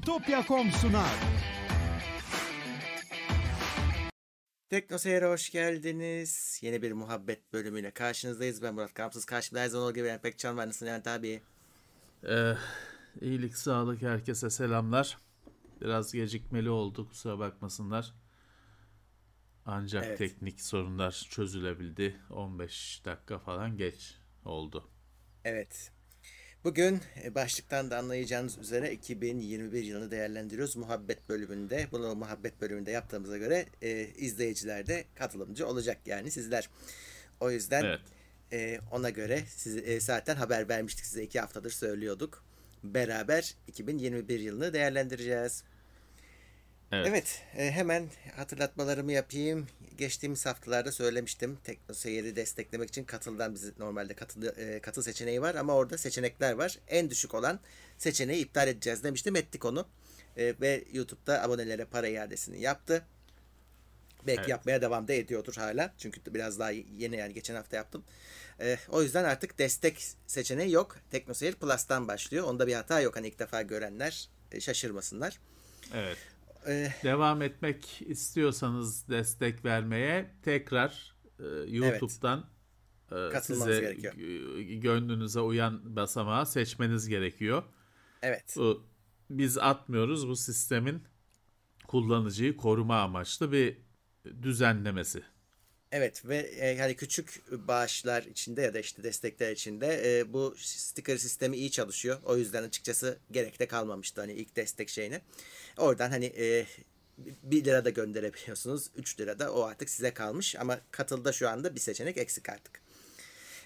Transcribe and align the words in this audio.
Bitopya.com 0.00 0.70
sunar. 0.70 1.10
Tekno 4.68 4.98
Seyir'e 4.98 5.26
hoş 5.26 5.50
geldiniz. 5.50 6.58
Yeni 6.62 6.82
bir 6.82 6.92
muhabbet 6.92 7.52
bölümüyle 7.52 7.90
karşınızdayız. 7.90 8.62
Ben 8.62 8.74
Murat 8.74 8.94
Kamsız. 8.94 9.24
Karşımda 9.24 9.60
her 9.60 9.68
zaman 9.68 9.86
olduğu 9.86 9.94
gibi 9.94 10.06
Eren 10.06 10.20
Pekcan 10.20 10.56
var. 10.56 10.66
Nasılsın 10.68 10.86
Levent 10.86 11.06
abi? 11.06 11.42
Ee, 12.28 12.54
iyilik, 13.20 13.56
sağlık, 13.56 14.02
herkese 14.02 14.50
selamlar. 14.50 15.18
Biraz 15.80 16.12
gecikmeli 16.12 16.70
oldu, 16.70 17.08
kusura 17.08 17.38
bakmasınlar. 17.38 18.14
Ancak 19.66 20.04
Evet. 20.06 20.18
teknik 20.18 20.60
sorunlar 20.60 21.26
çözülebildi. 21.30 22.20
15 22.30 23.02
dakika 23.04 23.38
falan 23.38 23.76
geç 23.76 24.14
oldu. 24.44 24.88
Evet. 25.44 25.92
Bugün 26.64 27.00
e, 27.24 27.34
başlıktan 27.34 27.90
da 27.90 27.98
anlayacağınız 27.98 28.58
üzere 28.58 28.92
2021 28.92 29.82
yılını 29.82 30.10
değerlendiriyoruz 30.10 30.76
muhabbet 30.76 31.28
bölümünde. 31.28 31.86
Bunu 31.92 32.14
muhabbet 32.14 32.60
bölümünde 32.60 32.90
yaptığımıza 32.90 33.38
göre 33.38 33.66
e, 33.82 34.06
izleyiciler 34.06 34.86
de 34.86 35.04
katılımcı 35.14 35.66
olacak 35.66 35.98
yani 36.06 36.30
sizler. 36.30 36.68
O 37.40 37.50
yüzden 37.50 37.84
Evet. 37.84 38.00
e, 38.52 38.80
ona 38.92 39.10
göre 39.10 39.42
siz, 39.48 39.76
e, 39.76 40.00
zaten 40.00 40.36
haber 40.36 40.68
vermiştik 40.68 41.04
size 41.06 41.22
iki 41.22 41.40
haftadır 41.40 41.70
söylüyorduk. 41.70 42.44
Beraber 42.84 43.54
2021 43.66 44.40
yılını 44.40 44.72
değerlendireceğiz. 44.72 45.64
Evet. 46.92 47.06
Evet, 47.08 47.42
e, 47.56 47.70
hemen 47.70 48.08
hatırlatmalarımı 48.36 49.12
yapayım. 49.12 49.66
Geçtiğimiz 49.98 50.46
haftalarda 50.46 50.92
söylemiştim. 50.92 51.58
Tekno 51.64 51.94
Seyir'i 51.94 52.36
desteklemek 52.36 52.88
için 52.88 53.04
katıldan 53.04 53.54
bizi 53.54 53.72
normalde 53.78 54.14
katıl, 54.14 54.42
e, 54.42 54.80
katıl 54.80 55.02
seçeneği 55.02 55.42
var 55.42 55.54
ama 55.54 55.74
orada 55.74 55.98
seçenekler 55.98 56.52
var. 56.52 56.78
En 56.88 57.10
düşük 57.10 57.34
olan 57.34 57.60
seçeneği 57.98 58.44
iptal 58.44 58.68
edeceğiz 58.68 59.04
demiştim. 59.04 59.36
Ettik 59.36 59.64
onu. 59.64 59.86
E, 60.36 60.54
ve 60.60 60.84
YouTube'da 60.92 61.42
abonelere 61.42 61.84
para 61.84 62.08
iadesini 62.08 62.60
yaptı. 62.60 63.04
Belki 64.26 64.40
Evet. 64.40 64.48
yapmaya 64.48 64.82
devam 64.82 65.08
da 65.08 65.12
ediyordur 65.12 65.54
hala. 65.54 65.94
Çünkü 65.98 66.34
biraz 66.34 66.58
daha 66.58 66.70
yeni 66.70 67.16
yani 67.16 67.34
geçen 67.34 67.54
hafta 67.54 67.76
yaptım. 67.76 68.04
E, 68.60 68.78
o 68.88 69.02
yüzden 69.02 69.24
artık 69.24 69.58
destek 69.58 70.06
seçeneği 70.26 70.72
yok. 70.72 70.96
Tekno 71.10 71.34
Seyir 71.34 71.54
Plus'tan 71.54 72.08
başlıyor. 72.08 72.44
Onda 72.44 72.66
bir 72.66 72.74
hata 72.74 73.00
yok. 73.00 73.16
Hani 73.16 73.28
ilk 73.28 73.38
defa 73.38 73.62
görenler 73.62 74.28
şaşırmasınlar. 74.60 75.38
Evet. 75.94 76.18
E, 76.68 76.88
Devam 77.04 77.42
etmek 77.42 78.02
istiyorsanız 78.02 79.08
destek 79.08 79.64
vermeye 79.64 80.34
tekrar 80.42 81.14
e, 81.38 81.44
YouTube'dan 81.70 82.38
e, 83.12 83.28
Katılmanız 83.32 83.74
size 83.74 83.80
gerekiyor. 83.80 84.14
gö- 84.14 84.80
gönlünüze 84.80 85.40
uyan 85.40 85.96
basamağı 85.96 86.46
seçmeniz 86.46 87.08
gerekiyor. 87.08 87.62
evet. 88.22 88.54
Bu 88.56 88.86
biz 89.30 89.58
atmıyoruz 89.58 90.28
bu 90.28 90.36
sistemin 90.36 91.02
kullanıcıyı 91.88 92.56
koruma 92.56 93.00
amaçlı 93.00 93.52
bir 93.52 93.78
düzenlemesi. 94.42 95.22
Evet 95.92 96.24
ve 96.26 96.36
e, 96.36 96.78
hani 96.78 96.96
küçük 96.96 97.42
bağışlar 97.68 98.22
içinde 98.22 98.62
ya 98.62 98.74
da 98.74 98.78
işte 98.78 99.02
destekler 99.02 99.52
içinde 99.52 100.18
e, 100.18 100.32
bu 100.32 100.54
sticker 100.58 101.16
sistemi 101.16 101.56
iyi 101.56 101.70
çalışıyor. 101.70 102.18
O 102.24 102.36
yüzden 102.36 102.62
açıkçası 102.62 103.18
gerek 103.30 103.58
de 103.60 103.66
kalmamıştı 103.68 104.20
hani 104.20 104.32
ilk 104.32 104.56
destek 104.56 104.88
şeyine. 104.88 105.20
Oradan 105.76 106.10
hani 106.10 106.24
e, 106.38 106.66
1 107.42 107.64
lira 107.64 107.84
da 107.84 107.90
gönderebiliyorsunuz. 107.90 108.90
3 108.96 109.20
lira 109.20 109.38
da 109.38 109.52
o 109.52 109.62
artık 109.62 109.90
size 109.90 110.14
kalmış 110.14 110.56
ama 110.56 110.80
katılda 110.90 111.32
şu 111.32 111.48
anda 111.48 111.74
bir 111.74 111.80
seçenek 111.80 112.16
eksik 112.18 112.48
artık. 112.48 112.80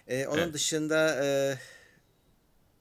E, 0.09 0.27
onun 0.27 0.43
Evet. 0.43 0.55
dışında 0.55 1.25
e, 1.25 1.59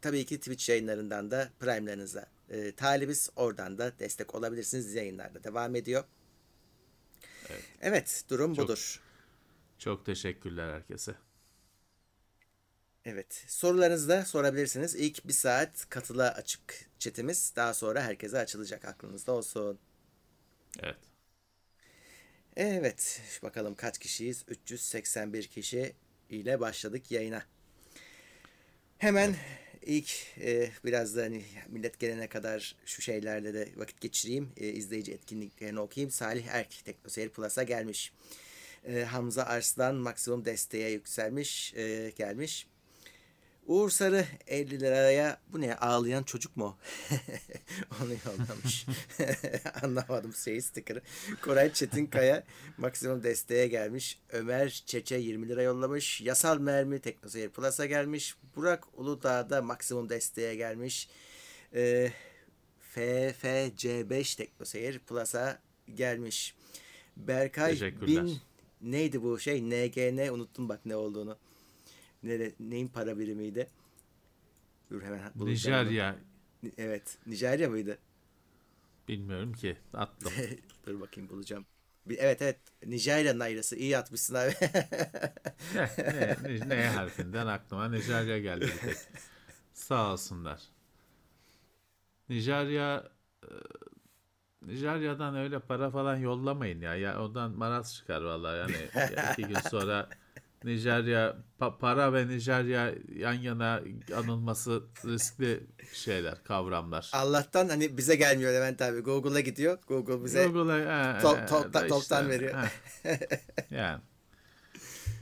tabii 0.01 0.25
ki 0.25 0.37
Twitch 0.37 0.69
yayınlarından 0.69 1.31
da 1.31 1.49
Prime'larınıza 1.59 2.25
e, 2.49 2.71
talibiz. 2.71 3.29
Oradan 3.35 3.77
da 3.77 3.91
destek 3.99 4.35
olabilirsiniz. 4.35 4.93
Yayınlarda 4.93 5.43
devam 5.43 5.75
ediyor. 5.75 6.03
Evet, 7.81 8.23
durum 8.29 8.55
Çok- 8.55 8.63
budur. 8.65 9.01
Çok 9.83 10.05
teşekkürler 10.05 10.73
herkese. 10.73 11.15
Evet. 13.05 13.43
Sorularınızı 13.47 14.09
da 14.09 14.25
sorabilirsiniz. 14.25 14.95
İlk 14.95 15.27
bir 15.27 15.33
saat 15.33 15.89
katıla 15.89 16.33
açık 16.33 16.89
chatimiz. 16.99 17.53
Daha 17.55 17.73
sonra 17.73 18.03
herkese 18.03 18.39
açılacak. 18.39 18.85
Aklınızda 18.85 19.31
olsun. 19.31 19.79
Evet. 20.79 20.97
Evet. 22.55 23.21
Bakalım 23.43 23.75
kaç 23.75 23.97
kişiyiz? 23.97 24.43
381 24.47 25.47
kişi 25.47 25.95
ile 26.29 26.59
başladık 26.59 27.11
yayına. 27.11 27.43
Hemen 28.97 29.35
ilk 29.81 30.37
e, 30.41 30.71
biraz 30.85 31.15
da 31.15 31.21
hani 31.21 31.43
millet 31.67 31.99
gelene 31.99 32.27
kadar 32.29 32.75
şu 32.85 33.01
şeylerle 33.01 33.53
de 33.53 33.69
vakit 33.75 34.01
geçireyim. 34.01 34.51
E, 34.57 34.67
izleyici 34.67 35.11
etkinliklerini 35.11 35.79
okuyayım. 35.79 36.11
Salih 36.11 36.47
Erk 36.47 36.85
Teknoseyir 36.85 37.29
Plus'a 37.29 37.63
gelmiş. 37.63 38.13
E, 38.87 39.03
Hamza 39.03 39.43
Arslan 39.43 39.95
maksimum 39.95 40.45
desteğe 40.45 40.89
yükselmiş. 40.91 41.73
e, 41.73 42.13
gelmiş. 42.15 42.67
Uğur 43.67 43.89
Sarı 43.89 44.25
50 44.47 44.79
liraya 44.79 45.37
bu 45.47 45.61
ne 45.61 45.75
ağlayan 45.75 46.23
çocuk 46.23 46.57
mu? 46.57 46.77
Onu 48.01 48.11
yollamış. 48.25 48.85
Anlamadım 49.83 50.33
şeyi 50.33 50.61
sticker'ı. 50.61 51.01
Koray 51.41 51.73
Çetinkaya 51.73 52.43
maksimum 52.77 53.23
desteğe 53.23 53.67
gelmiş. 53.67 54.19
Ömer 54.29 54.83
Çeçe 54.85 55.15
20 55.15 55.49
lira 55.49 55.61
yollamış. 55.61 56.21
Yasal 56.21 56.57
Mermi 56.57 56.99
Teknoseyir 56.99 57.49
Plus'a 57.49 57.85
gelmiş. 57.85 58.35
Burak 58.55 58.83
Uludağ 58.99 59.49
da 59.49 59.61
maksimum 59.61 60.09
desteğe 60.09 60.55
gelmiş. 60.55 61.09
Ee, 61.75 62.11
FFC5 62.95 64.37
Teknoseyir 64.37 64.99
Plus'a 64.99 65.59
gelmiş. 65.95 66.55
Berkay. 67.17 67.81
Bin 67.81 68.39
neydi 68.83 69.23
bu 69.23 69.39
şey? 69.39 69.69
NGN 69.69 70.29
unuttum 70.33 70.69
bak 70.69 70.85
ne 70.85 70.95
olduğunu. 70.95 71.37
Ne, 72.23 72.51
neyin 72.59 72.87
para 72.87 73.19
birimiydi? 73.19 73.67
Dur 74.91 75.01
hemen 75.01 75.31
bulacağım. 75.35 75.85
Nijerya 75.85 76.15
Evet. 76.77 77.17
Nijerya 77.27 77.69
mıydı? 77.69 77.97
bilmiyorum 79.07 79.53
ki 79.53 79.77
attım. 79.93 80.33
Dur 80.85 80.99
bakayım 81.01 81.29
bulacağım. 81.29 81.65
Evet 82.09 82.41
evet. 82.41 82.59
Nijerya 82.85 83.39
nayrası. 83.39 83.75
İyi 83.75 83.97
atmışsın 83.97 84.35
abi. 84.35 84.53
ne, 85.97 86.35
ne, 86.43 86.69
ne 86.69 86.87
harfinden 86.87 87.47
aklıma 87.47 87.89
Nijerya 87.89 88.39
geldi 88.39 88.65
bir 88.65 88.77
tek. 88.77 88.97
Sağ 89.73 90.13
olsunlar. 90.13 90.61
Nijerya 92.29 93.11
e, 93.43 93.49
Nijerya'dan 94.67 95.35
öyle 95.35 95.59
para 95.59 95.91
falan 95.91 96.15
yollamayın 96.15 96.81
ya. 96.81 96.95
Ya 96.95 97.23
ondan 97.23 97.51
maraz 97.51 97.95
çıkar 97.95 98.21
vallahi 98.21 98.57
yani 98.57 99.11
ya 99.15 99.31
iki 99.37 99.47
gün 99.47 99.59
sonra 99.69 100.09
Nijerya 100.63 101.37
pa- 101.59 101.77
para 101.77 102.13
ve 102.13 102.27
Nijerya 102.27 102.93
yan 103.15 103.33
yana 103.33 103.81
anılması 104.15 104.83
riskli 105.05 105.63
şeyler, 105.93 106.43
kavramlar. 106.43 107.09
Allah'tan 107.13 107.69
hani 107.69 107.97
bize 107.97 108.15
gelmiyor 108.15 108.53
Levent 108.53 108.81
abi. 108.81 108.99
Google'a 108.99 109.39
gidiyor. 109.39 109.77
Google 109.87 110.23
bize 110.25 110.45
Google'a 110.45 111.17
e, 111.17 111.21
top- 111.21 111.47
top- 111.47 111.73
da 111.73 111.87
toptan 111.87 112.29
veriyor. 112.29 112.53
yani 113.71 114.01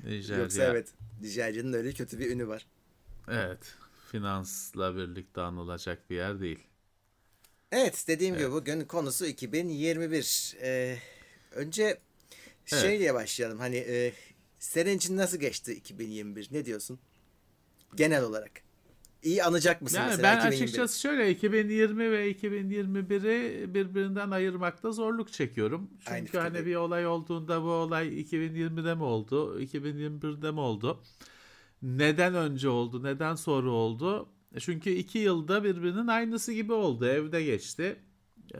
Nijerya 0.03 0.43
yoksa 0.43 0.63
evet. 0.63 0.93
Nijerya'nın 1.21 1.73
öyle 1.73 1.91
kötü 1.91 2.19
bir 2.19 2.31
ünü 2.31 2.47
var. 2.47 2.65
Evet. 3.27 3.75
Finansla 4.11 4.95
birlikte 4.95 5.41
anılacak 5.41 6.09
bir 6.09 6.15
yer 6.15 6.39
değil. 6.39 6.59
Evet 7.71 8.05
dediğim 8.07 8.37
gibi 8.37 8.51
bugün 8.51 8.81
konusu 8.81 9.25
2021. 9.25 10.55
Ee, 10.61 10.97
önce 11.51 11.97
diye 12.81 13.13
başlayalım. 13.13 13.59
Hani 13.59 13.75
e, 13.75 14.13
senin 14.59 14.97
için 14.97 15.17
nasıl 15.17 15.37
geçti 15.37 15.73
2021? 15.73 16.47
Ne 16.51 16.65
diyorsun? 16.65 16.99
Genel 17.95 18.23
olarak. 18.23 18.51
İyi 19.23 19.43
anacak 19.43 19.81
mısın 19.81 19.97
Yani 19.97 20.07
mesela 20.09 20.23
ben 20.23 20.37
2021? 20.37 20.63
açıkçası 20.63 20.99
şöyle 20.99 21.31
2020 21.31 22.11
ve 22.11 22.31
2021'i 22.31 23.73
birbirinden 23.73 24.31
ayırmakta 24.31 24.91
zorluk 24.91 25.33
çekiyorum. 25.33 25.89
Aynı 26.07 26.25
Çünkü 26.25 26.37
hani 26.37 26.47
fikirdeyim. 26.49 26.65
bir 26.69 26.75
olay 26.85 27.07
olduğunda 27.07 27.61
bu 27.63 27.67
olay 27.69 28.21
2020'de 28.21 28.95
mi 28.95 29.03
oldu, 29.03 29.61
2021'de 29.61 30.51
mi 30.51 30.59
oldu? 30.59 31.03
Neden 31.81 32.35
önce 32.35 32.69
oldu, 32.69 33.03
neden 33.03 33.35
sonra 33.35 33.69
oldu? 33.69 34.29
E 34.55 34.59
Çünkü 34.59 34.89
iki 34.89 35.19
yılda 35.19 35.63
birbirinin 35.63 36.07
aynısı 36.07 36.53
gibi 36.53 36.73
oldu. 36.73 37.05
Evde 37.05 37.43
geçti. 37.43 37.99
Ee, 38.55 38.59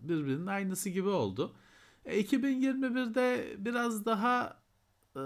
Birbirinin 0.00 0.46
aynısı 0.46 0.90
gibi 0.90 1.08
oldu. 1.08 1.56
E, 2.04 2.20
2021'de 2.20 3.56
biraz 3.58 4.04
daha 4.06 4.62
e, 5.16 5.22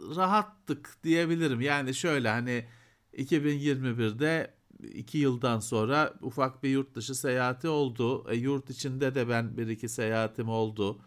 rahattık 0.00 0.96
diyebilirim. 1.04 1.60
Yani 1.60 1.94
şöyle 1.94 2.28
hani 2.28 2.66
2021'de 3.12 4.54
iki 4.82 5.18
yıldan 5.18 5.60
sonra 5.60 6.14
ufak 6.22 6.62
bir 6.62 6.68
yurt 6.70 6.94
dışı 6.94 7.14
seyahati 7.14 7.68
oldu. 7.68 8.30
E, 8.30 8.36
yurt 8.36 8.70
içinde 8.70 9.14
de 9.14 9.28
ben 9.28 9.56
bir 9.56 9.66
iki 9.68 9.88
seyahatim 9.88 10.48
oldu. 10.48 11.02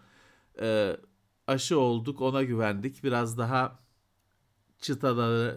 E, 0.62 0.98
aşı 1.48 1.80
olduk 1.80 2.22
ona 2.22 2.44
güvendik. 2.44 3.04
Biraz 3.04 3.38
daha 3.38 3.80
çıtaları 4.80 5.56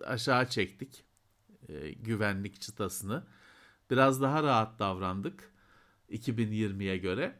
e, 0.00 0.04
aşağı 0.04 0.48
çektik. 0.48 1.04
E, 1.68 1.90
güvenlik 1.92 2.60
çıtasını. 2.60 3.24
Biraz 3.90 4.22
daha 4.22 4.42
rahat 4.42 4.78
davrandık 4.78 5.52
2020'ye 6.10 6.96
göre. 6.96 7.38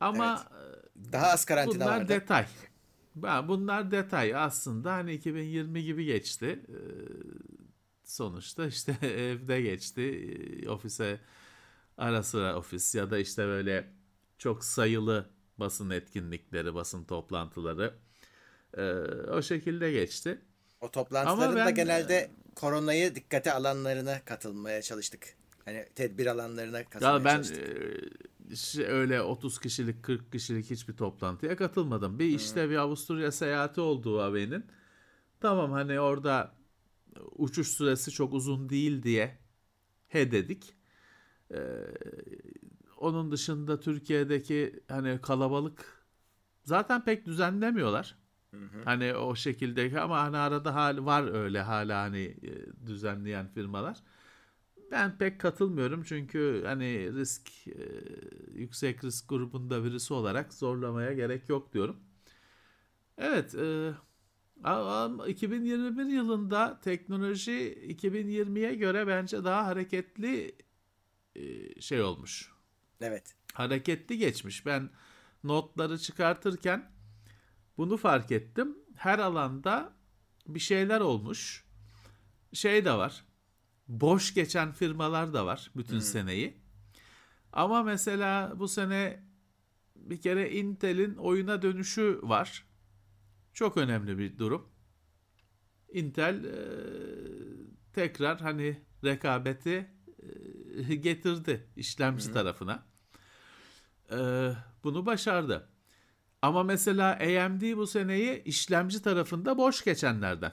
Ama 0.00 0.44
Daha 1.12 1.26
az 1.26 1.44
karantina 1.44 1.84
bunlar 1.84 2.00
vardı. 2.00 2.08
detay. 2.08 2.46
Bunlar 3.48 3.90
detay 3.90 4.36
aslında 4.36 4.92
hani 4.92 5.12
2020 5.14 5.84
gibi 5.84 6.04
geçti. 6.04 6.66
Sonuçta 8.04 8.66
işte 8.66 8.96
evde 9.06 9.60
geçti. 9.62 10.64
Ofise 10.68 11.20
ara 11.98 12.22
sıra 12.22 12.56
ofis 12.56 12.94
ya 12.94 13.10
da 13.10 13.18
işte 13.18 13.46
böyle 13.46 13.92
çok 14.38 14.64
sayılı 14.64 15.30
basın 15.58 15.90
etkinlikleri, 15.90 16.74
basın 16.74 17.04
toplantıları 17.04 17.94
ee, 18.76 18.82
o 19.30 19.42
şekilde 19.42 19.92
geçti. 19.92 20.38
O 20.80 20.90
toplantıların 20.90 21.52
Ama 21.52 21.60
da 21.60 21.66
ben- 21.66 21.74
genelde 21.74 22.30
koronayı 22.54 23.14
dikkate 23.14 23.52
alanlarına 23.52 24.24
katılmaya 24.24 24.82
çalıştık. 24.82 25.36
Hani 25.64 25.86
tedbir 25.94 26.26
alanlarına 26.26 26.84
katılmaya 26.84 27.18
Ya 27.18 27.24
ben 27.24 27.42
çalıştık. 27.42 28.78
e, 28.78 28.84
öyle 28.86 29.22
30 29.22 29.58
kişilik 29.60 30.02
40 30.02 30.32
kişilik 30.32 30.70
hiçbir 30.70 30.96
toplantıya 30.96 31.56
katılmadım. 31.56 32.18
Bir 32.18 32.24
işte 32.28 32.70
bir 32.70 32.76
Avusturya 32.76 33.32
seyahati 33.32 33.80
olduğu 33.80 34.20
haberinin. 34.20 34.64
Tamam 35.40 35.72
hani 35.72 36.00
orada 36.00 36.54
uçuş 37.32 37.68
süresi 37.68 38.10
çok 38.10 38.34
uzun 38.34 38.68
değil 38.68 39.02
diye 39.02 39.38
he 40.08 40.30
dedik. 40.30 40.74
Ee, 41.54 41.58
onun 42.96 43.32
dışında 43.32 43.80
Türkiye'deki 43.80 44.80
hani 44.88 45.20
kalabalık 45.22 46.04
zaten 46.64 47.04
pek 47.04 47.26
düzenlemiyorlar. 47.26 48.18
Hani 48.84 49.14
o 49.14 49.34
şekilde 49.34 50.00
ama 50.00 50.22
hani 50.22 50.36
arada 50.36 50.74
hal 50.74 51.04
var 51.06 51.32
öyle 51.34 51.60
hala 51.60 52.02
hani 52.02 52.18
e, 52.20 52.86
düzenleyen 52.86 53.48
firmalar. 53.48 53.98
Ben 54.90 55.18
pek 55.18 55.40
katılmıyorum 55.40 56.02
çünkü 56.02 56.62
hani 56.66 57.12
risk 57.12 57.68
e, 57.68 57.72
yüksek 58.54 59.04
risk 59.04 59.28
grubunda 59.28 59.84
birisi 59.84 60.14
olarak 60.14 60.54
zorlamaya 60.54 61.12
gerek 61.12 61.48
yok 61.48 61.72
diyorum. 61.72 61.96
Evet, 63.18 63.54
e, 63.54 63.94
a- 64.64 65.04
a- 65.04 65.28
2021 65.28 66.04
yılında 66.06 66.80
teknoloji 66.80 67.72
2020'ye 67.88 68.74
göre 68.74 69.06
bence 69.06 69.44
daha 69.44 69.66
hareketli 69.66 70.56
e, 71.36 71.80
şey 71.80 72.02
olmuş. 72.02 72.52
Evet. 73.00 73.34
Hareketli 73.54 74.18
geçmiş. 74.18 74.66
Ben 74.66 74.90
notları 75.44 75.98
çıkartırken 75.98 76.90
bunu 77.80 77.96
fark 77.96 78.32
ettim. 78.32 78.78
Her 78.94 79.18
alanda 79.18 79.92
bir 80.46 80.60
şeyler 80.60 81.00
olmuş. 81.00 81.64
Şey 82.52 82.84
de 82.84 82.92
var. 82.92 83.24
Boş 83.88 84.34
geçen 84.34 84.72
firmalar 84.72 85.32
da 85.32 85.46
var 85.46 85.70
bütün 85.76 85.98
seneyi. 85.98 86.60
Ama 87.52 87.82
mesela 87.82 88.52
bu 88.56 88.68
sene 88.68 89.24
bir 89.96 90.20
kere 90.20 90.50
Intel'in 90.50 91.14
oyuna 91.14 91.62
dönüşü 91.62 92.20
var. 92.22 92.66
Çok 93.54 93.76
önemli 93.76 94.18
bir 94.18 94.38
durum. 94.38 94.68
Intel 95.92 96.44
e, 96.44 96.56
tekrar 97.92 98.40
hani 98.40 98.82
rekabeti 99.04 99.90
e, 100.88 100.94
getirdi 100.94 101.68
işlemci 101.76 102.32
tarafına. 102.32 102.86
E, 104.12 104.18
bunu 104.84 105.06
başardı. 105.06 105.69
Ama 106.42 106.62
mesela 106.62 107.12
AMD 107.12 107.76
bu 107.76 107.86
seneyi 107.86 108.42
işlemci 108.44 109.02
tarafında 109.02 109.58
boş 109.58 109.84
geçenlerden. 109.84 110.52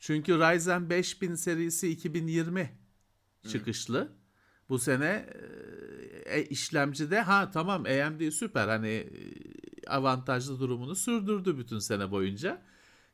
Çünkü 0.00 0.38
Ryzen 0.38 0.90
5000 0.90 1.34
serisi 1.34 1.88
2020 1.88 2.70
çıkışlı. 3.48 4.12
Bu 4.68 4.78
sene 4.78 5.26
e, 6.26 6.38
e, 6.38 6.44
işlemcide 6.44 7.20
ha 7.20 7.50
tamam 7.50 7.84
AMD 7.84 8.30
süper 8.30 8.68
hani 8.68 8.88
e, 8.88 9.08
avantajlı 9.86 10.60
durumunu 10.60 10.94
sürdürdü 10.94 11.58
bütün 11.58 11.78
sene 11.78 12.10
boyunca. 12.10 12.62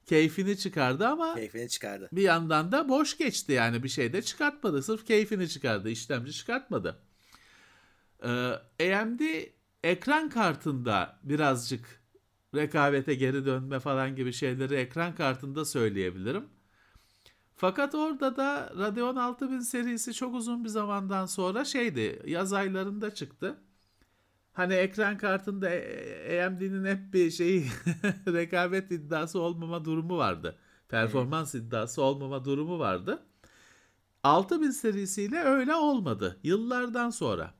Keyfini 0.06 0.58
çıkardı 0.58 1.06
ama 1.06 1.34
Keyfini 1.34 1.68
çıkardı. 1.68 2.08
bir 2.12 2.22
yandan 2.22 2.72
da 2.72 2.88
boş 2.88 3.18
geçti 3.18 3.52
yani 3.52 3.82
bir 3.82 3.88
şey 3.88 4.12
de 4.12 4.22
çıkartmadı. 4.22 4.82
Sırf 4.82 5.06
keyfini 5.06 5.48
çıkardı. 5.48 5.90
işlemci 5.90 6.32
çıkartmadı. 6.32 6.98
Ee, 8.22 8.28
AMD 8.94 9.20
ekran 9.84 10.30
kartında 10.30 11.18
birazcık 11.22 11.97
rekabete 12.54 13.14
geri 13.14 13.46
dönme 13.46 13.80
falan 13.80 14.16
gibi 14.16 14.32
şeyleri 14.32 14.74
ekran 14.74 15.14
kartında 15.14 15.64
söyleyebilirim. 15.64 16.44
Fakat 17.56 17.94
orada 17.94 18.36
da 18.36 18.72
Radeon 18.78 19.16
6000 19.16 19.60
serisi 19.60 20.14
çok 20.14 20.34
uzun 20.34 20.64
bir 20.64 20.68
zamandan 20.68 21.26
sonra 21.26 21.64
şeydi 21.64 22.22
yaz 22.26 22.52
aylarında 22.52 23.14
çıktı. 23.14 23.58
Hani 24.52 24.74
ekran 24.74 25.18
kartında 25.18 25.70
e, 25.70 26.44
AMD'nin 26.46 26.84
hep 26.84 27.14
bir 27.14 27.30
şeyi 27.30 27.66
rekabet 28.26 28.90
iddiası 28.92 29.40
olmama 29.40 29.84
durumu 29.84 30.18
vardı. 30.18 30.58
Performans 30.88 31.54
iddiası 31.54 32.02
olmama 32.02 32.44
durumu 32.44 32.78
vardı. 32.78 33.22
6000 34.22 34.70
serisiyle 34.70 35.38
öyle 35.42 35.74
olmadı. 35.74 36.38
Yıllardan 36.42 37.10
sonra. 37.10 37.54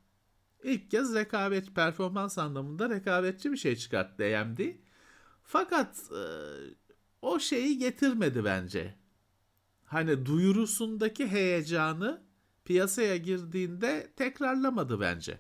İlk 0.63 0.91
kez 0.91 1.15
rekabet 1.15 1.75
performans 1.75 2.39
anlamında 2.39 2.91
rekabetçi 2.91 3.53
bir 3.53 3.57
şey 3.57 3.77
çıkarttı 3.77 4.39
AMD. 4.39 4.59
Fakat 5.43 5.97
e, 6.13 6.23
o 7.23 7.39
şeyi 7.39 7.79
getirmedi 7.79 8.45
bence. 8.45 8.95
Hani 9.85 10.27
duyurusundaki 10.27 11.27
heyecanı 11.29 12.23
piyasaya 12.65 13.17
girdiğinde 13.17 14.13
tekrarlamadı 14.17 15.01
bence. 15.01 15.39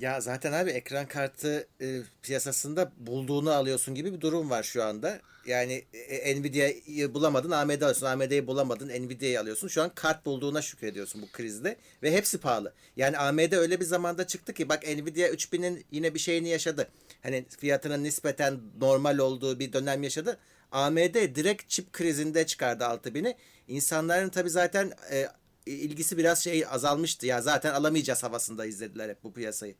Ya 0.00 0.20
zaten 0.20 0.52
abi 0.52 0.70
ekran 0.70 1.06
kartı 1.06 1.68
e, 1.80 2.00
piyasasında 2.22 2.92
bulduğunu 2.96 3.52
alıyorsun 3.52 3.94
gibi 3.94 4.12
bir 4.12 4.20
durum 4.20 4.50
var 4.50 4.62
şu 4.62 4.84
anda. 4.84 5.20
Yani 5.46 5.84
e, 5.92 6.40
Nvidia'yı 6.40 7.14
bulamadın 7.14 7.50
AMD 7.50 7.80
alıyorsun. 7.82 8.06
AMD'yi 8.06 8.46
bulamadın 8.46 8.88
Nvidia'yı 8.88 9.40
alıyorsun. 9.40 9.68
Şu 9.68 9.82
an 9.82 9.90
kart 9.94 10.26
bulduğuna 10.26 10.62
şükrediyorsun 10.62 11.22
bu 11.22 11.26
krizde. 11.32 11.76
Ve 12.02 12.12
hepsi 12.12 12.38
pahalı. 12.38 12.72
Yani 12.96 13.18
AMD 13.18 13.52
öyle 13.52 13.80
bir 13.80 13.84
zamanda 13.84 14.26
çıktı 14.26 14.52
ki 14.52 14.68
bak 14.68 14.82
Nvidia 14.82 15.28
3000'in 15.28 15.84
yine 15.90 16.14
bir 16.14 16.18
şeyini 16.18 16.48
yaşadı. 16.48 16.88
Hani 17.22 17.44
fiyatının 17.58 18.04
nispeten 18.04 18.60
normal 18.80 19.18
olduğu 19.18 19.58
bir 19.58 19.72
dönem 19.72 20.02
yaşadı. 20.02 20.38
AMD 20.72 21.14
direkt 21.14 21.68
çip 21.68 21.92
krizinde 21.92 22.46
çıkardı 22.46 22.84
6000'i. 22.84 23.36
İnsanların 23.68 24.28
tabii 24.28 24.50
zaten 24.50 24.92
e, 25.10 25.28
ilgisi 25.66 26.18
biraz 26.18 26.44
şey 26.44 26.66
azalmıştı. 26.70 27.26
Ya 27.26 27.42
zaten 27.42 27.74
alamayacağız 27.74 28.22
havasında 28.22 28.66
izlediler 28.66 29.08
hep 29.08 29.24
bu 29.24 29.32
piyasayı. 29.32 29.74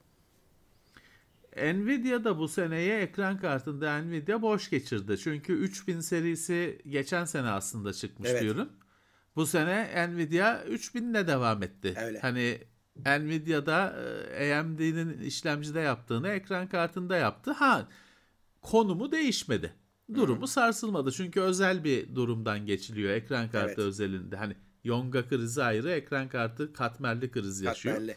Nvidia 1.57 2.25
da 2.25 2.39
bu 2.39 2.49
seneye 2.49 3.01
ekran 3.01 3.39
kartında 3.41 3.99
Nvidia 4.03 4.43
boş 4.43 4.71
geçirdi. 4.71 5.19
Çünkü 5.19 5.53
3000 5.53 6.01
serisi 6.01 6.83
geçen 6.89 7.25
sene 7.25 7.49
aslında 7.49 7.93
çıkmış 7.93 8.31
Evet. 8.31 8.43
ürün. 8.43 8.69
Bu 9.37 9.47
sene 9.47 10.07
Nvidia 10.09 10.65
3000 10.65 11.11
ile 11.11 11.27
devam 11.27 11.63
etti. 11.63 11.95
Öyle. 12.05 12.19
Hani 12.21 12.59
Nvidia'da 13.07 13.97
e, 14.39 14.55
AMD'nin 14.55 15.21
işlemcide 15.21 15.81
yaptığını 15.81 16.29
ekran 16.29 16.69
kartında 16.69 17.17
yaptı. 17.17 17.51
Ha 17.51 17.89
konumu 18.63 19.13
değişmedi. 19.13 19.73
Durumu 20.15 20.47
sarsılmadı. 20.47 21.13
Çünkü 21.13 21.41
özel 21.41 21.85
bir 21.85 22.15
durumdan 22.15 22.67
geçiliyor 22.67 23.11
ekran 23.11 23.51
kartı 23.51 23.67
Evet. 23.69 23.79
özelinde. 23.79 24.37
Hani 24.37 24.57
Yonga 24.85 25.29
krizi 25.29 25.63
ayrı, 25.63 25.91
ekran 25.91 26.29
kartı 26.29 26.73
katmerli 26.73 27.31
kriz 27.31 27.61
yaşıyor. 27.61 27.95
Katmerli. 27.95 28.17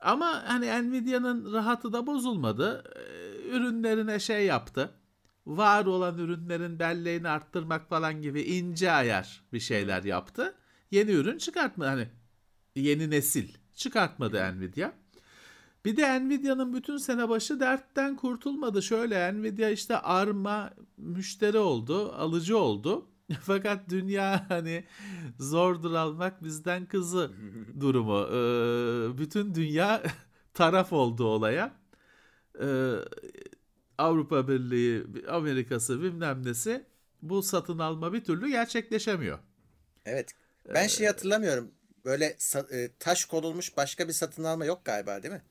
Ama 0.00 0.42
hani 0.46 0.66
Nvidia'nın 0.66 1.52
rahatı 1.52 1.92
da 1.92 2.06
bozulmadı. 2.06 2.84
Ee, 2.96 3.48
Ürünlerine 3.48 4.18
şey 4.18 4.46
yaptı. 4.46 4.90
Var 5.46 5.86
olan 5.86 6.18
ürünlerin 6.18 6.78
belleğini 6.78 7.28
arttırmak 7.28 7.88
falan 7.88 8.22
gibi 8.22 8.42
ince 8.42 8.92
ayar 8.92 9.42
bir 9.52 9.60
şeyler 9.60 10.04
yaptı. 10.04 10.54
Yeni 10.90 11.10
ürün 11.10 11.38
çıkartmadı. 11.38 11.88
Hani 11.88 12.08
yeni 12.76 13.10
nesil 13.10 13.48
çıkartmadı 13.74 14.56
Nvidia. 14.56 14.92
Bir 15.84 15.96
de 15.96 16.20
Nvidia'nın 16.20 16.72
bütün 16.72 16.96
sene 16.96 17.28
başı 17.28 17.60
dertten 17.60 18.16
kurtulmadı. 18.16 18.82
Şöyle 18.82 19.32
Nvidia 19.32 19.68
işte 19.68 19.98
arma 19.98 20.70
müşteri 20.96 21.58
oldu, 21.58 22.12
alıcı 22.12 22.58
oldu. 22.58 23.06
Fakat 23.42 23.88
dünya 23.88 24.50
hani 24.50 24.84
zordur 25.38 25.94
almak 25.94 26.44
bizden 26.44 26.86
kızı 26.86 27.30
durumu. 27.80 28.26
Ee, 28.26 29.18
bütün 29.18 29.54
dünya 29.54 30.02
taraf 30.54 30.92
oldu 30.92 31.24
olaya. 31.24 31.72
Ee, 32.60 32.94
Avrupa 33.98 34.48
Birliği, 34.48 35.06
Amerika'sı 35.28 36.02
bilmem 36.02 36.46
nesi 36.46 36.86
bu 37.22 37.42
satın 37.42 37.78
alma 37.78 38.12
bir 38.12 38.24
türlü 38.24 38.48
gerçekleşemiyor. 38.48 39.38
Evet. 40.06 40.30
Ben 40.74 40.86
şey 40.86 41.06
hatırlamıyorum. 41.06 41.70
Böyle 42.04 42.36
e, 42.72 42.88
taş 42.98 43.24
konulmuş 43.24 43.76
başka 43.76 44.08
bir 44.08 44.12
satın 44.12 44.44
alma 44.44 44.64
yok 44.64 44.84
galiba 44.84 45.22
değil 45.22 45.34
mi? 45.34 45.42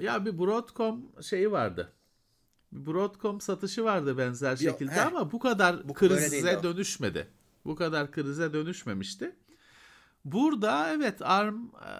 Ya 0.00 0.24
bir 0.24 0.38
Broadcom 0.38 1.22
şeyi 1.22 1.52
vardı. 1.52 1.92
Broadcom 2.72 3.40
satışı 3.40 3.84
vardı 3.84 4.18
benzer 4.18 4.50
Yok, 4.50 4.58
şekilde 4.58 4.92
heh. 4.92 5.06
ama 5.06 5.32
bu 5.32 5.38
kadar 5.38 5.88
Bu- 5.88 5.94
krize 5.94 6.58
o. 6.58 6.62
dönüşmedi. 6.62 7.28
Bu 7.64 7.76
kadar 7.76 8.12
krize 8.12 8.52
dönüşmemişti. 8.52 9.36
Burada 10.24 10.92
evet 10.92 11.22
ARM 11.22 11.56
e, 11.56 11.92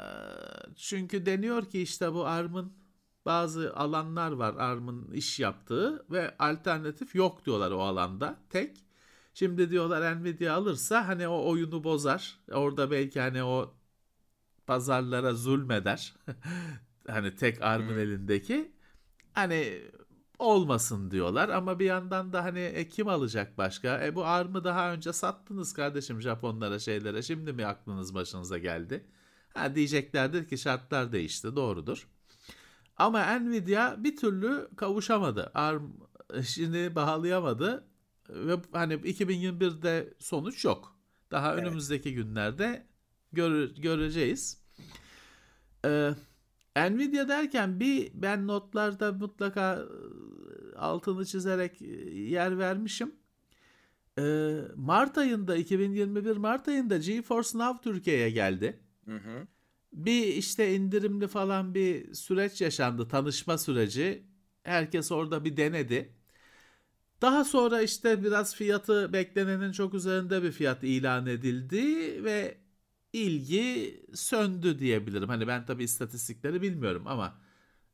çünkü 0.76 1.26
deniyor 1.26 1.64
ki 1.64 1.82
işte 1.82 2.12
bu 2.12 2.26
ARM'ın 2.26 2.72
bazı 3.26 3.76
alanlar 3.76 4.32
var 4.32 4.54
ARM'ın 4.58 5.12
iş 5.12 5.40
yaptığı 5.40 6.06
ve 6.10 6.34
alternatif 6.38 7.14
yok 7.14 7.46
diyorlar 7.46 7.70
o 7.70 7.80
alanda 7.80 8.36
tek. 8.50 8.84
Şimdi 9.34 9.70
diyorlar 9.70 10.22
Nvidia 10.22 10.54
alırsa 10.54 11.08
hani 11.08 11.28
o 11.28 11.50
oyunu 11.50 11.84
bozar. 11.84 12.38
Orada 12.52 12.90
belki 12.90 13.20
hani 13.20 13.42
o 13.42 13.74
pazarlara 14.66 15.34
zulmeder. 15.34 16.14
hani 17.06 17.36
tek 17.36 17.62
ARM'ın 17.62 17.88
hmm. 17.88 17.98
elindeki. 17.98 18.72
Hani 19.32 19.82
olmasın 20.38 21.10
diyorlar 21.10 21.48
ama 21.48 21.78
bir 21.78 21.84
yandan 21.84 22.32
da 22.32 22.44
hani 22.44 22.60
e, 22.60 22.88
kim 22.88 23.08
alacak 23.08 23.58
başka? 23.58 24.04
E 24.04 24.14
bu 24.14 24.24
ARM'ı 24.24 24.64
daha 24.64 24.92
önce 24.92 25.12
sattınız 25.12 25.72
kardeşim 25.72 26.20
Japonlara 26.20 26.78
şeylere. 26.78 27.22
Şimdi 27.22 27.52
mi 27.52 27.66
aklınız 27.66 28.14
başınıza 28.14 28.58
geldi? 28.58 29.04
Ha 29.54 29.74
diyeceklerdir 29.74 30.48
ki 30.48 30.58
şartlar 30.58 31.12
değişti 31.12 31.56
doğrudur. 31.56 32.08
Ama 32.96 33.38
Nvidia 33.38 34.04
bir 34.04 34.16
türlü 34.16 34.68
kavuşamadı. 34.76 35.50
ARM 35.54 35.92
işini 36.40 36.94
bağlayamadı 36.94 37.84
ve 38.28 38.56
hani 38.72 38.94
2021'de 38.94 40.14
sonuç 40.18 40.64
yok. 40.64 40.96
Daha 41.30 41.54
evet. 41.54 41.62
önümüzdeki 41.62 42.14
günlerde 42.14 42.86
gör, 43.32 43.68
göreceğiz. 43.68 44.62
Ee, 45.84 46.10
Nvidia 46.84 47.28
derken 47.28 47.80
bir 47.80 48.10
ben 48.14 48.46
notlarda 48.46 49.12
mutlaka 49.12 49.86
altını 50.76 51.24
çizerek 51.26 51.80
yer 52.12 52.58
vermişim. 52.58 53.12
Mart 54.76 55.18
ayında 55.18 55.56
2021 55.56 56.36
Mart 56.36 56.68
ayında 56.68 56.98
GeForce 56.98 57.58
Now 57.58 57.90
Türkiye'ye 57.90 58.30
geldi. 58.30 58.80
Hı 59.04 59.16
hı. 59.16 59.46
Bir 59.92 60.26
işte 60.26 60.74
indirimli 60.74 61.28
falan 61.28 61.74
bir 61.74 62.14
süreç 62.14 62.60
yaşandı, 62.60 63.08
tanışma 63.08 63.58
süreci. 63.58 64.22
Herkes 64.62 65.12
orada 65.12 65.44
bir 65.44 65.56
denedi. 65.56 66.14
Daha 67.22 67.44
sonra 67.44 67.82
işte 67.82 68.24
biraz 68.24 68.54
fiyatı 68.54 69.12
beklenenin 69.12 69.72
çok 69.72 69.94
üzerinde 69.94 70.42
bir 70.42 70.52
fiyat 70.52 70.84
ilan 70.84 71.26
edildi 71.26 71.84
ve 72.24 72.58
ilgi 73.12 74.00
söndü 74.14 74.78
diyebilirim. 74.78 75.28
Hani 75.28 75.46
ben 75.46 75.66
tabii 75.66 75.84
istatistikleri 75.84 76.62
bilmiyorum 76.62 77.02
ama 77.06 77.38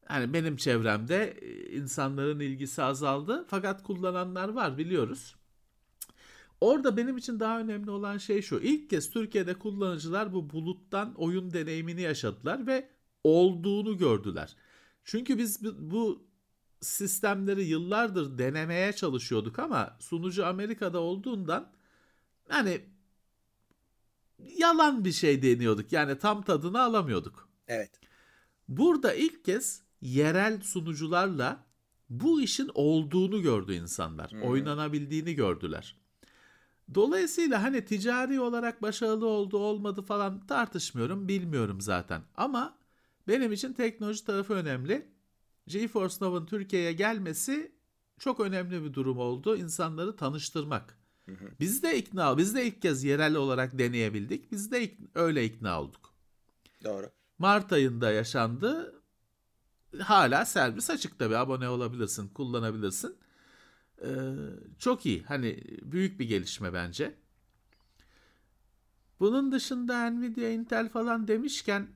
hani 0.06 0.33
benim 0.33 0.56
çevremde 0.56 1.30
e, 1.30 1.76
insanların 1.76 2.40
ilgisi 2.40 2.83
azaldı 2.83 3.44
fakat 3.49 3.83
kullananlar 3.83 4.49
var 4.49 4.78
biliyoruz. 4.78 5.37
Orada 6.61 6.97
benim 6.97 7.16
için 7.16 7.40
daha 7.40 7.61
önemli 7.61 7.90
olan 7.90 8.18
şey 8.18 8.42
şu. 8.42 8.61
İlk 8.61 8.90
kez 8.90 9.11
Türkiye'de 9.11 9.54
kullanıcılar 9.54 10.33
bu 10.33 10.50
buluttan 10.50 11.14
oyun 11.14 11.52
deneyimini 11.52 12.00
yaşadılar 12.00 12.66
ve 12.66 12.88
olduğunu 13.25 13.99
gördüler. 13.99 14.56
Çünkü 15.04 15.38
biz 15.38 15.64
bu 15.64 16.26
sistemleri 16.80 17.64
yıllardır 17.64 18.38
denemeye 18.38 18.92
çalışıyorduk 18.92 19.59
ama 19.59 19.97
sunucu 20.00 20.47
Amerika'da 20.47 21.00
olduğundan 21.00 21.73
hani 22.49 22.80
yalan 24.57 25.05
bir 25.05 25.13
şey 25.13 25.43
deniyorduk. 25.43 25.93
Yani 25.93 26.19
tam 26.19 26.43
tadını 26.43 26.83
alamıyorduk. 26.83 27.49
Evet. 27.69 28.01
Burada 28.69 29.15
ilk 29.15 29.45
kez 29.45 29.83
yerel 30.01 30.61
sunucularla 30.61 31.65
bu 32.11 32.41
işin 32.41 32.71
olduğunu 32.75 33.43
gördü 33.43 33.75
insanlar. 33.75 34.31
Hmm. 34.31 34.43
Oynanabildiğini 34.43 35.35
gördüler. 35.35 35.97
Dolayısıyla 36.95 37.63
hani 37.63 37.85
ticari 37.85 38.41
olarak 38.41 38.83
başarılı 38.83 39.27
oldu 39.27 39.59
olmadı 39.59 40.03
falan 40.03 40.47
tartışmıyorum 40.47 41.29
bilmiyorum 41.29 41.81
zaten. 41.81 42.23
Ama 42.37 42.79
benim 43.29 43.53
için 43.53 43.73
teknoloji 43.73 44.25
tarafı 44.25 44.55
önemli. 44.55 45.09
GeForce 45.67 46.17
Now'ın 46.21 46.47
Türkiye'ye 46.47 46.93
gelmesi 46.93 47.73
çok 48.19 48.41
önemli 48.41 48.85
bir 48.85 48.95
durum 48.95 49.19
oldu. 49.19 49.57
İnsanları 49.57 50.17
tanıştırmak. 50.17 50.99
Biz 51.61 51.83
de 51.83 51.99
ikna, 51.99 52.38
biz 52.38 52.54
de 52.54 52.66
ilk 52.66 52.83
kez 52.83 53.04
yerel 53.04 53.35
olarak 53.35 53.78
deneyebildik. 53.78 54.52
Biz 54.52 54.73
de 54.73 54.83
ik, 54.83 54.99
öyle 55.14 55.45
ikna 55.45 55.83
olduk. 55.83 56.14
Doğru. 56.85 57.11
Mart 57.38 57.73
ayında 57.73 58.12
yaşandı. 58.12 59.02
Hala 59.99 60.45
servis 60.45 60.90
açık 60.90 61.19
tabii. 61.19 61.37
Abone 61.37 61.69
olabilirsin, 61.69 62.28
kullanabilirsin. 62.28 63.16
Ee, 64.02 64.35
çok 64.78 65.07
iyi. 65.07 65.23
Hani 65.23 65.64
büyük 65.83 66.21
bir 66.21 66.28
gelişme 66.28 66.73
bence. 66.73 67.14
Bunun 69.21 69.52
dışında 69.52 70.11
Nvidia, 70.11 70.49
Intel 70.49 70.88
falan 70.88 71.28
demişken 71.28 71.88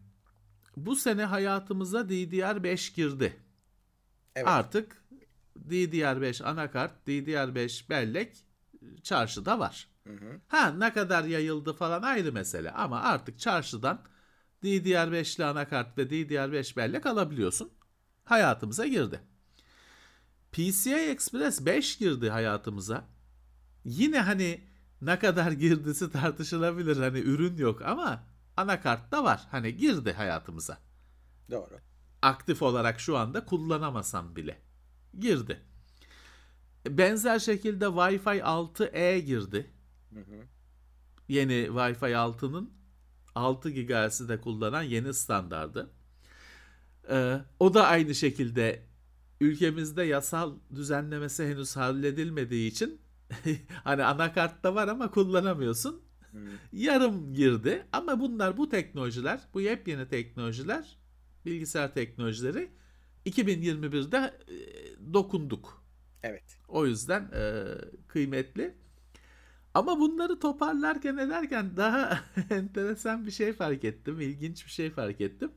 bu 0.76 0.96
sene 0.96 1.24
hayatımıza 1.24 2.00
DDR5 2.00 2.94
girdi. 2.94 3.36
Evet. 4.36 4.48
Artık 4.48 5.02
DDR5 5.68 6.44
anakart, 6.44 7.08
DDR5 7.08 7.90
bellek 7.90 8.47
çarşıda 9.02 9.58
var. 9.58 9.88
Hı 10.06 10.12
hı. 10.12 10.40
Ha 10.48 10.70
ne 10.70 10.92
kadar 10.92 11.24
yayıldı 11.24 11.72
falan 11.72 12.02
ayrı 12.02 12.32
mesele 12.32 12.70
ama 12.70 13.00
artık 13.00 13.38
çarşıdan 13.38 14.02
DDR5'li 14.62 15.44
anakart 15.44 15.98
ve 15.98 16.10
DDR5 16.10 16.76
bellek 16.76 17.06
alabiliyorsun. 17.06 17.70
Hayatımıza 18.24 18.86
girdi. 18.86 19.20
PCI 20.52 20.94
Express 21.10 21.66
5 21.66 21.98
girdi 21.98 22.30
hayatımıza. 22.30 23.04
Yine 23.84 24.20
hani 24.20 24.64
ne 25.02 25.18
kadar 25.18 25.52
girdisi 25.52 26.12
tartışılabilir. 26.12 26.96
Hani 26.96 27.18
ürün 27.18 27.56
yok 27.56 27.82
ama 27.82 28.24
anakart 28.56 29.12
da 29.12 29.24
var. 29.24 29.46
Hani 29.50 29.76
girdi 29.76 30.12
hayatımıza. 30.12 30.78
Doğru. 31.50 31.78
Aktif 32.22 32.62
olarak 32.62 33.00
şu 33.00 33.16
anda 33.16 33.44
kullanamasam 33.44 34.36
bile. 34.36 34.62
Girdi. 35.18 35.67
Benzer 36.86 37.38
şekilde 37.38 37.84
Wi-Fi 37.84 38.40
6E 38.40 39.18
girdi. 39.18 39.70
Hı 40.12 40.20
hı. 40.20 40.44
Yeni 41.28 41.52
Wi-Fi 41.52 42.12
6'nın 42.12 42.70
6 43.34 43.70
GHz'i 43.70 44.28
de 44.28 44.40
kullanan 44.40 44.82
yeni 44.82 45.14
standardı. 45.14 45.90
Ee, 47.10 47.40
o 47.60 47.74
da 47.74 47.86
aynı 47.86 48.14
şekilde 48.14 48.82
ülkemizde 49.40 50.02
yasal 50.02 50.54
düzenlemesi 50.74 51.46
henüz 51.46 51.76
halledilmediği 51.76 52.70
için 52.70 53.00
hani 53.84 54.04
anakartta 54.04 54.74
var 54.74 54.88
ama 54.88 55.10
kullanamıyorsun. 55.10 56.00
Hmm. 56.30 56.40
Yarım 56.72 57.34
girdi 57.34 57.86
ama 57.92 58.20
bunlar 58.20 58.56
bu 58.56 58.68
teknolojiler, 58.68 59.40
bu 59.54 59.60
yepyeni 59.60 60.08
teknolojiler, 60.08 60.98
bilgisayar 61.46 61.94
teknolojileri 61.94 62.70
2021'de 63.26 64.16
e, 64.48 64.56
dokunduk. 65.14 65.82
Evet. 66.22 66.58
O 66.68 66.86
yüzden 66.86 67.30
e, 67.34 67.64
kıymetli. 68.08 68.74
Ama 69.74 70.00
bunları 70.00 70.40
toparlarken 70.40 71.16
ederken 71.16 71.76
daha 71.76 72.20
enteresan 72.50 73.26
bir 73.26 73.30
şey 73.30 73.52
fark 73.52 73.84
ettim. 73.84 74.20
ilginç 74.20 74.66
bir 74.66 74.70
şey 74.70 74.90
fark 74.90 75.20
ettim. 75.20 75.52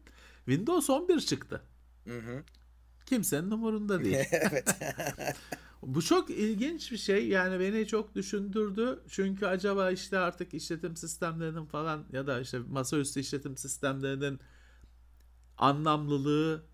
Windows 0.46 0.90
11 0.90 1.20
çıktı. 1.20 1.62
Hı 2.08 2.20
hı. 2.20 2.44
Kimsenin 3.06 3.52
umurunda 3.52 4.04
değil. 4.04 4.16
evet. 4.32 4.76
Bu 5.82 6.02
çok 6.02 6.30
ilginç 6.30 6.92
bir 6.92 6.98
şey. 6.98 7.28
Yani 7.28 7.60
beni 7.60 7.88
çok 7.88 8.16
düşündürdü. 8.16 9.00
Çünkü 9.10 9.46
acaba 9.46 9.92
işte 9.92 10.18
artık 10.18 10.54
işletim 10.54 10.96
sistemlerinin 10.96 11.66
falan 11.66 12.06
ya 12.12 12.28
da 12.28 12.42
işte 12.42 12.60
masaüstü 12.60 13.20
işletim 13.20 13.58
sistemlerinin 13.58 14.40
anlamlılığı 15.58 16.66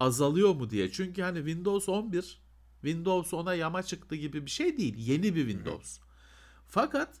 azalıyor 0.00 0.54
mu 0.54 0.70
diye. 0.70 0.92
Çünkü 0.92 1.22
hani 1.22 1.38
Windows 1.38 1.88
11 1.88 2.45
Windows 2.86 3.32
10'a 3.32 3.54
yama 3.54 3.82
çıktı 3.82 4.16
gibi 4.16 4.46
bir 4.46 4.50
şey 4.50 4.76
değil. 4.78 4.94
Yeni 4.96 5.34
bir 5.34 5.48
Windows. 5.48 5.98
Fakat 6.66 7.20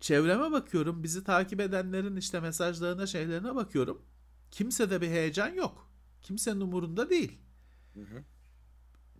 çevreme 0.00 0.52
bakıyorum. 0.52 1.02
Bizi 1.02 1.24
takip 1.24 1.60
edenlerin 1.60 2.16
işte 2.16 2.40
mesajlarına 2.40 3.06
şeylerine 3.06 3.54
bakıyorum. 3.54 4.02
Kimsede 4.50 5.00
bir 5.00 5.08
heyecan 5.08 5.48
yok. 5.48 5.90
Kimsenin 6.22 6.60
umurunda 6.60 7.10
değil. 7.10 7.38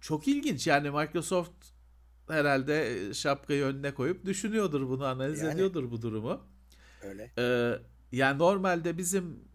Çok 0.01 0.29
ilginç. 0.29 0.67
Yani 0.67 0.91
Microsoft 0.91 1.67
herhalde 2.29 2.99
şapkayı 3.15 3.65
önüne 3.65 3.95
koyup 3.95 4.25
düşünüyordur 4.25 4.89
bunu, 4.89 5.05
analiz 5.05 5.41
yani, 5.41 5.55
ediyordur 5.55 5.91
bu 5.91 6.03
durumu. 6.03 6.41
Öyle. 7.03 7.33
Ee, 7.39 7.79
yani 8.13 8.39
normalde 8.39 8.99
bizim 8.99 9.48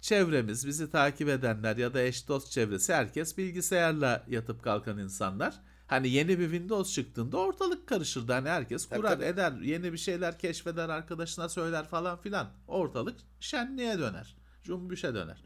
çevremiz, 0.00 0.66
bizi 0.66 0.90
takip 0.90 1.28
edenler 1.28 1.76
ya 1.76 1.94
da 1.94 2.02
eş 2.02 2.28
dost 2.28 2.50
çevresi 2.50 2.94
herkes 2.94 3.38
bilgisayarla 3.38 4.24
yatıp 4.28 4.62
kalkan 4.62 4.98
insanlar. 4.98 5.60
Hani 5.86 6.08
yeni 6.08 6.38
bir 6.38 6.50
Windows 6.50 6.94
çıktığında 6.94 7.36
ortalık 7.36 7.86
karışırdı. 7.86 8.32
Hani 8.32 8.48
herkes 8.48 8.88
kurar 8.88 9.10
tabii, 9.10 9.24
eder, 9.24 9.52
yeni 9.52 9.92
bir 9.92 9.98
şeyler 9.98 10.38
keşfeder, 10.38 10.88
arkadaşına 10.88 11.48
söyler 11.48 11.88
falan 11.88 12.20
filan. 12.20 12.50
Ortalık 12.66 13.20
şenliğe 13.40 13.98
döner, 13.98 14.36
cumbüşe 14.62 15.14
döner. 15.14 15.44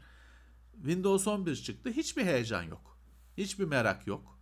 Windows 0.75 1.27
11 1.27 1.55
çıktı, 1.55 1.89
hiçbir 1.89 2.25
heyecan 2.25 2.63
yok. 2.63 2.97
Hiçbir 3.37 3.65
merak 3.65 4.07
yok. 4.07 4.39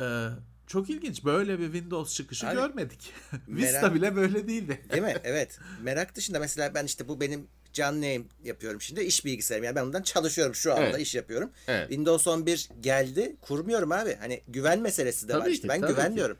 Ee, 0.00 0.28
çok 0.66 0.90
ilginç. 0.90 1.24
Böyle 1.24 1.58
bir 1.58 1.64
Windows 1.64 2.14
çıkışı 2.14 2.46
yani, 2.46 2.54
görmedik. 2.54 3.12
Vista 3.48 3.94
bile 3.94 4.16
böyle 4.16 4.48
değildi. 4.48 4.86
Değil 4.90 5.02
mi? 5.02 5.16
Evet. 5.24 5.60
Merak 5.82 6.14
dışında 6.14 6.38
mesela 6.38 6.74
ben 6.74 6.84
işte 6.84 7.08
bu 7.08 7.20
benim 7.20 7.48
canlı 7.72 8.04
yayın 8.04 8.26
yapıyorum 8.44 8.80
şimdi. 8.80 9.00
İş 9.00 9.24
bilgisayarım. 9.24 9.64
Yani 9.64 9.76
ben 9.76 9.82
ondan 9.84 10.02
çalışıyorum 10.02 10.54
şu 10.54 10.72
anda 10.72 10.82
Evet. 10.84 11.00
iş 11.00 11.14
yapıyorum. 11.14 11.50
Evet. 11.68 11.88
Windows 11.88 12.26
11 12.26 12.68
geldi. 12.80 13.36
Kurmuyorum 13.40 13.92
abi. 13.92 14.16
Hani 14.20 14.40
güven 14.48 14.80
meselesi 14.80 15.28
de 15.28 15.34
var 15.34 15.40
Tabii 15.40 15.50
işte. 15.52 15.62
ki, 15.62 15.68
Ben 15.68 15.80
tabii 15.80 15.92
güvenmiyorum. 15.92 16.36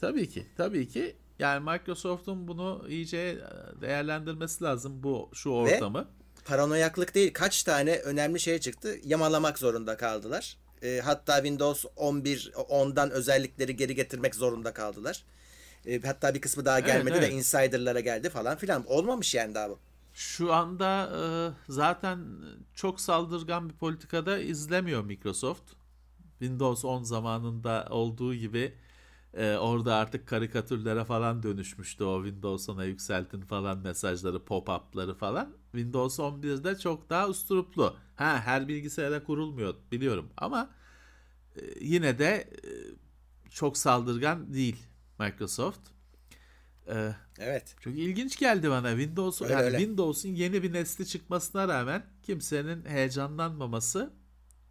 Tabii 0.00 0.28
ki, 0.28 0.46
tabii 0.56 0.88
ki. 0.88 1.16
Yani 1.38 1.70
Microsoft'un 1.70 2.48
bunu 2.48 2.84
iyice 2.88 3.18
e, 3.18 3.80
değerlendirmesi 3.80 4.64
lazım 4.64 5.02
bu 5.02 5.30
şu 5.34 5.50
ortamı. 5.50 6.08
Paranoyaklık 6.44 7.14
değil. 7.14 7.32
Kaç 7.32 7.62
tane 7.62 7.96
önemli 7.98 8.40
şey 8.40 8.58
çıktı. 8.58 8.96
Yamalamak 9.04 9.58
zorunda 9.58 9.96
kaldılar. 9.96 10.56
E, 10.82 11.00
hatta 11.04 11.34
Windows 11.36 11.84
11 11.96 12.52
10'dan 12.54 13.10
özellikleri 13.10 13.76
geri 13.76 13.94
getirmek 13.94 14.34
zorunda 14.34 14.72
kaldılar. 14.72 15.24
E, 15.86 16.00
hatta 16.00 16.34
bir 16.34 16.40
kısmı 16.40 16.64
daha 16.64 16.78
Evet, 16.78 16.86
gelmedi 16.88 17.16
evet. 17.18 17.30
de 17.30 17.34
insider'lara 17.34 18.00
geldi 18.00 18.30
falan 18.30 18.56
filan. 18.56 18.86
Olmamış 18.86 19.34
yani 19.34 19.54
daha 19.54 19.70
bu. 19.70 19.78
Şu 20.14 20.52
anda 20.52 21.10
e, 21.16 21.22
zaten 21.72 22.26
çok 22.74 23.00
saldırgan 23.00 23.68
bir 23.68 23.74
politikada 23.74 24.38
izlemiyor 24.38 25.04
Microsoft. 25.04 25.72
Windows 26.38 26.84
10 26.84 27.02
zamanında 27.02 27.86
olduğu 27.90 28.34
gibi 28.34 28.74
e, 29.34 29.56
orada 29.56 29.94
artık 29.94 30.28
karikatürlere 30.28 31.04
falan 31.04 31.42
dönüşmüştü 31.42 32.04
o 32.04 32.24
Windows 32.24 32.68
10'a 32.68 32.84
yükseltin 32.84 33.40
falan 33.40 33.78
mesajları, 33.78 34.36
pop-up'ları 34.44 35.14
falan. 35.14 35.56
Windows 35.72 36.18
11'de 36.18 36.78
çok 36.78 37.10
daha 37.10 37.28
usturuplu. 37.28 37.96
Ha 38.16 38.40
her 38.44 38.68
bilgisayara 38.68 39.24
kurulmuyor 39.24 39.74
biliyorum 39.92 40.28
ama 40.36 40.70
e, 41.56 41.60
yine 41.80 42.18
de 42.18 42.50
e, 42.64 42.70
çok 43.50 43.76
saldırgan 43.76 44.54
değil 44.54 44.86
Microsoft. 45.18 45.93
E, 46.88 47.14
Evet. 47.38 47.74
çok 47.80 47.94
ilginç 47.98 48.36
geldi 48.38 48.70
bana 48.70 48.90
Windows 48.90 49.42
Öyle, 49.42 49.52
yani 49.52 49.62
öyle. 49.62 49.78
Windows'un 49.78 50.28
yeni 50.28 50.62
bir 50.62 50.72
nesli 50.72 51.06
çıkmasına 51.06 51.68
rağmen 51.68 52.06
kimsenin 52.22 52.84
heyecanlanmaması 52.84 54.10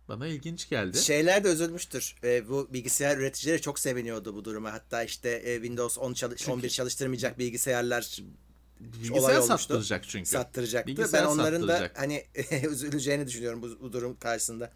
bana 0.08 0.27
ilginç 0.27 0.70
geldi. 0.70 0.98
Şeyler 0.98 1.43
de 1.43 1.51
üzülmüştür. 1.53 2.15
E, 2.24 2.50
bu 2.50 2.74
bilgisayar 2.74 3.17
üreticileri 3.17 3.62
çok 3.62 3.79
seviniyordu 3.79 4.36
bu 4.36 4.46
duruma. 4.46 4.74
Hatta 4.74 5.03
işte 5.03 5.29
e, 5.29 5.55
Windows 5.55 5.98
10 5.98 6.13
çalış- 6.13 6.50
11 6.50 6.70
çalıştırmayacak 6.70 7.39
bilgisayarlar 7.39 8.17
olay 8.22 8.93
Bilgisayar 9.03 9.36
olmuştu. 9.38 9.58
sattıracak 9.58 10.03
çünkü. 10.10 10.29
sattıracaktı. 10.29 10.88
Bilgisayar 10.88 11.22
ben 11.24 11.27
onların 11.27 11.67
da 11.67 11.89
hani 11.96 12.24
üzüleceğini 12.72 13.27
düşünüyorum 13.27 13.62
bu, 13.62 13.79
bu 13.82 13.93
durum 13.93 14.17
karşısında. 14.20 14.72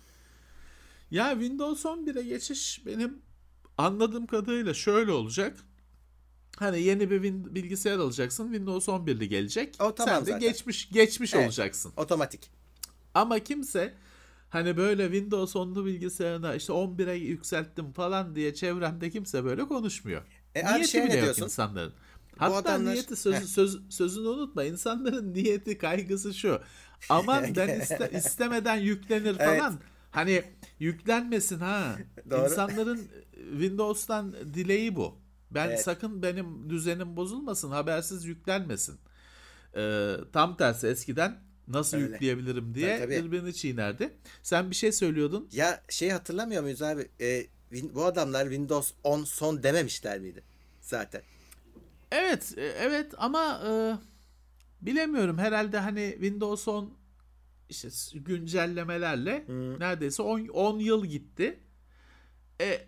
Ya 1.12 1.32
Windows 1.32 1.86
11'e 1.86 2.24
geçiş 2.24 2.86
benim 2.86 3.22
anladığım 3.78 4.28
kadarıyla 4.28 4.74
şöyle 4.74 5.12
olacak. 5.12 5.58
Hani 6.60 6.82
yeni 6.82 7.10
bir 7.12 7.22
win- 7.24 7.56
bilgisayar 7.56 7.98
alacaksın. 8.00 8.44
Windows 8.44 8.88
11'li 8.88 9.30
gelecek. 9.30 9.76
O 9.80 9.96
tamam 9.96 10.16
Sen 10.16 10.26
de 10.26 10.32
zaten. 10.32 10.40
geçmiş 10.40 10.90
geçmiş 10.90 11.34
Evet. 11.34 11.46
olacaksın. 11.46 11.92
Otomatik. 11.98 12.50
Ama 13.14 13.40
kimse 13.40 13.94
hani 14.50 14.78
böyle 14.78 15.04
Windows 15.04 15.56
10'lu 15.56 15.86
bilgisayarına 15.86 16.56
işte 16.56 16.74
11'e 16.74 17.14
yükselttim 17.14 17.92
falan 17.94 18.36
diye 18.36 18.54
çevremde 18.54 19.10
kimse 19.10 19.44
böyle 19.44 19.66
konuşmuyor. 19.68 20.22
E 20.56 20.64
abi 20.64 20.74
niyeti 20.74 20.88
şeye 20.92 21.00
ne 21.06 21.06
bile 21.10 21.16
yok 21.16 21.24
diyorsun? 21.24 21.44
insanların. 21.44 21.94
Hatta 22.38 22.56
adamlar- 22.56 22.94
niyeti 22.94 23.16
söz, 23.16 23.50
söz, 23.54 23.80
sözünü 23.90 24.28
unutma. 24.28 24.64
İnsanların 24.64 25.34
niyeti 25.34 25.78
kaygısı 25.78 26.34
şu. 26.34 26.62
Aman 27.10 27.44
ben 27.56 27.70
iste- 27.80 28.18
istemeden 28.18 28.76
yüklenir 28.76 29.36
Evet. 29.40 29.60
falan. 29.60 29.80
Hani 30.12 30.44
yüklenmesin 30.80 31.60
ha. 31.60 31.96
Doğru. 32.30 32.44
İnsanların 32.44 33.08
Windows'tan 33.52 34.34
dileği 34.54 34.96
bu. 34.96 35.16
Ben 35.52 35.68
Evet. 35.68 35.82
sakın 35.84 36.22
benim 36.22 36.70
düzenim 36.70 37.16
bozulmasın, 37.18 37.72
habersiz 37.72 38.26
yüklenmesin. 38.26 39.00
Ee, 39.76 40.16
tam 40.34 40.58
tersi 40.58 40.88
eskiden 40.88 41.40
nasıl 41.68 41.98
Öyle. 41.98 42.08
yükleyebilirim 42.14 42.76
diye 42.76 43.00
Tabii, 43.00 43.16
tabii. 43.16 43.26
birbirini 43.26 43.54
çiğnerdi. 43.54 44.14
Sen 44.44 44.70
bir 44.70 44.76
şey 44.76 44.92
söylüyordun. 44.92 45.50
Ya 45.52 45.84
şey 45.90 46.10
hatırlamıyor 46.10 46.64
muyuz 46.64 46.82
abi? 46.82 47.08
E, 47.20 47.46
Win- 47.72 47.96
bu 47.96 48.06
adamlar 48.06 48.44
Windows 48.44 48.94
10 49.04 49.24
son 49.24 49.64
dememişler 49.64 50.20
miydi? 50.20 50.44
Zaten. 50.82 51.22
Evet, 52.12 52.54
e, 52.58 52.62
evet 52.66 53.14
ama 53.18 53.62
e, 53.68 53.72
bilemiyorum. 54.86 55.38
Herhalde 55.38 55.80
hani 55.80 56.10
Windows 56.12 56.68
10 56.68 56.94
işte 57.70 57.90
güncellemelerle 58.14 59.46
neredeyse 59.80 60.22
10 60.24 60.48
10 60.48 60.80
yıl 60.80 61.06
gitti. 61.06 61.60
E, 62.62 62.88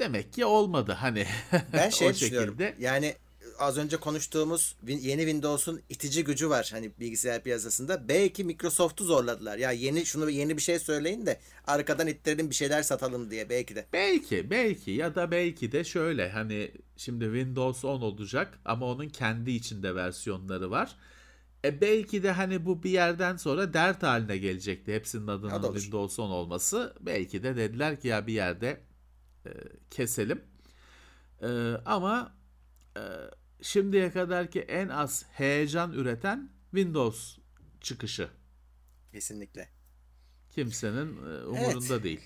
demek 0.00 0.32
ki 0.32 0.44
olmadı 0.44 0.92
hani 0.92 1.26
Ben 1.72 1.90
şey 1.90 2.14
düşünüyorum. 2.14 2.56
şekilde. 2.58 2.74
Yani 2.84 3.14
az 3.58 3.78
önce 3.78 3.96
konuştuğumuz 3.96 4.76
yeni 4.86 5.20
Windows'un 5.20 5.80
itici 5.88 6.24
gücü 6.24 6.50
var 6.50 6.68
hani 6.72 6.90
bilgisayar 7.00 7.42
piyasasında. 7.42 8.08
Belki 8.08 8.44
Microsoft'u 8.44 9.04
zorladılar. 9.04 9.58
Ya 9.58 9.72
yeni 9.72 10.06
şunu 10.06 10.30
yeni 10.30 10.56
bir 10.56 10.62
şey 10.62 10.78
söyleyin 10.78 11.26
de 11.26 11.40
arkadan 11.66 12.06
ittirelim 12.06 12.50
bir 12.50 12.54
şeyler 12.54 12.82
satalım 12.82 13.30
diye 13.30 13.48
belki 13.48 13.76
de. 13.76 13.86
Belki, 13.92 14.50
belki 14.50 14.90
ya 14.90 15.14
da 15.14 15.30
belki 15.30 15.72
de 15.72 15.84
şöyle 15.84 16.30
hani 16.30 16.70
şimdi 16.96 17.24
Windows 17.24 17.84
10 17.84 18.00
olacak 18.00 18.58
ama 18.64 18.86
onun 18.86 19.08
kendi 19.08 19.50
içinde 19.50 19.94
versiyonları 19.94 20.70
var. 20.70 20.96
E 21.64 21.80
belki 21.80 22.22
de 22.22 22.30
hani 22.30 22.66
bu 22.66 22.82
bir 22.82 22.90
yerden 22.90 23.36
sonra 23.36 23.74
dert 23.74 24.02
haline 24.02 24.36
gelecekti 24.38 24.94
hepsinin 24.94 25.26
adının. 25.26 25.74
Windows 25.74 26.18
10 26.18 26.30
olması. 26.30 26.94
Belki 27.00 27.42
de 27.42 27.56
dediler 27.56 28.00
ki 28.00 28.08
ya 28.08 28.26
bir 28.26 28.32
yerde 28.32 28.80
e, 29.46 29.50
keselim. 29.90 30.42
E, 31.42 31.48
ama 31.84 32.36
e, 32.96 33.02
şimdiye 33.62 34.10
kadarki 34.10 34.60
en 34.60 34.88
az 34.88 35.24
heyecan 35.32 35.92
üreten 35.92 36.50
Windows 36.70 37.38
çıkışı. 37.80 38.28
Kesinlikle. 39.12 39.68
Kimsenin 40.50 41.16
e, 41.16 41.44
umurunda 41.44 42.02
değil. 42.02 42.20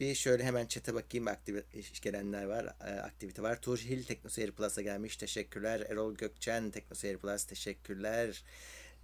Bir 0.00 0.14
şöyle 0.14 0.44
hemen 0.44 0.66
çete 0.66 0.94
bakayım 0.94 1.28
aktivite 1.28 1.80
gelenler 2.02 2.44
var. 2.44 2.64
e, 2.64 3.00
aktivite 3.00 3.42
var. 3.42 3.60
Turhil 3.60 4.04
Teknoseyir 4.04 4.52
Plus'a 4.52 4.82
gelmiş. 4.82 5.16
Teşekkürler. 5.16 5.80
Erol 5.80 6.14
Gökçen 6.14 6.70
Teknoseyir 6.70 7.18
Plus 7.18 7.44
teşekkürler. 7.44 8.44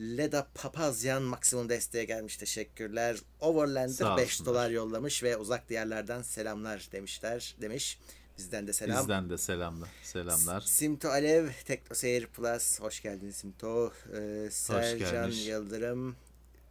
Leda 0.00 0.48
Papazyan 0.54 1.22
maksimum 1.22 1.68
desteğe 1.68 2.04
gelmiş. 2.04 2.36
Teşekkürler. 2.36 3.16
Overlander 3.40 3.94
Sağ 3.94 4.16
5 4.16 4.24
olsunlar. 4.24 4.54
dolar 4.54 4.70
yollamış 4.70 5.22
ve 5.22 5.36
uzak 5.36 5.68
diyarlardan 5.68 6.22
selamlar 6.22 6.88
demişler 6.92 7.56
demiş. 7.60 7.98
Bizden 8.38 8.66
de 8.66 8.72
selam. 8.72 9.00
Bizden 9.00 9.30
de 9.30 9.38
selamlar. 9.38 9.88
Selamlar. 10.02 10.60
Simto 10.60 11.08
Alev, 11.08 11.48
Teknoseyir 11.64 12.26
Plus. 12.26 12.80
Hoş 12.80 13.02
geldin 13.02 13.30
Simto. 13.30 13.92
Ee, 14.16 14.48
Sercan. 14.50 15.30
Yıldırım. 15.30 16.16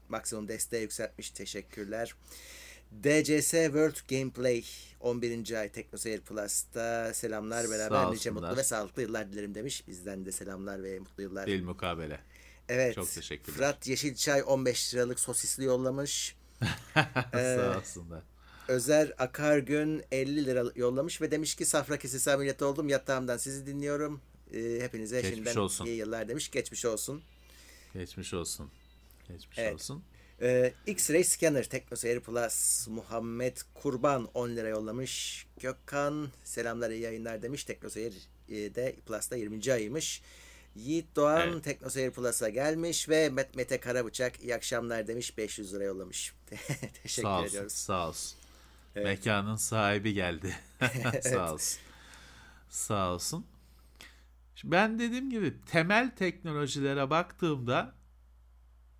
Maksimum 0.10 0.48
desteği 0.48 0.82
yükseltmiş. 0.82 1.30
Teşekkürler. 1.30 2.16
DCS 3.04 3.52
World 3.52 3.98
Gameplay 4.10 4.66
11. 5.00 5.54
ay 5.54 5.72
Teknoseyir 5.72 6.22
Plus'ta 6.22 7.14
selamlar 7.14 7.70
beraber 7.70 8.12
nice 8.12 8.30
mutlu 8.32 8.58
ve 8.58 8.64
sağlıklı 8.64 9.02
yıllar 9.02 9.32
dilerim 9.32 9.56
demiş. 9.56 9.88
Bizden 9.88 10.26
de 10.26 10.32
selamlar 10.32 10.84
ve 10.84 11.00
mutlu 11.00 11.24
yıllar. 11.24 11.48
Bil 11.48 11.64
mukabele. 11.64 12.20
Evet. 12.70 12.96
Çok 12.96 13.12
teşekkürler. 13.12 13.58
Fırat 13.58 13.88
Yeşilçay 13.88 14.44
15 14.46 14.94
liralık 14.94 15.20
sosisli 15.20 15.64
yollamış. 15.64 16.36
Ee, 17.34 17.56
Sağ 17.56 17.78
olsunlar. 17.78 18.24
Özer 18.68 19.14
Akargün 19.18 20.04
50 20.12 20.46
lira 20.46 20.64
yollamış 20.76 21.22
ve 21.22 21.32
demiş 21.32 21.56
ki 21.56 21.66
safra 21.66 21.98
kesesi 21.98 22.32
ameliyatı 22.32 22.66
oldum 22.66 22.90
yatağımdan 22.90 23.38
sizi 23.38 23.66
dinliyorum. 23.66 24.22
Ee, 24.54 24.80
hepinize 24.82 25.22
Geçmiş 25.22 25.36
şimdiden 25.36 25.56
olsun. 25.56 25.86
iyi 25.86 25.96
yıllar 25.98 26.28
demiş. 26.28 26.52
Geçmiş 26.52 26.86
olsun. 26.86 27.22
Geçmiş 27.94 28.34
olsun. 28.34 28.72
Geçmiş 29.28 29.60
Evet. 29.60 29.74
olsun. 29.74 30.04
Ee, 30.42 30.74
X-Ray 30.88 31.24
Scanner 31.24 31.70
Teknoseyir 31.70 32.20
Plus 32.20 32.88
Muhammed 32.88 33.58
Kurban 33.74 34.30
10 34.34 34.50
lira 34.50 34.68
yollamış. 34.68 35.46
Gökhan 35.60 36.30
selamlar 36.44 36.90
iyi 36.90 37.02
yayınlar 37.02 37.42
demiş. 37.42 37.64
Teknoseyir 37.64 38.14
e, 38.50 38.56
de 38.76 38.96
Plus'ta 39.08 39.36
20. 39.36 39.74
ayıymış. 39.74 40.22
Yiğit 40.80 41.16
Doğan 41.16 41.50
Evet. 41.50 41.64
Teknoseyir 41.64 42.12
Plus'a 42.12 42.50
gelmiş 42.50 43.10
ve 43.10 43.30
Met 43.30 43.56
Mete 43.56 43.80
Karabıçak 43.80 44.44
iyi 44.44 44.56
akşamlar 44.56 45.08
demiş 45.08 45.38
500 45.38 45.74
lira 45.74 45.84
yollamış. 45.84 46.34
Teşekkür 47.04 47.22
Sağ 47.28 47.38
olsun. 47.40 47.50
ediyoruz. 47.50 47.74
Sağ 47.74 48.08
olsun. 48.08 48.40
Evet. 48.96 49.06
Mekanın 49.06 49.56
sahibi 49.56 50.14
geldi. 50.14 50.56
Sağ 51.22 51.54
olsun. 51.54 51.80
Sağ 52.70 53.14
olsun. 53.14 53.46
Ben 54.64 55.00
dediğim 55.00 55.30
gibi 55.30 55.62
temel 55.66 56.16
teknolojilere 56.16 57.10
baktığımda 57.10 57.94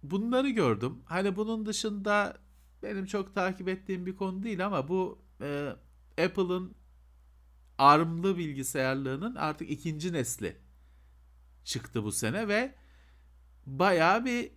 bunları 0.04 0.50
gördüm. 0.50 1.02
Hani 1.06 1.36
bunun 1.36 1.66
dışında 1.66 2.38
benim 2.84 3.06
çok 3.06 3.36
takip 3.36 3.68
ettiğim 3.68 4.06
bir 4.06 4.16
konu 4.16 4.44
değil 4.44 4.66
ama 4.66 4.88
bu 4.88 5.20
e, 5.42 5.70
Apple'ın 6.26 6.76
ARM'lı 7.78 8.38
bilgisayarlığının 8.38 9.36
artık 9.36 9.70
ikinci 9.70 10.14
nesli 10.14 10.58
çıktı 11.70 12.04
bu 12.04 12.12
sene 12.12 12.48
ve 12.48 12.76
bayağı 13.66 14.26
bir 14.26 14.52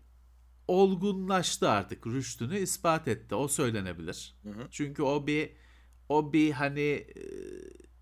olgunlaştı 0.69 1.69
artık. 1.69 2.07
Rüştünü 2.07 2.59
ispat 2.59 3.09
etti. 3.09 3.35
O 3.35 3.49
söylenebilir. 3.49 4.37
Hı 4.43 4.51
hı. 4.51 4.69
Çünkü 4.71 5.03
o 5.03 5.27
bir 5.27 5.53
o 6.09 6.33
bir 6.33 6.53
hani 6.53 6.81
e, 6.81 7.23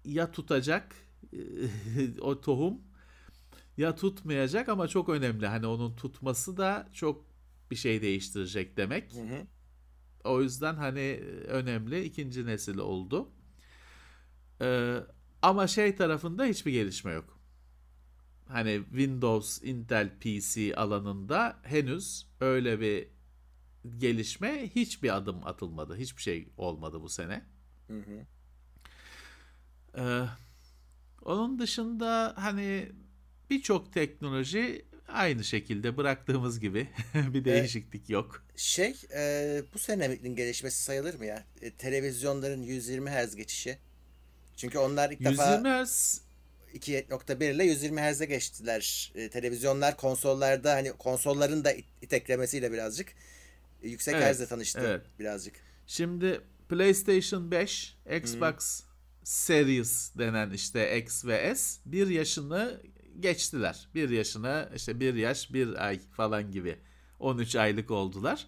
ya 0.05 0.33
tutacak 0.33 0.95
e, 1.33 2.21
o 2.21 2.41
tohum 2.41 2.81
ya 3.77 3.95
tutmayacak 3.95 4.69
ama 4.69 4.89
çok 4.89 5.09
önemli. 5.09 5.47
Hani 5.47 5.67
onun 5.67 5.97
tutması 5.97 6.57
da 6.57 6.89
çok 6.93 7.25
bir 7.71 7.77
şey 7.77 8.03
değiştirecek 8.03 8.77
demek. 8.77 9.15
Hı 9.15 9.21
hı. 9.21 9.47
O 10.25 10.43
yüzden 10.43 10.75
hani 10.75 11.21
önemli 11.49 12.05
ikinci 12.05 12.47
nesil 12.47 12.79
oldu. 12.79 13.31
Ee, 14.63 14.97
ama 15.43 15.67
şey 15.67 15.97
tarafında 15.97 16.45
hiçbir 16.45 16.73
gelişme 16.73 17.13
yok. 17.13 17.40
Hani 18.53 18.83
Windows, 18.91 19.63
Intel 19.63 20.11
PC 20.21 20.77
alanında 20.77 21.57
henüz 21.63 22.27
öyle 22.41 22.81
bir 22.81 23.09
gelişme 23.99 24.71
hiçbir 24.75 25.17
adım 25.17 25.47
atılmadı. 25.47 25.97
Hiçbir 25.97 26.23
şey 26.23 26.49
olmadı 26.57 27.03
bu 27.03 27.09
sene. 27.09 27.43
Hı 27.87 27.99
hı. 27.99 28.27
Ee, 29.99 30.27
onun 31.23 31.59
dışında 31.59 32.35
hani 32.37 32.93
birçok 33.51 33.93
teknoloji 33.93 34.85
aynı 35.09 35.45
şekilde 35.45 35.97
bıraktığımız 35.97 36.61
gibi 36.61 36.89
bir 37.15 37.45
değişiklik 37.45 38.11
yok. 38.11 38.45
Şey 38.57 38.97
e, 39.15 39.63
bu 39.75 39.79
senenin 39.79 40.37
gelişmesi 40.37 40.83
sayılır 40.83 41.15
mı 41.15 41.27
ya? 41.27 41.45
E, 41.63 41.71
televizyonların 41.71 42.63
120 42.63 43.11
Hz 43.11 43.37
geçişi. 43.37 43.79
Çünkü 44.57 44.79
onlar 44.79 45.11
ilk 45.11 45.21
120 45.21 45.39
defa 45.39 45.85
Hz 45.85 46.30
2.1 46.75 47.55
ile 47.55 47.65
120 47.65 48.01
Hz'e 48.01 48.25
geçtiler. 48.27 49.13
E, 49.15 49.31
televizyonlar 49.31 49.97
konsollarda 49.97 50.75
hani 50.75 50.93
konsolların 50.93 51.65
da 51.65 51.73
it- 51.73 51.89
iteklemesiyle 52.03 52.73
birazcık 52.73 53.09
e, 53.83 53.89
yüksek 53.89 54.15
Evet, 54.15 54.37
Hz'le 54.37 54.49
tanıştı 54.49 54.81
evet. 54.85 55.03
birazcık. 55.19 55.55
Şimdi 55.87 56.41
PlayStation 56.69 57.51
5, 57.51 57.97
Xbox 58.17 58.83
Series 59.25 60.15
denen 60.19 60.51
işte 60.51 60.99
X 60.99 61.25
ve 61.25 61.55
S 61.55 61.81
bir 61.87 62.07
yaşını 62.09 62.83
geçtiler. 63.21 63.89
Bir 63.95 64.11
yaşına 64.11 64.71
işte 64.77 65.01
bir 65.01 65.15
yaş 65.15 65.53
bir 65.53 65.87
ay 65.87 65.99
falan 65.99 66.53
gibi 66.53 66.79
13 67.19 67.57
aylık 67.57 67.91
oldular. 67.91 68.47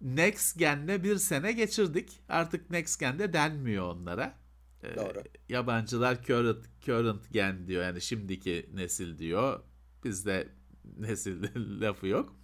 Next 0.00 0.58
Gen'le 0.58 1.04
bir 1.04 1.16
sene 1.16 1.52
geçirdik. 1.52 2.20
Artık 2.28 2.70
Next 2.70 3.00
Gen'de 3.00 3.32
denmiyor 3.32 3.94
onlara. 3.94 4.34
Ee, 4.82 4.96
Doğru. 4.96 5.22
Yabancılar 5.48 6.22
current, 6.22 6.66
current 6.80 7.32
gen 7.32 7.66
diyor 7.66 7.82
yani 7.82 8.00
şimdiki 8.00 8.70
nesil 8.74 9.18
diyor. 9.18 9.60
Bizde 10.04 10.48
nesil 10.98 11.42
lafı 11.80 12.06
yok. 12.06 12.36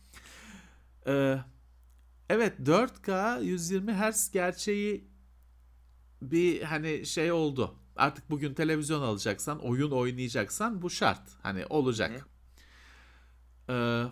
Ee, 1.07 1.39
evet 2.29 2.59
4K 2.61 3.43
120 3.45 3.93
Hz 3.93 4.31
gerçeği 4.31 5.09
bir 6.23 6.63
hani 6.63 7.07
şey 7.07 7.33
oldu. 7.33 7.75
Artık 7.97 8.31
bugün 8.31 8.55
televizyon 8.55 9.03
alacaksan, 9.03 9.59
oyun 9.59 9.91
oynayacaksan 9.91 10.83
bu 10.83 10.91
şart. 10.91 11.31
Hani 11.43 11.67
olacak. 11.67 12.29
Ee, 13.69 14.05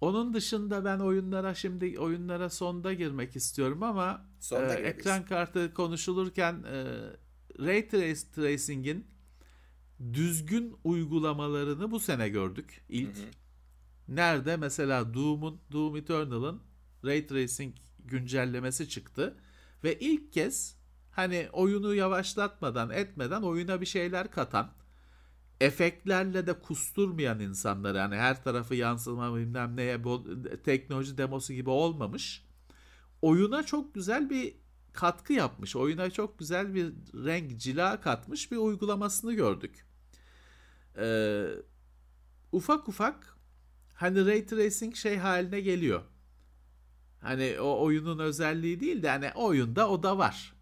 onun 0.00 0.34
dışında 0.34 0.84
ben 0.84 0.98
oyunlara 0.98 1.54
şimdi 1.54 1.98
oyunlara 1.98 2.50
sonda 2.50 2.92
girmek 2.92 3.36
istiyorum 3.36 3.82
ama 3.82 4.26
Sonda 4.40 4.74
e, 4.78 4.82
ekran 4.82 5.24
kartı 5.24 5.74
konuşulurken 5.74 6.62
e, 6.72 6.84
Ray 7.58 7.78
Trace- 7.80 8.32
Tracing'in 8.32 9.06
düzgün 10.12 10.76
uygulamalarını 10.84 11.90
bu 11.90 12.00
sene 12.00 12.28
gördük 12.28 12.84
ilk. 12.88 13.16
Nerede? 14.08 14.56
Mesela 14.56 15.14
Doom'un, 15.14 15.60
Doom 15.72 15.96
Eternal'ın 15.96 16.62
Ray 17.04 17.26
Tracing 17.26 17.74
güncellemesi 18.04 18.88
çıktı. 18.88 19.36
Ve 19.84 19.98
ilk 19.98 20.32
kez 20.32 20.76
hani 21.10 21.48
oyunu 21.52 21.94
yavaşlatmadan 21.94 22.90
etmeden 22.90 23.42
oyuna 23.42 23.80
bir 23.80 23.86
şeyler 23.86 24.30
katan 24.30 24.72
efektlerle 25.60 26.46
de 26.46 26.52
kusturmayan 26.60 27.40
insanları 27.40 27.98
hani 27.98 28.16
her 28.16 28.44
tarafı 28.44 28.74
yansıma 28.74 29.36
bilmem 29.36 29.76
neye 29.76 30.04
bu 30.04 30.24
teknoloji 30.64 31.18
demosu 31.18 31.52
gibi 31.52 31.70
olmamış. 31.70 32.46
Oyuna 33.22 33.62
çok 33.62 33.94
güzel 33.94 34.30
bir 34.30 34.54
katkı 34.96 35.32
yapmış. 35.32 35.76
Oyuna 35.76 36.10
çok 36.10 36.38
güzel 36.38 36.74
bir 36.74 36.86
renk 37.14 37.60
cila 37.60 38.00
katmış 38.00 38.52
bir 38.52 38.56
uygulamasını 38.56 39.32
gördük. 39.32 39.86
Ee, 40.98 41.46
ufak 42.52 42.88
ufak 42.88 43.36
hani 43.94 44.26
ray 44.26 44.46
tracing 44.46 44.96
şey 44.96 45.16
haline 45.16 45.60
geliyor. 45.60 46.02
Hani 47.20 47.60
o 47.60 47.84
oyunun 47.84 48.18
özelliği 48.18 48.80
değil 48.80 49.02
de 49.02 49.08
hani 49.10 49.32
oyunda 49.34 49.90
o 49.90 50.02
da 50.02 50.18
var. 50.18 50.54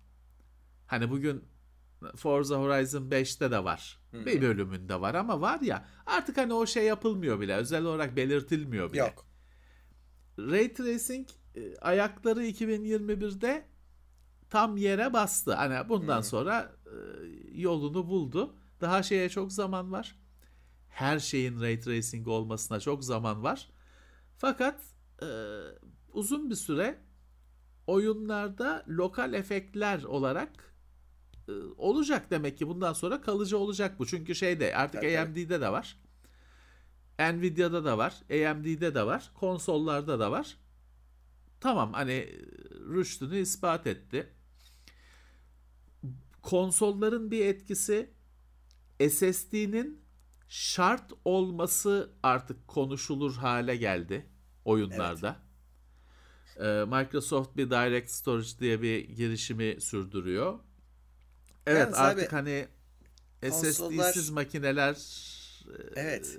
Hani 0.87 1.11
bugün 1.11 1.45
Forza 2.17 2.57
Horizon 2.57 3.11
5'te 3.11 3.51
de 3.51 3.65
var. 3.65 4.01
Bir 4.13 4.43
bölümünde 4.43 5.01
var 5.01 5.15
ama 5.15 5.41
var 5.41 5.61
ya 5.61 5.89
artık 6.07 6.37
hani 6.37 6.53
o 6.53 6.67
şey 6.67 6.85
yapılmıyor 6.85 7.41
bile. 7.41 7.55
Özel 7.55 7.85
olarak 7.85 8.17
belirtilmiyor 8.17 8.93
bile. 8.93 9.01
Yok. 9.01 9.27
Ray 10.39 10.73
Tracing 10.73 11.29
e, 11.57 11.77
ayakları 11.77 12.47
2021'de 12.47 13.65
tam 14.55 14.77
yere 14.77 15.13
bastı. 15.13 15.55
Hani 15.55 15.89
bundan 15.89 16.21
sonra 16.21 16.73
e, 16.87 16.95
yolunu 17.61 18.09
buldu. 18.09 18.55
Daha 18.81 19.03
şeye 19.03 19.29
çok 19.29 19.53
zaman 19.53 19.93
var. 19.93 20.17
Her 20.89 21.19
şeyin 21.19 21.61
Ray 21.61 21.81
Tracing 21.81 22.29
olmasına 22.29 22.81
çok 22.81 23.05
zaman 23.05 23.43
var. 23.43 23.69
Fakat 24.39 24.81
e, 25.23 25.29
uzun 26.13 26.51
bir 26.51 26.55
süre 26.55 26.99
oyunlarda 27.87 28.85
lokal 28.89 29.33
efektler 29.35 30.03
olarak 30.03 30.75
e, 31.49 31.53
olacak 31.77 32.31
demek 32.31 32.59
ki 32.59 32.69
bundan 32.69 32.93
sonra 32.93 33.21
kalıcı 33.21 33.59
olacak 33.59 33.99
bu. 33.99 34.07
Çünkü 34.07 34.35
şeyde 34.35 34.77
artık 34.77 35.01
tabii. 35.01 35.19
AMD'de 35.19 35.61
de 35.61 35.73
var. 35.73 35.99
Nvidia'da 37.19 37.85
da 37.85 37.99
var, 37.99 38.15
AMD'de 38.31 38.95
de 38.95 39.07
var, 39.07 39.31
konsollarda 39.35 40.21
da 40.21 40.31
var. 40.31 40.57
Tamam 41.61 41.93
hani 41.93 42.13
e, 42.13 42.41
rüştünü 42.71 43.39
ispat 43.39 43.87
etti. 43.87 44.35
Konsolların 46.45 47.31
bir 47.31 47.47
etkisi 47.47 48.11
SSD'nin 49.11 50.05
şart 50.49 51.13
olması 51.25 52.11
artık 52.23 52.69
konuşulur 52.69 53.35
hale 53.37 53.77
geldi 53.77 54.27
oyunlarda. 54.65 55.37
Ee, 56.61 56.85
Microsoft 56.87 57.57
bir 57.57 57.71
Direct 57.71 58.11
Storage 58.11 58.49
diye 58.61 58.83
bir 58.83 59.09
girişimi 59.09 59.81
sürdürüyor. 59.81 60.59
Evet 61.67 61.81
Yalnız 61.81 61.99
artık 61.99 62.33
abi, 62.33 62.37
hani 62.37 62.69
konsollar- 63.51 64.13
SSD'siz 64.13 64.31
makineler 64.31 64.93
e, 64.95 66.01
Evet. 66.01 66.39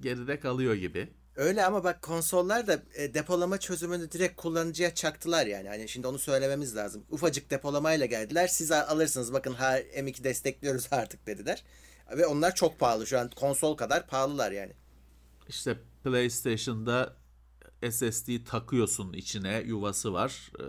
geride 0.00 0.40
kalıyor 0.40 0.74
gibi. 0.74 1.08
Öyle 1.38 1.64
ama 1.64 1.84
bak 1.84 2.02
konsollar 2.02 2.66
da 2.66 2.82
e, 2.94 3.14
depolama 3.14 3.58
çözümünü 3.58 4.10
direkt 4.10 4.36
kullanıcıya 4.36 4.94
çaktılar 4.94 5.46
yani. 5.46 5.68
Hani 5.68 5.88
şimdi 5.88 6.06
onu 6.06 6.18
söylememiz 6.18 6.76
lazım. 6.76 7.04
Ufacık 7.10 7.50
depolamayla 7.50 8.06
geldiler. 8.06 8.46
Siz 8.46 8.72
al- 8.72 8.88
alırsınız 8.88 9.32
bakın 9.32 9.52
ha 9.52 9.80
M2 9.80 10.24
destekliyoruz 10.24 10.88
artık 10.92 11.26
dediler. 11.26 11.64
Ve 12.16 12.26
onlar 12.26 12.54
çok 12.54 12.78
pahalı 12.78 13.06
şu 13.06 13.18
an 13.18 13.30
konsol 13.36 13.76
kadar 13.76 14.06
pahalılar 14.06 14.52
yani. 14.52 14.72
İşte 15.48 15.78
PlayStation'da 16.04 17.16
SSD 17.90 18.44
takıyorsun 18.46 19.12
içine 19.12 19.62
yuvası 19.66 20.12
var. 20.12 20.52
Ee, 20.60 20.64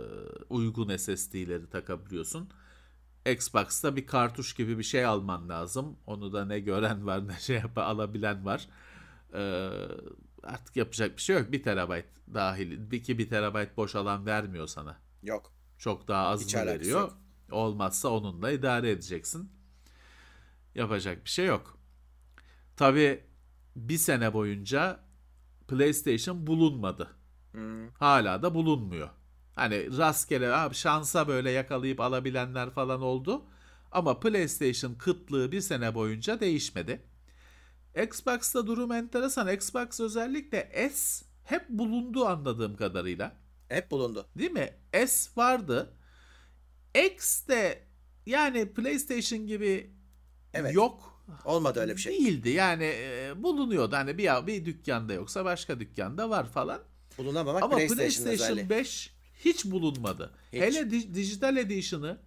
uygun 0.50 0.96
SSD'leri 0.96 1.70
takabiliyorsun. 1.70 2.50
Xbox'ta 3.26 3.96
bir 3.96 4.06
kartuş 4.06 4.54
gibi 4.54 4.78
bir 4.78 4.82
şey 4.82 5.04
alman 5.04 5.48
lazım. 5.48 5.96
Onu 6.06 6.32
da 6.32 6.44
ne 6.44 6.60
gören 6.60 7.06
var 7.06 7.28
ne 7.28 7.38
şey 7.40 7.56
yap 7.56 7.78
alabilen 7.78 8.44
var. 8.44 8.68
Ee, 9.34 9.70
artık 10.42 10.76
yapacak 10.76 11.16
bir 11.16 11.22
şey 11.22 11.36
yok. 11.36 11.52
1 11.52 11.62
terabayt 11.62 12.06
dahil. 12.34 12.92
2 12.92 13.18
1 13.18 13.28
terabayt 13.28 13.76
boş 13.76 13.94
alan 13.94 14.26
vermiyor 14.26 14.66
sana. 14.66 15.00
Yok. 15.22 15.52
Çok 15.78 16.08
daha 16.08 16.26
alakası 16.26 16.66
veriyor. 16.66 17.00
yok. 17.00 17.18
Olmazsa 17.50 18.08
onunla 18.08 18.50
idare 18.50 18.90
edeceksin. 18.90 19.52
Yapacak 20.74 21.24
bir 21.24 21.30
şey 21.30 21.46
yok. 21.46 21.78
Tabii 22.76 23.24
bir 23.76 23.98
sene 23.98 24.32
boyunca 24.32 25.00
PlayStation 25.68 26.46
bulunmadı. 26.46 27.10
Hmm. 27.52 27.88
Hala 27.88 28.42
da 28.42 28.54
bulunmuyor. 28.54 29.08
Hani 29.54 29.98
rastgele 29.98 30.54
abi 30.54 30.74
şansa 30.74 31.28
böyle 31.28 31.50
yakalayıp 31.50 32.00
alabilenler 32.00 32.70
falan 32.70 33.02
oldu. 33.02 33.44
Ama 33.92 34.20
PlayStation 34.20 34.94
kıtlığı 34.94 35.52
bir 35.52 35.60
sene 35.60 35.94
boyunca 35.94 36.40
değişmedi. 36.40 37.02
Xbox'ta 37.96 38.66
durum 38.66 38.92
enteresan. 38.92 39.52
Xbox 39.54 40.00
özellikle 40.00 40.90
S 40.92 41.24
hep 41.44 41.68
bulundu 41.68 42.26
anladığım 42.26 42.76
kadarıyla. 42.76 43.36
Hep 43.68 43.90
bulundu. 43.90 44.26
Değil 44.38 44.50
mi? 44.50 44.70
S 45.06 45.30
vardı. 45.36 45.94
X 47.12 47.46
de 47.48 47.82
yani 48.26 48.72
PlayStation 48.72 49.46
gibi 49.46 49.90
Evet. 50.54 50.74
yok 50.74 51.22
Olmadı 51.44 51.80
öyle 51.80 51.96
bir 51.96 52.00
şey. 52.00 52.12
değildi. 52.12 52.48
Yani 52.50 52.84
e, 52.84 53.32
bulunuyordu. 53.36 53.96
Hani 53.96 54.18
bir 54.18 54.46
bir 54.46 54.64
dükkanda 54.64 55.12
yoksa 55.12 55.44
başka 55.44 55.80
dükkanda 55.80 56.30
var 56.30 56.48
falan. 56.48 56.80
Bulunamamak 57.18 57.62
Ama 57.62 57.76
PlayStation, 57.76 58.04
PlayStation, 58.24 58.32
özelliği. 58.34 58.70
5 58.70 59.14
hiç 59.44 59.64
bulunmadı. 59.64 60.30
Hiç. 60.52 60.60
Hele 60.60 60.90
di- 60.90 61.14
dijital 61.14 61.56
edition'ı 61.56 62.18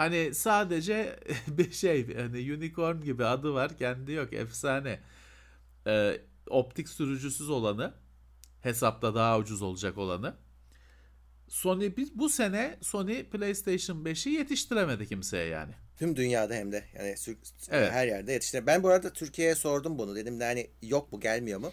hani 0.00 0.34
sadece 0.34 1.16
bir 1.48 1.72
şey 1.72 2.14
hani 2.16 2.52
unicorn 2.52 3.00
gibi 3.00 3.24
adı 3.24 3.54
var 3.54 3.78
kendi 3.78 4.12
yok 4.12 4.32
efsane. 4.32 5.00
Ee, 5.86 6.20
optik 6.50 6.88
sürücüsüz 6.88 7.50
olanı 7.50 7.94
hesapta 8.60 9.14
daha 9.14 9.38
ucuz 9.38 9.62
olacak 9.62 9.98
olanı. 9.98 10.34
Sony 11.48 11.96
biz 11.96 12.18
bu 12.18 12.28
sene 12.28 12.78
Sony 12.80 13.24
PlayStation 13.24 14.04
5'i 14.04 14.32
yetiştiremedi 14.32 15.06
kimseye 15.06 15.46
yani. 15.46 15.72
Tüm 15.98 16.16
dünyada 16.16 16.54
hem 16.54 16.72
de 16.72 16.84
yani 16.94 17.14
Evet. 17.70 17.92
her 17.92 18.06
yerde 18.06 18.32
yetiştiremedi. 18.32 18.66
Ben 18.66 18.82
bu 18.82 18.88
arada 18.88 19.12
Türkiye'ye 19.12 19.54
sordum 19.54 19.98
bunu. 19.98 20.16
Dedim 20.16 20.40
de 20.40 20.44
hani 20.44 20.70
yok 20.82 21.12
bu 21.12 21.20
gelmiyor 21.20 21.60
mu? 21.60 21.72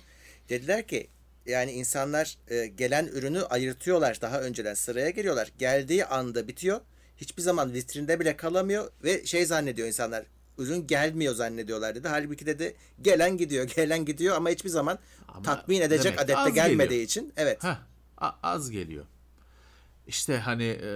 Dediler 0.50 0.88
ki 0.88 1.08
yani 1.46 1.72
insanlar 1.72 2.38
e, 2.48 2.68
gelen 2.68 3.06
ürünü 3.08 3.42
ayırtıyorlar 3.42 4.22
daha 4.22 4.42
önceden 4.42 4.74
sıraya 4.74 5.10
giriyorlar. 5.10 5.52
Geldiği 5.58 6.06
anda 6.06 6.48
bitiyor. 6.48 6.82
Hiçbir 7.18 7.42
zaman 7.42 7.74
vitrinde 7.74 8.20
bile 8.20 8.38
kalamıyor 8.38 8.92
ve 9.04 9.26
şey 9.26 9.46
zannediyor 9.46 9.88
insanlar. 9.88 10.26
Ürün 10.58 10.88
gelmiyor 10.88 11.36
zannediyorlar 11.36 11.96
dedi. 11.96 12.08
Halbuki 12.08 12.46
dedi 12.46 12.76
gelen 13.02 13.38
gidiyor, 13.38 13.68
gelen 13.76 14.06
gidiyor 14.06 14.36
ama 14.36 14.50
hiçbir 14.50 14.70
zaman 14.70 15.00
Ama 15.28 15.42
tatmin 15.42 15.82
edecek 15.82 16.22
adette 16.22 16.50
gelmediği 16.50 16.88
geliyor. 16.88 17.04
için. 17.04 17.34
Evet. 17.38 17.64
Heh, 17.64 17.76
az 18.44 18.72
geliyor. 18.72 19.06
İşte 20.08 20.38
hani 20.38 20.64
e, 20.64 20.90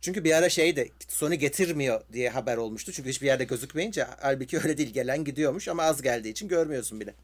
Çünkü 0.00 0.24
bir 0.24 0.32
ara 0.32 0.48
şeydi 0.48 0.92
Sony 1.08 1.34
getirmiyor 1.34 2.00
diye 2.12 2.30
haber 2.30 2.56
olmuştu. 2.56 2.92
Çünkü 2.92 3.08
hiçbir 3.08 3.26
yerde 3.26 3.44
gözükmeyince 3.44 4.06
halbuki 4.20 4.58
öyle 4.62 4.78
değil. 4.78 4.92
Gelen 4.92 5.24
gidiyormuş 5.24 5.68
ama 5.68 5.82
az 5.82 6.02
geldiği 6.02 6.30
için 6.30 6.48
görmüyorsun 6.48 7.00
bile. 7.00 7.14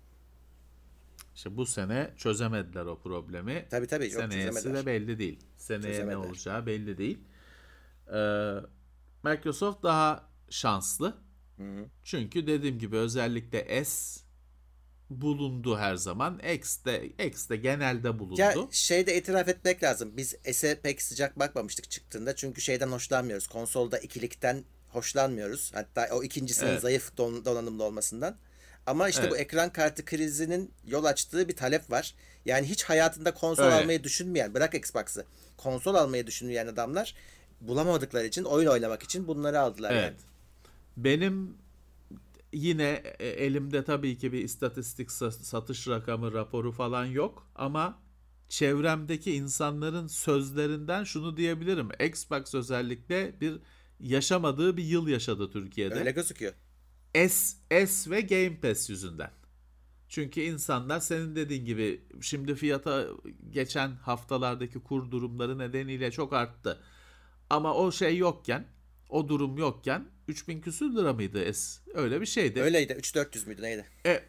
işte 1.34 1.56
bu 1.56 1.66
sene 1.66 2.10
çözemediler 2.16 2.84
o 2.84 2.98
problemi. 2.98 3.66
Tabii 3.70 3.86
tabii 3.86 4.10
Seneyesi 4.10 4.74
de 4.74 4.86
belli 4.86 5.18
değil. 5.18 5.38
Seneye 5.56 6.06
ne 6.06 6.16
olacağı 6.16 6.66
belli 6.66 6.98
değil. 6.98 7.18
Ee, 8.14 8.54
Microsoft 9.24 9.82
daha 9.82 10.28
şanslı. 10.50 11.16
Çünkü 12.04 12.46
dediğim 12.46 12.78
gibi 12.78 12.96
özellikle 12.96 13.84
S 13.84 14.20
bulundu 15.10 15.78
her 15.78 15.94
zaman. 15.96 16.38
X 16.54 16.84
de, 16.84 17.06
X 17.06 17.48
de 17.48 17.56
genelde 17.56 18.18
bulundu. 18.18 18.40
Ya 18.40 18.54
şeyde 18.70 19.16
itiraf 19.16 19.48
etmek 19.48 19.82
lazım. 19.82 20.16
Biz 20.16 20.34
S'e 20.52 20.80
pek 20.80 21.02
sıcak 21.02 21.38
bakmamıştık 21.38 21.90
çıktığında. 21.90 22.36
Çünkü 22.36 22.60
şeyden 22.60 22.88
hoşlanmıyoruz. 22.88 23.46
Konsolda 23.46 23.98
ikilikten 23.98 24.64
hoşlanmıyoruz. 24.88 25.70
Hatta 25.74 26.08
o 26.12 26.22
ikincisinin 26.22 26.70
Evet. 26.70 26.80
zayıf 26.82 27.12
don- 27.18 27.44
donanımlı 27.44 27.84
olmasından. 27.84 28.36
Ama 28.86 29.08
işte 29.08 29.22
bu 29.30 29.36
Evet. 29.36 29.40
ekran 29.40 29.72
kartı 29.72 30.04
krizinin 30.04 30.74
yol 30.86 31.04
açtığı 31.04 31.48
bir 31.48 31.56
talep 31.56 31.90
var. 31.90 32.14
Yani 32.44 32.66
hiç 32.66 32.84
hayatında 32.84 33.34
konsol 33.34 33.64
Öyle. 33.64 33.74
almayı 33.74 34.04
düşünmeyen, 34.04 34.54
bırak 34.54 34.74
Xbox'ı, 34.74 35.24
konsol 35.56 35.94
almayı 35.94 36.26
düşünmeyen 36.26 36.66
adamlar 36.66 37.14
bulamadıkları 37.60 38.26
için, 38.26 38.44
oyun 38.44 38.68
oynamak 38.68 39.02
için 39.02 39.28
bunları 39.28 39.60
aldılar. 39.60 39.90
Evet. 39.90 40.02
Yani. 40.02 40.16
Benim 40.96 41.54
yine 42.52 43.02
e, 43.18 43.26
elimde 43.28 43.84
tabii 43.84 44.18
ki 44.18 44.32
bir 44.32 44.44
istatistik 44.44 45.08
sa- 45.08 45.30
satış 45.30 45.88
rakamı 45.88 46.32
raporu 46.32 46.72
falan 46.72 47.04
yok 47.04 47.46
ama 47.54 47.98
çevremdeki 48.48 49.32
insanların 49.32 50.06
sözlerinden 50.06 51.04
şunu 51.04 51.36
diyebilirim. 51.36 51.88
Xbox 52.00 52.54
özellikle 52.54 53.40
bir 53.40 53.58
yaşamadığı 54.00 54.76
bir 54.76 54.84
yıl 54.84 55.08
yaşadı 55.08 55.50
Türkiye'de. 55.50 55.94
Öyle 55.94 56.10
gözüküyor. 56.10 56.52
S, 57.14 57.56
S 57.86 58.10
ve 58.10 58.20
Game 58.20 58.60
Pass 58.60 58.90
yüzünden. 58.90 59.30
Çünkü 60.08 60.40
insanlar 60.40 61.00
senin 61.00 61.36
dediğin 61.36 61.64
gibi 61.64 62.00
şimdi 62.20 62.54
fiyata 62.54 63.06
geçen 63.50 63.90
haftalardaki 63.90 64.78
kur 64.78 65.10
durumları 65.10 65.58
nedeniyle 65.58 66.10
çok 66.10 66.32
arttı. 66.32 66.80
Ama 67.50 67.74
o 67.74 67.92
şey 67.92 68.16
yokken, 68.16 68.66
o 69.08 69.28
durum 69.28 69.58
yokken 69.58 70.08
3000 70.28 70.60
küsür 70.60 70.96
lira 70.96 71.12
mıydı 71.12 71.54
S? 71.54 71.80
Öyle 71.94 72.20
bir 72.20 72.26
şeydi. 72.26 72.62
Öyleydi. 72.62 72.92
3-400 72.92 73.46
müydü 73.46 73.62
neydi? 73.62 73.86
E, 74.06 74.22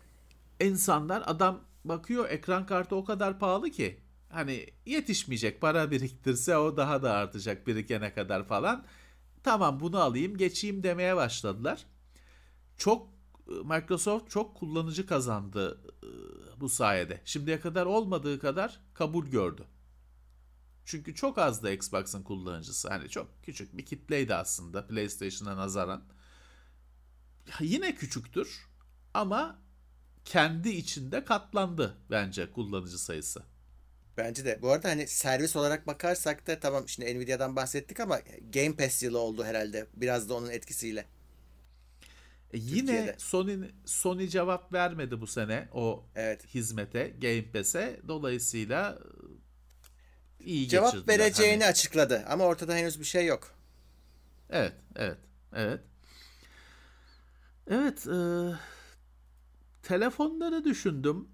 insanlar 0.60 1.24
adam 1.26 1.64
bakıyor 1.86 2.30
ekran 2.30 2.66
kartı 2.66 2.96
o 2.96 3.06
kadar 3.06 3.40
pahalı 3.40 3.70
ki 3.70 4.00
hani 4.30 4.66
yetişmeyecek 4.86 5.62
para 5.62 5.92
biriktirse 5.92 6.58
o 6.58 6.78
daha 6.78 7.04
da 7.04 7.14
artacak 7.14 7.68
birikene 7.68 8.14
kadar 8.14 8.48
falan. 8.48 8.86
Tamam 9.44 9.80
bunu 9.80 10.00
alayım 10.00 10.38
geçeyim 10.38 10.84
demeye 10.84 11.16
başladılar. 11.16 11.86
Çok 12.78 13.08
Microsoft 13.48 14.30
çok 14.30 14.56
kullanıcı 14.56 15.06
kazandı 15.06 15.82
e, 16.04 16.10
bu 16.60 16.70
sayede. 16.70 17.22
Şimdiye 17.26 17.60
kadar 17.60 17.86
olmadığı 17.86 18.40
kadar 18.40 18.80
kabul 18.94 19.26
gördü. 19.26 19.64
Çünkü 20.90 21.16
çok 21.16 21.38
azdı 21.38 21.74
Xbox'ın 21.74 22.24
kullanıcısı. 22.24 22.90
Hani 22.90 23.10
çok 23.10 23.44
küçük 23.44 23.78
bir 23.78 23.86
kitleydi 23.86 24.36
aslında 24.36 24.88
PlayStation'a 24.88 25.58
nazaran. 25.58 26.04
Yine 27.60 27.96
küçüktür 27.96 28.68
ama 29.14 29.62
kendi 30.26 30.70
içinde 30.70 31.26
katlandı 31.26 31.98
bence 32.12 32.52
kullanıcı 32.52 32.98
sayısı. 33.00 33.44
Bence 34.18 34.46
de. 34.46 34.60
Bu 34.62 34.72
arada 34.72 34.90
hani 34.90 35.08
servis 35.08 35.56
olarak 35.56 35.88
bakarsak 35.88 36.48
da 36.48 36.60
tamam 36.60 36.88
şimdi 36.90 37.16
Nvidia'dan 37.16 37.56
bahsettik 37.56 38.00
ama 38.00 38.20
Game 38.54 38.76
Pass 38.76 39.04
yılı 39.04 39.20
oldu 39.20 39.44
herhalde. 39.44 39.88
Biraz 39.94 40.30
da 40.30 40.34
onun 40.34 40.50
etkisiyle. 40.50 41.06
E 42.54 42.58
yine 42.58 42.86
Türkiye'de. 42.86 43.16
Sony 43.18 43.70
Sony 43.86 44.28
cevap 44.28 44.74
vermedi 44.74 45.22
bu 45.22 45.28
sene 45.28 45.70
o 45.74 46.06
Evet. 46.16 46.46
hizmete, 46.46 47.08
Game 47.22 47.52
Pass'e. 47.52 48.00
Dolayısıyla 48.08 49.00
iyi 50.40 50.68
Cevap 50.70 50.94
geçirdiler. 50.94 51.20
vereceğini 51.20 51.64
Hani- 51.64 51.72
açıkladı 51.72 52.26
ama 52.30 52.44
ortada 52.46 52.76
henüz 52.76 53.00
bir 53.00 53.06
şey 53.06 53.26
yok. 53.26 53.52
Evet, 54.50 54.74
evet, 54.96 55.18
evet. 55.54 55.82
Evet, 57.68 58.08
e, 58.08 58.20
telefonları 59.84 60.66
düşündüm. 60.66 61.28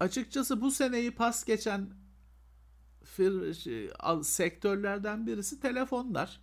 Açıkçası 0.00 0.60
bu 0.60 0.70
seneyi 0.70 1.10
pas 1.14 1.44
geçen 1.44 1.90
fir, 3.04 3.54
şey, 3.54 3.90
al- 3.98 4.22
sektörlerden 4.22 5.26
birisi 5.26 5.60
telefonlar. 5.60 6.40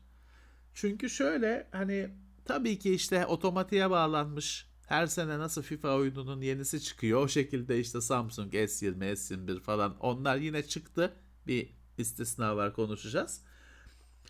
Çünkü 0.73 1.09
şöyle 1.09 1.67
hani 1.71 2.09
tabii 2.45 2.79
ki 2.79 2.93
işte 2.93 3.25
otomatiğe 3.25 3.89
bağlanmış 3.89 4.67
her 4.87 5.07
sene 5.07 5.39
nasıl 5.39 5.61
FIFA 5.61 5.95
oyununun 5.95 6.41
yenisi 6.41 6.81
çıkıyor 6.83 7.21
o 7.21 7.27
şekilde 7.27 7.79
işte 7.79 8.01
Samsung 8.01 8.53
S20, 8.53 9.11
S21 9.15 9.59
falan 9.59 9.97
onlar 9.99 10.35
yine 10.37 10.63
çıktı. 10.63 11.13
Bir 11.47 11.73
istisna 11.97 12.55
var 12.55 12.73
konuşacağız. 12.73 13.41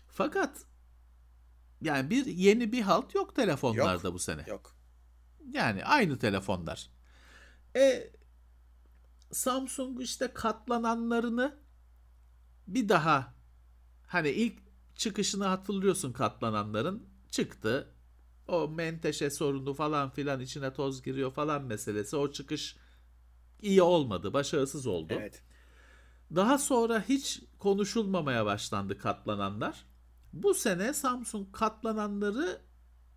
Fakat 0.08 0.64
yani 1.80 2.10
bir 2.10 2.26
yeni 2.26 2.72
bir 2.72 2.82
halt 2.82 3.14
yok 3.14 3.36
telefonlarda 3.36 4.14
bu 4.14 4.18
sene. 4.18 4.44
Yok. 4.48 4.76
Yani 5.52 5.84
aynı 5.84 6.18
telefonlar. 6.18 6.90
E 7.76 8.10
Samsung 9.32 10.02
işte 10.02 10.32
katlananlarını 10.34 11.56
bir 12.66 12.88
daha 12.88 13.34
hani 14.06 14.28
ilk 14.30 14.58
çıkışını 14.94 15.44
hatırlıyorsun 15.44 16.12
katlananların 16.12 17.08
çıktı. 17.30 17.94
O 18.48 18.68
menteşe 18.68 19.30
sorunu 19.30 19.74
falan 19.74 20.10
filan 20.10 20.40
içine 20.40 20.72
toz 20.72 21.02
giriyor 21.02 21.32
falan 21.32 21.64
meselesi. 21.64 22.16
O 22.16 22.32
çıkış 22.32 22.76
iyi 23.62 23.82
olmadı, 23.82 24.32
başarısız 24.32 24.86
oldu. 24.86 25.12
Evet. 25.16 25.42
Daha 26.34 26.58
sonra 26.58 27.04
hiç 27.08 27.42
konuşulmamaya 27.58 28.46
başlandı 28.46 28.98
katlananlar. 28.98 29.86
Bu 30.32 30.54
sene 30.54 30.94
Samsung 30.94 31.52
katlananları 31.52 32.60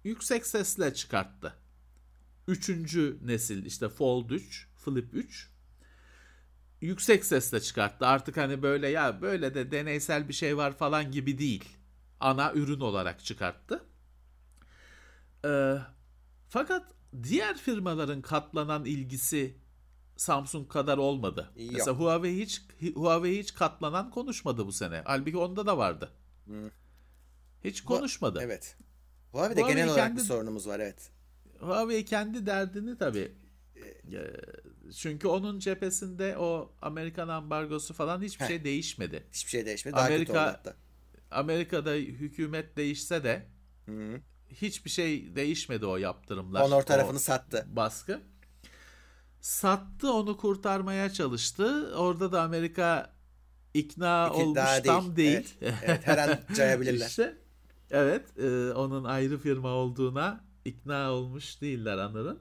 yüksek 0.03 0.45
sesle 0.45 0.93
çıkarttı. 0.93 1.53
Üçüncü 2.47 3.19
nesil 3.21 3.65
işte 3.65 3.89
Fold 3.89 4.29
3, 4.29 4.69
Flip 4.75 5.13
3 5.13 5.49
yüksek 6.81 7.25
sesle 7.25 7.61
çıkarttı. 7.61 8.07
Artık 8.07 8.37
hani 8.37 8.61
böyle 8.61 8.87
ya 8.87 9.21
böyle 9.21 9.53
de 9.53 9.71
deneysel 9.71 10.27
bir 10.27 10.33
şey 10.33 10.57
var 10.57 10.77
falan 10.77 11.11
gibi 11.11 11.37
değil. 11.37 11.65
Ana 12.19 12.53
ürün 12.53 12.79
olarak 12.79 13.25
çıkarttı. 13.25 13.83
Ee, 15.45 15.75
fakat 16.49 16.93
diğer 17.23 17.57
firmaların 17.57 18.21
katlanan 18.21 18.85
ilgisi 18.85 19.57
Samsung 20.23 20.69
kadar 20.69 20.97
olmadı. 20.97 21.51
Yok. 21.55 21.71
Mesela 21.73 21.97
Huawei 21.97 22.37
hiç 22.39 22.61
Huawei 22.95 23.39
hiç 23.39 23.53
katlanan 23.53 24.09
konuşmadı 24.11 24.65
bu 24.65 24.71
sene. 24.71 25.01
Halbuki 25.05 25.37
onda 25.37 25.65
da 25.65 25.77
vardı. 25.77 26.11
Hiç 27.63 27.81
konuşmadı. 27.83 28.39
Evet. 28.43 28.77
Huawei'de 29.31 29.61
Huawei 29.61 29.75
genel 29.75 29.89
olarak 29.93 30.07
kendi- 30.07 30.19
bir 30.21 30.25
sorunumuz 30.25 30.67
var 30.67 30.79
evet. 30.79 31.11
Huawei 31.59 32.05
kendi 32.05 32.45
derdini 32.45 32.97
tabii. 32.97 33.31
e, 33.75 34.21
Çünkü 34.97 35.27
onun 35.27 35.59
cephesinde 35.59 36.37
o 36.37 36.71
Amerikan 36.81 37.27
ambargosu 37.27 37.93
falan 37.93 38.21
hiçbir 38.21 38.43
Heh. 38.43 38.47
şey 38.49 38.63
değişmedi. 38.63 39.23
Hiçbir 39.31 39.49
şey 39.51 39.65
değişmedi. 39.65 39.95
Daha 39.95 40.05
Amerika-. 40.05 40.61
Amerika'da 41.31 41.91
hükümet 41.93 42.77
değişse 42.77 43.23
de 43.23 43.45
Hı. 43.85 44.21
hiçbir 44.49 44.89
şey 44.89 45.35
değişmedi 45.35 45.85
o 45.85 45.97
yaptırımlar. 45.97 46.63
Honor 46.63 46.81
tarafını 46.81 47.19
sattı. 47.19 47.65
baskı. 47.71 48.21
Sattı 49.41 50.13
onu 50.13 50.37
kurtarmaya 50.37 51.09
çalıştı. 51.13 51.93
Orada 51.97 52.31
da 52.31 52.41
Amerika 52.41 53.13
ikna 53.73 54.27
İki- 54.27 54.35
olmuş 54.35 54.55
daha 54.55 54.81
tam 54.81 55.15
değil. 55.15 55.53
Evet, 55.61 55.73
evet, 55.83 56.07
her 56.07 56.17
an 56.17 56.39
cayabilirler. 56.55 57.05
İşte, 57.09 57.37
evet 57.91 58.39
e, 58.39 58.73
onun 58.73 59.03
ayrı 59.03 59.37
firma 59.37 59.69
olduğuna 59.69 60.45
ikna 60.65 61.11
olmuş 61.11 61.61
değiller 61.61 61.97
anladın. 61.97 62.39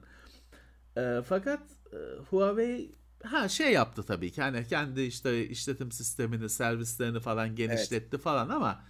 E, 0.97 1.21
fakat 1.29 1.61
e, 1.93 1.97
Huawei 2.29 2.91
ha 3.23 3.49
şey 3.49 3.71
yaptı 3.71 4.03
tabii 4.03 4.31
ki 4.31 4.41
hani 4.41 4.67
kendi 4.67 5.01
işte 5.01 5.47
işletim 5.47 5.91
sistemini, 5.91 6.49
servislerini 6.49 7.19
falan 7.19 7.55
genişletti 7.55 8.17
falan 8.17 8.49
ama 8.49 8.83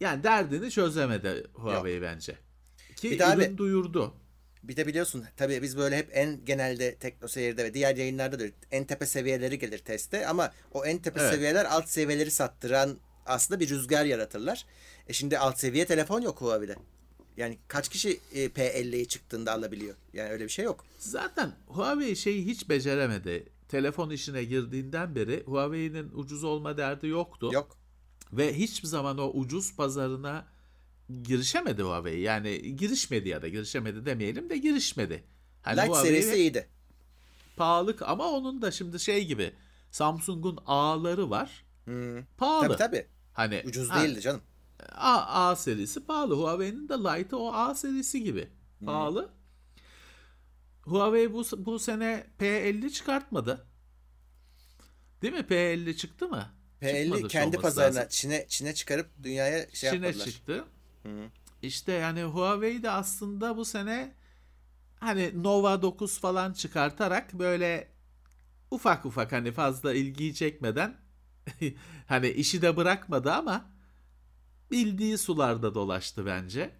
yani 0.00 0.22
derdini 0.22 0.70
çözemedi 0.70 1.46
Huawei 1.54 2.02
bence. 2.02 2.38
Ki 2.96 3.10
Bir 3.10 3.20
ürün 3.20 3.30
abi- 3.30 3.58
duyurdu. 3.58 4.14
Bir 4.68 4.76
de 4.76 4.86
biliyorsun 4.86 5.24
tabii 5.36 5.62
biz 5.62 5.76
böyle 5.76 5.96
hep 5.96 6.08
en 6.12 6.44
genelde 6.44 6.94
Tekno 6.94 7.28
Seyir'de 7.28 7.64
ve 7.64 7.74
diğer 7.74 7.96
yayınlarda 7.96 8.38
da 8.38 8.44
en 8.70 8.84
tepe 8.84 9.06
seviyeleri 9.06 9.58
gelir 9.58 9.78
teste 9.78 10.26
ama 10.26 10.52
o 10.72 10.84
en 10.84 10.98
tepe 10.98 11.20
Evet. 11.20 11.34
seviyeler 11.34 11.64
alt 11.64 11.88
seviyeleri 11.88 12.30
sattıran 12.30 12.98
aslında 13.26 13.60
bir 13.60 13.68
rüzgar 13.68 14.04
yaratırlar. 14.04 14.66
E 15.08 15.12
şimdi 15.12 15.38
alt 15.38 15.58
seviye 15.58 15.86
telefon 15.86 16.20
yok 16.20 16.40
Huawei'de. 16.40 16.76
Yani 17.36 17.58
kaç 17.68 17.88
kişi 17.88 18.20
e, 18.34 18.46
P50'yi 18.46 19.08
çıktığında 19.08 19.52
alabiliyor? 19.52 19.94
Yani 20.12 20.30
öyle 20.30 20.44
bir 20.44 20.48
şey 20.48 20.64
yok. 20.64 20.84
Zaten 20.98 21.52
Huawei 21.66 22.16
şeyi 22.16 22.46
hiç 22.46 22.68
beceremedi. 22.68 23.44
Telefon 23.68 24.10
işine 24.10 24.44
girdiğinden 24.44 25.14
beri 25.14 25.42
Huawei'nin 25.46 26.10
ucuz 26.14 26.44
olma 26.44 26.76
derdi 26.76 27.06
yoktu. 27.06 27.50
Yok. 27.52 27.76
Ve 28.32 28.54
hiçbir 28.58 28.88
zaman 28.88 29.18
o 29.18 29.30
ucuz 29.30 29.76
pazarına 29.76 30.46
girişemedi 31.22 31.82
Huawei. 31.82 32.20
Yani 32.20 32.76
girişmedi 32.76 33.28
ya 33.28 33.42
da 33.42 33.48
girişemedi 33.48 34.06
demeyelim 34.06 34.50
de 34.50 34.56
girişmedi. 34.58 35.24
Hani 35.62 35.76
Lite 35.76 35.88
Huawei 35.88 36.12
serisi 36.12 36.36
iyiydi. 36.36 36.68
pahalı 37.56 37.96
ama 38.00 38.30
onun 38.30 38.62
da 38.62 38.70
şimdi 38.70 39.00
şey 39.00 39.26
gibi 39.26 39.52
Samsung'un 39.90 40.58
A'ları 40.66 41.30
var. 41.30 41.64
Hmm. 41.84 42.24
Pahalı. 42.36 42.68
Tabii 42.68 42.76
tabii. 42.78 43.06
Hani 43.32 43.62
Ucuz 43.66 43.90
ha, 43.90 44.02
değildi 44.02 44.20
canım. 44.20 44.42
A, 44.92 45.48
A 45.50 45.56
serisi 45.56 46.06
pahalı. 46.06 46.34
Huawei'nin 46.34 46.88
de 46.88 46.94
Lite'ı 46.94 47.38
o 47.38 47.52
A 47.52 47.74
serisi 47.74 48.22
gibi. 48.22 48.48
Pahalı. 48.86 49.30
Huawei 50.82 51.32
bu, 51.32 51.44
bu 51.58 51.78
sene 51.78 52.26
P50 52.40 52.90
çıkartmadı. 52.90 53.66
Değil 55.22 55.34
mi? 55.34 55.40
P50 55.40 55.96
çıktı 55.96 56.28
mı? 56.28 56.48
P50 56.82 57.02
Çıkmadı 57.02 57.28
kendi 57.28 57.56
pazarına 57.56 57.96
lazım. 57.96 58.08
Çin'e 58.10 58.46
Çin'e 58.48 58.74
çıkarıp 58.74 59.10
dünyaya 59.22 59.70
şey 59.70 59.90
Çin'e 59.90 60.06
yapmadılar. 60.06 60.24
çıktı. 60.26 60.64
Hı. 61.04 61.30
İşte 61.62 61.92
yani 61.92 62.22
Huawei 62.22 62.82
de 62.82 62.90
aslında 62.90 63.56
bu 63.56 63.64
sene 63.64 64.14
hani 65.00 65.44
Nova 65.44 65.82
9 65.82 66.20
falan 66.20 66.52
çıkartarak 66.52 67.34
böyle 67.34 67.88
ufak 68.70 69.06
ufak 69.06 69.32
hani 69.32 69.52
fazla 69.52 69.94
ilgiyi 69.94 70.34
çekmeden 70.34 70.96
hani 72.06 72.28
işi 72.28 72.62
de 72.62 72.76
bırakmadı 72.76 73.32
ama 73.32 73.70
bildiği 74.70 75.18
sularda 75.18 75.74
dolaştı 75.74 76.26
bence. 76.26 76.70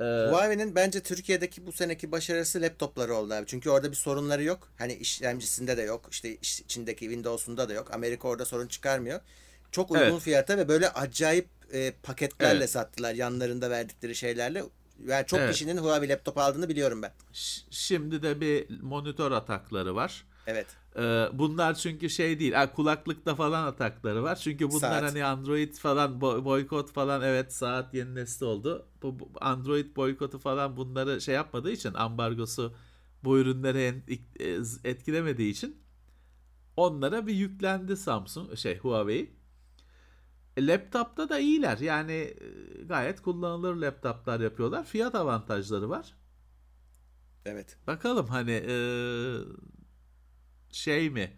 Ee, 0.00 0.04
Huawei'nin 0.04 0.74
bence 0.74 1.02
Türkiye'deki 1.02 1.66
bu 1.66 1.72
seneki 1.72 2.12
başarısı 2.12 2.62
laptopları 2.62 3.14
oldu 3.14 3.34
abi. 3.34 3.46
Çünkü 3.46 3.70
orada 3.70 3.90
bir 3.90 3.96
sorunları 3.96 4.42
yok. 4.42 4.68
Hani 4.78 4.92
işlemcisinde 4.94 5.76
de 5.76 5.82
yok. 5.82 6.08
İşte 6.10 6.36
iş- 6.36 6.60
içindeki 6.60 7.00
Windows'unda 7.04 7.68
da 7.68 7.72
yok. 7.72 7.94
Amerika 7.94 8.28
orada 8.28 8.44
sorun 8.44 8.66
çıkarmıyor. 8.66 9.20
Çok 9.72 9.90
uygun 9.90 10.04
Evet. 10.04 10.20
fiyata 10.20 10.58
ve 10.58 10.68
böyle 10.68 10.88
acayip 10.92 11.48
e, 11.72 11.92
paketlerle 12.02 12.58
Evet. 12.58 12.70
sattılar. 12.70 13.14
Yanlarında 13.14 13.70
verdikleri 13.70 14.14
şeylerle. 14.14 14.64
Yani 15.06 15.26
çok 15.26 15.38
Evet. 15.40 15.52
kişinin 15.52 15.76
Huawei 15.76 16.08
laptop 16.08 16.38
aldığını 16.38 16.68
biliyorum 16.68 17.02
ben. 17.02 17.12
şimdi 17.70 18.22
de 18.22 18.40
bir 18.40 18.80
monitör 18.82 19.32
atakları 19.32 19.94
var. 19.94 20.24
Evet. 20.46 20.66
Ee, 20.96 21.28
bunlar 21.32 21.74
çünkü 21.74 22.10
şey 22.10 22.40
değil. 22.40 22.52
Ha, 22.52 22.72
kulaklıkta 22.72 23.34
falan 23.34 23.66
atakları 23.66 24.22
var. 24.22 24.36
Çünkü 24.36 24.68
bunlar 24.70 24.80
Saat. 24.80 25.02
hani 25.02 25.24
Android 25.24 25.74
falan 25.74 26.12
bo- 26.12 26.44
boykot 26.44 26.92
falan 26.92 27.22
evet 27.22 27.52
saat 27.54 27.94
yeni 27.94 28.14
nesli 28.14 28.46
oldu. 28.46 28.86
Bu, 29.02 29.16
Android 29.40 29.96
boykotu 29.96 30.38
falan 30.38 30.76
bunları 30.76 31.20
şey 31.20 31.34
yapmadığı 31.34 31.70
için 31.70 31.94
ambargosu 31.94 32.74
bu 33.24 33.38
ürünleri 33.38 34.02
e, 34.40 34.88
etkilemediği 34.90 35.52
için 35.52 35.76
onlara 36.76 37.26
bir 37.26 37.34
yüklendi 37.34 37.96
Samsung 37.96 38.56
şey 38.58 38.78
Huawei. 38.78 39.30
E, 40.56 40.66
Laptopta 40.66 41.28
da 41.28 41.38
iyiler. 41.38 41.78
Yani 41.78 42.12
e, 42.12 42.82
gayet 42.84 43.22
kullanılır 43.22 43.74
laptoplar 43.76 44.40
yapıyorlar. 44.40 44.84
Fiyat 44.84 45.14
avantajları 45.14 45.90
var. 45.90 46.14
Evet. 47.44 47.78
Bakalım 47.86 48.26
hani 48.26 48.50
eee, 48.50 49.38
şey 50.70 51.10
mi? 51.10 51.36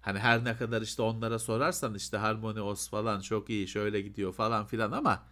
Hani 0.00 0.18
her 0.18 0.44
ne 0.44 0.56
kadar 0.56 0.82
işte 0.82 1.02
onlara 1.02 1.38
sorarsan 1.38 1.94
işte 1.94 2.16
Harmony 2.16 2.60
OS 2.60 2.88
falan 2.90 3.20
çok 3.20 3.50
iyi 3.50 3.68
şöyle 3.68 4.00
gidiyor 4.00 4.32
falan 4.32 4.66
filan 4.66 4.92
ama 4.92 5.26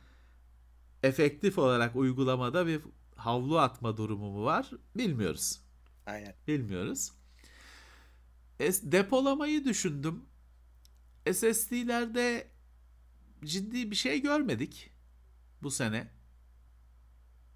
efektif 1.02 1.58
olarak 1.58 1.96
uygulamada 1.96 2.66
bir 2.66 2.80
havlu 3.16 3.58
atma 3.58 3.96
durumu 3.96 4.30
mu 4.30 4.44
var 4.44 4.70
bilmiyoruz. 4.96 5.60
Aynen. 6.06 6.34
Bilmiyoruz. 6.48 7.12
Es- 8.60 8.92
depolamayı 8.92 9.64
düşündüm. 9.64 10.24
SSD'lerde 11.32 12.46
ciddi 13.44 13.90
bir 13.90 13.96
şey 13.96 14.22
görmedik 14.22 14.90
bu 15.62 15.70
sene. 15.70 16.08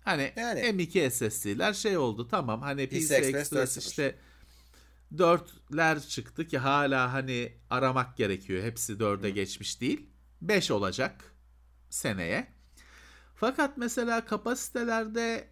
Hani 0.05 0.33
Yani. 0.37 0.61
M2 0.61 1.11
SSD'ler 1.11 1.73
şey 1.73 1.97
oldu 1.97 2.29
tamam 2.29 2.63
hani 2.63 2.89
PC 2.89 2.99
PC, 2.99 3.15
Express 3.15 3.35
Express 3.35 3.77
4.0. 3.77 3.89
işte 3.89 4.19
4'ler 5.15 6.09
çıktı 6.09 6.47
ki 6.47 6.59
hala 6.59 7.13
hani 7.13 7.53
aramak 7.71 8.17
gerekiyor. 8.17 8.65
Hepsi 8.65 8.93
4'e 8.93 9.31
geçmiş 9.31 9.81
değil. 9.81 10.11
5 10.43 10.71
olacak 10.71 11.35
seneye. 11.91 12.53
Fakat 13.35 13.77
mesela 13.77 14.25
kapasitelerde 14.25 15.49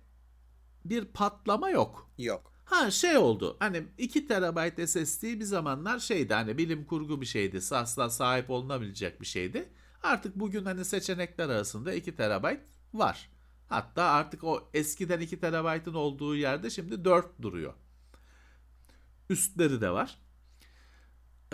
bir 0.84 1.04
patlama 1.04 1.70
yok. 1.70 2.10
Yok. 2.18 2.52
Ha 2.64 2.90
şey 2.90 3.16
oldu. 3.16 3.56
Hani 3.60 3.86
2 3.98 4.26
TB 4.26 4.86
SSD 4.86 5.22
bir 5.22 5.44
zamanlar 5.44 5.98
şeydi 5.98 6.34
hani 6.34 6.58
bilim 6.58 6.84
kurgu 6.84 7.20
bir 7.20 7.26
şeydi. 7.26 7.60
Asla 7.70 8.10
sahip 8.10 8.50
olunabilecek 8.50 9.20
bir 9.20 9.26
şeydi. 9.26 9.68
Artık 10.02 10.37
bugün 10.37 10.64
hani 10.64 10.84
seçenekler 10.84 11.48
arasında 11.48 11.92
2 11.94 12.16
TB 12.16 12.56
var. 12.94 13.30
Hatta 13.68 14.04
artık 14.04 14.44
o 14.44 14.70
eskiden 14.74 15.20
2 15.20 15.40
TB'ın 15.40 15.94
olduğu 15.94 16.37
yerde 16.37 16.70
şimdi 16.70 17.04
4 17.04 17.42
duruyor. 17.42 17.74
Üstleri 19.30 19.80
de 19.80 19.90
var. 19.90 20.18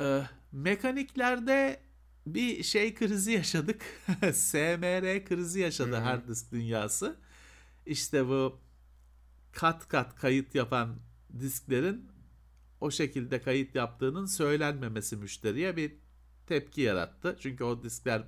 Ee, 0.00 0.22
mekaniklerde 0.52 1.80
bir 2.26 2.62
şey 2.62 2.94
krizi 2.94 3.32
yaşadık. 3.32 3.82
SMR 4.32 5.24
krizi 5.24 5.60
yaşadı 5.60 5.96
hı. 5.96 6.00
hard 6.00 6.28
disk 6.28 6.52
dünyası. 6.52 7.16
İşte 7.86 8.28
bu 8.28 8.60
kat 9.52 9.88
kat 9.88 10.14
kayıt 10.14 10.54
yapan 10.54 10.98
disklerin 11.40 12.08
o 12.80 12.90
şekilde 12.90 13.40
kayıt 13.40 13.74
yaptığının 13.74 14.26
söylenmemesi 14.26 15.16
müşteriye 15.16 15.76
bir 15.76 15.92
tepki 16.46 16.80
yarattı. 16.80 17.36
Çünkü 17.40 17.64
o 17.64 17.82
diskler 17.82 18.22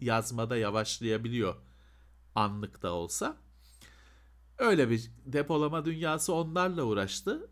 yazmada 0.00 0.56
yavaşlayabiliyor 0.56 1.54
anlık 2.34 2.82
da 2.82 2.92
olsa. 2.92 3.36
Öyle 4.58 4.90
bir 4.90 5.10
depolama 5.26 5.84
dünyası 5.84 6.34
onlarla 6.34 6.82
uğraştı. 6.82 7.50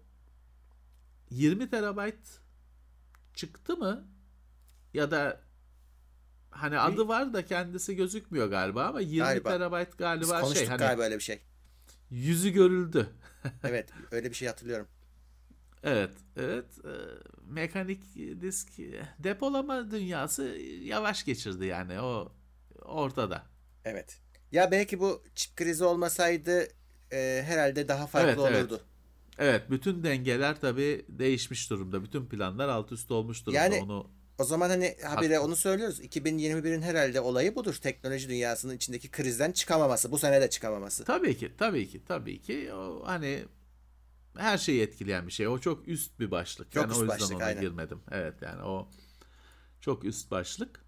20 1.30 1.70
terabayt 1.70 2.40
çıktı 3.34 3.76
mı? 3.76 4.04
Ya 4.94 5.11
da 5.11 5.40
hani 6.50 6.78
adı 6.78 7.08
var 7.08 7.32
da 7.32 7.46
kendisi 7.46 7.96
gözükmüyor 7.96 8.46
galiba 8.46 8.84
ama 8.84 9.00
20 9.00 9.18
Galiba. 9.18 9.48
terabayt 9.48 9.88
Biz 9.90 9.96
galiba 9.96 10.40
konuştuk 10.40 10.56
şey 10.58 10.66
hani 10.66 10.78
galiba 10.78 11.02
öyle 11.02 11.16
bir 11.16 11.22
şey. 11.22 11.40
yüzü 12.11 12.50
görüldü. 12.50 13.08
Evet. 13.64 13.90
Öyle 14.11 14.30
bir 14.30 14.34
şey 14.34 14.48
hatırlıyorum. 14.48 14.88
Evet, 15.82 16.11
evet. 16.37 16.64
Ee, 16.84 16.88
mekanik 17.46 18.14
disk 18.16 18.68
depolama 19.18 19.90
dünyası 19.90 20.42
yavaş 20.82 21.24
geçirdi 21.24 21.66
yani 21.66 22.00
o 22.00 22.32
ortada. 22.88 23.46
Evet. 23.85 24.18
Ya 24.53 24.70
belki 24.70 25.01
bu 25.01 25.22
çip 25.35 25.57
krizi 25.57 25.85
olmasaydı 25.85 26.68
e, 27.12 27.42
herhalde 27.46 27.88
daha 27.88 28.07
farklı 28.07 28.29
Evet, 28.29 28.38
evet. 28.51 28.61
olurdu. 28.72 28.81
Evet, 29.39 29.70
bütün 29.70 30.03
dengeler 30.05 30.61
tabii 30.61 31.07
değişmiş 31.09 31.70
durumda. 31.70 32.03
Bütün 32.05 32.26
planlar 32.26 32.68
alt 32.68 32.93
üst 32.93 33.11
olmuş 33.11 33.47
durumda. 33.47 33.59
Yani- 33.61 33.80
Onu 33.82 34.11
O 34.39 34.45
zaman 34.45 34.68
hani 34.68 34.97
habire 35.05 35.34
Haklı. 35.36 35.47
onu 35.47 35.57
söylüyoruz. 35.57 36.01
2021'in 36.01 36.82
herhalde 36.82 37.20
olayı 37.20 37.55
budur. 37.55 37.74
Teknoloji 37.74 38.28
dünyasının 38.28 38.76
içindeki 38.76 39.11
krizden 39.11 39.53
çıkamaması. 39.53 40.12
Bu 40.12 40.18
sene 40.18 40.41
de 40.41 40.51
çıkamaması. 40.51 41.05
tabii 41.05 41.36
ki, 41.36 41.53
tabii 41.59 41.89
ki, 41.89 42.05
tabii 42.09 42.41
ki 42.41 42.72
o 42.72 43.03
hani 43.07 43.45
her 44.36 44.59
şeyi 44.59 44.82
etkileyen 44.82 45.26
bir 45.26 45.32
şey. 45.32 45.49
O 45.49 45.59
çok 45.59 45.89
üst 45.89 46.20
bir 46.20 46.30
başlık. 46.30 46.72
Çok 46.72 46.82
yani 46.82 46.91
üst 46.91 47.01
o 47.01 47.03
yüzden 47.03 47.18
başlık, 47.20 47.36
ona 47.36 47.45
aynen. 47.45 47.61
girmedim. 47.61 48.01
Evet 48.11 48.34
yani 48.43 48.62
o 48.62 48.89
çok 49.80 50.05
üst 50.05 50.30
başlık. 50.30 50.84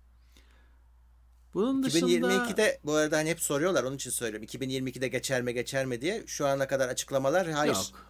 Bunun 1.54 1.82
dışında 1.82 2.10
2022'de 2.10 2.80
bu 2.84 2.94
arada 2.94 3.16
hani 3.16 3.30
hep 3.30 3.40
soruyorlar 3.40 3.84
onun 3.84 3.96
için 3.96 4.10
söylüyorum. 4.10 4.46
2022'de 4.46 5.08
geçer 5.08 5.42
mi 5.42 5.54
geçer 5.54 5.86
mi 5.86 6.00
diye. 6.00 6.24
Şu 6.26 6.46
ana 6.46 6.68
kadar 6.68 6.88
açıklamalar 6.88 7.50
hayır. 7.50 7.72
Yok. 7.72 8.06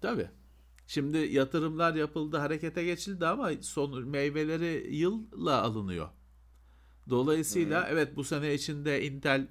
Tabii. 0.00 0.28
Şimdi 0.86 1.18
yatırımlar 1.18 1.94
yapıldı, 1.94 2.36
harekete 2.36 2.84
geçildi 2.84 3.26
ama 3.26 3.50
son 3.60 4.08
meyveleri 4.08 4.96
yılla 4.96 5.62
alınıyor. 5.62 6.08
Dolayısıyla 7.10 7.88
evet 7.90 8.16
bu 8.16 8.24
sene 8.24 8.54
içinde 8.54 9.04
Intel 9.04 9.48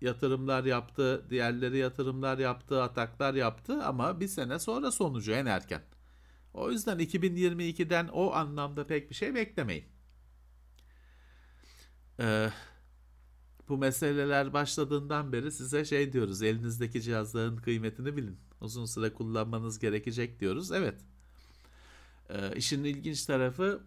yatırımlar 0.00 0.64
yaptı, 0.64 1.26
diğerleri 1.30 1.78
yatırımlar 1.78 2.38
yaptı, 2.38 2.82
ataklar 2.82 3.34
yaptı 3.34 3.84
ama 3.84 4.20
bir 4.20 4.28
sene 4.28 4.58
sonra 4.58 4.90
sonucu 4.90 5.32
en 5.32 5.46
erken. 5.46 5.82
O 6.54 6.70
yüzden 6.70 6.98
2022'den 6.98 8.08
o 8.08 8.32
anlamda 8.32 8.86
pek 8.86 9.10
bir 9.10 9.14
şey 9.14 9.34
beklemeyin. 9.34 9.84
Ee, 12.20 12.50
bu 13.68 13.78
meseleler 13.78 14.52
başladığından 14.52 15.32
beri 15.32 15.52
size 15.52 15.84
şey 15.84 16.12
diyoruz. 16.12 16.42
Elinizdeki 16.42 17.02
cihazların 17.02 17.56
kıymetini 17.56 18.16
bilin. 18.16 18.38
Uzun 18.60 18.84
süre 18.84 19.12
kullanmanız 19.12 19.78
gerekecek 19.78 20.40
diyoruz. 20.40 20.72
Evet. 20.72 21.00
Ee, 22.28 22.56
işin 22.56 22.84
ilginç 22.84 23.24
tarafı 23.24 23.82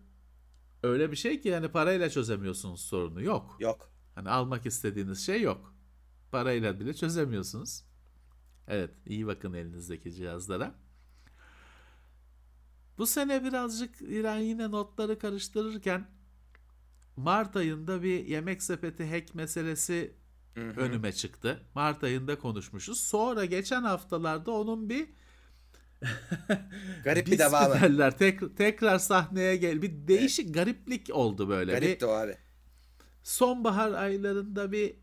öyle 0.84 1.12
bir 1.12 1.16
şey 1.16 1.42
ki 1.42 1.50
yani 1.50 1.68
parayla 1.68 2.10
çözemiyorsunuz 2.10 2.82
sorunu. 2.82 3.22
Yok. 3.24 3.58
Yok. 3.60 3.90
Hani 4.16 4.30
almak 4.30 4.66
istediğiniz 4.66 5.26
şey 5.26 5.42
yok. 5.42 5.76
Parayla 6.32 6.80
bile 6.80 6.94
çözemiyorsunuz. 6.94 7.84
Evet, 8.68 8.92
iyi 9.06 9.28
bakın 9.28 9.54
elinizdeki 9.54 10.14
cihazlara. 10.14 10.76
Bu 12.98 13.06
sene 13.06 13.44
birazcık 13.44 14.02
İran 14.02 14.38
yine 14.38 14.72
notları 14.72 15.20
karıştırırken 15.20 16.08
Mart 17.18 17.56
ayında 17.56 18.04
bir 18.04 18.26
yemek 18.26 18.64
sepeti 18.64 19.06
hack 19.10 19.36
meselesi 19.36 20.14
Hı 20.56 20.70
hı. 20.70 20.82
önüme 20.82 21.12
çıktı. 21.14 21.62
Mart 21.76 22.04
ayında 22.04 22.40
konuşmuşuz. 22.40 23.00
Sonra 23.00 23.46
geçen 23.46 23.84
haftalarda 23.84 24.52
onun 24.52 24.90
bir 24.90 25.08
Garip 27.04 27.28
bir 27.28 27.38
devamı. 27.40 27.74
derler 27.74 28.18
tek, 28.18 28.58
tekrar 28.58 29.00
sahneye 29.00 29.56
gel 29.56 29.82
bir 29.82 30.08
değişik 30.08 30.54
gariplik 30.54 31.10
oldu 31.14 31.50
böyle. 31.50 31.82
Bir 31.82 31.82
Garip 31.82 32.02
de 32.02 32.06
abi. 32.08 32.38
sonbahar 33.24 33.92
aylarında 33.92 34.72
bir 34.72 34.96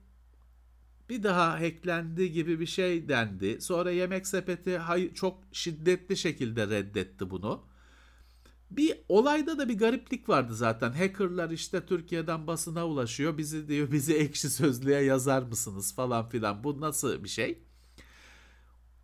bir 1.09 1.23
daha 1.23 1.61
hacklendi 1.61 2.33
gibi 2.33 2.61
bir 2.61 2.67
şey 2.67 3.09
dendi. 3.09 3.61
Sonra 3.61 3.91
Yemek 3.91 4.27
Sepeti 4.27 4.79
hay- 4.79 5.15
çok 5.15 5.43
şiddetli 5.53 6.17
şekilde 6.17 6.67
reddetti 6.69 7.31
bunu. 7.31 7.67
Bir 8.71 9.01
olayda 9.09 9.59
da 9.59 9.69
bir 9.69 9.79
gariplik 9.79 10.29
vardı 10.29 10.55
zaten. 10.55 10.93
Hackerlar 10.93 11.51
işte 11.51 11.87
Türkiye'den 11.87 12.47
basına 12.47 12.87
ulaşıyor. 12.87 13.39
Bizi 13.39 13.69
diyor 13.69 13.93
bizi 13.93 14.15
ekşi 14.15 14.51
sözlüğe 14.51 15.03
yazar 15.03 15.43
mısınız 15.43 15.95
falan 15.95 16.29
filan. 16.29 16.65
Bu 16.65 16.81
nasıl 16.81 17.25
bir 17.25 17.29
şey? 17.29 17.63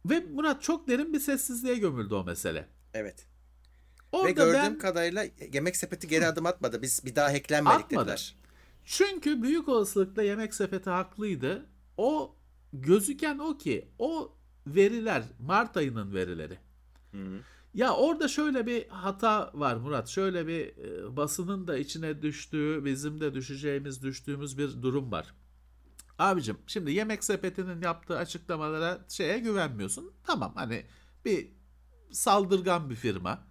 Ve 0.06 0.20
Murat 0.20 0.62
çok 0.62 0.88
derin 0.88 1.12
bir 1.12 1.20
sessizliğe 1.20 1.74
gömüldü 1.74 2.14
o 2.14 2.24
mesele. 2.24 2.68
Evet. 2.94 3.26
Orada 4.12 4.28
Ve 4.28 4.32
gördüğüm 4.32 4.54
ben 4.54 4.78
kadarıyla 4.78 5.24
yemek 5.52 5.76
sepeti 5.76 6.08
geri 6.08 6.26
adım 6.26 6.46
atmadı. 6.46 6.82
Biz 6.82 7.04
bir 7.04 7.16
daha 7.16 7.32
hacklenmedik 7.32 7.84
Atmadı. 7.84 8.04
dediler. 8.04 8.36
Çünkü 8.86 9.42
büyük 9.42 9.68
olasılıkla 9.68 10.22
Yemek 10.22 10.54
Sepeti 10.54 10.90
haklıydı. 10.90 11.66
O 11.96 12.36
gözüken 12.72 13.38
o 13.38 13.58
ki 13.58 13.88
o 13.98 14.36
veriler 14.66 15.22
Mart 15.38 15.76
ayının 15.76 16.14
verileri. 16.14 16.58
Hı 17.12 17.18
hı. 17.18 17.40
Ya 17.76 17.94
orada 17.94 18.28
şöyle 18.28 18.66
bir 18.66 18.88
hata 18.88 19.50
var 19.54 19.76
Murat. 19.76 20.08
Şöyle 20.08 20.46
bir 20.46 20.78
e, 20.78 21.16
basının 21.16 21.66
da 21.66 21.78
içine 21.78 22.22
düştüğü, 22.22 22.84
bizim 22.84 23.20
de 23.20 23.34
düşeceğimiz, 23.34 24.02
düştüğümüz 24.02 24.58
bir 24.58 24.82
durum 24.82 25.12
var. 25.12 25.34
Abicim 26.18 26.58
şimdi 26.66 26.92
Yemek 26.92 27.24
Sepeti'nin 27.24 27.82
yaptığı 27.82 28.18
açıklamalara 28.18 29.04
şeye 29.08 29.38
güvenmiyorsun. 29.38 30.12
Tamam 30.24 30.52
hani 30.54 30.86
bir 31.24 31.48
saldırgan 32.10 32.90
bir 32.90 32.94
firma. 32.94 33.46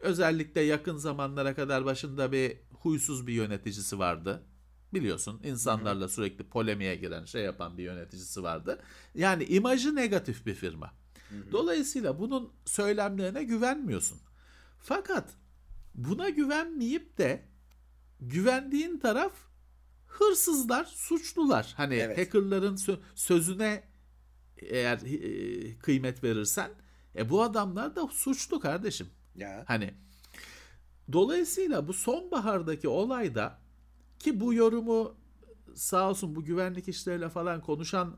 Özellikle 0.00 0.60
yakın 0.60 0.96
zamanlara 0.96 1.54
kadar 1.54 1.84
başında 1.84 2.32
bir 2.32 2.56
huysuz 2.72 3.26
bir 3.26 3.32
yöneticisi 3.32 3.98
vardı. 3.98 4.42
Biliyorsun 4.94 5.40
insanlarla 5.44 6.08
sürekli 6.08 6.48
polemiğe 6.48 6.96
giren 6.96 7.24
şey 7.24 7.42
yapan 7.42 7.78
bir 7.78 7.82
yöneticisi 7.82 8.42
vardı. 8.42 8.82
Yani 9.14 9.44
imajı 9.44 9.94
negatif 9.94 10.46
bir 10.46 10.54
firma. 10.54 11.00
Dolayısıyla 11.52 12.18
bunun 12.18 12.52
söylemlerine 12.64 13.44
güvenmiyorsun. 13.44 14.18
Fakat 14.78 15.30
buna 15.94 16.28
güvenmeyip 16.28 17.18
de 17.18 17.44
güvendiğin 18.20 18.98
taraf 18.98 19.32
hırsızlar, 20.06 20.84
suçlular. 20.84 21.74
Hani 21.76 21.94
Evet. 21.94 22.18
hackerların 22.18 22.76
sö- 22.76 23.00
sözüne 23.14 23.84
eğer 24.56 24.98
e, 24.98 25.78
kıymet 25.78 26.24
verirsen 26.24 26.70
e 27.16 27.30
bu 27.30 27.42
adamlar 27.42 27.96
da 27.96 28.06
suçlu 28.08 28.60
kardeşim. 28.60 29.06
Ya. 29.34 29.64
Hani 29.66 29.94
dolayısıyla 31.12 31.88
bu 31.88 31.92
sonbahardaki 31.92 32.88
olayda 32.88 33.58
ki 34.18 34.40
bu 34.40 34.54
yorumu 34.54 35.16
sağ 35.74 36.10
olsun 36.10 36.36
bu 36.36 36.44
güvenlik 36.44 36.88
işleriyle 36.88 37.28
falan 37.28 37.60
konuşan 37.60 38.16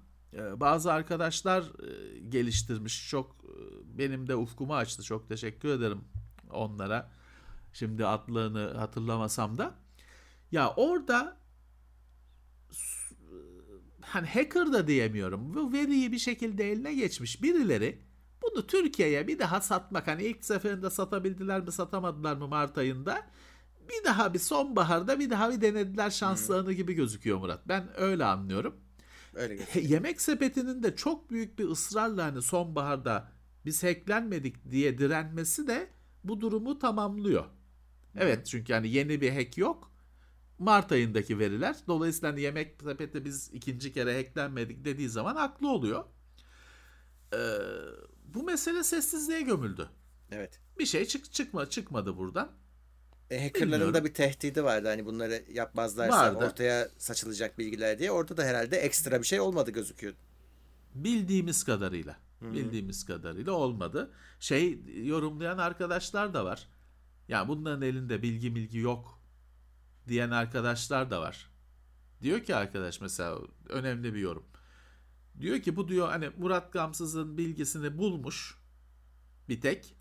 bazı 0.60 0.92
arkadaşlar 0.92 1.62
e, 1.62 2.18
geliştirmiş. 2.28 3.08
Çok 3.10 3.36
e, 3.44 3.52
benim 3.98 4.28
de 4.28 4.34
ufkumu 4.36 4.74
açtı. 4.74 5.02
Çok 5.02 5.28
teşekkür 5.28 5.68
ederim 5.68 6.00
onlara. 6.50 7.10
Şimdi 7.72 8.06
adlarını 8.06 8.74
hatırlamasam 8.78 9.58
da. 9.58 9.74
Ya 10.52 10.70
orada 10.76 11.36
s- 12.70 13.14
hani 14.00 14.26
hacker 14.26 14.72
da 14.72 14.86
diyemiyorum. 14.86 15.54
Bu 15.54 15.72
veriyi 15.72 16.12
bir 16.12 16.18
şekilde 16.18 16.72
eline 16.72 16.94
geçmiş 16.94 17.42
birileri 17.42 17.98
bunu 18.42 18.66
Türkiye'ye 18.66 19.28
bir 19.28 19.38
daha 19.38 19.60
satmak 19.60 20.06
hani 20.06 20.24
ilk 20.24 20.44
seferinde 20.44 20.90
satabildiler 20.90 21.60
mi 21.60 21.72
satamadılar 21.72 22.36
mı 22.36 22.48
Mart 22.48 22.78
ayında 22.78 23.26
bir 23.88 24.04
daha 24.04 24.34
bir 24.34 24.38
sonbaharda 24.38 25.18
bir 25.20 25.30
daha 25.30 25.50
bir 25.52 25.60
denediler 25.60 26.10
şanslarını 26.10 26.72
gibi 26.72 26.94
gözüküyor 26.94 27.38
Murat. 27.38 27.68
Ben 27.68 28.00
öyle 28.00 28.24
anlıyorum. 28.24 28.76
Öyle. 29.34 29.64
He- 29.64 29.80
Yemek 29.80 30.20
sepetinin 30.20 30.82
de 30.82 30.96
çok 30.96 31.30
büyük 31.30 31.58
bir 31.58 31.68
ısrarla 31.68 32.24
hani 32.24 32.42
sonbaharda 32.42 33.32
biz 33.64 33.82
hacklenmedik 33.84 34.70
diye 34.70 34.98
direnmesi 34.98 35.66
de 35.66 35.90
bu 36.24 36.40
durumu 36.40 36.78
tamamlıyor. 36.78 37.44
Evet 38.16 38.46
çünkü 38.46 38.72
hani 38.72 38.88
yeni 38.88 39.20
bir 39.20 39.30
hack 39.32 39.58
yok. 39.58 39.92
Mart 40.58 40.92
ayındaki 40.92 41.38
veriler. 41.38 41.76
Dolayısıyla 41.86 42.32
hani 42.32 42.40
yemek 42.40 42.82
sepeti 42.82 43.24
biz 43.24 43.50
ikinci 43.52 43.92
kere 43.92 44.16
hacklenmedik 44.16 44.84
dediği 44.84 45.08
zaman 45.08 45.36
haklı 45.36 45.68
oluyor. 45.68 46.04
Ee, 47.34 47.38
bu 48.34 48.42
mesele 48.42 48.84
sessizliğe 48.84 49.40
gömüldü. 49.42 49.88
Evet. 50.30 50.60
Bir 50.78 50.86
şey 50.86 51.04
çık 51.04 51.32
çıkma 51.32 51.70
çıkmadı 51.70 52.16
buradan. 52.16 52.52
E, 53.32 53.42
hackerların 53.42 53.72
Bilmiyorum. 53.72 53.94
da 53.94 54.04
bir 54.04 54.14
tehdidi 54.14 54.64
vardı. 54.64 54.88
Hani 54.88 55.06
bunları 55.06 55.44
yapmazlarsa 55.52 56.34
Vardı. 56.34 56.44
ortaya 56.44 56.88
saçılacak 56.98 57.58
bilgiler 57.58 57.98
diye. 57.98 58.10
Orada 58.10 58.36
da 58.36 58.44
herhalde 58.44 58.76
ekstra 58.76 59.18
bir 59.20 59.26
şey 59.26 59.40
olmadı 59.40 59.70
gözüküyor. 59.70 60.14
Bildiğimiz 60.94 61.64
kadarıyla. 61.64 62.16
Bildiğimiz 62.40 63.06
kadarıyla 63.06 63.52
olmadı. 63.52 64.10
Şey 64.40 64.78
yorumlayan 65.04 65.58
arkadaşlar 65.58 66.34
da 66.34 66.44
var. 66.44 66.68
Ya 67.28 67.48
bunların 67.48 67.82
elinde 67.82 68.22
bilgi 68.22 68.54
bilgi 68.54 68.78
yok 68.78 69.22
diyen 70.08 70.30
arkadaşlar 70.30 71.10
da 71.10 71.20
var. 71.20 71.50
Diyor 72.22 72.40
ki 72.40 72.56
arkadaş 72.56 73.00
mesela 73.00 73.38
önemli 73.68 74.14
bir 74.14 74.18
yorum. 74.20 74.44
Diyor 75.40 75.60
ki 75.60 75.76
bu 75.76 75.88
diyor 75.88 76.08
hani 76.08 76.30
Murat 76.38 76.72
Gamsız'ın 76.72 77.38
bilgisini 77.38 77.98
bulmuş 77.98 78.58
bir 79.48 79.60
tek. 79.60 79.96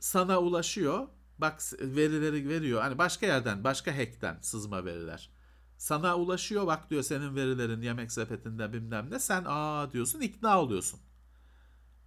Sana 0.00 0.38
ulaşıyor. 0.40 1.08
Bak 1.40 1.62
verileri 1.80 2.48
veriyor. 2.48 2.80
Hani 2.80 2.98
başka 2.98 3.26
yerden, 3.26 3.64
başka 3.64 3.98
hackten 3.98 4.38
sızma 4.42 4.84
veriler. 4.84 5.30
Sana 5.78 6.16
ulaşıyor 6.16 6.66
bak 6.66 6.90
diyor 6.90 7.02
senin 7.02 7.36
verilerin 7.36 7.82
yemek 7.82 8.12
sepetinde 8.12 8.72
bilmem 8.72 9.10
ne. 9.10 9.18
Sen 9.18 9.44
aa 9.46 9.92
diyorsun 9.92 10.20
ikna 10.20 10.60
oluyorsun. 10.60 11.00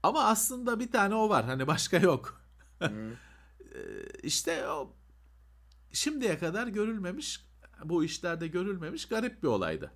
Ama 0.04 0.24
aslında 0.26 0.80
bir 0.80 0.92
tane 0.92 1.16
o 1.16 1.30
var. 1.30 1.46
Hani 1.46 1.68
başka 1.68 1.98
yok. 1.98 2.42
Ee, 3.76 4.06
işte 4.24 4.68
o 4.68 4.94
şimdiye 5.92 6.38
kadar 6.38 6.68
görülmemiş 6.68 7.46
bu 7.84 8.04
işlerde 8.04 8.48
görülmemiş 8.48 9.08
garip 9.08 9.44
bir 9.44 9.48
olaydı. 9.48 9.92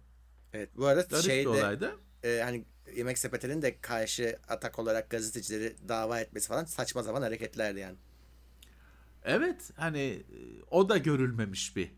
Evet. 0.54 0.70
Bu 0.78 0.86
arada 0.86 1.02
Garip 1.02 1.26
bir 1.26 1.30
şeyde 1.30 1.50
olaydı. 1.50 1.96
e, 2.24 2.42
hani 2.44 2.66
Yemek 2.96 3.18
Sepeti'nin 3.18 3.62
de 3.62 3.82
karşı 3.82 4.40
atak 4.48 4.80
olarak 4.80 5.10
gazetecileri 5.10 5.76
dava 5.90 6.20
etmesi 6.20 6.48
falan 6.48 6.66
saçma 6.66 7.04
zaman 7.04 7.22
hareketlerdi 7.22 7.80
yani. 7.80 7.98
Evet 9.28 9.72
hani 9.76 10.24
o 10.72 10.90
da 10.90 10.98
görülmemiş 10.98 11.76
bir 11.76 11.92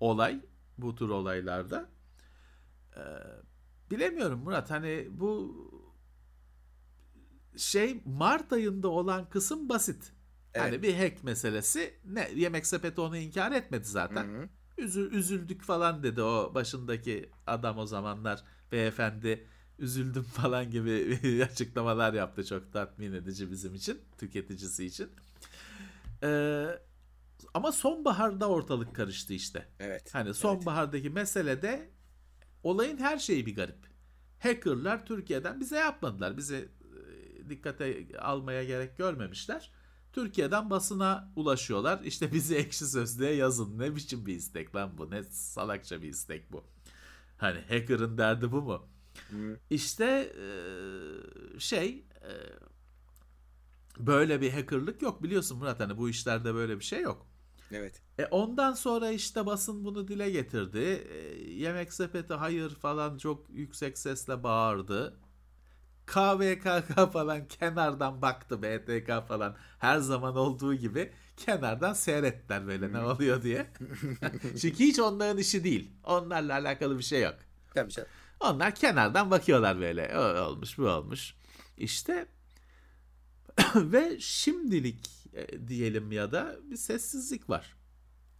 olay 0.00 0.40
bu 0.78 0.94
tür 0.94 1.08
olaylarda. 1.08 1.88
Ee, 2.96 3.00
bilemiyorum 3.90 4.40
Murat 4.40 4.70
hani 4.70 5.08
bu 5.10 5.56
şey 7.56 8.02
Mart 8.04 8.52
ayında 8.52 8.88
olan 8.88 9.28
kısım 9.28 9.68
basit. 9.68 10.12
Hani 10.56 10.68
Evet. 10.68 10.82
bir 10.82 10.94
hack 10.94 11.24
meselesi 11.24 11.94
ne 12.04 12.30
yemek 12.34 12.66
sepeti 12.66 13.00
onu 13.00 13.16
inkar 13.16 13.52
etmedi 13.52 13.84
zaten. 13.88 14.24
Hı 14.28 14.42
hı. 14.42 14.48
Üzü- 14.78 15.10
üzüldük 15.10 15.62
falan 15.62 16.02
dedi 16.02 16.22
o 16.22 16.54
başındaki 16.54 17.30
adam 17.46 17.78
o 17.78 17.86
zamanlar 17.86 18.44
beyefendi 18.72 19.46
üzüldüm 19.78 20.22
falan 20.36 20.70
gibi 20.70 21.18
açıklamalar 21.52 22.14
yaptı 22.14 22.44
çok 22.46 22.72
tatmin 22.72 23.12
edici 23.12 23.50
bizim 23.50 23.74
için 23.74 24.00
tüketicisi 24.18 24.84
için. 24.84 25.10
Ee, 26.22 26.66
ama 27.54 27.72
sonbaharda 27.72 28.48
ortalık 28.48 28.94
karıştı 28.94 29.34
işte. 29.34 29.68
Evet. 29.80 30.14
Hani 30.14 30.26
evet. 30.26 30.36
sonbahardaki 30.36 31.10
mesele 31.10 31.62
de 31.62 31.90
olayın 32.62 32.98
her 32.98 33.18
şeyi 33.18 33.46
bir 33.46 33.54
garip. 33.54 33.86
Hackerlar 34.38 35.06
Türkiye'den 35.06 35.60
bize 35.60 35.76
yapmadılar. 35.76 36.36
Bize 36.36 36.56
e, 36.58 37.50
dikkate 37.50 38.06
almaya 38.18 38.64
gerek 38.64 38.96
görmemişler. 38.98 39.72
Türkiye'den 40.12 40.70
basına 40.70 41.32
ulaşıyorlar. 41.36 42.00
İşte 42.04 42.32
bizi 42.32 42.56
ekşi 42.56 42.86
sözlüğe 42.86 43.32
yazın. 43.32 43.78
Ne 43.78 43.96
biçim 43.96 44.26
bir 44.26 44.34
istek 44.34 44.74
lan 44.74 44.98
bu? 44.98 45.10
Ne 45.10 45.22
salakça 45.22 46.02
bir 46.02 46.08
istek 46.08 46.52
bu. 46.52 46.64
Hani 47.38 47.60
hacker'ın 47.68 48.18
derdi 48.18 48.52
bu 48.52 48.62
mu? 48.62 48.88
Hı. 49.30 49.58
İşte 49.70 50.32
e, 50.40 50.48
şey 51.60 52.04
e, 52.22 52.32
böyle 53.98 54.40
bir 54.40 54.50
hackerlık 54.52 55.02
yok 55.02 55.22
biliyorsun 55.22 55.58
Murat 55.58 55.80
hani 55.80 55.96
bu 55.98 56.08
işlerde 56.08 56.54
böyle 56.54 56.78
bir 56.78 56.84
şey 56.84 57.00
yok. 57.00 57.26
Evet. 57.72 58.02
E 58.18 58.26
ondan 58.26 58.72
sonra 58.72 59.10
işte 59.10 59.46
basın 59.46 59.84
bunu 59.84 60.08
dile 60.08 60.30
getirdi. 60.30 60.78
E, 60.78 61.16
yemek 61.50 61.92
sepeti 61.92 62.34
hayır 62.34 62.70
falan 62.70 63.18
çok 63.18 63.50
yüksek 63.50 63.98
sesle 63.98 64.42
bağırdı. 64.42 65.16
KVKK 66.06 67.12
falan 67.12 67.48
kenardan 67.48 68.22
baktı 68.22 68.62
BTK 68.62 69.28
falan 69.28 69.56
her 69.78 69.98
zaman 69.98 70.36
olduğu 70.36 70.74
gibi 70.74 71.12
kenardan 71.36 71.92
seyrettiler 71.92 72.66
böyle 72.66 72.92
ne 72.92 73.00
oluyor 73.00 73.42
diye. 73.42 73.66
Çünkü 74.60 74.78
hiç 74.78 74.98
onların 74.98 75.38
işi 75.38 75.64
değil. 75.64 75.90
Onlarla 76.04 76.52
alakalı 76.54 76.98
bir 76.98 77.02
şey 77.04 77.22
yok. 77.22 77.34
Tabii 77.74 77.90
canım. 77.90 78.08
Onlar 78.40 78.74
kenardan 78.74 79.30
bakıyorlar 79.30 79.80
böyle. 79.80 80.18
O 80.18 80.42
olmuş 80.44 80.78
bu 80.78 80.88
olmuş. 80.88 81.34
İşte 81.76 82.26
ve 83.92 84.20
şimdilik 84.20 85.28
e, 85.34 85.68
diyelim 85.68 86.12
ya 86.12 86.32
da 86.32 86.56
bir 86.70 86.76
sessizlik 86.76 87.50
var. 87.50 87.76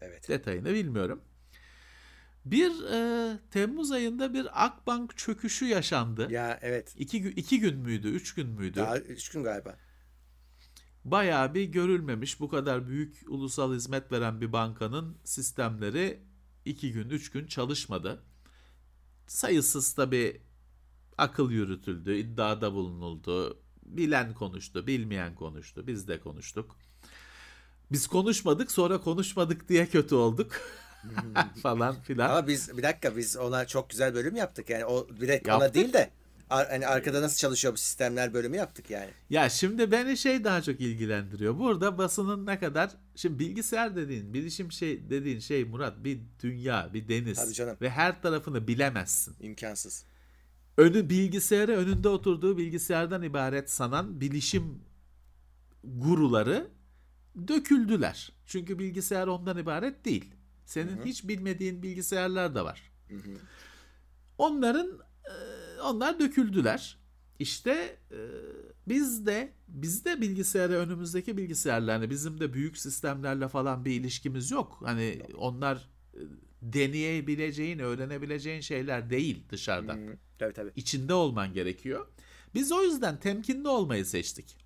Evet. 0.01 0.29
Detayını 0.29 0.75
bilmiyorum. 0.75 1.23
Bir 2.45 2.85
e, 2.93 3.39
Temmuz 3.51 3.91
ayında 3.91 4.35
bir 4.35 4.65
Akbank 4.65 5.17
çöküşü 5.17 5.67
yaşandı. 5.67 6.29
Ya 6.31 6.59
evet. 6.63 6.95
İki, 6.99 7.19
iki 7.19 7.61
gün 7.61 7.79
müydü, 7.79 8.09
üç 8.09 8.35
gün 8.35 8.49
müydü? 8.49 8.77
Daha 8.77 8.99
üç 8.99 9.29
gün 9.29 9.45
galiba. 9.45 9.77
Bayağı 11.05 11.55
bir 11.55 11.65
görülmemiş 11.65 12.41
bu 12.41 12.49
kadar 12.49 12.89
büyük 12.89 13.25
ulusal 13.29 13.75
hizmet 13.75 14.13
veren 14.13 14.41
bir 14.41 14.53
bankanın 14.53 15.19
sistemleri 15.25 16.23
iki 16.65 16.93
gün, 16.93 17.11
üç 17.11 17.31
gün 17.31 17.47
çalışmadı. 17.47 18.23
Sayısız 19.27 19.95
tabi 19.95 20.43
akıl 21.19 21.51
yürütüldü, 21.51 22.17
iddiada 22.17 22.73
bulunuldu. 22.73 23.63
Bilen 23.97 24.35
konuştu, 24.35 24.87
bilmeyen 24.87 25.35
konuştu, 25.35 25.87
biz 25.87 26.09
de 26.09 26.21
konuştuk. 26.21 26.77
Biz 27.93 28.07
konuşmadık 28.07 28.71
sonra 28.71 29.01
konuşmadık 29.01 29.69
diye 29.69 29.87
kötü 29.87 30.15
olduk 30.15 30.53
falan 31.63 32.01
filan. 32.01 32.31
Ama 32.31 32.47
biz 32.49 32.79
bir 32.79 32.83
dakika 32.83 33.17
biz 33.17 33.37
ona 33.37 33.67
çok 33.67 33.91
güzel 33.91 34.15
bölüm 34.15 34.37
yaptık. 34.37 34.71
Yani 34.71 34.85
o 34.85 35.09
direkt 35.21 35.49
ona 35.49 35.55
Yaptık. 35.55 35.75
değil 35.75 35.93
de 35.93 36.11
ar- 36.51 36.69
hani 36.71 36.87
arkada 36.87 37.23
nasıl 37.23 37.37
çalışıyor 37.37 37.75
bu 37.75 37.79
sistemler 37.79 38.35
bölümü 38.35 38.57
yaptık 38.57 38.91
yani. 38.91 39.11
Ya 39.31 39.49
şimdi 39.51 39.91
beni 39.91 40.17
şey 40.17 40.45
daha 40.45 40.63
çok 40.63 40.81
ilgilendiriyor. 40.81 41.59
Burada 41.59 41.99
basının 41.99 42.47
ne 42.47 42.59
kadar 42.59 42.91
şimdi 43.17 43.39
bilgisayar 43.39 43.97
dediğin, 43.97 44.35
bilişim 44.35 44.73
şey 44.73 45.11
dediğin 45.11 45.41
şey 45.41 45.65
Murat 45.65 46.05
bir 46.05 46.19
dünya, 46.43 46.91
bir 46.95 47.09
deniz 47.09 47.39
Tabii 47.45 47.53
canım. 47.55 47.77
ve 47.81 47.91
her 47.91 48.23
tarafını 48.23 48.69
bilemezsin. 48.69 49.37
İmkansız. 49.41 50.05
Önü 50.79 51.11
bilgisayarı 51.11 51.73
önünde 51.73 52.09
oturduğu 52.09 52.59
bilgisayardan 52.59 53.23
ibaret 53.23 53.71
sanan 53.71 54.21
bilişim 54.21 54.81
guruları 55.85 56.71
döküldüler. 57.49 58.33
Çünkü 58.47 58.79
bilgisayar 58.79 59.27
ondan 59.27 59.59
ibaret 59.59 60.05
değil. 60.05 60.35
Senin 60.65 61.05
hiç 61.05 61.29
bilmediğin 61.29 61.83
bilgisayarlar 61.83 62.55
da 62.55 62.65
var. 62.65 62.93
Onların 64.39 64.99
e, 65.25 65.35
onlar 65.81 66.21
döküldüler. 66.21 66.99
İşte 67.39 67.99
e, 68.11 68.19
biz 68.89 69.27
de 69.27 69.53
biz 69.69 70.05
de 70.05 70.21
bilgisayara 70.21 70.73
önümüzdeki 70.73 71.37
bilgisayarlar 71.37 71.97
hani 71.97 72.11
bizim 72.11 72.41
de 72.41 72.53
büyük 72.53 72.79
sistemlerle 72.79 73.49
falan 73.49 73.85
bir 73.85 74.01
ilişkimiz 74.01 74.51
yok. 74.51 74.79
Hani 74.85 75.23
onlar 75.37 75.89
e, 76.15 76.21
deneyebileceğin, 76.63 77.79
öğrenebileceğin 77.79 78.61
şeyler 78.61 79.11
değil 79.11 79.45
dışarıdan. 79.51 79.97
Hı, 79.97 80.17
Tabii 80.39 80.53
tabii. 80.53 80.73
İçinde 80.77 81.15
olman 81.15 81.53
gerekiyor. 81.53 82.07
Biz 82.55 82.73
o 82.73 82.83
yüzden 82.83 83.21
temkinli 83.21 83.69
olmayı 83.69 84.07
seçtik. 84.07 84.57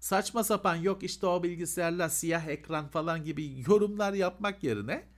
Saçma 0.00 0.44
sapan 0.44 0.76
yok 0.76 1.02
işte 1.02 1.26
o 1.26 1.42
bilgisayarla 1.42 2.08
siyah 2.08 2.46
ekran 2.46 2.88
falan 2.88 3.24
gibi 3.24 3.64
yorumlar 3.68 4.12
yapmak 4.12 4.64
yerine 4.64 5.08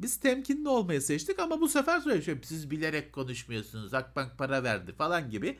biz 0.00 0.20
temkinli 0.20 0.68
olmayı 0.68 1.02
seçtik 1.02 1.38
ama 1.38 1.60
bu 1.60 1.68
sefer 1.68 2.20
şey, 2.20 2.38
siz 2.42 2.70
bilerek 2.70 3.12
konuşmuyorsunuz 3.12 3.94
Akbank 3.94 4.38
para 4.38 4.62
verdi 4.62 4.92
falan 4.92 5.30
gibi 5.30 5.58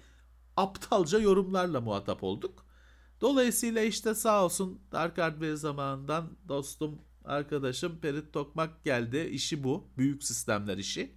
aptalca 0.57 1.18
yorumlarla 1.18 1.80
muhatap 1.80 2.24
olduk. 2.24 2.66
Dolayısıyla 3.20 3.82
işte 3.82 4.14
sağ 4.14 4.44
olsun 4.44 4.80
Dark 4.92 5.18
Hardware 5.18 5.57
zamanından 5.57 6.30
dostum 6.48 6.98
arkadaşım 7.25 7.99
Perit 8.01 8.33
Tokmak 8.33 8.85
geldi. 8.85 9.29
İşi 9.33 9.64
bu. 9.64 9.89
Büyük 9.99 10.25
sistemler 10.25 10.79
işi. 10.79 11.14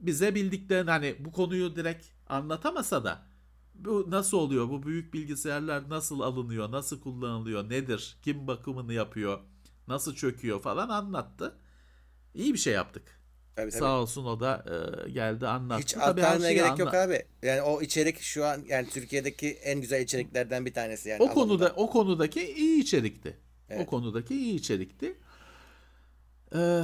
Bize 0.00 0.34
bildiklerini 0.34 0.90
hani 0.90 1.16
bu 1.20 1.32
konuyu 1.32 1.76
direkt 1.76 2.06
anlatamasa 2.26 3.04
da 3.04 3.26
bu 3.74 4.06
nasıl 4.10 4.38
oluyor? 4.38 4.68
Bu 4.68 4.82
büyük 4.82 5.14
bilgisayarlar 5.14 5.90
nasıl 5.90 6.20
alınıyor? 6.20 6.72
Nasıl 6.72 7.00
kullanılıyor? 7.00 7.70
Nedir? 7.70 8.16
Kim 8.22 8.46
bakımını 8.46 8.92
yapıyor? 8.92 9.40
Nasıl 9.88 10.14
çöküyor 10.14 10.62
falan 10.62 10.88
anlattı. 10.88 11.58
İyi 12.34 12.52
bir 12.52 12.58
şey 12.58 12.72
yaptık. 12.74 13.20
Tabii, 13.56 13.70
tabii. 13.70 13.80
Sağ 13.80 14.00
olsun 14.00 14.24
o 14.24 14.40
da 14.40 14.64
e, 15.06 15.10
geldi 15.10 15.46
anlattı. 15.46 15.82
Hiç 15.82 15.90
şeyi 16.42 16.54
gerek 16.54 16.70
anla- 16.70 16.80
yok 16.84 16.94
abi. 16.94 17.22
Yani 17.42 17.62
o 17.62 17.82
içerik 17.82 18.20
şu 18.20 18.44
an 18.44 18.64
yani 18.68 18.88
Türkiye'deki 18.88 19.50
en 19.50 19.80
güzel 19.80 20.02
içeriklerden 20.02 20.66
bir 20.66 20.74
tanesi 20.74 21.08
yani. 21.08 21.22
O 21.22 21.28
konuda 21.28 21.64
alanında. 21.64 21.80
o 21.82 21.90
konudaki 21.90 22.54
iyi 22.54 22.82
içerikti. 22.82 23.36
O 23.74 23.76
Evet. 23.80 23.86
konudaki 23.86 24.34
iyi 24.36 24.54
içerikti. 24.54 25.18
Ee, 26.54 26.82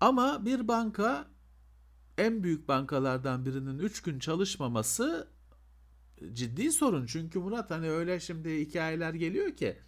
ama 0.00 0.46
bir 0.46 0.68
banka 0.68 1.26
en 2.18 2.42
büyük 2.42 2.68
bankalardan 2.68 3.46
birinin 3.46 3.78
3 3.78 4.02
gün 4.02 4.18
çalışmaması 4.18 5.28
ciddi 6.32 6.72
sorun. 6.72 7.06
Çünkü 7.06 7.38
Murat 7.38 7.70
hani 7.70 7.90
öyle 7.90 8.20
şimdi 8.20 8.60
hikayeler 8.60 9.14
geliyor 9.14 9.56
ki 9.56 9.78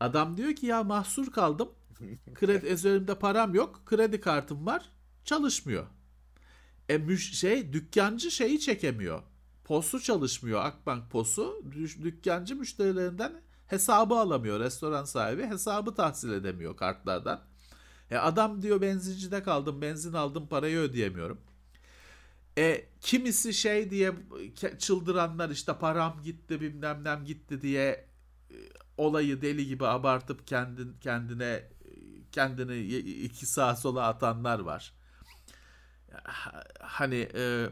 adam 0.00 0.36
diyor 0.36 0.54
ki 0.54 0.66
ya 0.66 0.84
mahsur 0.84 1.32
kaldım. 1.32 1.68
Kredi 2.34 2.66
üzerimde 2.72 3.18
param 3.18 3.54
yok. 3.54 3.82
Kredi 3.86 4.20
kartım 4.20 4.66
var. 4.66 4.90
Çalışmıyor. 5.24 5.86
E 6.88 6.94
müş- 6.96 7.34
şey 7.34 7.72
dükkancı 7.72 8.30
şeyi 8.30 8.60
çekemiyor. 8.60 9.22
Posu 9.64 10.00
çalışmıyor 10.00 10.64
Akbank 10.64 11.10
posu. 11.10 11.62
Dü- 11.70 12.02
Dükkancı 12.02 12.56
müşterilerinden 12.56 13.32
hesabı 13.68 14.14
alamıyor. 14.14 14.60
Restoran 14.60 15.04
sahibi 15.04 15.46
hesabı 15.46 15.94
tahsil 15.94 16.32
edemiyor 16.32 16.76
kartlardan. 16.76 17.40
E 18.10 18.16
adam 18.18 18.62
diyor 18.62 18.80
benzincide 18.82 19.42
kaldım 19.42 19.82
benzin 19.82 20.12
aldım 20.12 20.48
parayı 20.48 20.78
ödeyemiyorum. 20.78 21.40
E 22.58 22.88
kimisi 23.00 23.54
şey 23.54 23.90
diye 23.90 24.12
çıldıranlar 24.78 25.50
işte 25.50 25.78
param 25.78 26.22
gitti 26.24 26.60
bilmem 26.60 27.04
nem 27.04 27.24
gitti 27.24 27.62
diye 27.62 28.08
e, 28.50 28.54
olayı 28.96 29.42
deli 29.42 29.66
gibi 29.66 29.86
abartıp 29.86 30.46
kendin 30.46 30.96
kendine 31.00 31.64
kendini 32.32 32.78
iki 33.24 33.46
sağa 33.46 33.76
sola 33.76 34.06
atanlar 34.06 34.58
var. 34.58 34.92
Ha- 36.24 36.64
Hani 36.80 37.28
e, 37.34 37.68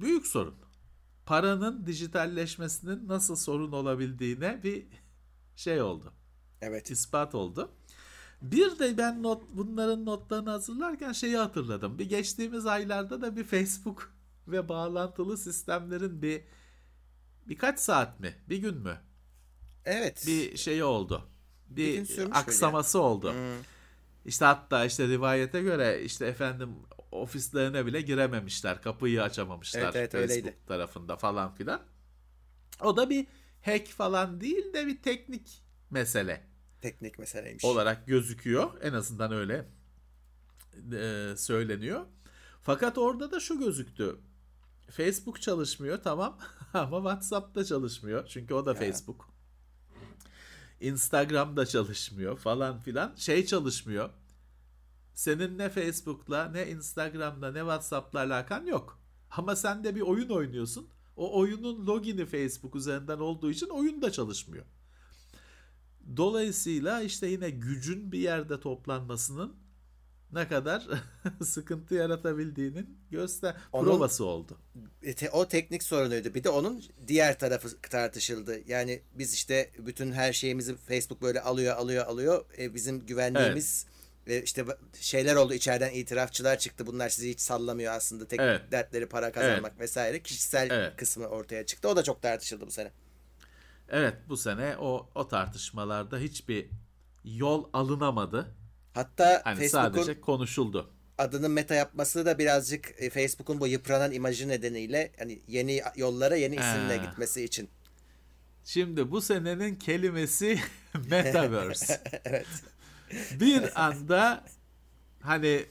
büyük 0.00 0.26
sorun. 0.26 0.54
Paranın 1.26 1.86
dijitalleşmesinin 1.86 3.08
nasıl 3.08 3.36
sorun 3.36 3.72
olabildiğine 3.72 4.62
bir 4.62 4.86
şey 5.56 5.82
oldu. 5.82 6.12
Evet. 6.60 6.90
ispat 6.90 7.34
oldu. 7.34 7.72
Bir 8.42 8.78
de 8.78 8.98
ben 8.98 9.22
not, 9.22 9.42
bunların 9.52 10.06
notlarını 10.06 10.50
hazırlarken 10.50 11.12
şeyi 11.12 11.36
hatırladım. 11.36 11.98
Bir 11.98 12.08
geçtiğimiz 12.08 12.66
aylarda 12.66 13.20
da 13.20 13.36
bir 13.36 13.44
Facebook 13.44 14.14
ve 14.48 14.68
bağlantılı 14.68 15.38
sistemlerin 15.38 16.22
bir 16.22 16.44
birkaç 17.48 17.80
saat 17.80 18.20
mi, 18.20 18.34
bir 18.48 18.56
gün 18.56 18.76
mü 18.76 19.00
Evet. 19.84 20.24
bir 20.26 20.56
şeyi 20.56 20.84
oldu. 20.84 21.28
Bir 21.68 22.08
Bir, 22.08 22.38
aksaması 22.38 23.00
oldu. 23.00 23.32
Hmm. 23.32 23.62
İşte 24.24 24.44
hatta 24.44 24.84
işte 24.84 25.08
rivayete 25.08 25.62
göre 25.62 26.02
işte 26.02 26.26
efendim 26.26 26.70
ofislerine 27.12 27.86
bile 27.86 28.00
girememişler. 28.00 28.82
Kapıyı 28.82 29.22
açamamışlar 29.22 29.80
Evet, 29.80 29.96
evet, 29.96 30.12
Facebook 30.12 30.30
öyleydi. 30.30 30.56
tarafında 30.66 31.16
falan 31.16 31.54
filan. 31.54 31.82
O 32.82 32.96
da 32.96 33.10
bir 33.10 33.26
hack 33.62 33.86
falan 33.88 34.40
değil 34.40 34.72
de 34.72 34.86
bir 34.86 35.02
teknik 35.02 35.62
mesele 35.90 36.46
Teknik 36.80 37.18
meseleymiş. 37.18 37.64
olarak 37.64 38.06
gözüküyor. 38.06 38.82
En 38.82 38.92
azından 38.92 39.32
öyle 39.32 39.68
e, 40.92 41.36
söyleniyor. 41.36 42.06
Fakat 42.62 42.98
orada 42.98 43.30
da 43.30 43.40
şu 43.40 43.58
gözüktü. 43.58 44.16
Facebook 44.90 45.42
çalışmıyor 45.42 46.02
tamam 46.02 46.38
ama 46.74 46.96
WhatsApp 46.98 47.54
da 47.54 47.64
çalışmıyor. 47.64 48.26
Çünkü 48.26 48.54
o 48.54 48.66
da 48.66 48.70
Ya. 48.70 48.76
Facebook. 48.76 49.28
Instagram 50.80 51.56
da 51.56 51.66
çalışmıyor 51.66 52.36
falan 52.36 52.80
filan. 52.80 53.14
Şey 53.16 53.46
çalışmıyor. 53.46 54.10
Senin 55.16 55.58
ne 55.58 55.68
Facebook'la, 55.68 56.48
ne 56.48 56.68
Instagram'da, 56.68 57.52
ne 57.52 57.58
WhatsApp'la 57.58 58.18
alakan 58.18 58.66
yok. 58.66 59.00
Ama 59.30 59.56
sen 59.56 59.84
de 59.84 59.94
bir 59.94 60.00
oyun 60.00 60.28
oynuyorsun. 60.28 60.88
O 61.16 61.38
oyunun 61.40 61.86
logini 61.86 62.26
Facebook 62.26 62.76
üzerinden 62.76 63.18
olduğu 63.18 63.50
için 63.50 63.66
oyun 63.66 64.02
da 64.02 64.12
çalışmıyor. 64.12 64.64
Dolayısıyla 66.16 67.02
işte 67.02 67.26
yine 67.26 67.50
gücün 67.50 68.12
bir 68.12 68.18
yerde 68.18 68.60
toplanmasının 68.60 69.56
ne 70.32 70.48
kadar 70.48 70.86
sıkıntı 71.44 71.94
yaratabildiğinin 71.94 72.98
göster 73.10 73.56
onun, 73.72 73.84
provası 73.84 74.24
oldu. 74.24 74.58
E, 75.02 75.28
o 75.28 75.48
teknik 75.48 75.82
sorunuydu. 75.82 76.34
Bir 76.34 76.44
de 76.44 76.48
onun 76.48 76.82
diğer 77.08 77.38
tarafı 77.38 77.80
tartışıldı. 77.80 78.60
Yani 78.66 79.02
biz 79.14 79.34
işte 79.34 79.72
bütün 79.78 80.12
her 80.12 80.32
şeyimizi 80.32 80.76
Facebook 80.76 81.22
böyle 81.22 81.40
alıyor, 81.40 81.76
alıyor, 81.76 82.06
alıyor. 82.06 82.44
E, 82.58 82.74
bizim 82.74 83.06
güvenliğimiz 83.06 83.86
evet. 83.86 83.95
E, 84.26 84.42
işte 84.42 84.64
şeyler 85.00 85.36
oldu 85.36 85.54
içeriden 85.54 85.90
itirafçılar 85.90 86.58
çıktı. 86.58 86.86
Bunlar 86.86 87.08
sizi 87.08 87.30
hiç 87.30 87.40
sallamıyor 87.40 87.92
aslında. 87.92 88.28
Tek 88.28 88.40
evet. 88.40 88.72
dertleri 88.72 89.06
para 89.06 89.32
kazanmak 89.32 89.70
evet. 89.70 89.80
vesaire. 89.80 90.22
Kişisel 90.22 90.70
evet. 90.70 90.96
kısmı 90.96 91.26
ortaya 91.26 91.66
çıktı. 91.66 91.88
O 91.88 91.96
da 91.96 92.02
çok 92.02 92.22
tartışıldı 92.22 92.66
bu 92.66 92.70
sene. 92.70 92.90
Evet 93.88 94.14
bu 94.28 94.36
sene 94.36 94.76
o 94.76 95.08
o 95.14 95.28
tartışmalarda 95.28 96.18
hiçbir 96.18 96.66
yol 97.24 97.68
alınamadı. 97.72 98.54
Hatta 98.94 99.40
hani 99.44 99.58
Facebook'un 99.58 99.92
sadece 100.02 100.20
konuşuldu. 100.20 100.90
Adını 101.18 101.48
meta 101.48 101.74
yapması 101.74 102.26
da 102.26 102.38
birazcık 102.38 102.94
e, 102.98 103.10
Facebook'un 103.10 103.60
bu 103.60 103.66
yıpranan 103.66 104.12
imajı 104.12 104.48
nedeniyle 104.48 105.12
hani 105.18 105.42
yeni 105.48 105.82
yollara 105.96 106.36
yeni 106.36 106.54
isimle 106.54 106.94
Ee. 106.94 106.96
gitmesi 106.96 107.44
için. 107.44 107.68
Şimdi 108.64 109.10
bu 109.10 109.20
senenin 109.20 109.76
kelimesi 109.76 110.58
metaverse. 111.10 112.02
evet. 112.24 112.46
Bir 113.40 113.84
anda 113.86 114.44
hani 115.20 115.66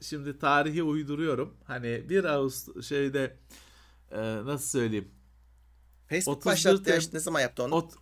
şimdi 0.00 0.38
tarihi 0.38 0.82
uyduruyorum. 0.82 1.54
Hani 1.64 2.08
1 2.08 2.24
Ağustos 2.24 2.88
şeyde 2.88 3.36
e, 4.10 4.20
nasıl 4.44 4.68
söyleyeyim? 4.68 5.08
Facebook 6.08 6.44
başlattı 6.46 6.90
Tem- 6.90 7.14
ne 7.14 7.20
zaman 7.20 7.40
yaptı 7.40 7.62
onu? 7.62 7.74
Ot- 7.74 7.94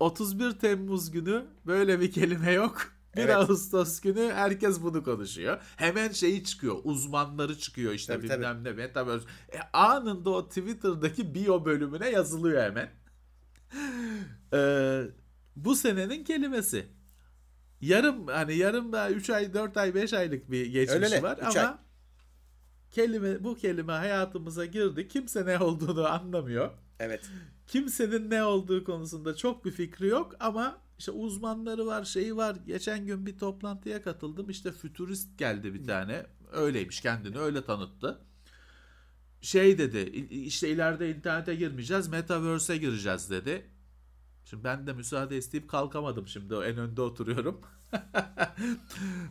31 0.00 0.50
Temmuz 0.52 1.10
günü 1.10 1.44
böyle 1.66 2.00
bir 2.00 2.12
kelime 2.12 2.52
yok. 2.52 2.92
1 3.16 3.20
evet. 3.20 3.36
Ağustos 3.36 4.00
günü 4.00 4.32
herkes 4.32 4.82
bunu 4.82 5.04
konuşuyor. 5.04 5.58
Hemen 5.76 6.12
şeyi 6.12 6.44
çıkıyor. 6.44 6.76
Uzmanları 6.84 7.58
çıkıyor 7.58 7.92
işte 7.92 8.12
tabii, 8.12 8.22
bilmem 8.22 8.40
tabii. 8.42 8.64
ne 8.64 8.72
metaverse. 8.72 9.26
E, 9.52 9.58
anında 9.72 10.30
o 10.30 10.48
Twitter'daki 10.48 11.34
bio 11.34 11.64
bölümüne 11.64 12.10
yazılıyor 12.10 12.62
hemen. 12.62 12.90
ee, 14.54 15.02
bu 15.56 15.76
senenin 15.76 16.24
kelimesi. 16.24 16.86
Yarım 17.80 18.26
hani 18.26 18.56
yarım 18.56 18.92
daha 18.92 19.10
3 19.10 19.30
ay 19.30 19.54
4 19.54 19.76
ay 19.76 19.94
5 19.94 20.12
aylık 20.12 20.50
bir 20.50 20.66
geçmişi 20.66 21.04
Öyle 21.04 21.22
var 21.22 21.38
ama 21.42 21.60
ay. 21.60 21.76
kelime 22.90 23.44
bu 23.44 23.56
kelime 23.56 23.92
hayatımıza 23.92 24.66
girdi. 24.66 25.08
Kimse 25.08 25.46
ne 25.46 25.58
olduğunu 25.58 26.06
anlamıyor. 26.06 26.70
Evet. 26.98 27.30
Kimsenin 27.66 28.30
ne 28.30 28.44
olduğu 28.44 28.84
konusunda 28.84 29.36
çok 29.36 29.64
bir 29.64 29.70
fikri 29.70 30.06
yok 30.06 30.36
ama 30.40 30.78
işte 30.98 31.10
uzmanları 31.12 31.86
var, 31.86 32.04
şeyi 32.04 32.36
var. 32.36 32.56
Geçen 32.66 33.06
gün 33.06 33.26
bir 33.26 33.38
toplantıya 33.38 34.02
katıldım. 34.02 34.50
İşte 34.50 34.72
fütürist 34.72 35.38
geldi 35.38 35.74
bir 35.74 35.84
tane. 35.86 36.26
Öyleymiş 36.52 37.00
kendini 37.00 37.38
öyle 37.38 37.64
tanıttı. 37.64 38.20
Şey 39.40 39.78
dedi 39.78 39.98
işte 40.30 40.68
ileride 40.68 41.10
internete 41.10 41.54
girmeyeceğiz 41.54 42.08
metaverse'e 42.08 42.76
gireceğiz 42.76 43.30
dedi. 43.30 43.69
Şimdi 44.50 44.64
ben 44.64 44.86
de 44.86 44.92
müsaade 44.92 45.36
isteyip 45.36 45.70
kalkamadım 45.70 46.26
şimdi 46.26 46.54
en 46.54 46.76
önde 46.76 47.02
oturuyorum. 47.02 47.60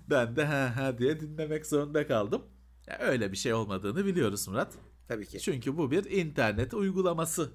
ben 0.10 0.36
de 0.36 0.46
ha 0.46 0.74
ha 0.76 0.98
diye 0.98 1.20
dinlemek 1.20 1.66
zorunda 1.66 2.08
kaldım. 2.08 2.42
Ya 2.88 2.98
öyle 3.00 3.32
bir 3.32 3.38
şey 3.38 3.54
olmadığını 3.54 4.06
biliyoruz 4.06 4.48
Murat. 4.48 4.74
Tabii 5.08 5.26
ki. 5.26 5.40
Çünkü 5.40 5.78
bu 5.78 5.92
bir 5.92 6.06
internet 6.06 6.74
uygulaması 6.74 7.52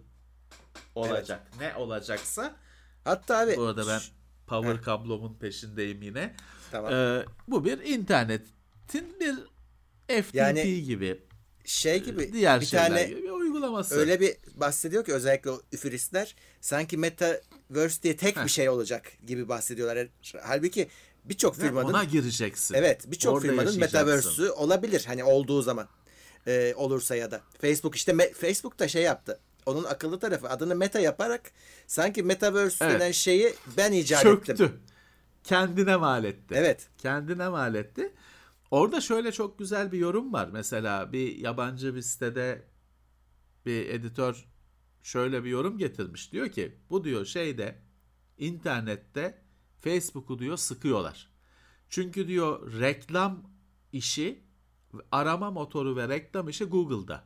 olacak. 0.95 1.47
Evet. 1.51 1.61
Ne 1.61 1.83
olacaksa 1.83 2.57
Hatta 3.05 3.39
abi. 3.39 3.57
Bu 3.57 3.63
arada 3.63 3.87
ben 3.87 4.01
power 4.47 4.75
Heh. 4.75 4.83
kablomun 4.83 5.39
peşindeyim 5.39 6.03
yine. 6.03 6.37
Tamam. 6.71 6.93
Ee, 6.93 7.25
bu 7.49 7.65
bir 7.65 7.79
internetin 7.79 9.21
bir 9.21 9.35
FTP 10.23 10.35
yani, 10.35 10.83
gibi. 10.83 11.21
Şey 11.65 12.03
gibi 12.03 12.33
diğer 12.33 12.61
bir 12.61 12.67
tane 12.67 13.05
gibi 13.05 13.23
bir 13.23 13.31
uygulaması. 13.31 13.95
Öyle 13.95 14.21
bir 14.21 14.37
bahsediyor 14.55 15.05
ki 15.05 15.13
özellikle 15.13 15.51
o 15.51 15.61
üfüristler 15.73 16.37
sanki 16.61 16.97
metaverse 17.71 18.03
diye 18.03 18.17
tek 18.17 18.37
Heh. 18.37 18.45
bir 18.45 18.51
şey 18.51 18.69
olacak 18.69 19.13
gibi 19.27 19.49
bahsediyorlar. 19.49 20.09
Halbuki 20.43 20.89
birçok 21.25 21.57
firmanın 21.57 21.89
ona 21.89 22.05
gireceksin. 22.05 22.75
Evet, 22.75 23.11
birçok 23.11 23.43
firmanın 23.43 23.79
metaverse'ü 23.79 24.51
olabilir 24.51 25.05
hani 25.07 25.25
olduğu 25.25 25.63
zaman. 25.63 25.89
E, 26.47 26.75
olursa 26.77 27.17
ya 27.17 27.31
da 27.31 27.41
Facebook 27.61 27.97
işte 27.97 28.33
Facebook 28.33 28.79
da 28.79 28.89
şey 28.89 29.03
yaptı 29.03 29.41
onun 29.67 29.85
akıllı 29.85 30.19
tarafı 30.19 30.49
adını 30.49 30.75
meta 30.75 31.01
yaparak 31.01 31.53
sanki 31.87 32.23
metaverse 32.23 32.85
evet. 32.85 33.01
denen 33.01 33.13
şeyi 33.13 33.55
ben 33.77 33.93
icat 33.93 34.23
Çöktü. 34.23 34.53
ettim. 34.53 34.81
Kendine 35.45 35.97
mal 35.97 36.25
etti. 36.25 36.55
Evet. 36.59 36.89
Kendine 36.99 37.49
mal 37.49 37.75
etti. 37.75 38.13
Orada 38.71 39.01
şöyle 39.01 39.33
çok 39.33 39.59
güzel 39.59 39.93
bir 39.93 39.99
yorum 39.99 40.33
var. 40.33 40.49
Mesela 40.53 41.13
bir 41.13 41.37
yabancı 41.37 41.95
bir 41.95 42.03
sitede 42.03 42.63
bir 43.67 43.89
editör 43.89 44.45
şöyle 45.05 45.45
bir 45.45 45.51
yorum 45.51 45.79
getirmiş. 45.79 46.33
Diyor 46.33 46.49
ki 46.49 46.79
bu 46.91 47.05
diyor 47.05 47.25
şeyde 47.25 47.83
internette 48.39 49.43
Facebook'u 49.81 50.39
diyor 50.39 50.57
sıkıyorlar. 50.57 51.31
Çünkü 51.89 52.29
diyor 52.29 52.81
reklam 52.81 53.51
işi 53.93 54.45
arama 55.13 55.51
motoru 55.51 55.97
ve 55.97 56.09
reklam 56.09 56.49
işi 56.49 56.65
Google'da. 56.65 57.25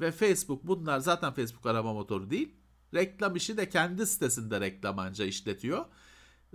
Ve 0.00 0.12
Facebook 0.12 0.64
bunlar 0.64 0.98
zaten 0.98 1.32
Facebook 1.32 1.66
arama 1.66 1.92
motoru 1.92 2.30
değil. 2.30 2.54
Reklam 2.94 3.36
işi 3.36 3.56
de 3.56 3.68
kendi 3.68 4.06
sitesinde 4.06 4.60
reklam 4.60 4.98
anca 4.98 5.24
işletiyor. 5.24 5.84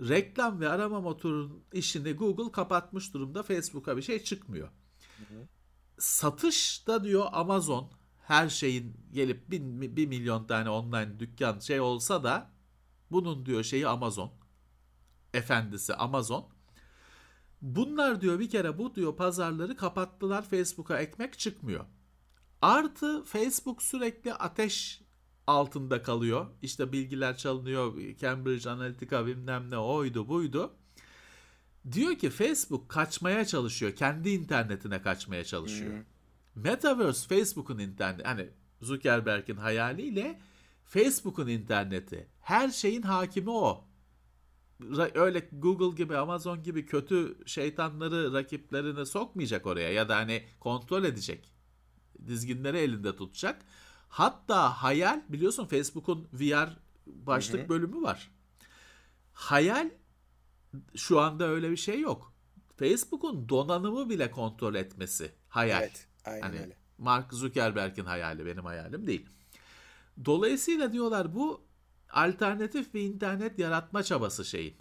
Reklam 0.00 0.60
ve 0.60 0.68
arama 0.68 1.00
motorunun 1.00 1.64
işini 1.72 2.12
Google 2.12 2.52
kapatmış 2.52 3.14
durumda. 3.14 3.42
Facebook'a 3.42 3.96
bir 3.96 4.02
şey 4.02 4.24
çıkmıyor. 4.24 4.68
Hı 5.18 5.34
hı. 5.34 5.48
Satışta 5.98 7.04
diyor 7.04 7.26
Amazon 7.32 7.97
her 8.28 8.48
şeyin 8.48 8.96
gelip 9.12 9.50
bin, 9.50 9.96
bir 9.96 10.06
milyon 10.06 10.46
tane 10.46 10.70
online 10.70 11.20
dükkan 11.20 11.58
şey 11.58 11.80
olsa 11.80 12.24
da 12.24 12.50
bunun 13.10 13.46
diyor 13.46 13.62
şeyi 13.62 13.88
Amazon. 13.88 14.32
Efendisi 15.34 15.94
Amazon. 15.94 16.48
Bunlar 17.62 18.20
diyor 18.20 18.38
bir 18.40 18.50
kere 18.50 18.78
bu 18.78 18.94
diyor 18.94 19.16
pazarları 19.16 19.76
kapattılar 19.76 20.42
Facebook'a 20.42 20.98
ekmek 20.98 21.38
çıkmıyor. 21.38 21.84
Artı 22.62 23.24
Facebook 23.24 23.82
sürekli 23.82 24.34
ateş 24.34 25.02
altında 25.46 26.02
kalıyor. 26.02 26.46
İşte 26.62 26.92
bilgiler 26.92 27.36
çalınıyor. 27.36 28.16
Cambridge 28.16 28.70
Analytica 28.70 29.26
bilmem 29.26 29.70
ne 29.70 29.78
oydu 29.78 30.28
buydu. 30.28 30.74
Diyor 31.92 32.14
ki 32.14 32.30
Facebook 32.30 32.88
kaçmaya 32.88 33.44
çalışıyor. 33.44 33.96
Kendi 33.96 34.30
internetine 34.30 35.02
kaçmaya 35.02 35.44
çalışıyor. 35.44 35.92
Hmm. 35.92 36.17
Metaverse 36.64 37.28
Facebook'un 37.28 37.78
interneti. 37.78 38.24
Hani 38.24 38.48
Zuckerberg'in 38.82 39.56
hayaliyle 39.56 40.40
Facebook'un 40.84 41.46
interneti. 41.46 42.28
Her 42.40 42.68
şeyin 42.68 43.02
hakimi 43.02 43.50
o. 43.50 43.84
Öyle 45.14 45.48
Google 45.52 45.96
gibi 45.96 46.16
Amazon 46.16 46.62
gibi 46.62 46.86
kötü 46.86 47.38
şeytanları 47.46 48.32
rakiplerini 48.32 49.06
sokmayacak 49.06 49.66
oraya 49.66 49.92
ya 49.92 50.08
da 50.08 50.16
hani 50.16 50.44
kontrol 50.60 51.04
edecek 51.04 51.52
dizginleri 52.26 52.78
elinde 52.78 53.16
tutacak. 53.16 53.62
Hatta 54.08 54.82
hayal 54.82 55.22
biliyorsun 55.28 55.66
Facebook'un 55.66 56.28
VR 56.32 56.76
başlık 57.06 57.60
hı 57.60 57.64
hı. 57.64 57.68
bölümü 57.68 58.02
var. 58.02 58.30
Hayal 59.32 59.90
şu 60.94 61.20
anda 61.20 61.44
öyle 61.44 61.70
bir 61.70 61.76
şey 61.76 62.00
yok. 62.00 62.32
Facebook'un 62.76 63.48
donanımı 63.48 64.10
bile 64.10 64.30
kontrol 64.30 64.74
etmesi 64.74 65.32
hayal. 65.48 65.82
Evet, 65.82 66.08
aynen 66.24 66.42
hani 66.42 66.60
öyle. 66.60 66.76
Mark 66.98 67.32
Zuckerberg'in 67.32 68.04
hayali 68.04 68.46
benim 68.46 68.64
hayalim 68.64 69.06
değil. 69.06 69.26
Dolayısıyla 70.24 70.92
diyorlar 70.92 71.34
bu 71.34 71.66
alternatif 72.10 72.94
bir 72.94 73.00
internet 73.00 73.58
yaratma 73.58 74.02
çabası 74.02 74.44
şeyin. 74.44 74.76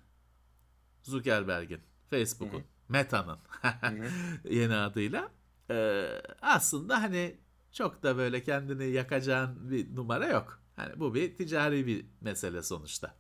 Zuckerberg'in, 1.04 1.82
Facebook'un, 2.10 2.64
Meta'nın 2.90 3.40
yeni 4.50 4.76
adıyla 4.76 5.32
e, 5.72 6.08
aslında 6.42 7.02
hani 7.02 7.38
çok 7.72 8.04
da 8.04 8.18
böyle 8.18 8.44
kendini 8.44 8.90
yakacağın 8.92 9.72
bir 9.72 9.96
numara 9.96 10.28
yok. 10.28 10.62
Hani 10.76 11.00
bu 11.00 11.16
bir 11.16 11.36
ticari 11.36 11.88
bir 11.88 12.06
mesele 12.22 12.64
sonuçta. 12.64 13.16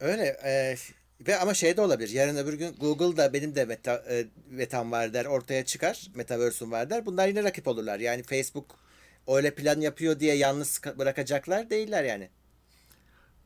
Öyle 0.00 0.36
e, 0.44 0.76
ve 1.20 1.38
ama 1.38 1.54
şey 1.54 1.76
de 1.76 1.80
olabilir. 1.80 2.08
Yarın 2.08 2.36
öbür 2.36 2.54
gün 2.54 2.72
Google'da 2.72 3.32
benim 3.32 3.54
de 3.54 3.64
meta, 3.64 3.94
e, 3.94 4.26
metam 4.50 4.92
var 4.92 5.14
der 5.14 5.24
ortaya 5.24 5.64
çıkar. 5.64 6.06
Metaverse'um 6.14 6.72
var 6.72 6.90
der. 6.90 7.06
Bunlar 7.06 7.28
yine 7.28 7.44
rakip 7.44 7.68
olurlar. 7.68 8.00
Yani 8.00 8.22
Facebook 8.22 8.78
öyle 9.28 9.54
plan 9.54 9.80
yapıyor 9.80 10.20
diye 10.20 10.36
yalnız 10.36 10.80
bırakacaklar 10.98 11.70
değiller 11.70 12.04
yani. 12.04 12.30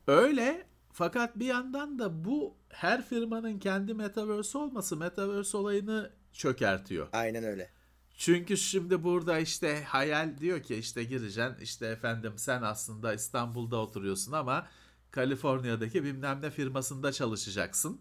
Öyle 0.07 0.66
fakat 0.93 1.39
bir 1.39 1.47
yandan 1.47 1.99
da 1.99 2.25
bu 2.25 2.55
her 2.69 3.05
firmanın 3.07 3.59
kendi 3.59 3.95
metaverse 3.95 4.59
olması 4.59 4.97
metaverse 4.97 5.57
olayını 5.57 6.11
çökertiyor. 6.33 7.09
Aynen 7.12 7.45
öyle. 7.45 7.71
Çünkü 8.19 8.57
şimdi 8.57 9.05
burada 9.05 9.39
işte 9.39 9.83
hayal 9.85 10.39
diyor 10.39 10.62
ki 10.62 10.75
işte 10.75 11.05
gireceksin 11.05 11.57
işte 11.62 11.87
efendim 11.87 12.33
sen 12.37 12.62
aslında 12.62 13.14
İstanbul'da 13.14 13.77
oturuyorsun 13.77 14.33
ama 14.33 14.69
Kaliforniya'daki 15.11 16.04
bilmem 16.04 16.42
ne 16.42 16.50
firmasında 16.50 17.12
çalışacaksın. 17.12 18.00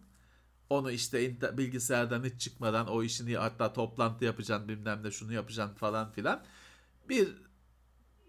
Onu 0.69 0.91
işte 0.91 1.37
bilgisayardan 1.57 2.23
hiç 2.23 2.41
çıkmadan 2.41 2.87
o 2.87 3.03
işini 3.03 3.37
hatta 3.37 3.73
toplantı 3.73 4.25
yapacaksın 4.25 4.69
bilmem 4.69 5.03
ne 5.03 5.11
şunu 5.11 5.33
yapacaksın 5.33 5.75
falan 5.75 6.11
filan. 6.11 6.43
Bir 7.09 7.29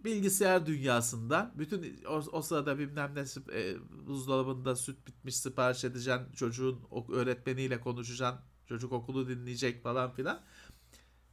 bilgisayar 0.04 0.66
dünyasında 0.66 1.52
bütün 1.54 2.04
o, 2.04 2.22
o 2.32 2.42
sırada 2.42 2.78
bilmem 2.78 3.14
ne 3.14 3.24
e, 3.54 3.76
buzdolabında 4.06 4.76
süt 4.76 5.06
bitmiş 5.06 5.36
sipariş 5.36 5.84
edeceksin. 5.84 6.32
Çocuğun 6.32 6.80
öğretmeniyle 7.12 7.80
konuşacaksın. 7.80 8.40
Çocuk 8.66 8.92
okulu 8.92 9.28
dinleyecek 9.28 9.82
falan 9.82 10.12
filan. 10.12 10.40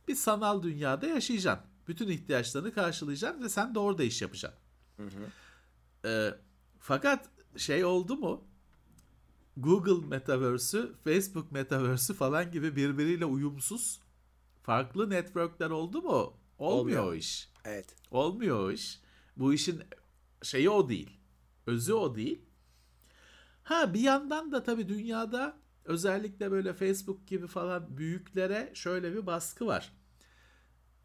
Bir 0.07 0.15
sanal 0.15 0.63
dünyada 0.63 1.07
yaşayacaksın. 1.07 1.69
Bütün 1.87 2.07
ihtiyaçlarını 2.07 2.73
karşılayacaksın 2.73 3.43
ve 3.43 3.49
sen 3.49 3.75
de 3.75 3.79
orada 3.79 4.03
iş 4.03 4.21
yapacaksın. 4.21 4.59
Hı 4.97 5.03
hı. 5.03 6.09
E, 6.09 6.35
fakat 6.79 7.29
şey 7.57 7.85
oldu 7.85 8.15
mu? 8.15 8.43
Google 9.57 10.07
Metaverse'ü, 10.07 10.93
Facebook 11.03 11.51
Metaverse'ü 11.51 12.15
falan 12.15 12.51
gibi 12.51 12.75
birbiriyle 12.75 13.25
uyumsuz 13.25 13.99
farklı 14.63 15.09
networkler 15.09 15.69
oldu 15.69 16.01
mu? 16.01 16.09
Olmuyor, 16.09 16.39
Olmuyor. 16.59 17.03
o 17.07 17.15
iş. 17.15 17.49
Evet. 17.65 17.95
Olmuyor 18.11 18.59
o 18.59 18.71
iş. 18.71 18.99
Bu 19.37 19.53
işin 19.53 19.81
şeyi 20.43 20.69
o 20.69 20.89
değil. 20.89 21.17
Özü 21.67 21.93
o 21.93 22.15
değil. 22.15 22.41
Ha 23.63 23.93
bir 23.93 23.99
yandan 23.99 24.51
da 24.51 24.63
tabii 24.63 24.87
dünyada 24.89 25.57
özellikle 25.85 26.51
böyle 26.51 26.73
Facebook 26.73 27.27
gibi 27.27 27.47
falan 27.47 27.97
büyüklere 27.97 28.71
şöyle 28.73 29.13
bir 29.13 29.25
baskı 29.25 29.65
var. 29.65 29.93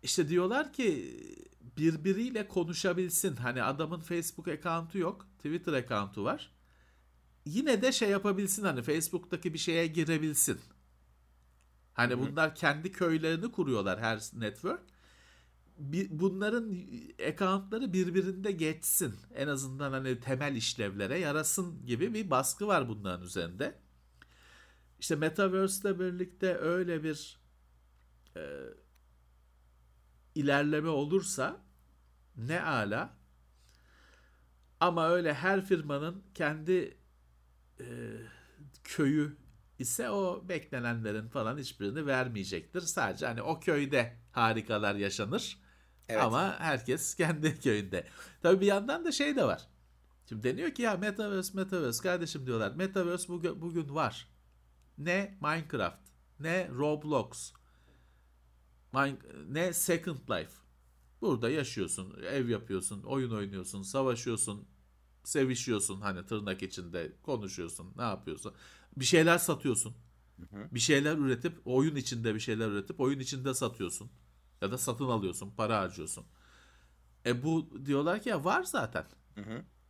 İşte 0.02 0.28
diyorlar 0.28 0.72
ki 0.72 1.16
birbiriyle 1.80 2.48
konuşabilsin. 2.48 3.36
Hani 3.36 3.62
adamın 3.62 4.00
Facebook 4.00 4.48
account'u 4.48 4.98
yok, 4.98 5.26
Twitter 5.36 5.72
account'u 5.72 6.24
var. 6.24 6.52
Yine 7.44 7.82
de 7.82 7.92
şey 7.92 8.10
yapabilsin 8.10 8.64
hani 8.64 8.82
Facebook'taki 8.82 9.54
bir 9.54 9.58
şeye 9.58 9.86
girebilsin. 9.86 10.60
Hani 11.92 12.12
Hı-hı. 12.12 12.20
bunlar 12.20 12.54
kendi 12.54 12.92
köylerini 12.92 13.52
kuruyorlar 13.52 14.00
her 14.00 14.20
network. 14.32 14.80
Bir, 15.78 16.08
bunların 16.10 16.76
accountları 17.28 17.92
birbirinde 17.92 18.52
geçsin. 18.52 19.14
En 19.34 19.48
azından 19.48 19.92
hani 19.92 20.20
temel 20.20 20.56
işlevlere 20.56 21.18
yarasın 21.18 21.86
gibi 21.86 22.14
bir 22.14 22.30
baskı 22.30 22.66
var 22.66 22.88
bunların 22.88 23.26
üzerinde. 23.26 23.78
İşte 24.98 25.16
Metaverse 25.16 25.90
ile 25.90 25.98
birlikte 25.98 26.56
öyle 26.56 27.04
bir 27.04 27.40
e, 28.36 28.42
ilerleme 30.34 30.88
olursa 30.88 31.69
ne 32.46 32.62
ala. 32.62 33.16
Ama 34.80 35.08
öyle 35.08 35.34
her 35.34 35.64
firmanın 35.64 36.24
kendi 36.34 36.98
e, 37.80 37.86
köyü 38.84 39.36
ise 39.78 40.10
o 40.10 40.48
beklenenlerin 40.48 41.28
falan 41.28 41.58
hiçbirini 41.58 42.06
vermeyecektir. 42.06 42.80
Sadece 42.80 43.26
hani 43.26 43.42
o 43.42 43.60
köyde 43.60 44.16
harikalar 44.32 44.94
yaşanır. 44.94 45.58
Evet. 46.08 46.22
Ama 46.22 46.60
herkes 46.60 47.14
kendi 47.14 47.60
köyünde. 47.62 48.06
Tabii 48.42 48.60
bir 48.60 48.66
yandan 48.66 49.04
da 49.04 49.12
şey 49.12 49.36
de 49.36 49.44
var. 49.44 49.68
Şimdi 50.28 50.42
deniyor 50.42 50.70
ki 50.70 50.82
ya 50.82 50.96
Metaverse, 50.96 51.52
Metaverse 51.54 52.02
kardeşim 52.02 52.46
diyorlar. 52.46 52.72
Metaverse 52.72 53.28
bugün, 53.28 53.62
bugün 53.62 53.94
var. 53.94 54.28
Ne 54.98 55.38
Minecraft, 55.40 56.00
ne 56.40 56.68
Roblox, 56.68 57.52
ne 59.48 59.72
Second 59.72 60.18
Life. 60.30 60.52
Burada 61.20 61.50
yaşıyorsun, 61.50 62.14
ev 62.22 62.48
yapıyorsun, 62.48 63.02
oyun 63.02 63.30
oynuyorsun, 63.30 63.82
savaşıyorsun, 63.82 64.68
sevişiyorsun 65.24 66.00
hani 66.00 66.26
tırnak 66.26 66.62
içinde 66.62 67.12
konuşuyorsun, 67.22 67.92
ne 67.96 68.02
yapıyorsun? 68.02 68.54
Bir 68.96 69.04
şeyler 69.04 69.38
satıyorsun. 69.38 69.94
Bir 70.72 70.80
şeyler 70.80 71.16
üretip 71.16 71.60
oyun 71.64 71.96
içinde 71.96 72.34
bir 72.34 72.40
şeyler 72.40 72.68
üretip 72.68 73.00
oyun 73.00 73.18
içinde 73.18 73.54
satıyorsun. 73.54 74.10
Ya 74.60 74.70
da 74.70 74.78
satın 74.78 75.04
alıyorsun, 75.04 75.50
para 75.56 75.78
harcıyorsun. 75.80 76.24
E 77.26 77.42
bu 77.42 77.70
diyorlar 77.86 78.22
ki 78.22 78.28
ya 78.28 78.44
var 78.44 78.62
zaten. 78.62 79.04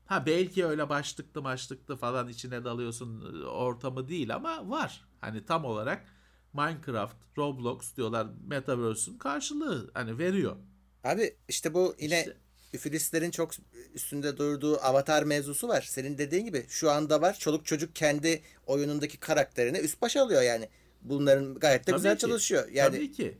Ha 0.06 0.26
belki 0.26 0.66
öyle 0.66 0.88
başlıklı 0.88 1.44
başlıklı 1.44 1.96
falan 1.96 2.28
içine 2.28 2.64
dalıyorsun 2.64 3.42
ortamı 3.44 4.08
değil 4.08 4.34
ama 4.34 4.70
var. 4.70 5.04
Hani 5.20 5.44
tam 5.44 5.64
olarak 5.64 6.06
Minecraft, 6.52 7.16
Roblox 7.38 7.96
diyorlar 7.96 8.26
Metaverse'ün 8.46 9.18
karşılığı 9.18 9.90
hani 9.94 10.18
veriyor. 10.18 10.56
Abi 11.04 11.36
işte 11.48 11.74
bu 11.74 11.96
yine 11.98 12.18
işte, 12.20 12.36
üfilistlerin 12.72 13.30
çok 13.30 13.50
üstünde 13.94 14.36
durduğu 14.36 14.80
avatar 14.80 15.22
mevzusu 15.22 15.68
var. 15.68 15.82
Senin 15.82 16.18
dediğin 16.18 16.44
gibi 16.44 16.66
şu 16.68 16.90
anda 16.90 17.22
var. 17.22 17.38
Çoluk 17.38 17.66
çocuk 17.66 17.94
kendi 17.94 18.42
oyunundaki 18.66 19.18
karakterini 19.18 19.78
üst 19.78 20.02
başa 20.02 20.22
alıyor 20.22 20.42
yani. 20.42 20.68
Bunların 21.02 21.54
gayet 21.54 21.86
de 21.86 21.92
güzel 21.92 22.14
ki, 22.14 22.20
çalışıyor. 22.20 22.68
Yani 22.68 22.96
Tabii 22.96 23.12
ki. 23.12 23.38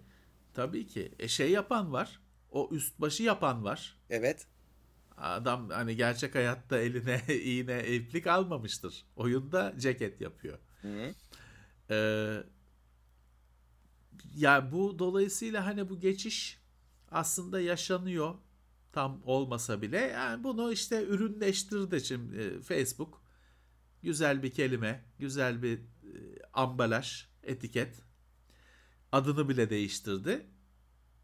Tabii 0.55 0.87
ki. 0.87 1.13
E 1.19 1.29
şey 1.29 1.51
yapan 1.51 1.93
var. 1.93 2.21
O 2.51 2.69
üst 2.73 3.01
başı 3.01 3.23
yapan 3.23 3.65
var. 3.65 3.99
Evet. 4.11 4.47
Adam 5.17 5.71
hani 5.71 5.97
gerçek 5.97 6.35
hayatta 6.35 6.79
eline 6.79 7.21
iğne 7.45 7.87
iplik 7.87 8.27
almamıştır. 8.27 9.05
Oyunda 9.17 9.75
ceket 9.79 10.21
yapıyor. 10.21 10.59
Hı. 10.83 11.15
Ee, 11.91 12.43
ya 14.37 14.73
bu 14.73 14.99
dolayısıyla 14.99 15.67
hani 15.67 15.89
bu 15.89 16.01
geçiş 16.01 16.60
aslında 17.11 17.61
yaşanıyor 17.61 18.35
tam 18.93 19.23
olmasa 19.25 19.83
bile. 19.83 19.99
Yani 19.99 20.45
bunu 20.45 20.73
işte 20.73 21.05
ürünleştirdi 21.05 22.01
şimdi 22.01 22.37
e, 22.37 22.61
Facebook. 22.61 23.23
Güzel 24.03 24.43
bir 24.43 24.51
kelime 24.51 25.05
güzel 25.19 25.63
bir 25.63 25.79
e, 25.79 25.83
ambalaj 26.53 27.27
etiket. 27.43 28.03
Adını 29.13 29.49
bile 29.49 29.71
değiştirdi. 29.71 30.47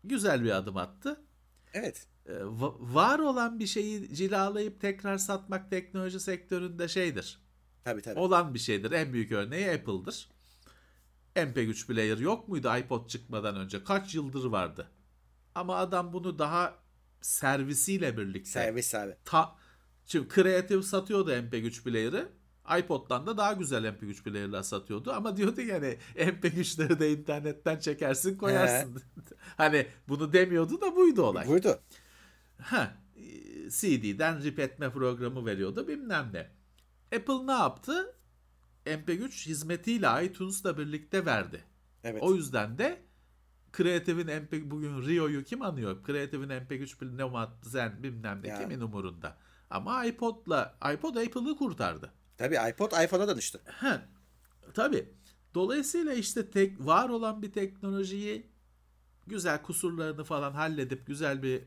Güzel 0.04 0.44
bir 0.44 0.50
adım 0.50 0.76
attı. 0.76 1.24
Evet. 1.74 2.06
E, 2.26 2.32
var 2.80 3.18
olan 3.18 3.58
bir 3.58 3.66
şeyi 3.66 4.14
cilalayıp 4.14 4.80
tekrar 4.80 5.18
satmak 5.18 5.70
teknoloji 5.70 6.20
sektöründe 6.20 6.88
şeydir. 6.88 7.40
Tabii 7.84 8.02
tabii. 8.02 8.18
Olan 8.18 8.54
bir 8.54 8.58
şeydir. 8.58 8.90
En 8.90 9.12
büyük 9.12 9.32
örneği 9.32 9.70
Apple'dır. 9.70 10.28
MP3 11.36 11.86
player 11.86 12.18
yok 12.18 12.48
muydu 12.48 12.76
iPod 12.78 13.08
çıkmadan 13.08 13.56
önce? 13.56 13.84
Kaç 13.84 14.14
yıldır 14.14 14.44
vardı 14.44 14.90
ama 15.56 15.76
adam 15.76 16.12
bunu 16.12 16.38
daha 16.38 16.74
servisiyle 17.20 18.16
birlikte. 18.16 18.50
Servis 18.50 18.94
abi. 18.94 19.16
Ta, 19.24 19.56
şimdi 20.06 20.34
Creative 20.34 20.82
satıyordu 20.82 21.32
MP3 21.32 21.82
player'ı. 21.82 22.28
iPod'dan 22.78 23.26
da 23.26 23.36
daha 23.36 23.52
güzel 23.52 23.84
MP3 23.84 24.22
player'lar 24.22 24.62
satıyordu 24.62 25.12
ama 25.12 25.36
diyordu 25.36 25.60
yani 25.60 25.98
MP3'leri 26.16 26.98
de 26.98 27.12
internetten 27.12 27.78
çekersin 27.78 28.38
koyarsın. 28.38 29.02
hani 29.56 29.86
bunu 30.08 30.32
demiyordu 30.32 30.80
da 30.80 30.96
buydu 30.96 31.22
olay. 31.22 31.48
Buydu. 31.48 31.80
Ha, 32.62 32.96
CD'den 33.68 34.42
rip 34.42 34.58
etme 34.58 34.92
programı 34.92 35.46
veriyordu 35.46 35.88
bilmem 35.88 36.30
ne. 36.32 36.50
Apple 37.16 37.46
ne 37.46 37.52
yaptı? 37.52 38.14
MP3 38.86 39.46
hizmetiyle 39.46 40.26
iTunes'la 40.26 40.78
birlikte 40.78 41.26
verdi. 41.26 41.64
Evet. 42.04 42.22
O 42.22 42.34
yüzden 42.34 42.78
de 42.78 43.05
Creative'in 43.76 44.42
MP 44.42 44.70
bugün 44.70 45.02
Rio'yu 45.02 45.44
kim 45.44 45.62
anıyor? 45.62 46.06
Creative'in 46.06 46.48
MP3 46.48 47.00
bir 47.00 47.18
Nomad, 47.18 47.52
Zen 47.62 48.02
bilmem 48.02 48.40
ne 48.42 48.58
kimin 48.58 48.80
umurunda. 48.80 49.36
Ama 49.70 50.04
iPod'la 50.04 50.78
iPod 50.94 51.16
Apple'ı 51.16 51.56
kurtardı. 51.56 52.12
Tabii 52.38 52.58
iPod 52.70 52.92
iPhone'a 53.04 53.28
dönüştü. 53.28 53.58
He. 53.64 54.00
Tabii. 54.74 55.08
Dolayısıyla 55.54 56.12
işte 56.14 56.50
tek 56.50 56.86
var 56.86 57.08
olan 57.08 57.42
bir 57.42 57.52
teknolojiyi 57.52 58.46
güzel 59.26 59.62
kusurlarını 59.62 60.24
falan 60.24 60.52
halledip 60.52 61.06
güzel 61.06 61.42
bir 61.42 61.62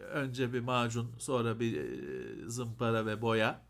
önce 0.00 0.52
bir 0.52 0.60
macun 0.60 1.14
sonra 1.18 1.60
bir 1.60 1.80
e, 1.80 2.48
zımpara 2.48 3.06
ve 3.06 3.22
boya 3.22 3.66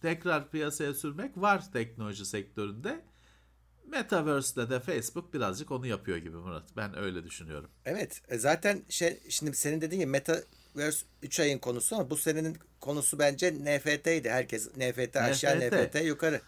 tekrar 0.00 0.50
piyasaya 0.50 0.94
sürmek 0.94 1.36
var 1.36 1.72
teknoloji 1.72 2.26
sektöründe. 2.26 3.04
Metaverse'de 3.90 4.70
de 4.70 4.80
Facebook 4.80 5.34
birazcık 5.34 5.70
onu 5.70 5.86
yapıyor 5.86 6.18
gibi 6.18 6.36
Murat. 6.36 6.76
Ben 6.76 6.98
öyle 6.98 7.24
düşünüyorum. 7.24 7.70
Evet. 7.84 8.22
E, 8.28 8.38
zaten 8.38 8.82
şey 8.88 9.20
şimdi 9.28 9.56
senin 9.56 9.80
dediğin 9.80 10.00
gibi 10.00 10.10
Metaverse 10.10 11.06
3 11.22 11.40
ayın 11.40 11.58
konusu 11.58 11.96
ama 11.96 12.10
bu 12.10 12.16
senenin 12.16 12.56
konusu 12.80 13.18
bence 13.18 13.54
NFT'ydi. 13.54 14.30
Herkes 14.30 14.76
NFT 14.76 15.16
aşağı 15.16 15.56
NFT, 15.58 15.72
NFT 15.72 16.04
yukarı. 16.04 16.40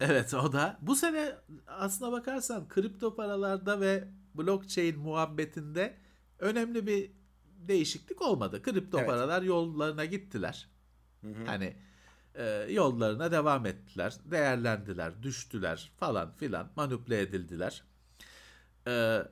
Evet 0.00 0.34
o 0.34 0.52
da. 0.52 0.78
Bu 0.82 0.96
sene 0.96 1.32
aslına 1.66 2.12
bakarsan 2.12 2.68
kripto 2.68 3.16
paralarda 3.16 3.80
ve 3.80 4.04
blockchain 4.34 4.98
muhabbetinde 4.98 5.96
önemli 6.38 6.86
bir 6.86 7.10
değişiklik 7.68 8.22
olmadı. 8.22 8.62
Kripto 8.62 8.98
evet. 8.98 9.08
paralar 9.08 9.42
yollarına 9.42 10.04
gittiler. 10.04 10.68
Hı 11.20 11.28
hı. 11.28 11.44
Hani 11.46 11.76
e, 12.36 12.66
yollarına 12.70 13.32
devam 13.32 13.66
ettiler. 13.66 14.14
Değerlendiler, 14.24 15.22
düştüler 15.22 15.92
falan 15.96 16.32
filan 16.32 16.70
manipüle 16.76 17.20
edildiler. 17.20 17.84
E, 18.86 19.22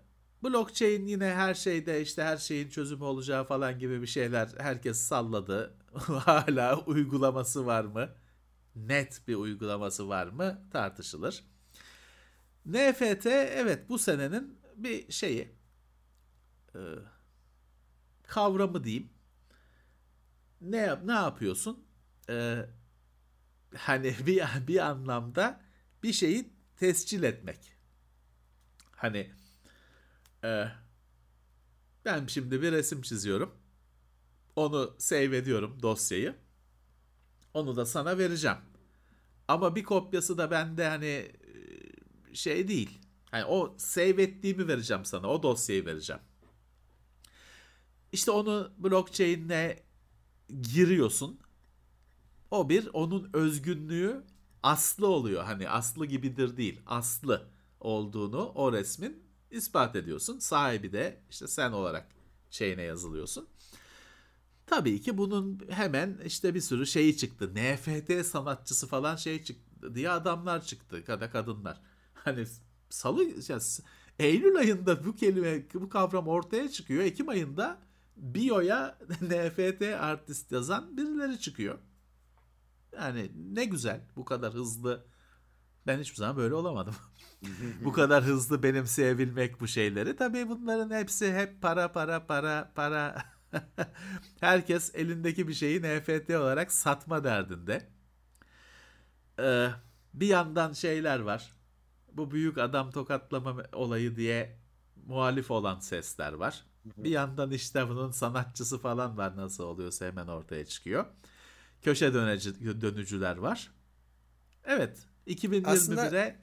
blockchain 0.43 1.07
yine 1.07 1.35
her 1.35 1.55
şeyde 1.55 2.03
işte 2.03 2.23
her 2.25 2.37
şeyin 2.37 2.69
çözümü 2.69 3.05
olacağı 3.05 3.45
falan 3.45 3.79
gibi 3.79 4.03
bir 4.03 4.07
şeyler 4.07 4.49
herkes 4.59 5.01
salladı. 5.01 5.75
Hala 5.95 6.81
uygulaması 6.85 7.67
var 7.67 7.85
mı? 7.85 8.09
Net 8.77 9.29
bir 9.29 9.35
uygulaması 9.35 10.09
var 10.09 10.27
mı? 10.27 10.69
Tartışılır. 10.73 11.45
NFT 12.67 13.27
evet 13.27 13.89
bu 13.89 13.99
senenin 13.99 14.59
bir 14.77 15.13
şeyi 15.13 15.49
e, 16.75 16.81
kavramı 18.23 18.85
diyeyim. 18.85 19.11
Ne 20.61 21.07
ne 21.07 21.13
yapıyorsun? 21.13 21.85
E, 22.31 22.67
hani 23.79 24.16
bir 24.27 24.43
bir 24.66 24.79
anlamda 24.79 25.61
bir 26.03 26.12
şeyi 26.12 26.53
tescil 26.77 27.22
etmek. 27.22 27.72
Hani 28.91 29.31
e, 30.45 30.68
ben 32.05 32.27
şimdi 32.27 32.62
bir 32.62 32.72
resim 32.72 33.03
çiziyorum. 33.03 33.55
Onu 34.57 34.95
save 34.99 35.37
ediyorum 35.37 35.79
dosyayı. 35.83 36.35
Onu 37.55 37.77
da 37.77 37.87
sana 37.87 38.18
vereceğim. 38.18 38.59
Ama 39.49 39.77
bir 39.77 39.85
kopyası 39.85 40.39
da 40.39 40.51
bende 40.51 40.89
hani 40.89 41.33
şey 42.33 42.68
değil. 42.68 42.99
Hani 43.31 43.45
o 43.45 43.75
save 43.79 44.22
ettiğimi 44.22 44.68
vereceğim 44.68 45.05
sana. 45.05 45.29
O 45.29 45.43
dosyayı 45.43 45.87
vereceğim. 45.87 46.22
İşte 48.12 48.31
onu 48.31 48.72
blockchain'e 48.79 49.83
giriyorsun. 50.62 51.41
O 52.55 52.69
bir 52.69 52.89
onun 52.93 53.31
özgünlüğü 53.33 54.25
aslı 54.63 55.07
oluyor. 55.07 55.45
Hani 55.45 55.69
aslı 55.69 56.07
gibidir 56.07 56.57
değil. 56.57 56.81
Aslı 56.87 57.49
olduğunu 57.81 58.53
o 58.55 58.73
resmin 58.73 59.23
ispat 59.51 59.97
ediyorsun. 59.97 60.39
Sahibi 60.39 60.93
de 60.93 61.21
işte 61.31 61.47
sen 61.47 61.73
olarak 61.73 62.09
şeyine 62.51 62.83
yazılıyorsun. 62.83 63.49
Tabii 64.67 65.01
ki 65.01 65.19
bunun 65.19 65.61
hemen 65.71 66.21
işte 66.25 66.55
bir 66.55 66.61
sürü 66.61 66.87
şeyi 66.87 67.17
çıktı. 67.17 67.55
NFT 67.55 68.27
sanatçısı 68.27 68.87
falan 68.87 69.17
şey 69.17 69.43
çıktı 69.43 69.95
diye 69.95 70.11
adamlar 70.11 70.65
çıktı. 70.65 71.05
Kada 71.05 71.31
kadınlar. 71.31 71.81
Hani 72.15 72.47
salı 72.91 73.25
yani 73.49 73.63
Eylül 74.19 74.57
ayında 74.57 75.05
bu 75.05 75.17
kelime 75.17 75.63
bu 75.75 75.89
kavram 75.89 76.29
ortaya 76.29 76.69
çıkıyor. 76.69 77.03
Ekim 77.03 77.29
ayında 77.29 77.79
bio'ya 78.17 78.99
NFT 79.23 79.83
artist 79.83 80.53
yazan 80.53 80.97
birileri 80.97 81.41
çıkıyor. 81.41 81.79
Yani 82.97 83.31
ne 83.55 83.65
güzel 83.65 84.01
bu 84.17 84.25
kadar 84.25 84.55
hızlı. 84.55 85.07
Ben 85.87 85.99
hiçbir 85.99 86.17
zaman 86.17 86.37
böyle 86.37 86.55
olamadım. 86.55 86.95
bu 87.85 87.93
kadar 87.93 88.25
hızlı 88.25 88.63
benimseyebilmek 88.63 89.61
bu 89.61 89.69
şeyleri. 89.69 90.17
Tabii 90.17 90.49
bunların 90.49 90.91
hepsi 90.91 91.33
hep 91.33 91.63
para 91.63 91.93
para 91.93 92.27
para 92.27 92.73
para. 92.75 93.25
Herkes 94.41 94.95
elindeki 94.95 95.49
bir 95.49 95.55
şeyi 95.55 95.83
NFT 95.83 96.31
olarak 96.31 96.73
satma 96.73 97.25
derdinde. 97.25 97.89
Ee, 99.41 99.69
bir 100.15 100.27
yandan 100.27 100.73
şeyler 100.73 101.21
var 101.21 101.55
bu 102.17 102.31
büyük 102.31 102.59
adam 102.59 102.91
tokatlama 102.91 103.63
olayı 103.73 104.17
diye 104.17 104.59
muhalif 105.07 105.51
olan 105.51 105.79
sesler 105.79 106.33
var. 106.33 106.65
Bir 106.97 107.11
yandan 107.11 107.51
işte 107.51 107.89
bunun 107.89 108.11
sanatçısı 108.11 108.79
falan 108.79 109.17
var 109.17 109.37
nasıl 109.37 109.65
oluyorsa 109.65 110.07
hemen 110.07 110.27
ortaya 110.27 110.65
çıkıyor. 110.65 111.07
Köşe 111.85 112.14
dönücü, 112.14 112.80
dönücüler 112.80 113.37
var. 113.37 113.70
Evet 114.64 114.99
2021'e 115.26 115.70
Aslında... 115.70 116.35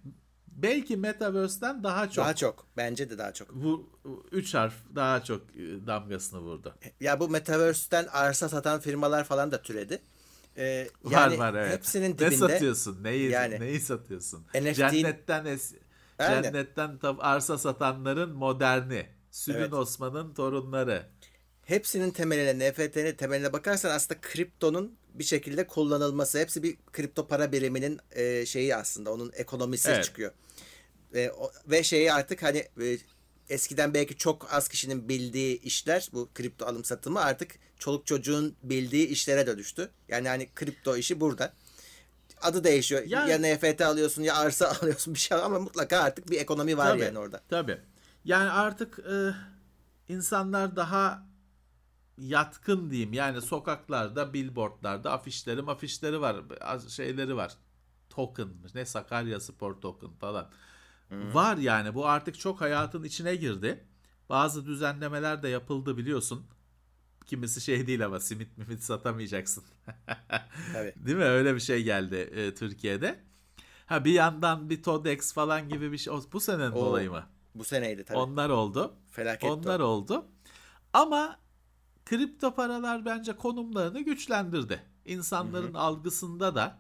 belki 0.48 0.98
Metaverse'den 0.98 1.84
daha 1.84 2.10
çok. 2.10 2.26
Daha 2.26 2.36
çok. 2.36 2.68
Bence 2.78 3.10
de 3.10 3.18
daha 3.18 3.34
çok. 3.34 3.56
Bu 3.56 3.90
üç 4.32 4.54
harf 4.54 4.74
daha 4.96 5.24
çok 5.24 5.42
e, 5.56 5.88
damgasını 5.88 6.40
vurdu. 6.40 6.76
Ya 7.00 7.20
bu 7.20 7.30
Metaverse'den 7.30 8.08
arsa 8.12 8.50
satan 8.50 8.80
firmalar 8.80 9.24
falan 9.24 9.52
da 9.52 9.62
türedi. 9.62 10.02
Ee, 10.58 10.88
yani 11.10 11.40
var 11.40 11.54
var 11.54 11.60
evet. 11.60 11.74
Hepsinin 11.74 12.14
dibinde. 12.14 12.30
Ne 12.30 12.38
satıyorsun? 12.38 13.04
Neyi, 13.04 13.32
yani, 13.32 13.60
neyi 13.60 13.80
satıyorsun? 13.80 14.46
NFT, 14.56 14.76
cennetten 14.76 15.46
es, 15.46 15.74
cennetten 16.20 16.98
tab 16.98 17.18
arsa 17.20 17.58
satanların 17.58 18.30
moderni. 18.36 19.06
Sülün 19.32 19.58
evet. 19.58 19.74
Osman'ın 19.74 20.34
torunları. 20.34 21.06
Hepsinin 21.66 22.12
temeline, 22.12 22.70
NFT'nin 22.70 23.16
temeline 23.16 23.54
bakarsan 23.54 23.90
aslında 23.90 24.22
kriptonun 24.22 24.98
bir 25.14 25.24
şekilde 25.24 25.68
kullanılması. 25.68 26.40
Hepsi 26.40 26.64
bir 26.64 26.78
kripto 26.94 27.28
para 27.28 27.52
biriminin 27.52 28.00
e, 28.12 28.46
şeyi 28.46 28.76
aslında. 28.76 29.14
Onun 29.14 29.32
ekonomisi 29.36 29.90
evet. 29.90 30.04
çıkıyor. 30.04 30.32
E, 31.16 31.30
o, 31.30 31.52
ve 31.68 31.84
şeyi 31.84 32.14
artık 32.14 32.44
hani 32.44 32.58
e, 32.58 32.98
eskiden 33.50 33.94
belki 33.94 34.18
çok 34.18 34.54
az 34.54 34.68
kişinin 34.68 35.10
bildiği 35.10 35.62
işler 35.62 36.10
bu 36.14 36.30
kripto 36.34 36.66
alım 36.66 36.84
satımı 36.84 37.22
artık 37.22 37.52
çoluk 37.80 38.08
çocuğun 38.08 38.56
bildiği 38.64 39.08
işlere 39.08 39.48
dönüştü. 39.48 39.90
Yani 40.08 40.28
hani 40.28 40.50
kripto 40.56 40.98
işi 40.98 41.20
burada. 41.20 41.54
Adı 42.42 42.64
değişiyor. 42.64 43.04
Yani, 43.06 43.32
ya 43.32 43.56
NFT 43.56 43.82
alıyorsun 43.82 44.24
ya 44.24 44.36
arsa 44.36 44.70
alıyorsun 44.82 45.14
bir 45.14 45.20
şey 45.20 45.38
ama 45.38 45.60
mutlaka 45.60 46.00
artık 46.00 46.32
bir 46.32 46.40
ekonomi 46.40 46.78
var 46.78 46.90
tabii, 46.90 47.02
yani 47.02 47.20
orada. 47.20 47.42
Tabii. 47.50 47.78
Yani 48.26 48.50
artık 48.50 49.00
e, 49.00 49.16
insanlar 50.14 50.76
daha 50.76 51.31
yatkın 52.22 52.92
diyeyim. 52.92 53.14
Yani 53.14 53.42
sokaklarda, 53.42 54.34
billboardlarda 54.34 55.12
afişleri 55.12 55.62
afişleri 55.62 56.22
var. 56.22 56.36
Şeyleri 56.90 57.36
var. 57.36 57.54
Token 58.10 58.50
ne 58.76 58.86
Sakarya 58.86 59.40
Spor 59.40 59.74
Token 59.74 60.10
falan. 60.20 60.50
Hmm. 61.10 61.34
Var 61.34 61.58
yani 61.58 61.96
bu 61.96 62.08
artık 62.08 62.40
çok 62.40 62.62
hayatın 62.62 63.04
içine 63.04 63.36
girdi. 63.36 63.86
Bazı 64.30 64.66
düzenlemeler 64.66 65.44
de 65.44 65.48
yapıldı 65.48 65.98
biliyorsun. 65.98 66.46
Kimisi 67.26 67.62
şey 67.62 67.88
değil 67.88 68.06
ama 68.06 68.20
simit 68.20 68.58
mimit 68.58 68.84
satamayacaksın. 68.84 69.64
Tabii. 70.74 70.94
Değil 70.96 71.18
mi? 71.18 71.24
Öyle 71.24 71.56
bir 71.56 71.60
şey 71.60 71.84
geldi 71.84 72.16
e, 72.16 72.56
Türkiye'de. 72.56 73.20
Ha 73.86 74.06
bir 74.06 74.14
yandan 74.14 74.70
bir 74.70 74.84
Todex 74.84 75.34
falan 75.34 75.70
gibi 75.70 75.92
bir 75.92 75.98
şey. 75.98 76.14
Bu 76.34 76.40
senenin 76.40 76.72
o, 76.72 76.80
olayı 76.80 77.12
mı? 77.12 77.24
Bu 77.56 77.64
seneydi 77.64 78.04
tabii. 78.04 78.18
Onlar 78.18 78.50
oldu. 78.50 78.94
Felaket 79.12 79.52
Onlar 79.52 79.80
o. 79.80 79.86
oldu. 79.86 80.26
Ama 80.94 81.40
kripto 82.06 82.56
paralar 82.56 83.06
bence 83.06 83.34
konumlarını 83.34 84.02
güçlendirdi. 84.02 84.84
İnsanların 85.06 85.74
Hı-hı. 85.74 85.82
algısında 85.82 86.56
da 86.56 86.80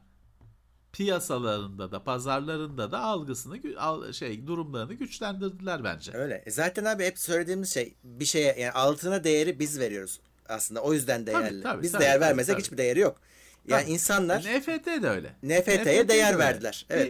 piyasalarında 0.92 1.92
da 1.92 2.04
pazarlarında 2.04 2.92
da 2.92 3.00
algısını 3.00 4.14
şey 4.14 4.48
durumlarını 4.48 4.94
güçlendirdiler 4.94 5.84
bence. 5.84 6.12
Öyle. 6.14 6.44
E 6.46 6.52
zaten 6.52 6.86
abi 6.86 7.06
hep 7.06 7.20
söylediğimiz 7.20 7.74
şey 7.74 7.96
bir 8.04 8.26
şeye 8.26 8.56
yani 8.60 8.72
altına 8.72 9.24
değeri 9.24 9.60
biz 9.60 9.80
veriyoruz 9.80 10.20
aslında. 10.50 10.82
O 10.82 10.94
yüzden 10.94 11.28
değerli. 11.28 11.50
Tabii, 11.50 11.62
tabii, 11.64 11.84
Biz 11.84 11.92
tabii, 11.92 12.02
değer 12.02 12.14
tabii, 12.14 12.22
vermesek 12.22 12.54
tabii. 12.54 12.64
hiçbir 12.64 12.78
değeri 12.78 13.00
yok. 13.00 13.20
Yani 13.68 13.82
tabii. 13.82 13.92
insanlar 13.92 14.40
NFT 14.40 14.86
de 14.86 15.10
öyle. 15.10 15.36
NFT'ye 15.44 16.08
değer 16.08 16.34
de 16.34 16.40
verdiler. 16.40 16.86
Evet. 16.90 17.10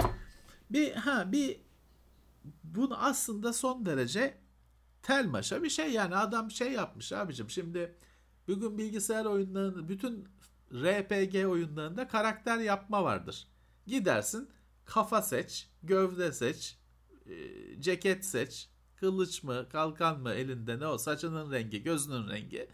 Bir, 0.69 0.79
bir 0.79 0.95
ha 0.95 1.31
bir 1.31 1.59
bunu 2.63 3.03
aslında 3.05 3.53
son 3.53 3.85
derece 3.85 4.33
telmaşa 5.03 5.63
bir 5.63 5.69
şey 5.69 5.91
yani 5.91 6.15
adam 6.15 6.51
şey 6.51 6.71
yapmış 6.71 7.11
abicim 7.11 7.49
şimdi 7.49 7.95
bugün 8.47 8.77
bilgisayar 8.77 9.25
oyunlarında 9.25 9.89
bütün 9.89 10.27
RPG 10.73 11.45
oyunlarında 11.45 12.07
karakter 12.07 12.57
yapma 12.57 13.03
vardır. 13.03 13.47
Gidersin 13.87 14.49
kafa 14.85 15.21
seç, 15.21 15.69
gövde 15.83 16.31
seç, 16.31 16.77
e, 17.25 17.35
ceket 17.81 18.25
seç, 18.25 18.69
kılıç 18.95 19.43
mı, 19.43 19.69
kalkan 19.71 20.19
mı 20.19 20.31
elinde 20.31 20.79
ne 20.79 20.87
o, 20.87 20.97
saçının 20.97 21.51
rengi, 21.51 21.83
gözünün 21.83 22.29
rengi 22.29 22.69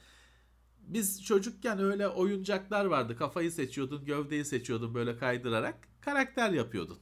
biz 0.87 1.23
çocukken 1.23 1.79
öyle 1.79 2.07
oyuncaklar 2.07 2.85
vardı. 2.85 3.17
Kafayı 3.17 3.51
seçiyordun, 3.51 4.05
gövdeyi 4.05 4.45
seçiyordun 4.45 4.93
böyle 4.93 5.17
kaydırarak 5.17 5.87
karakter 6.01 6.51
yapıyordun. 6.51 6.99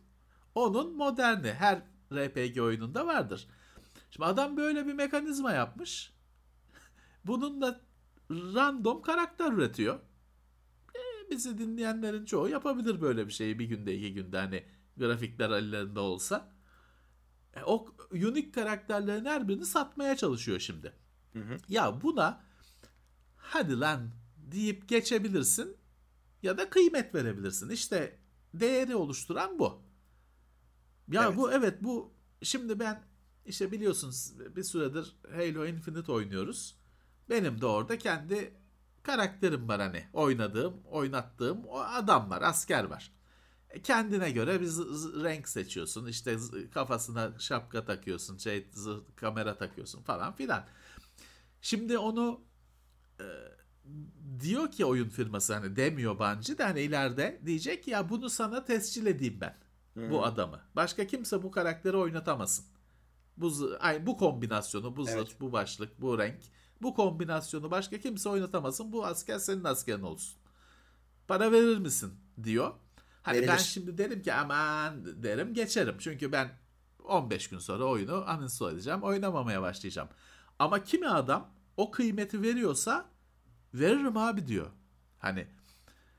Onun 0.56 0.96
moderni 0.96 1.54
her 1.54 1.82
RPG 2.14 2.60
oyununda 2.60 3.08
vardır. 3.08 3.48
Şimdi 4.16 4.26
adam 4.26 4.58
böyle 4.58 4.88
bir 4.88 4.94
mekanizma 4.94 5.52
yapmış. 5.52 6.14
Bunun 7.26 7.62
da 7.62 7.82
random 8.30 9.02
karakter 9.02 9.52
üretiyor. 9.52 10.00
E, 10.96 11.32
bizi 11.32 11.58
dinleyenlerin 11.58 12.26
çoğu 12.26 12.50
yapabilir 12.50 13.02
böyle 13.02 13.28
bir 13.28 13.32
şeyi 13.32 13.60
bir 13.60 13.66
günde 13.66 13.96
iki 13.96 14.14
günde 14.14 14.38
hani 14.38 14.64
grafikler 14.98 15.50
ellerinde 15.50 16.00
olsa. 16.00 16.54
E, 17.54 17.64
o 17.64 17.88
unik 18.12 18.54
karakterlerin 18.54 19.26
her 19.26 19.48
birini 19.48 19.66
satmaya 19.66 20.18
çalışıyor 20.18 20.60
şimdi. 20.60 20.94
Hı 21.34 21.40
hı. 21.40 21.58
Ya 21.70 22.02
buna 22.02 22.44
hadi 23.38 23.80
lan 23.80 24.12
deyip 24.38 24.90
geçebilirsin 24.90 25.78
ya 26.44 26.58
da 26.58 26.70
kıymet 26.70 27.16
verebilirsin. 27.16 27.70
İşte 27.70 28.20
değeri 28.54 28.96
oluşturan 28.96 29.60
bu. 29.60 29.82
Ya 31.12 31.26
evet. 31.26 31.38
bu 31.38 31.52
evet 31.52 31.84
bu 31.84 32.14
şimdi 32.44 32.80
ben 32.80 33.15
işte 33.46 33.72
biliyorsunuz 33.72 34.34
bir 34.56 34.64
süredir 34.64 35.16
Halo 35.32 35.66
Infinite 35.66 36.12
oynuyoruz. 36.12 36.76
Benim 37.30 37.62
de 37.62 37.66
orada 37.66 37.98
kendi 37.98 38.54
karakterim 39.04 39.68
var 39.68 39.82
hani 39.82 40.06
oynadığım, 40.14 40.74
oynattığım 40.92 41.66
o 41.66 41.80
adam 41.80 42.30
var, 42.30 42.42
asker 42.42 42.84
var. 42.84 43.12
E, 43.70 43.82
kendine 43.82 44.32
göre 44.32 44.62
bir 44.62 44.68
renk 45.24 45.50
seçiyorsun. 45.50 46.08
İşte 46.08 46.38
kafasına 46.74 47.40
şapka 47.40 47.86
takıyorsun, 47.86 48.38
şey 48.38 48.68
kamera 49.16 49.58
takıyorsun 49.58 50.04
falan 50.04 50.36
filan. 50.36 50.66
Şimdi 51.62 51.98
onu 51.98 52.42
e, 53.20 53.26
diyor 54.40 54.72
ki 54.72 54.86
oyun 54.86 55.10
firması 55.10 55.54
hani 55.54 55.76
demiyor 55.76 56.20
Bungie 56.20 56.58
de 56.58 56.64
hani 56.64 56.82
ileride 56.82 57.42
diyecek 57.46 57.88
ya 57.88 58.10
bunu 58.10 58.30
sana 58.30 58.66
tescil 58.66 59.06
edeyim 59.06 59.38
ben. 59.42 59.58
Hmm. 59.94 60.10
Bu 60.10 60.26
adamı. 60.26 60.62
Başka 60.76 61.08
kimse 61.08 61.44
bu 61.44 61.52
karakteri 61.52 61.98
oynatamasın. 61.98 62.66
Bu 63.38 63.78
ay 63.80 64.06
bu 64.06 64.18
kombinasyonu, 64.18 64.96
bu 64.96 65.04
zırh, 65.04 65.14
evet. 65.16 65.42
bu 65.42 65.52
başlık, 65.52 66.02
bu 66.02 66.20
renk, 66.20 66.40
bu 66.82 66.94
kombinasyonu 66.94 67.72
başka 67.72 68.00
kimse 68.00 68.30
oynatamazsın. 68.30 68.92
Bu 68.92 69.06
asker 69.06 69.40
senin 69.40 69.64
askerin 69.64 70.02
olsun. 70.02 70.38
Para 71.28 71.52
verir 71.52 71.78
misin 71.78 72.14
diyor. 72.44 72.74
Hani 73.24 73.38
Verilir. 73.38 73.52
ben 73.52 73.58
şimdi 73.58 73.98
derim 73.98 74.22
ki 74.22 74.34
aman 74.34 75.24
derim 75.24 75.54
geçerim. 75.54 75.96
Çünkü 76.00 76.32
ben 76.32 76.52
15 77.04 77.50
gün 77.50 77.60
sonra 77.60 77.84
oyunu 77.84 78.26
uninstall 78.38 78.74
edeceğim. 78.74 79.04
Oynamamaya 79.04 79.62
başlayacağım. 79.62 80.10
Ama 80.60 80.84
kimi 80.84 81.10
adam 81.10 81.52
o 81.78 81.92
kıymeti 81.92 82.42
veriyorsa 82.42 83.06
veririm 83.74 84.18
abi 84.18 84.48
diyor. 84.48 84.68
Hani 85.20 85.48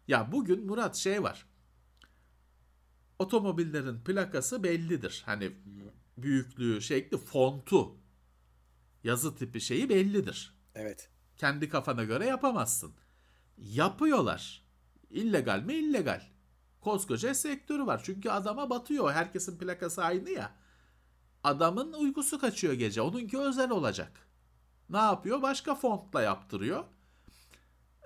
ya 0.09 0.33
bugün 0.33 0.67
Murat 0.67 0.97
şey 0.97 1.23
var. 1.23 1.47
Otomobillerin 3.19 4.01
plakası 4.01 4.63
bellidir. 4.63 5.23
Hani 5.27 5.53
büyüklüğü, 6.17 6.83
şekli, 6.83 7.17
fontu, 7.19 7.97
yazı 9.05 9.37
tipi 9.37 9.61
şeyi 9.61 9.89
bellidir. 9.89 10.55
Evet. 10.75 11.09
Kendi 11.37 11.69
kafana 11.69 12.05
göre 12.05 12.27
yapamazsın. 12.27 12.95
Yapıyorlar. 13.59 14.67
İllegal 15.11 15.63
mi? 15.63 15.75
illegal. 15.75 16.23
Koskoca 16.81 17.35
sektörü 17.35 17.87
var. 17.87 18.01
Çünkü 18.05 18.31
adama 18.31 18.71
batıyor. 18.71 19.13
Herkesin 19.13 19.59
plakası 19.59 20.05
aynı 20.05 20.31
ya. 20.31 20.53
Adamın 21.45 21.93
uykusu 21.93 22.39
kaçıyor 22.39 22.75
gece. 22.75 23.01
Onunki 23.03 23.39
özel 23.39 23.71
olacak. 23.71 24.29
Ne 24.91 24.99
yapıyor? 24.99 25.43
Başka 25.43 25.75
fontla 25.75 26.23
yaptırıyor. 26.23 26.85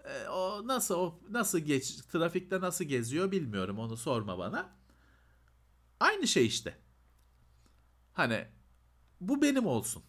E, 0.05 0.29
o 0.29 0.67
nasıl 0.67 0.95
o 0.95 1.21
nasıl 1.31 1.59
geç 1.59 1.97
trafikte 1.97 2.61
nasıl 2.61 2.85
geziyor 2.85 3.31
bilmiyorum. 3.31 3.79
Onu 3.79 3.97
sorma 3.97 4.39
bana. 4.39 4.69
Aynı 6.01 6.27
şey 6.27 6.47
işte. 6.47 6.79
Hani 8.21 8.47
bu 9.21 9.43
benim 9.43 9.66
olsun. 9.66 10.03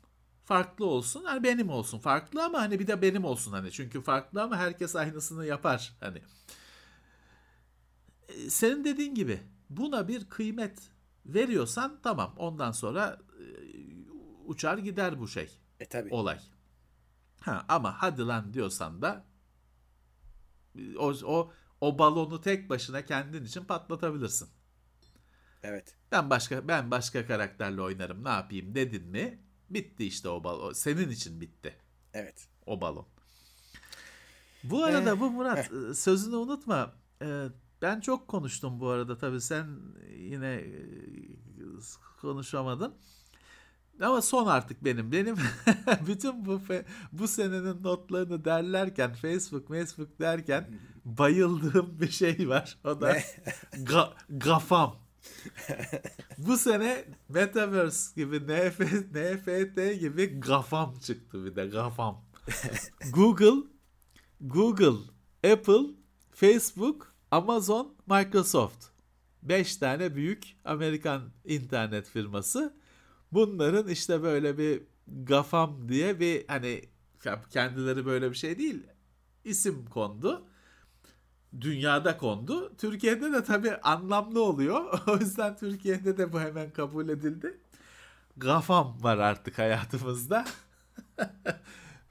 Farklı 0.46 0.86
olsun. 0.86 1.24
Hani 1.24 1.44
benim 1.44 1.70
olsun. 1.70 2.00
Farklı 2.00 2.44
ama 2.44 2.62
hani 2.62 2.80
bir 2.80 2.88
de 2.88 3.02
benim 3.02 3.26
olsun 3.26 3.52
hani. 3.52 3.72
Çünkü 3.72 4.02
farklı 4.02 4.42
ama 4.42 4.58
herkes 4.58 4.96
aynısını 4.96 5.46
yapar 5.46 5.94
hani. 6.00 6.22
E, 8.28 8.50
senin 8.50 8.84
dediğin 8.84 9.16
gibi 9.16 9.42
buna 9.70 10.08
bir 10.08 10.30
kıymet 10.30 10.80
veriyorsan 11.26 12.00
tamam. 12.04 12.34
Ondan 12.38 12.72
sonra 12.72 13.20
e, 13.40 13.46
uçar 14.46 14.78
gider 14.78 15.20
bu 15.20 15.28
şey. 15.28 15.58
E 15.80 15.86
tabi. 15.86 16.10
Olay. 16.10 16.40
Ha 17.42 17.66
ama 17.70 18.02
hadi 18.02 18.22
lan 18.22 18.54
diyorsan 18.54 19.02
da 19.02 19.26
o, 20.98 21.14
o 21.26 21.52
o 21.82 22.00
balonu 22.00 22.42
tek 22.42 22.70
başına 22.70 23.06
kendin 23.06 23.46
için 23.46 23.64
patlatabilirsin. 23.64 24.50
Evet. 25.64 25.96
Ben 26.12 26.30
başka 26.30 26.68
ben 26.68 26.92
başka 26.92 27.28
karakterle 27.28 27.82
oynarım. 27.82 28.24
Ne 28.24 28.30
yapayım 28.30 28.76
dedin 28.76 29.08
mi? 29.08 29.40
Bitti 29.70 30.06
işte 30.06 30.30
o 30.30 30.44
balon. 30.44 30.74
Senin 30.74 31.10
için 31.10 31.42
bitti. 31.42 31.76
Evet. 32.14 32.48
O 32.66 32.82
balon. 32.82 33.08
Bu 34.64 34.84
arada 34.84 35.10
ee, 35.10 35.20
bu 35.20 35.32
Murat 35.32 35.72
heh. 35.72 35.94
sözünü 35.94 36.36
unutma. 36.36 36.94
Ee, 37.22 37.48
ben 37.82 38.00
çok 38.00 38.28
konuştum 38.28 38.80
bu 38.80 38.90
arada 38.90 39.18
tabii 39.18 39.42
sen 39.42 39.68
yine 40.18 40.54
e, 40.54 40.72
konuşamadın. 42.22 42.96
Ama 44.02 44.22
son 44.22 44.48
artık 44.48 44.86
benim. 44.86 45.12
Benim 45.12 45.36
bütün 46.08 46.46
bu 46.46 46.62
bu 47.12 47.28
senenin 47.28 47.84
notlarını 47.84 48.46
derlerken 48.46 49.14
Facebook, 49.14 49.68
Facebook 49.68 50.20
derken 50.20 50.80
bayıldığım 51.06 52.00
bir 52.00 52.12
şey 52.12 52.50
var. 52.50 52.78
O 52.84 53.02
da 53.02 53.18
ga, 53.84 54.14
gafam. 54.30 55.01
bu 56.38 56.58
sene 56.58 57.06
Metaverse 57.30 58.22
gibi 58.22 58.40
NF, 58.40 58.80
NFT 58.80 60.00
gibi 60.00 60.40
gafam 60.40 61.00
çıktı 61.00 61.46
bir 61.46 61.56
de 61.56 61.66
gafam. 61.66 62.26
Google, 63.14 63.68
Google, 64.42 65.00
Apple, 65.52 65.86
Facebook, 66.32 67.16
Amazon, 67.32 67.96
Microsoft. 68.08 68.86
Beş 69.44 69.78
tane 69.78 70.16
büyük 70.16 70.44
Amerikan 70.66 71.30
internet 71.46 72.10
firması 72.10 72.82
Bunların 73.32 73.88
işte 73.88 74.24
böyle 74.24 74.58
bir 74.58 74.84
gafam 75.08 75.90
diye 75.90 76.20
bir 76.20 76.48
hani 76.48 76.82
kendileri 77.50 78.06
böyle 78.06 78.30
bir 78.30 78.36
şey 78.36 78.58
değil 78.58 78.84
isim 79.44 79.86
kondu. 79.86 80.48
Dünyada 81.62 82.18
kondu. 82.18 82.78
Türkiye'de 82.78 83.34
de 83.34 83.44
tabii 83.44 83.76
anlamlı 83.76 84.44
oluyor. 84.44 85.00
o 85.08 85.18
yüzden 85.18 85.58
Türkiye'de 85.58 86.18
de 86.18 86.34
bu 86.34 86.40
hemen 86.40 86.72
kabul 86.72 87.10
edildi. 87.10 87.58
Gafam 88.38 88.98
var 89.04 89.18
artık 89.18 89.58
hayatımızda. 89.58 90.46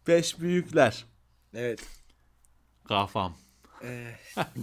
Beş 0.07 0.41
büyükler. 0.41 1.05
Evet. 1.55 1.81
Gafam. 2.85 3.37
Eh. 3.83 4.37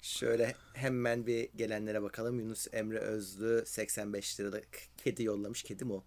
Şöyle 0.00 0.54
hemen 0.74 1.26
bir 1.26 1.48
gelenlere 1.56 2.02
bakalım. 2.02 2.40
Yunus 2.40 2.66
Emre 2.72 2.98
Özlü 2.98 3.64
85 3.66 4.40
liralık 4.40 4.68
kedi 4.96 5.22
yollamış. 5.22 5.62
Kedi 5.62 5.84
mi 5.84 5.92
o? 5.92 6.04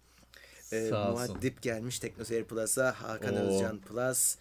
Ee, 0.72 0.88
Sağ 0.88 1.10
Muaddip 1.10 1.62
gelmiş 1.62 1.98
Teknoseyir 1.98 2.44
Plus'a. 2.44 2.92
Hakan 3.02 3.34
Oo. 3.34 3.38
Özcan 3.38 3.78
Plus. 3.78 4.36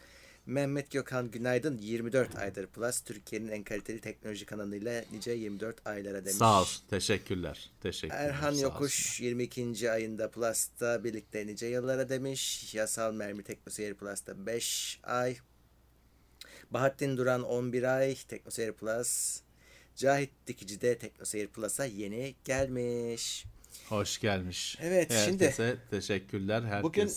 Mehmet 0.49 0.91
Gökhan 0.91 1.31
Günaydın 1.31 1.77
24 1.77 2.35
aydır 2.35 2.67
Plus. 2.67 3.01
Türkiye'nin 3.01 3.47
en 3.47 3.63
kaliteli 3.63 4.01
teknoloji 4.01 4.45
kanalıyla 4.45 5.03
nice 5.11 5.31
24 5.31 5.87
aylara 5.87 6.25
demiş. 6.25 6.37
Sağ 6.37 6.61
olsun. 6.61 6.83
Teşekkürler. 6.89 7.69
Teşekkürler. 7.81 8.25
Erhan 8.25 8.53
Sağ 8.53 8.61
Yokuş 8.61 9.09
olsun. 9.09 9.23
22. 9.25 9.91
ayında 9.91 10.31
Plus'ta 10.31 11.03
birlikte 11.03 11.47
nice 11.47 11.67
yıllara 11.67 12.09
demiş. 12.09 12.73
Yasal 12.75 13.13
Mermi 13.13 13.43
Teknoseyir 13.43 13.93
Plus'ta 13.93 14.45
5 14.45 14.99
ay. 15.03 15.37
Bahattin 16.71 17.17
Duran 17.17 17.43
11 17.43 17.83
ay. 17.83 18.15
Teknoseyir 18.15 18.71
Plus. 18.71 19.41
Cahit 19.95 20.31
Dikici 20.47 20.81
de 20.81 20.97
TeknoSeyir 20.97 21.47
Plus'a 21.47 21.85
yeni 21.85 22.35
gelmiş. 22.45 23.45
Hoş 23.89 24.19
gelmiş. 24.19 24.77
Evet 24.81 25.11
Herkese 25.11 25.67
şimdi. 25.69 25.79
teşekkürler. 25.89 26.61
Herkese 26.61 26.83
bugün, 26.83 27.07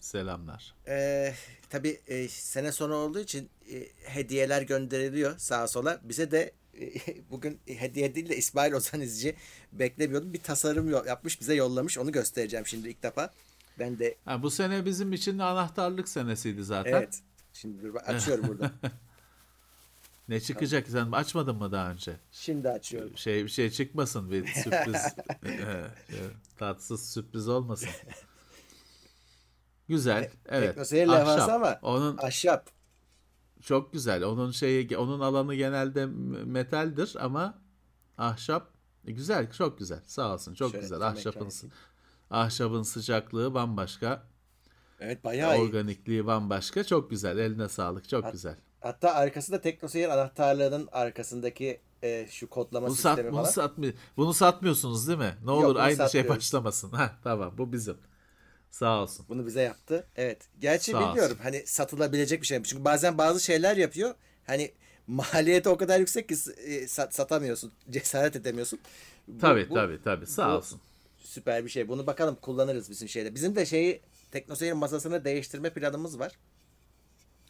selamlar. 0.00 0.74
E, 0.88 1.34
tabii 1.70 2.00
e, 2.06 2.28
sene 2.28 2.72
sonu 2.72 2.94
olduğu 2.94 3.20
için 3.20 3.50
e, 3.72 3.88
hediyeler 4.04 4.62
gönderiliyor 4.62 5.38
sağa 5.38 5.68
sola. 5.68 6.00
Bize 6.02 6.30
de 6.30 6.52
e, 6.80 6.90
bugün 7.30 7.60
hediye 7.66 8.14
değil 8.14 8.28
de 8.28 8.36
İsmail 8.36 8.72
Ozan 8.72 9.00
İzci 9.00 9.34
beklemiyordum. 9.72 10.32
Bir 10.32 10.42
tasarım 10.42 10.90
yapmış 10.90 11.40
bize 11.40 11.54
yollamış. 11.54 11.98
Onu 11.98 12.12
göstereceğim 12.12 12.66
şimdi 12.66 12.88
ilk 12.88 13.02
defa. 13.02 13.30
Ben 13.78 13.98
de... 13.98 14.14
Ha, 14.24 14.42
bu 14.42 14.50
sene 14.50 14.84
bizim 14.84 15.12
için 15.12 15.38
anahtarlık 15.38 16.08
senesiydi 16.08 16.64
zaten. 16.64 16.92
Evet. 16.92 17.20
Şimdi 17.52 17.82
dur 17.82 17.94
açıyorum 17.94 18.48
burada. 18.48 18.72
Ne 20.28 20.40
çıkacak 20.40 20.88
sen 20.88 21.12
açmadın 21.12 21.56
mı 21.56 21.72
daha 21.72 21.90
önce? 21.90 22.16
Şimdi 22.32 22.68
açıyorum. 22.68 23.16
Şey 23.16 23.44
bir 23.44 23.48
şey 23.48 23.70
çıkmasın 23.70 24.30
bir 24.30 24.46
sürpriz. 24.46 25.16
tatsız 26.58 27.10
sürpriz 27.10 27.48
olmasın. 27.48 27.88
Güzel. 29.88 30.30
Evet. 30.48 30.68
Teknoseyir 30.68 31.08
levhası 31.08 31.52
ama 31.52 31.78
onun 31.82 32.18
ahşap. 32.18 32.70
Çok 33.62 33.92
güzel. 33.92 34.24
Onun 34.24 34.50
şeyi 34.50 34.96
onun 34.96 35.20
alanı 35.20 35.54
genelde 35.54 36.06
metaldir 36.46 37.16
ama 37.20 37.58
ahşap 38.18 38.70
e, 39.06 39.12
güzel, 39.12 39.52
çok 39.52 39.78
güzel. 39.78 40.00
Sağ 40.06 40.34
olsun. 40.34 40.54
Çok 40.54 40.70
Şöyle 40.70 40.82
güzel. 40.82 41.00
Ahşapın 41.00 41.50
ahşabın 42.30 42.82
sıcaklığı 42.82 43.54
bambaşka. 43.54 44.22
Evet 45.00 45.24
bayağı 45.24 45.58
Organikliği 45.58 46.20
iyi. 46.20 46.26
bambaşka. 46.26 46.84
Çok 46.84 47.10
güzel. 47.10 47.38
Eline 47.38 47.68
sağlık. 47.68 48.08
Çok 48.08 48.24
Hat, 48.24 48.32
güzel. 48.32 48.56
Hatta 48.80 49.14
arkasında 49.14 49.60
TeknoSeyir 49.60 50.08
anahtarlığının 50.08 50.88
arkasındaki 50.92 51.80
e, 52.02 52.26
şu 52.30 52.48
kodlama 52.50 52.86
bunu 52.86 52.94
sistemi 52.94 53.16
sat, 53.16 53.24
bunu 53.24 53.32
falan. 53.32 53.50
Satmıyor, 53.50 53.92
bunu 54.16 54.34
satmıyorsunuz 54.34 55.08
değil 55.08 55.18
mi? 55.18 55.34
Ne 55.44 55.50
olur 55.50 55.62
Yok, 55.62 55.80
aynı 55.80 56.10
şey 56.10 56.28
başlamasın. 56.28 56.90
Ha 56.98 57.16
tamam 57.24 57.54
bu 57.58 57.72
bizim. 57.72 57.96
Sağ 58.70 59.02
olsun. 59.02 59.26
Bunu 59.28 59.46
bize 59.46 59.62
yaptı. 59.62 60.06
Evet. 60.16 60.48
Gerçi 60.58 60.92
Sağ 60.92 61.00
bilmiyorum 61.00 61.32
olsun. 61.32 61.42
hani 61.42 61.66
satılabilecek 61.66 62.42
bir 62.42 62.46
şey 62.46 62.58
mi? 62.58 62.64
Çünkü 62.64 62.84
bazen 62.84 63.18
bazı 63.18 63.44
şeyler 63.44 63.76
yapıyor. 63.76 64.14
Hani 64.46 64.72
maliyeti 65.06 65.68
o 65.68 65.76
kadar 65.76 65.98
yüksek 65.98 66.28
ki 66.28 66.36
e, 66.64 66.88
sat, 66.88 67.14
satamıyorsun. 67.14 67.72
Cesaret 67.90 68.36
edemiyorsun. 68.36 68.80
Tabii 69.40 69.70
bu, 69.70 69.74
tabii 69.74 70.02
tabii. 70.02 70.26
Sağ 70.26 70.48
bu, 70.50 70.52
olsun. 70.52 70.80
Süper 71.18 71.64
bir 71.64 71.70
şey. 71.70 71.88
Bunu 71.88 72.06
bakalım 72.06 72.36
kullanırız 72.42 72.90
bizim 72.90 73.08
şeyde. 73.08 73.34
Bizim 73.34 73.56
de 73.56 73.66
şeyi 73.66 74.02
TeknoSeyir 74.30 74.72
masasını 74.72 75.24
değiştirme 75.24 75.70
planımız 75.70 76.18
var. 76.18 76.32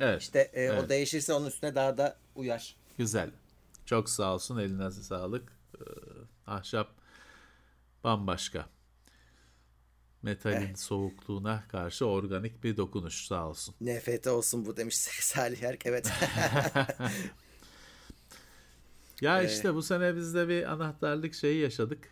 Evet. 0.01 0.23
İşte 0.23 0.51
e, 0.53 0.63
evet. 0.63 0.85
o 0.85 0.89
değişirse 0.89 1.33
onun 1.33 1.47
üstüne 1.47 1.75
daha 1.75 1.99
da 1.99 2.17
uyar. 2.35 2.77
Güzel. 2.99 3.31
Çok 3.87 4.11
sağ 4.11 4.35
olsun. 4.35 4.59
Eline 4.59 4.91
sağlık. 4.91 5.53
Ee, 5.75 5.85
ahşap 6.47 6.89
bambaşka. 8.05 8.69
Metalin 10.23 10.57
Evet. 10.57 10.81
soğukluğuna 10.81 11.69
karşı 11.69 12.07
organik 12.07 12.65
bir 12.65 12.77
dokunuş 12.77 13.27
sağ 13.27 13.49
olsun. 13.49 13.75
NFT 13.81 14.27
olsun 14.27 14.67
bu 14.67 14.77
demiş 14.77 14.95
Salih 15.21 15.63
Erk. 15.63 15.87
Evet. 15.87 16.13
Ya 19.21 19.43
Ee, 19.43 19.47
işte 19.47 19.75
bu 19.75 19.83
sene 19.83 20.17
biz 20.17 20.35
de 20.35 20.49
bir 20.49 20.73
anahtarlık 20.73 21.35
şeyi 21.35 21.61
yaşadık. 21.61 22.09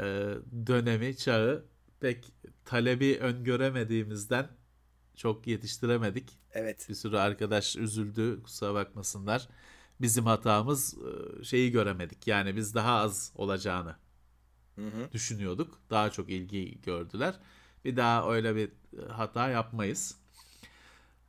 Ee, 0.00 0.34
dönemi, 0.66 1.16
çağı 1.16 1.64
pek 2.00 2.32
talebi 2.64 3.18
öngöremediğimizden 3.20 4.48
çok 5.16 5.46
yetiştiremedik. 5.46 6.38
evet. 6.52 6.86
Bir 6.88 6.94
sürü 6.94 7.16
arkadaş 7.16 7.76
üzüldü, 7.76 8.42
kusura 8.42 8.74
bakmasınlar. 8.74 9.48
Bizim 10.00 10.26
hatamız 10.26 10.94
e, 11.40 11.44
şeyi 11.44 11.70
göremedik. 11.70 12.26
Yani 12.26 12.56
biz 12.56 12.74
daha 12.74 12.92
az 13.00 13.32
olacağını 13.36 13.96
Hı 14.78 14.86
hı. 14.86 15.12
düşünüyorduk. 15.12 15.78
Daha 15.90 16.10
çok 16.10 16.30
ilgi 16.30 16.80
gördüler. 16.80 17.34
Bir 17.84 17.96
daha 17.96 18.32
öyle 18.32 18.56
bir 18.56 18.68
e, 18.68 19.08
hata 19.08 19.48
yapmayız. 19.48 20.14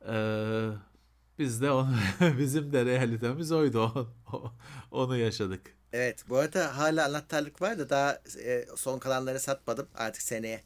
Ee, 0.08 0.68
biz 1.38 1.62
de 1.62 1.70
onu, 1.70 1.94
bizim 2.38 2.72
de 2.72 2.84
realitemiz 2.84 3.52
oydu. 3.52 4.08
Onu 4.90 5.16
yaşadık. 5.16 5.74
Evet. 5.92 6.24
Bu 6.28 6.36
arada 6.36 6.78
hala 6.78 7.06
anahtarlık 7.06 7.62
var 7.62 7.78
da 7.78 7.90
daha 7.90 8.22
e, 8.44 8.66
son 8.76 8.98
kalanları 8.98 9.40
satmadım. 9.40 9.88
Artık 9.94 10.22
seneye. 10.22 10.64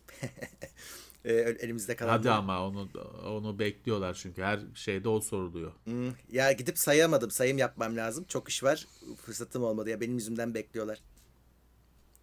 e, 1.25 1.33
elimizde 1.35 1.97
kalanları. 1.97 2.19
Hadi 2.19 2.31
ama 2.31 2.67
onu 2.67 2.89
onu 3.27 3.59
bekliyorlar 3.59 4.15
çünkü 4.15 4.43
her 4.43 4.61
şeyde 4.75 5.09
o 5.09 5.21
soruluyor. 5.21 5.73
Hmm, 5.85 6.13
Ya 6.33 6.53
gidip 6.53 6.79
sayamadım. 6.79 7.31
Sayım 7.31 7.59
yapmam 7.59 7.97
lazım. 7.97 8.25
Çok 8.29 8.49
iş 8.49 8.63
var. 8.65 8.87
Fırsatım 9.27 9.63
olmadı 9.65 9.91
ya. 9.91 10.01
Benim 10.01 10.15
yüzümden 10.15 10.55
bekliyorlar. 10.55 10.99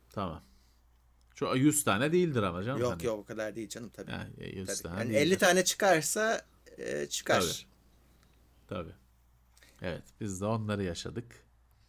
Tamam. 0.10 0.42
Şu 1.36 1.46
100 1.56 1.84
tane 1.84 2.12
değildir 2.12 2.44
ama 2.44 2.64
canım. 2.64 2.82
Yok 2.82 2.92
hani. 2.92 3.06
yok 3.06 3.20
o 3.20 3.26
kadar 3.26 3.56
değil 3.56 3.70
canım 3.70 3.90
tabii. 3.90 4.12
Yani 4.12 4.58
100 4.58 4.68
Tabii. 4.68 4.82
tane 4.82 5.00
Yani 5.00 5.10
değildir. 5.10 5.22
50 5.22 5.38
tane 5.38 5.64
çıkarsa 5.64 6.42
e, 6.78 7.06
çıkar. 7.06 7.68
Tabii. 8.68 8.90
Tabii. 8.90 8.94
Evet 9.82 10.04
biz 10.22 10.42
de 10.42 10.46
onları 10.46 10.84
yaşadık. 10.84 11.26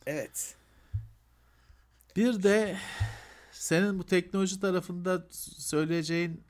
Evet. 0.07 0.55
Bir 2.17 2.43
de 2.43 2.77
senin 3.53 3.99
bu 3.99 4.07
teknoloji 4.07 4.61
tarafında 4.61 5.27
söyleyeceğin 5.59 6.45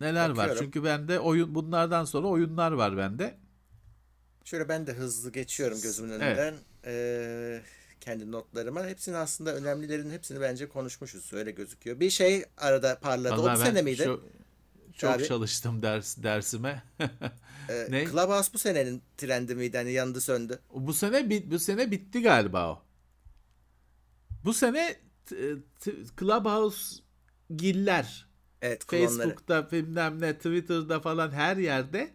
neler 0.00 0.28
var? 0.28 0.36
Bakıyorum. 0.36 0.64
Çünkü 0.64 0.84
bende 0.84 1.20
oyun 1.20 1.54
bunlardan 1.54 2.04
sonra 2.04 2.26
oyunlar 2.26 2.72
var 2.72 2.96
bende. 2.96 3.38
Şöyle 4.44 4.68
ben 4.68 4.86
de 4.86 4.92
hızlı 4.92 5.32
geçiyorum 5.32 5.78
gözümün 5.82 6.10
Evet. 6.20 6.22
önünden. 6.22 6.54
Ee, 6.84 7.62
kendi 8.06 8.32
notlarıma. 8.32 8.86
Hepsini 8.86 9.16
aslında 9.16 9.54
önemlilerin 9.54 10.10
hepsini 10.10 10.40
bence 10.40 10.68
konuşmuşuz. 10.68 11.32
Öyle 11.32 11.50
gözüküyor. 11.50 12.00
Bir 12.00 12.10
şey 12.10 12.44
arada 12.56 12.98
parladı. 12.98 13.42
Vallahi 13.42 13.60
ben 13.60 13.64
sene 13.64 13.82
miydi? 13.82 14.04
Çok, 14.04 14.24
çok 14.96 15.10
Abi. 15.10 15.24
çalıştım 15.24 15.82
ders 15.82 16.16
dersime. 16.22 16.82
Ee, 17.68 17.86
ne? 17.90 18.04
Clubhouse 18.04 18.52
bu 18.54 18.58
senenin 18.58 19.02
trendi 19.16 19.54
miydi? 19.54 19.76
Hani 19.76 19.92
yandı 19.92 20.20
söndü. 20.20 20.58
bu 20.74 20.94
sene 20.94 21.30
bit- 21.30 21.50
bu 21.50 21.58
sene 21.58 21.90
bitti 21.90 22.22
galiba 22.22 22.70
o. 22.72 22.82
Bu 24.44 24.54
sene 24.54 24.96
t- 25.26 25.92
Clubhouse 26.20 26.96
giller 27.56 28.26
Evet. 28.62 28.84
Facebook'ta 28.90 29.70
bilmem 29.70 30.20
ne 30.20 30.36
Twitter'da 30.36 31.00
falan 31.00 31.30
her 31.30 31.56
yerde 31.56 32.14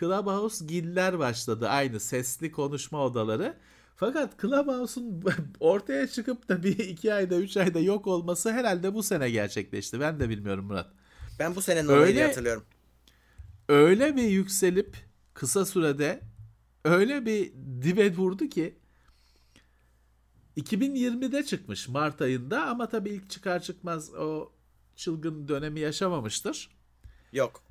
Clubhouse 0.00 0.64
giller 0.64 1.18
başladı. 1.18 1.68
Aynı 1.68 2.00
sesli 2.00 2.52
konuşma 2.52 3.04
odaları. 3.04 3.56
Fakat 4.00 4.40
Clubhouse'un 4.40 5.24
ortaya 5.60 6.06
çıkıp 6.06 6.48
da 6.48 6.62
bir 6.62 6.78
iki 6.78 7.14
ayda 7.14 7.36
üç 7.36 7.56
ayda 7.56 7.80
yok 7.80 8.06
olması 8.06 8.52
herhalde 8.52 8.94
bu 8.94 9.02
sene 9.02 9.30
gerçekleşti. 9.30 10.00
Ben 10.00 10.20
de 10.20 10.28
bilmiyorum 10.28 10.64
Murat. 10.64 10.90
Ben 11.38 11.54
bu 11.56 11.62
senenin 11.62 11.88
olayını 11.88 12.04
Öyle- 12.06 12.26
hatırlıyorum. 12.26 12.64
Öyle 13.68 14.16
bir 14.16 14.22
yükselip 14.22 14.96
kısa 15.34 15.66
sürede 15.66 16.20
öyle 16.84 17.26
bir 17.26 17.52
dibe 17.82 18.16
vurdu 18.16 18.48
ki 18.48 18.74
2020'de 20.56 21.44
çıkmış 21.44 21.88
Mart 21.88 22.22
ayında 22.22 22.66
ama 22.66 22.88
tabii 22.88 23.10
ilk 23.10 23.30
çıkar 23.30 23.62
çıkmaz 23.62 24.14
o 24.14 24.52
çılgın 24.96 25.48
dönemi 25.48 25.80
yaşamamıştır. 25.80 26.70
Yok. 27.32 27.64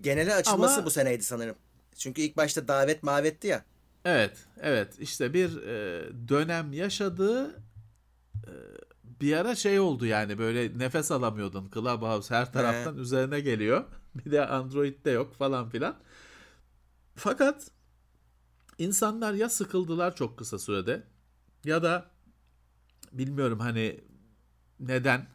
Genele 0.00 0.34
açılması 0.34 0.74
Ama- 0.74 0.86
bu 0.86 0.90
seneydi 0.90 1.22
sanırım. 1.22 1.56
Çünkü 1.96 2.22
ilk 2.22 2.36
başta 2.36 2.68
davet 2.68 3.02
mavetti 3.02 3.46
ya. 3.46 3.64
Evet, 4.06 4.46
evet. 4.60 4.98
İşte 5.00 5.34
bir 5.34 5.62
e, 5.62 6.04
dönem 6.28 6.72
yaşadığı 6.72 7.50
e, 8.34 8.52
bir 9.04 9.36
ara 9.36 9.54
şey 9.54 9.80
oldu 9.80 10.06
yani 10.06 10.38
böyle 10.38 10.78
nefes 10.78 11.10
alamıyordun. 11.10 11.70
Clubhouse 11.74 12.34
her 12.34 12.52
taraftan 12.52 12.96
üzerine 12.96 13.40
geliyor. 13.40 13.84
Bir 14.14 14.30
de 14.30 14.46
Android'de 14.46 15.10
yok 15.10 15.34
falan 15.34 15.68
filan. 15.68 15.96
Fakat 17.14 17.70
insanlar 18.78 19.32
ya 19.34 19.48
sıkıldılar 19.48 20.16
çok 20.16 20.38
kısa 20.38 20.58
sürede 20.58 21.02
ya 21.64 21.82
da 21.82 22.10
bilmiyorum 23.12 23.60
hani 23.60 24.00
neden 24.80 25.26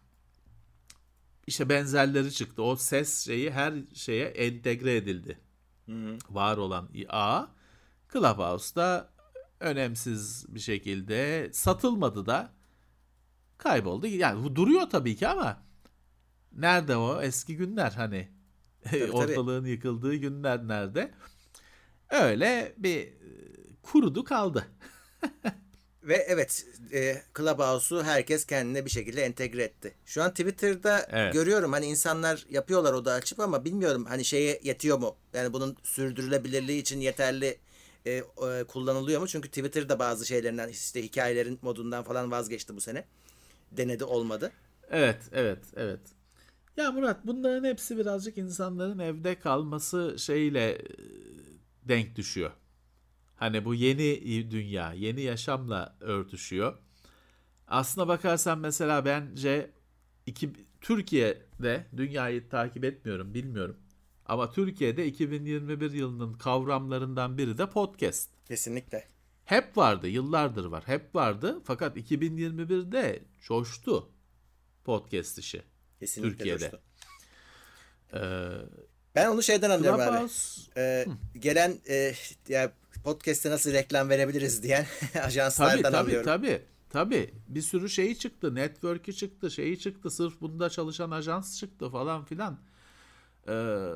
işte 1.47 1.69
benzerleri 1.69 2.32
çıktı. 2.34 2.63
O 2.63 2.76
ses 2.76 3.26
şeyi 3.26 3.51
her 3.51 3.74
şeye 3.93 4.26
entegre 4.26 4.95
edildi 4.95 5.39
var 6.30 6.57
olan 6.57 6.89
ağ 7.09 7.47
Clubhouse'da 8.14 9.09
önemsiz 9.59 10.45
bir 10.49 10.59
şekilde 10.59 11.49
satılmadı 11.53 12.26
da 12.26 12.51
kayboldu. 13.57 14.07
Yani 14.07 14.55
duruyor 14.55 14.89
tabii 14.89 15.16
ki 15.16 15.28
ama 15.28 15.64
nerede 16.51 16.95
o 16.95 17.22
eski 17.22 17.55
günler 17.55 17.91
hani 17.91 18.28
tabii. 18.84 19.12
ortalığın 19.12 19.66
yıkıldığı 19.66 20.16
günler 20.16 20.68
nerede? 20.68 21.12
Öyle 22.09 22.74
bir 22.78 23.07
e, 23.07 23.12
kurudu 23.82 24.24
kaldı. 24.24 24.68
Ve 26.03 26.16
evet 26.16 26.66
e, 26.93 27.22
Clubhouse'u 27.38 28.03
herkes 28.03 28.45
kendine 28.45 28.86
bir 28.86 28.89
şekilde 28.89 29.24
entegre 29.26 29.64
etti. 29.64 29.93
Şu 30.05 30.24
an 30.24 30.30
Twitter'da 30.30 31.05
Evet. 31.09 31.34
görüyorum 31.34 31.72
hani 31.74 31.86
insanlar 31.86 32.45
yapıyorlar 32.49 32.93
oda 32.93 33.14
açıp 33.14 33.39
ama 33.39 33.66
bilmiyorum 33.66 34.05
hani 34.05 34.26
şeye 34.26 34.59
yetiyor 34.64 34.97
mu? 34.97 35.16
Yani 35.34 35.53
bunun 35.53 35.78
sürdürülebilirliği 35.84 36.82
için 36.82 36.99
yeterli 36.99 37.59
e, 38.05 38.11
e, 38.11 38.23
kullanılıyor 38.67 39.21
mu? 39.21 39.27
Çünkü 39.27 39.47
Twitter'da 39.49 39.99
bazı 39.99 40.25
şeylerinden 40.25 40.69
işte 40.69 41.03
hikayelerin 41.03 41.59
modundan 41.61 42.03
falan 42.03 42.31
vazgeçti 42.31 42.75
bu 42.75 42.81
sene. 42.81 43.05
Denedi 43.71 44.03
olmadı. 44.03 44.51
Evet, 44.89 45.21
evet, 45.31 45.59
evet. 45.75 45.99
Ya 46.77 46.91
Murat 46.91 47.27
bunların 47.27 47.63
hepsi 47.67 47.97
birazcık 47.97 48.37
insanların 48.37 48.99
evde 48.99 49.39
kalması 49.39 50.15
şeyle 50.19 50.71
e, 50.71 50.82
denk 51.83 52.15
düşüyor. 52.15 52.51
Hani 53.36 53.65
bu 53.65 53.75
yeni 53.75 54.51
dünya, 54.51 54.93
yeni 54.93 55.21
yaşamla 55.21 55.97
örtüşüyor. 55.99 56.78
Aslına 57.67 58.07
bakarsan 58.07 58.59
mesela 58.59 59.05
bence 59.05 59.71
iki, 60.25 60.53
Türkiye'de 60.82 61.86
dünyayı 61.97 62.49
takip 62.49 62.83
etmiyorum, 62.83 63.33
bilmiyorum. 63.33 63.78
Ama 64.32 64.51
Türkiye'de 64.51 65.05
2021 65.05 65.91
yılının 65.91 66.33
kavramlarından 66.33 67.37
biri 67.37 67.58
de 67.58 67.70
podcast. 67.70 68.29
Kesinlikle. 68.47 69.08
Hep 69.45 69.78
vardı, 69.78 70.08
yıllardır 70.08 70.66
var. 70.66 70.83
Hep 70.86 71.16
vardı. 71.16 71.62
Fakat 71.63 71.97
2021'de 71.97 73.24
coştu 73.41 74.09
podcast 74.83 75.37
işi. 75.37 75.62
Kesinlikle 75.99 76.37
Türkiye'de. 76.37 76.59
coştu. 76.59 76.82
Ee, 78.13 78.20
Ben 79.16 79.28
onu 79.28 79.43
şeyden 79.43 79.70
anlıyorum 79.70 79.99
abi. 80.01 80.09
Clubhouse 80.09 80.62
Ee, 80.78 81.05
gelen 81.39 81.78
e, 81.89 82.13
ya 82.47 82.71
podcast'e 83.03 83.49
nasıl 83.49 83.74
reklam 83.74 84.09
verebiliriz 84.09 84.63
diyen 84.63 84.86
tabii 85.13 85.24
ajanslardan 85.24 85.82
tabii 85.91 85.97
anlıyorum. 85.97 86.25
tabii. 86.25 86.62
Tabii 86.89 87.33
bir 87.47 87.62
sürü 87.62 87.89
şeyi 87.89 88.17
çıktı. 88.17 88.55
Network'ü 88.55 89.13
çıktı, 89.13 89.51
şeyi 89.51 89.79
çıktı. 89.79 90.12
Sırf 90.12 90.41
bunda 90.41 90.70
çalışan 90.70 91.12
ajans 91.12 91.59
çıktı 91.59 91.89
falan 91.89 92.25
filan. 92.25 92.59
Ee, 93.47 93.92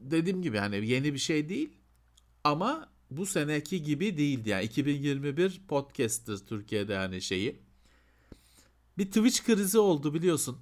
dediğim 0.00 0.42
gibi 0.42 0.58
hani 0.58 0.86
yeni 0.88 1.14
bir 1.14 1.18
şey 1.18 1.48
değil. 1.48 1.76
Ama 2.44 2.88
bu 3.10 3.26
seneki 3.26 3.82
gibi 3.82 4.16
değildi. 4.18 4.48
Yani 4.48 4.64
2021 4.64 5.62
podcast'tır 5.68 6.46
Türkiye'de 6.46 6.96
hani 6.96 7.22
şeyi. 7.22 7.62
Bir 8.98 9.06
Twitch 9.06 9.42
krizi 9.44 9.78
oldu 9.78 10.14
biliyorsun. 10.14 10.58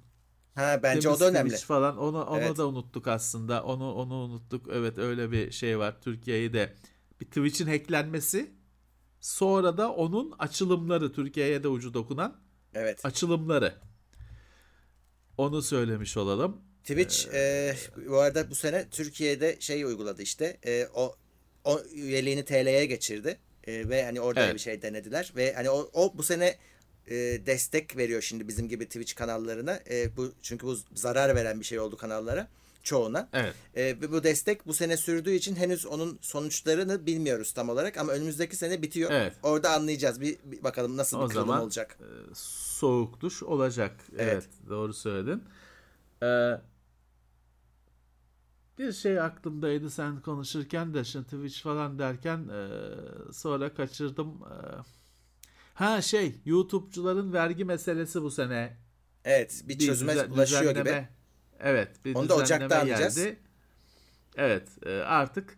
Ha 0.55 0.79
bence 0.83 0.99
Temiz 1.01 1.21
o 1.21 1.25
da 1.25 1.29
önemli. 1.29 1.49
Twitch 1.49 1.67
falan 1.67 1.97
onu 1.97 2.23
onu 2.23 2.39
Evet. 2.39 2.57
da 2.57 2.67
unuttuk 2.67 3.07
aslında. 3.07 3.63
Onu 3.63 3.93
onu 3.93 4.13
unuttuk. 4.13 4.67
Evet 4.73 4.97
öyle 4.97 5.31
bir 5.31 5.51
şey 5.51 5.79
var. 5.79 6.01
Türkiye'yi 6.01 6.53
de 6.53 6.75
bir 7.21 7.25
Twitch'in 7.25 7.67
hacklenmesi 7.67 8.51
sonra 9.21 9.77
da 9.77 9.91
onun 9.93 10.31
açılımları 10.39 11.13
Türkiye'ye 11.13 11.63
de 11.63 11.67
ucu 11.67 11.93
dokunan 11.93 12.37
Evet. 12.73 13.05
açılımları. 13.05 13.75
Onu 15.37 15.61
söylemiş 15.61 16.17
olalım. 16.17 16.61
Twitch 16.85 17.27
e, 17.33 17.75
bu 18.07 18.17
arada 18.19 18.49
bu 18.49 18.55
sene 18.55 18.85
Türkiye'de 18.91 19.55
şey 19.59 19.83
uyguladı 19.83 20.21
işte 20.21 20.57
e, 20.65 20.87
o 20.95 21.15
o 21.63 21.81
üyeliğini 21.93 22.45
TL'ye 22.45 22.85
geçirdi 22.85 23.37
E, 23.67 23.89
ve 23.89 24.05
hani 24.05 24.21
orada 24.21 24.43
Evet. 24.43 24.53
bir 24.53 24.59
şey 24.59 24.81
denediler 24.81 25.33
ve 25.35 25.53
hani 25.53 25.69
o, 25.69 25.89
o 25.93 26.17
bu 26.17 26.23
sene 26.23 26.55
e, 27.07 27.15
destek 27.45 27.97
veriyor 27.97 28.21
şimdi 28.21 28.47
bizim 28.47 28.69
gibi 28.69 28.85
Twitch 28.85 29.15
kanallarına 29.15 29.79
E, 29.89 30.17
bu 30.17 30.31
çünkü 30.41 30.67
bu 30.67 30.77
zarar 30.95 31.35
veren 31.35 31.59
bir 31.59 31.65
şey 31.65 31.79
oldu 31.79 31.97
kanallara 31.97 32.47
çoğuna. 32.83 33.29
Evet. 33.33 33.53
E, 33.75 33.83
ve 33.85 34.11
bu 34.11 34.23
destek 34.23 34.67
bu 34.67 34.73
sene 34.73 34.97
sürdüğü 34.97 35.31
için 35.33 35.55
henüz 35.55 35.85
onun 35.85 36.19
sonuçlarını 36.21 37.05
bilmiyoruz 37.05 37.51
tam 37.51 37.69
olarak 37.69 37.97
ama 37.97 38.11
önümüzdeki 38.11 38.55
sene 38.55 38.81
bitiyor. 38.81 39.11
Evet. 39.11 39.33
Orada 39.43 39.69
anlayacağız 39.71 40.21
bir, 40.21 40.37
bir 40.45 40.63
bakalım 40.63 40.97
nasıl 40.97 41.17
O 41.19 41.23
bir 41.23 41.27
kırılım 41.29 41.47
zaman 41.47 41.61
olacak. 41.61 41.97
e, 42.01 42.07
soğuk 42.35 43.19
duş 43.21 43.43
olacak. 43.43 43.91
Evet, 44.17 44.27
Evet. 44.33 44.45
doğru 44.69 44.93
söyledin. 44.93 45.43
Ee, 46.23 46.51
bir 48.79 48.91
şey 48.91 49.19
aklımdaydı 49.19 49.89
sen 49.89 50.21
konuşurken 50.21 50.93
de 50.93 51.03
şimdi 51.03 51.25
Twitch 51.25 51.61
falan 51.63 51.99
derken 51.99 52.47
e, 52.49 52.67
sonra 53.33 53.73
kaçırdım. 53.73 54.27
E, 54.29 54.55
ha 55.73 56.01
şey 56.01 56.35
YouTube'cuların 56.45 57.33
vergi 57.33 57.65
meselesi 57.65 58.21
bu 58.21 58.31
sene 58.31 58.77
Evet 59.23 59.63
bir 59.67 59.79
çözüme 59.79 60.13
düze- 60.13 60.31
ulaşıyor 60.31 60.71
gibi. 60.71 60.79
düzenleme- 60.89 61.09
Evet, 61.59 62.05
bir 62.05 62.15
Onu 62.15 62.29
da 62.29 62.35
Ocak'ta 62.35 62.79
anlayacağız. 62.79 63.15
geldi. 63.15 63.39
Evet, 64.37 64.67
e, 64.85 64.91
artık 65.01 65.57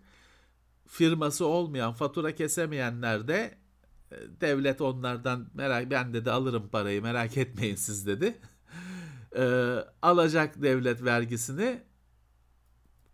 firması 0.88 1.46
olmayan, 1.46 1.94
fatura 1.94 2.36
kesemeyenler 2.36 3.28
de 3.28 3.58
e, 4.12 4.16
devlet 4.42 4.82
onlardan 4.82 5.50
merak 5.54 5.92
ben 5.92 6.14
dedi 6.14 6.32
alırım 6.32 6.70
parayı 6.70 7.02
merak 7.02 7.38
etmeyin 7.38 7.76
siz 7.76 8.08
dedi. 8.08 8.38
E, 9.38 9.44
alacak 10.02 10.62
devlet 10.62 11.04
vergisini 11.04 11.82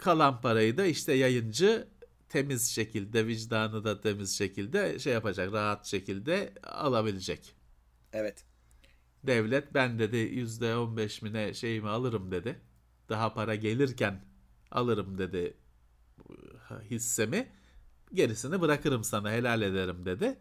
kalan 0.03 0.41
parayı 0.41 0.77
da 0.77 0.85
işte 0.85 1.13
yayıncı 1.13 1.87
temiz 2.29 2.71
şekilde 2.71 3.27
vicdanı 3.27 3.83
da 3.83 4.01
temiz 4.01 4.37
şekilde 4.37 4.99
şey 4.99 5.13
yapacak 5.13 5.53
rahat 5.53 5.85
şekilde 5.87 6.53
alabilecek. 6.63 7.55
Evet. 8.13 8.45
Devlet 9.23 9.73
ben 9.73 9.99
dedi 9.99 10.17
yüzde 10.17 10.75
on 10.77 10.97
beş 10.97 11.21
mi 11.21 11.33
ne 11.33 11.53
şeyimi 11.53 11.89
alırım 11.89 12.31
dedi. 12.31 12.61
Daha 13.09 13.33
para 13.33 13.55
gelirken 13.55 14.25
alırım 14.71 15.17
dedi 15.17 15.57
hissemi. 16.89 17.51
Gerisini 18.13 18.61
bırakırım 18.61 19.03
sana 19.03 19.31
helal 19.31 19.61
ederim 19.61 20.05
dedi. 20.05 20.39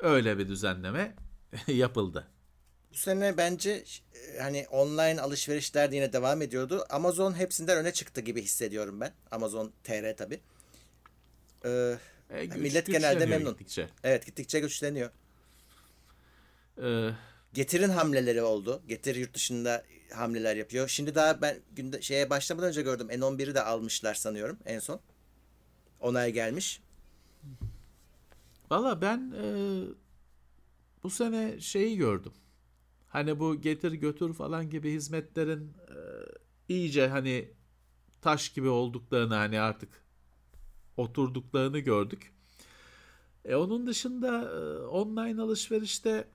Öyle 0.00 0.38
bir 0.38 0.48
düzenleme 0.48 1.16
yapıldı. 1.66 2.33
Bu 2.94 2.98
sene 2.98 3.36
bence 3.36 3.84
e, 4.14 4.38
hani 4.38 4.66
online 4.70 5.20
alışverişler 5.20 5.90
de 5.92 5.96
yine 5.96 6.12
devam 6.12 6.42
ediyordu. 6.42 6.84
Amazon 6.90 7.38
hepsinden 7.38 7.76
öne 7.78 7.92
çıktı 7.92 8.20
gibi 8.20 8.42
hissediyorum 8.42 9.00
ben. 9.00 9.12
Amazon 9.30 9.72
TR 9.84 10.16
tabi. 10.16 10.40
Ee, 11.64 11.98
E, 12.30 12.44
güç- 12.46 12.56
Millet 12.56 12.86
genelde 12.86 13.26
memnun. 13.26 13.50
gittikçe. 13.52 13.88
evet 14.04 14.26
gittikçe 14.26 14.60
güçleniyor. 14.60 15.10
E, 16.82 17.10
Getir'in 17.52 17.88
hamleleri 17.88 18.42
oldu. 18.42 18.82
Getir 18.88 19.16
yurt 19.16 19.34
dışında 19.34 19.84
hamleler 20.14 20.56
yapıyor. 20.56 20.88
Şimdi 20.88 21.14
daha 21.14 21.42
ben 21.42 21.56
günde 21.72 22.02
şeye 22.02 22.30
başlamadan 22.30 22.68
önce 22.68 22.82
gördüm. 22.82 23.08
N11'i 23.10 23.54
de 23.54 23.62
almışlar 23.62 24.14
sanıyorum 24.14 24.58
en 24.66 24.78
son. 24.78 25.00
Onay 26.00 26.32
gelmiş. 26.32 26.80
Valla 28.70 29.00
ben 29.00 29.32
e, 29.42 29.44
bu 31.02 31.10
sene 31.10 31.60
şeyi 31.60 31.96
gördüm. 31.96 32.32
Hani 33.14 33.38
bu 33.40 33.60
getir 33.60 33.92
götür 33.92 34.34
falan 34.34 34.70
gibi 34.70 34.92
hizmetlerin 34.92 35.72
e, 35.88 35.96
iyice 36.68 37.08
hani 37.08 37.50
taş 38.22 38.48
gibi 38.48 38.68
olduklarını 38.68 39.34
hani 39.34 39.60
artık 39.60 40.04
oturduklarını 40.96 41.78
gördük. 41.78 42.32
E, 43.44 43.54
onun 43.54 43.86
dışında 43.86 44.42
e, 44.42 44.86
online 44.86 45.42
alışverişte 45.42 46.28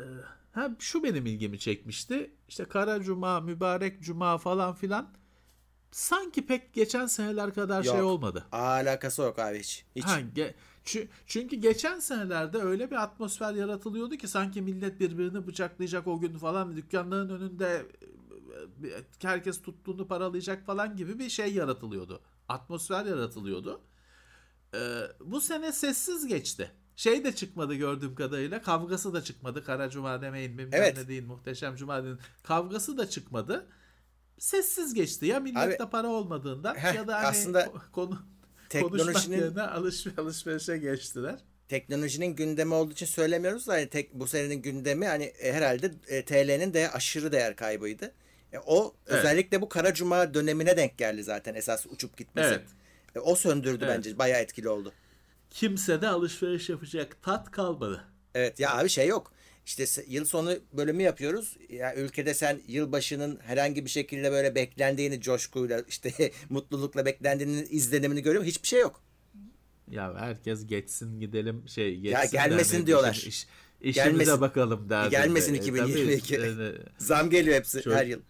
e, 0.00 0.04
ha, 0.52 0.76
şu 0.78 1.04
benim 1.04 1.26
ilgimi 1.26 1.58
çekmişti. 1.58 2.30
İşte 2.48 2.64
Kara 2.64 3.02
Cuma, 3.02 3.40
Mübarek 3.40 4.02
Cuma 4.02 4.38
falan 4.38 4.74
filan 4.74 5.14
sanki 5.90 6.46
pek 6.46 6.74
geçen 6.74 7.06
seneler 7.06 7.54
kadar 7.54 7.82
şey 7.82 7.94
Yok. 7.94 8.04
olmadı. 8.04 8.44
Alakası 8.52 9.22
yok 9.22 9.38
abi 9.38 9.58
hiç. 9.58 9.84
Hiç. 9.96 10.04
Ha, 10.04 10.20
ge- 10.20 10.54
çünkü 11.26 11.56
geçen 11.56 12.00
senelerde 12.00 12.58
öyle 12.58 12.90
bir 12.90 12.96
atmosfer 13.02 13.54
yaratılıyordu 13.54 14.16
ki 14.16 14.28
sanki 14.28 14.62
millet 14.62 15.00
birbirini 15.00 15.46
bıçaklayacak 15.46 16.06
o 16.06 16.20
gün 16.20 16.38
falan 16.38 16.76
dükkanların 16.76 17.28
önünde 17.28 17.86
e, 18.84 18.88
herkes 19.22 19.62
tuttuğunu 19.62 20.08
paralayacak 20.08 20.66
falan 20.66 20.96
gibi 20.96 21.18
bir 21.18 21.28
şey 21.28 21.54
yaratılıyordu. 21.54 22.20
Atmosfer 22.48 23.04
yaratılıyordu. 23.06 23.80
Ee, 24.74 24.78
bu 25.24 25.40
sene 25.40 25.72
sessiz 25.72 26.26
geçti. 26.26 26.70
Şey 26.96 27.24
de 27.24 27.34
çıkmadı 27.34 27.74
gördüğüm 27.74 28.14
kadarıyla. 28.14 28.62
Kavgası 28.62 29.14
da 29.14 29.22
çıkmadı. 29.24 29.64
Kara 29.64 29.90
Cuma 29.90 30.22
demeyin 30.22 30.58
bilmem 30.58 30.70
Evet. 30.72 30.96
ne 30.96 31.08
deyin. 31.08 31.26
Muhteşem 31.26 31.76
Cuma 31.76 32.04
deyin. 32.04 32.18
Kavgası 32.42 32.98
da 32.98 33.08
çıkmadı. 33.10 33.66
Sessiz 34.38 34.94
geçti. 34.94 35.26
Ya 35.26 35.40
millette 35.40 35.82
Abi- 35.84 35.90
para 35.90 36.08
olmadığından 36.08 36.74
Heh, 36.74 36.94
ya 36.94 37.06
da 37.08 37.16
hani 37.16 37.26
aslında 37.26 37.64
ko- 37.64 37.90
konu 37.92 38.18
Teknolojinin 38.72 39.38
yerine 39.40 39.62
alış, 39.62 40.06
alışverişe 40.18 40.78
geçtiler. 40.78 41.38
teknolojinin 41.68 42.36
gündemi 42.36 42.74
olduğu 42.74 42.92
için 42.92 43.06
söylemiyoruz 43.06 43.66
da 43.66 43.72
hani 43.72 43.88
tek, 43.88 44.14
bu 44.14 44.26
senenin 44.26 44.62
gündemi 44.62 45.06
hani 45.06 45.24
e, 45.24 45.52
herhalde 45.52 45.90
e, 46.08 46.24
TL'nin 46.24 46.74
de 46.74 46.90
aşırı 46.90 47.32
değer 47.32 47.56
kaybıydı. 47.56 48.12
E, 48.52 48.58
o 48.58 48.94
Evet. 49.06 49.18
özellikle 49.18 49.60
bu 49.60 49.68
Kara 49.68 49.94
Cuma 49.94 50.34
dönemine 50.34 50.76
denk 50.76 50.98
geldi 50.98 51.22
zaten 51.24 51.54
esas 51.54 51.86
uçup 51.86 52.16
gitmesi. 52.16 52.48
Evet. 52.48 52.62
E, 53.16 53.18
o 53.18 53.34
söndürdü 53.34 53.84
Evet. 53.84 53.96
bence 53.96 54.18
bayağı 54.18 54.40
etkili 54.40 54.68
oldu. 54.68 54.92
Kimse 55.50 56.00
de 56.02 56.08
alışveriş 56.08 56.68
yapacak 56.68 57.22
tat 57.22 57.50
kalmadı. 57.50 58.04
Evet 58.34 58.60
ya 58.60 58.76
abi 58.78 58.88
şey 58.88 59.06
yok. 59.08 59.32
İşte 59.66 59.84
yıl 60.08 60.24
sonu 60.24 60.54
bölümü 60.72 61.02
yapıyoruz. 61.02 61.56
Ya 61.68 61.94
ülkede 61.94 62.34
sen 62.34 62.60
yılbaşının 62.68 63.38
herhangi 63.42 63.84
bir 63.84 63.90
şekilde 63.90 64.32
böyle 64.32 64.54
beklendiğini 64.54 65.20
coşkuyla 65.20 65.82
işte 65.88 66.32
mutlulukla 66.50 67.06
beklendiğinin 67.06 67.66
izlenimini 67.70 68.22
görüyor 68.22 68.40
musun? 68.42 68.50
Hiçbir 68.50 68.68
şey 68.68 68.80
yok. 68.80 69.00
Ya 69.90 70.14
herkes 70.18 70.66
geçsin 70.66 71.20
gidelim 71.20 71.62
şey 71.68 71.96
geçsin 72.00 72.30
gelmesin 72.32 72.74
derdi. 72.76 72.86
diyorlar. 72.86 73.12
İş, 73.14 73.26
iş- 73.26 73.46
işimize 73.80 74.10
Gelmesin. 74.10 74.40
bakalım 74.40 74.88
derdi. 74.90 75.10
Gelmesin 75.10 75.54
E, 75.54 75.56
2022. 75.56 76.36
tabii, 76.36 76.62
e, 76.62 76.72
Zam 76.98 77.30
geliyor 77.30 77.56
hepsi 77.56 77.82
Çok- 77.82 77.94
her 77.94 78.06
yıl. 78.06 78.20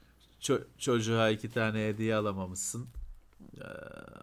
ço- 0.40 0.64
çocuğa 0.78 1.30
iki 1.30 1.50
tane 1.50 1.86
hediye 1.88 2.14
alamamışsın. 2.14 2.86
Ee, 3.59 3.64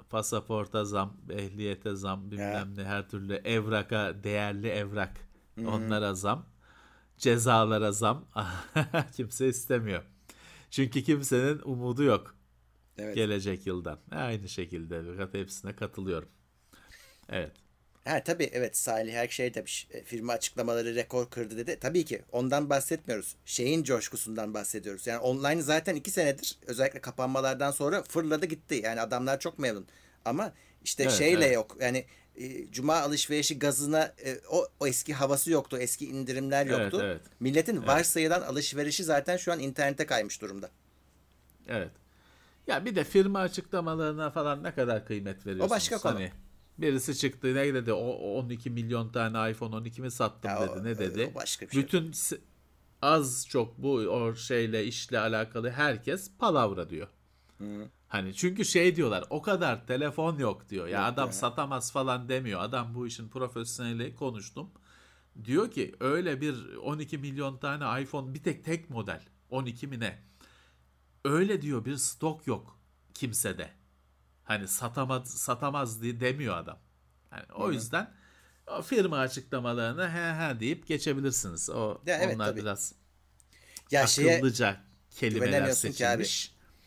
pasaporta 0.10 0.86
zam, 0.86 1.18
ehliyete 1.34 1.96
zam, 1.96 2.32
bilmem 2.32 2.74
ne 2.78 2.84
her 2.84 3.10
türlü 3.10 3.36
evraka, 3.36 4.16
değerli 4.24 4.68
evrak. 4.68 5.12
Onlara 5.68 6.14
zam. 6.14 6.46
Cezalara 7.20 7.92
zam. 7.92 8.28
Kimse 9.16 9.48
istemiyor. 9.48 10.04
Çünkü 10.72 11.04
kimsenin 11.04 11.60
umudu 11.64 12.04
yok 12.04 12.36
Evet. 12.98 13.16
gelecek 13.16 13.68
yıldan. 13.68 14.00
Aynı 14.12 14.50
şekilde 14.50 15.02
fakat 15.12 15.34
hepsine 15.34 15.76
katılıyorum. 15.76 16.30
Evet. 17.30 17.52
Ha 18.06 18.24
tabii 18.24 18.50
evet 18.54 18.78
Salih 18.78 19.14
her 19.14 19.28
şey 19.28 19.52
tabii 19.52 19.70
e, 19.92 20.04
firma 20.04 20.34
açıklamaları 20.34 20.96
rekor 20.96 21.30
kırdı 21.30 21.58
dedi. 21.58 21.78
Tabii 21.82 22.06
ki 22.06 22.22
ondan 22.32 22.70
bahsetmiyoruz. 22.70 23.36
Şeyin 23.46 23.84
coşkusundan 23.84 24.54
bahsediyoruz. 24.54 25.08
Yani 25.08 25.20
online 25.20 25.62
zaten 25.62 25.96
iki 25.96 26.12
senedir 26.12 26.58
özellikle 26.68 27.02
kapanmalardan 27.02 27.72
sonra 27.72 28.04
fırladı 28.04 28.46
gitti. 28.46 28.82
Yani 28.84 29.02
adamlar 29.02 29.40
çok 29.40 29.60
memnun. 29.60 29.88
Ama 30.26 30.54
işte 30.84 31.04
Evet, 31.04 31.14
şeyle 31.14 31.46
evet. 31.46 31.56
yok. 31.56 31.78
Yani 31.82 32.06
e, 32.40 32.72
cuma 32.72 32.96
alışverişi 32.96 33.60
gazına 33.60 34.04
e, 34.26 34.40
o, 34.52 34.68
o 34.80 34.88
eski 34.88 35.14
havası 35.14 35.52
yoktu. 35.52 35.78
Eski 35.78 36.06
indirimler 36.06 36.66
Evet, 36.68 36.80
yoktu. 36.80 37.00
evet. 37.04 37.22
Milletin 37.40 37.88
varsayılan 37.88 38.42
alışverişi 38.42 39.04
zaten 39.04 39.38
şu 39.38 39.52
an 39.52 39.60
internete 39.60 40.06
kaymış 40.06 40.42
durumda. 40.42 40.70
Evet. 41.68 41.92
Ya 42.68 42.86
bir 42.86 42.96
de 42.96 43.04
firma 43.04 43.40
açıklamalarına 43.40 44.30
falan 44.32 44.64
ne 44.64 44.74
kadar 44.76 45.06
kıymet 45.06 45.46
veriyorsunuz? 45.46 45.72
başka 45.72 45.98
konu. 45.98 46.14
Hani 46.14 46.32
birisi 46.78 47.18
çıktı 47.18 47.56
ne 47.56 47.74
dedi? 47.74 47.94
O 47.94 48.10
12 48.40 48.70
milyon 48.70 49.10
tane 49.12 49.52
iPhone 49.52 49.76
12 49.76 50.02
mi 50.02 50.12
sattım 50.12 50.52
Ya 50.52 50.60
o- 50.60 50.66
e, 50.66 50.84
dedi. 50.84 50.84
Ne 50.84 50.98
dedi? 51.00 51.30
o 51.32 51.36
başka 51.36 51.66
bir 51.68 51.72
şey. 51.72 51.84
Bütün 51.84 52.12
az 53.02 53.48
çok 53.50 53.78
bu 53.78 53.92
o 53.94 54.36
şeyle 54.36 54.86
işle 54.86 55.20
alakalı 55.20 55.70
herkes 55.70 56.32
palavra 56.40 56.90
diyor. 56.90 57.08
Hani 58.08 58.36
çünkü 58.36 58.66
şey 58.66 58.96
diyorlar 58.96 59.24
o 59.30 59.42
kadar 59.42 59.88
telefon 59.88 60.38
yok 60.38 60.70
diyor. 60.70 60.88
Ya 60.88 61.06
adam 61.06 61.32
satamaz 61.34 61.92
falan 61.92 62.30
demiyor. 62.30 62.62
Adam 62.62 62.96
bu 62.96 63.08
işin 63.08 63.30
profesyoneli 63.30 64.16
konuştum. 64.16 64.72
Diyor 65.46 65.72
ki 65.72 65.96
öyle 66.00 66.42
bir 66.42 66.76
12 66.76 67.18
milyon 67.18 67.58
tane 67.58 68.02
iPhone 68.02 68.34
bir 68.34 68.44
tek 68.44 68.66
tek 68.66 68.90
model 68.90 69.22
12 69.50 69.88
mi 69.88 70.00
ne? 70.00 70.20
Öyle 71.26 71.62
diyor 71.62 71.86
bir 71.86 71.98
stok 71.98 72.48
yok 72.48 72.80
kimsede. 73.14 73.70
Hani 74.44 74.68
satamaz 74.68 75.28
satamaz 75.30 76.02
diye 76.02 76.20
demiyor 76.20 76.58
adam. 76.58 76.80
Yani 77.32 77.46
o 77.54 77.72
yüzden 77.72 78.14
o 78.68 78.82
firma 78.82 79.18
açıklamalarına 79.18 80.14
he 80.14 80.48
he 80.48 80.60
deyip 80.60 80.88
geçebilirsiniz. 80.88 81.70
O 81.70 82.02
Ya 82.06 82.18
evet, 82.18 82.36
onlar 82.36 82.50
tabii. 82.50 82.62
biraz 82.62 82.96
Ya 83.92 84.08
şeye 84.08 84.36
akıllıca 84.36 84.82
kelimeler 85.12 85.48
güvenemiyorsun 85.48 85.92
ki 85.92 86.08
abi. 86.08 86.26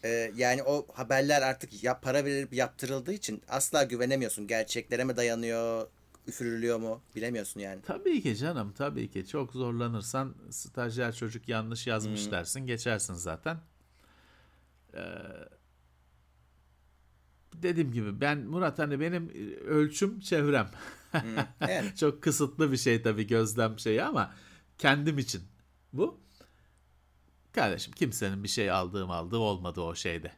Ee, 0.05 0.33
yani 0.37 0.62
o 0.62 0.87
haberler 0.95 1.43
artık 1.43 1.85
ya 1.85 2.01
para 2.01 2.24
verilip 2.24 2.53
yaptırıldığı 2.53 3.12
için 3.12 3.43
asla 3.49 3.83
güvenemiyorsun. 3.83 4.47
Gerçeklere 4.47 5.05
mi 5.05 5.16
dayanıyor, 5.16 5.87
üfürülüyor 6.27 6.79
mu 6.79 7.03
bilemiyorsun 7.16 7.61
yani. 7.61 7.83
Tabii 7.83 8.23
ki 8.23 8.37
canım 8.37 8.73
tabii 8.73 9.11
ki. 9.11 9.27
Çok 9.27 9.53
zorlanırsan 9.53 10.35
stajyer 10.51 11.12
çocuk 11.15 11.49
yanlış 11.49 11.87
yazmış 11.87 12.31
dersin 12.31 12.66
geçersin 12.66 13.15
zaten. 13.15 13.57
Ee, 14.95 15.01
dediğim 17.55 17.93
gibi 17.93 18.20
ben 18.20 18.39
Murat 18.39 18.79
hani 18.79 19.01
benim 19.01 19.29
ölçüm 19.66 20.20
çevrem. 20.20 20.70
Yani. 21.61 21.97
Çok 21.97 22.23
kısıtlı 22.23 22.73
bir 22.73 22.77
şey 22.77 23.03
tabii 23.03 23.27
gözlem 23.27 23.79
şeyi 23.79 24.03
ama 24.03 24.35
kendim 24.79 25.19
için 25.19 25.43
bu. 25.93 26.20
Kardeşim 27.53 27.93
kimsenin 27.93 28.45
bir 28.45 28.49
şey 28.49 28.70
aldığım 28.70 29.11
aldığı 29.11 29.39
olmadı 29.39 29.81
o 29.81 29.95
şeyde. 29.95 30.33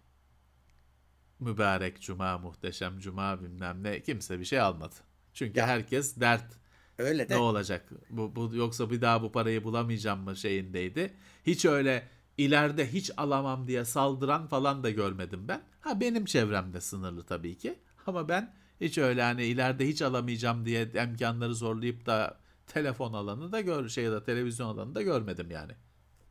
Mübarek 1.40 2.00
cuma, 2.02 2.38
muhteşem 2.38 2.98
cuma 2.98 3.42
bilmem 3.42 3.82
ne 3.82 4.02
kimse 4.02 4.40
bir 4.40 4.44
şey 4.44 4.60
almadı. 4.60 4.94
Çünkü 5.34 5.60
herkes 5.60 6.20
dert 6.20 6.54
Öyle 6.98 7.28
de. 7.28 7.34
ne 7.34 7.38
olacak? 7.38 7.90
Bu, 8.10 8.36
bu 8.36 8.56
yoksa 8.56 8.90
bir 8.90 9.00
daha 9.00 9.22
bu 9.22 9.32
parayı 9.32 9.64
bulamayacağım 9.64 10.20
mı 10.20 10.36
şeyindeydi. 10.36 11.14
Hiç 11.46 11.64
öyle 11.64 12.08
ileride 12.38 12.92
hiç 12.92 13.10
alamam 13.16 13.68
diye 13.68 13.84
saldıran 13.84 14.46
falan 14.46 14.82
da 14.82 14.90
görmedim 14.90 15.48
ben. 15.48 15.62
Ha 15.80 16.00
benim 16.00 16.24
çevremde 16.24 16.80
sınırlı 16.80 17.24
tabii 17.24 17.58
ki. 17.58 17.78
Ama 18.06 18.28
ben 18.28 18.54
hiç 18.80 18.98
öyle 18.98 19.22
hani 19.22 19.44
ileride 19.44 19.88
hiç 19.88 20.02
alamayacağım 20.02 20.66
diye 20.66 20.82
imkanları 20.82 21.54
zorlayıp 21.54 22.06
da 22.06 22.38
telefon 22.66 23.12
alanı 23.12 23.52
da 23.52 23.60
gör 23.60 23.88
şey 23.88 24.04
ya 24.04 24.12
da 24.12 24.24
televizyon 24.24 24.68
alanı 24.68 24.94
da 24.94 25.02
görmedim 25.02 25.50
yani. 25.50 25.72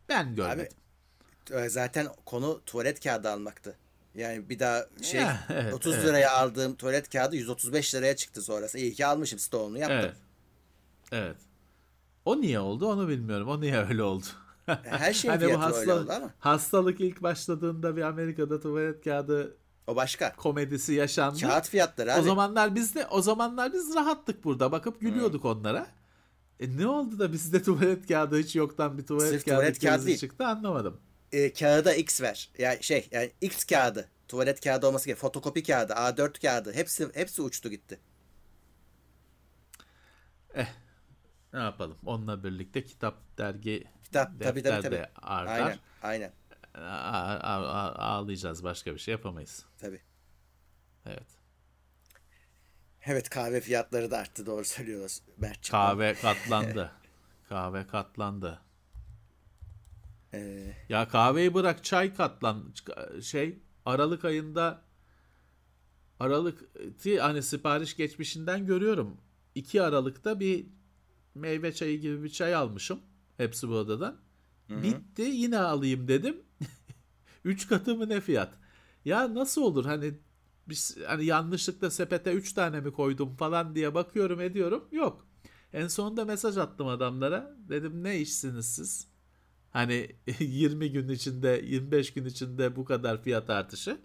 Ben 0.09 0.35
görmedim. 0.35 0.77
Ee, 1.51 1.69
Zaten 1.69 2.07
konu 2.25 2.61
tuvalet 2.65 3.03
kağıdı 3.03 3.30
almaktı. 3.30 3.75
Yani 4.15 4.49
bir 4.49 4.59
daha 4.59 4.85
şey 5.01 5.21
Ya, 5.21 5.38
evet, 5.49 5.73
30 5.73 5.93
evet. 5.95 6.05
liraya 6.05 6.31
aldığım 6.31 6.75
tuvalet 6.75 7.09
kağıdı 7.09 7.35
135 7.35 7.95
liraya 7.95 8.15
çıktı 8.15 8.41
sonrası. 8.41 8.77
İyi 8.77 8.93
ki 8.93 9.05
almışım 9.05 9.39
stoğunu 9.39 9.77
yaptım. 9.80 9.99
evet. 9.99 10.15
Evet. 11.11 11.38
O 12.25 12.41
niye 12.41 12.59
oldu 12.59 12.88
onu 12.88 13.07
bilmiyorum. 13.07 13.47
O 13.49 13.61
niye 13.61 13.77
öyle 13.77 14.03
oldu? 14.03 14.25
Her 14.65 15.13
şeyin 15.13 15.34
Hani 15.34 15.43
bu 15.43 15.47
fiyatı 15.47 15.75
öyle 15.75 15.91
hasta- 15.91 16.03
oldu 16.03 16.11
ama. 16.15 16.30
Hastalık 16.39 17.01
ilk 17.01 17.23
başladığında 17.23 17.95
bir 17.97 18.01
Amerika'da 18.01 18.59
tuvalet 18.59 19.03
kağıdı 19.03 19.57
O 19.88 19.95
başka. 19.95 20.35
komedisi 20.35 20.93
yaşandı. 20.93 21.39
Kağıt 21.39 21.69
fiyatları 21.69 22.13
abi. 22.13 22.21
O 22.21 22.23
zamanlar 22.23 22.75
biz 22.75 22.95
de 22.95 23.07
o 23.07 23.21
zamanlar 23.21 23.73
biz 23.73 23.95
rahattık 23.95 24.43
burada 24.43 24.71
bakıp 24.71 25.01
gülüyorduk 25.01 25.45
onlara. 25.45 25.88
E 26.64 26.77
ne 26.77 26.88
oldu 26.88 27.19
da 27.19 27.34
bizde 27.34 27.64
tuvalet 27.64 28.07
kağıdı 28.07 28.38
hiç 28.40 28.56
yoktan 28.56 28.98
bir 28.98 29.06
tuvalet 29.06 29.30
Sırf 29.30 29.45
kağıdı 29.45 29.57
tuvalet 29.60 29.80
kağıdı 29.80 30.06
değil. 30.06 30.18
çıktı 30.18 30.45
anlamadım. 30.48 30.99
e, 31.31 31.53
kağıda 31.53 31.94
X 31.95 32.22
ver. 32.22 32.49
Yani 32.57 32.84
şey 32.84 33.07
yani 33.11 33.31
X 33.41 33.64
kağıdı. 33.64 34.10
Tuvalet 34.27 34.61
kağıdı 34.61 34.88
olması 34.88 35.06
gerekiyor. 35.06 35.22
Fotokopi 35.22 35.64
kağıdı, 35.64 35.94
A4 35.94 36.41
kağıdı. 36.41 36.73
Hepsi 36.73 37.10
hepsi 37.14 37.41
uçtu 37.41 37.69
gitti. 37.69 37.99
Ne 41.53 41.60
yapalım? 41.60 41.98
Onunla 42.06 42.44
birlikte 42.44 42.84
kitap, 42.85 43.38
dergi, 43.38 43.84
Kitap 44.03 44.27
tabii 44.27 44.44
tabii 44.44 44.64
defter 44.64 44.81
tabii. 44.81 45.06
artar. 45.22 45.60
Aynen. 45.61 45.80
Aynen. 46.03 46.31
A- 46.76 46.80
a- 46.80 47.68
a- 47.68 47.95
ağlayacağız 47.95 48.64
başka 48.64 48.94
bir 48.94 48.99
şey 48.99 49.11
yapamayız. 49.11 49.65
Tabii. 49.80 50.02
Evet. 51.06 51.27
Evet 53.05 53.30
kahve 53.30 53.61
fiyatları 53.61 54.11
da 54.11 54.17
arttı 54.17 54.45
doğru 54.45 54.65
söylüyoruz 54.65 55.21
Berkçim. 55.38 55.71
Kahve 55.71 56.13
katlandı. 56.13 56.91
Kahve 57.49 57.88
katlandı. 57.88 58.59
Ee, 60.34 60.73
Ya 60.89 61.07
kahveyi 61.07 61.53
bırak 61.53 61.84
çay 61.84 62.13
katlan 62.15 62.73
şey 63.21 63.59
Aralık 63.85 64.25
ayında 64.25 64.81
Aralık 66.19 66.59
hani 67.19 67.43
sipariş 67.43 67.95
geçmişinden 67.95 68.65
görüyorum. 68.65 69.17
2 69.55 69.81
Aralık'ta 69.81 70.39
bir 70.39 70.67
meyve 71.35 71.73
çayı 71.73 71.99
gibi 72.01 72.23
bir 72.23 72.30
çay 72.30 72.55
almışım. 72.55 72.99
Hepsi 73.38 73.69
bu 73.69 73.73
odadan. 73.75 74.21
Bitti 74.69 75.21
yine 75.21 75.59
alayım 75.59 76.07
dedim. 76.07 76.43
3 77.43 77.67
katı 77.67 77.95
mı 77.95 78.09
ne 78.09 78.21
fiyat? 78.21 78.53
Ya 79.05 79.35
nasıl 79.35 79.61
olur 79.61 79.85
hani 79.85 80.13
biz 80.69 80.98
hani 81.07 81.26
yanlışlıkla 81.26 81.91
sepete 81.91 82.31
3 82.34 82.53
tane 82.53 82.81
mi 82.81 82.91
koydum 82.94 83.35
falan 83.35 83.76
diye 83.76 83.94
bakıyorum 83.94 84.41
ediyorum. 84.41 84.88
Yok. 84.91 85.27
En 85.73 85.88
sonunda 85.88 86.26
mesaj 86.26 86.57
attım 86.57 86.88
adamlara. 86.88 87.56
Dedim 87.69 88.03
ne 88.03 88.19
işsiniz 88.19 88.65
siz? 88.76 89.07
Hani 89.72 90.15
20 90.40 90.91
gün 90.91 91.10
içinde 91.10 91.61
25 91.65 92.14
gün 92.14 92.26
içinde 92.26 92.76
bu 92.76 92.85
kadar 92.85 93.23
fiyat 93.23 93.49
artışı. 93.49 93.98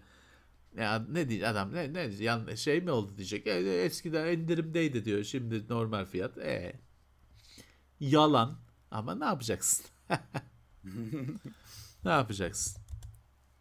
Ya 0.77 1.05
ne 1.11 1.29
diye 1.29 1.47
adam 1.47 1.73
ne 1.73 1.93
ne 1.93 2.01
yan 2.01 2.55
şey 2.55 2.81
mi 2.81 2.91
oldu 2.91 3.17
diyecek. 3.17 3.47
E, 3.47 3.51
eskiden 3.83 4.37
indirimdeydi 4.37 5.05
diyor. 5.05 5.23
Şimdi 5.23 5.69
normal 5.69 6.05
fiyat. 6.05 6.37
E 6.37 6.73
yalan 7.99 8.57
ama 8.91 9.15
ne 9.15 9.25
yapacaksın? 9.25 9.85
ne 12.05 12.11
yapacaksın? 12.11 12.81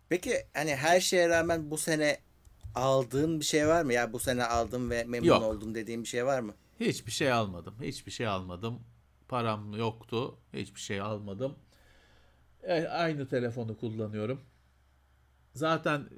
peki 0.08 0.46
hani 0.54 0.76
her 0.76 1.00
şeye 1.00 1.28
rağmen 1.28 1.70
bu 1.70 1.78
sene 1.78 2.18
aldığın 2.74 3.40
bir 3.40 3.44
şey 3.44 3.68
var 3.68 3.82
mı? 3.82 3.92
Ya 3.92 4.12
bu 4.12 4.18
sene 4.18 4.44
aldım 4.44 4.90
ve 4.90 5.04
memnun 5.04 5.26
Yok. 5.26 5.42
oldum 5.42 5.74
dediğin 5.74 6.02
bir 6.02 6.08
şey 6.08 6.26
var 6.26 6.40
mı? 6.40 6.54
Hiçbir 6.80 7.12
şey 7.12 7.32
almadım. 7.32 7.74
Hiçbir 7.82 8.10
şey 8.12 8.26
almadım. 8.26 8.80
Param 9.28 9.72
yoktu. 9.72 10.38
Hiçbir 10.52 10.80
şey 10.80 11.00
almadım. 11.00 11.54
E, 12.62 12.86
aynı 12.88 13.28
telefonu 13.28 13.78
kullanıyorum. 13.78 14.40
Zaten 15.54 16.08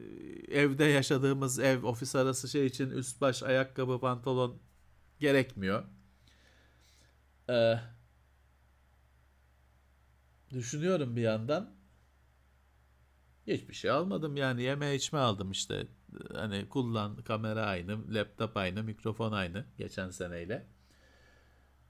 e, 0.51 0.59
evde 0.59 0.85
yaşadığımız 0.85 1.59
ev 1.59 1.83
ofis 1.85 2.17
arası 2.17 2.49
şey 2.49 2.67
için 2.67 2.91
üst 2.91 3.21
baş 3.21 3.43
ayakkabı 3.43 4.01
pantolon 4.01 4.59
gerekmiyor. 5.21 5.85
Ee, 7.51 7.75
düşünüyorum 10.51 11.17
bir 11.17 11.23
yandan. 11.23 11.71
Hiçbir 13.47 13.75
şey 13.75 13.91
almadım 13.91 14.37
yani 14.37 14.63
yeme 14.63 14.95
içme 14.95 15.19
aldım 15.19 15.51
işte. 15.51 15.87
Hani 16.35 16.69
kullan 16.69 17.17
kamera 17.23 17.63
aynı, 17.67 18.15
laptop 18.15 18.57
aynı, 18.57 18.83
mikrofon 18.83 19.33
aynı 19.33 19.65
geçen 19.79 20.11
seneyle. 20.11 20.67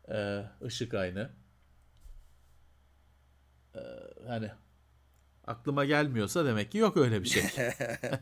Ee, 0.09 0.45
ışık 0.65 0.95
aynı. 0.95 1.31
Ee, 3.75 3.81
hani 4.27 4.51
aklıma 5.47 5.85
gelmiyorsa 5.85 6.45
demek 6.45 6.73
ki 6.73 6.79
yok 6.79 6.97
öyle 6.97 7.23
bir 7.23 7.29
şey. 7.29 7.43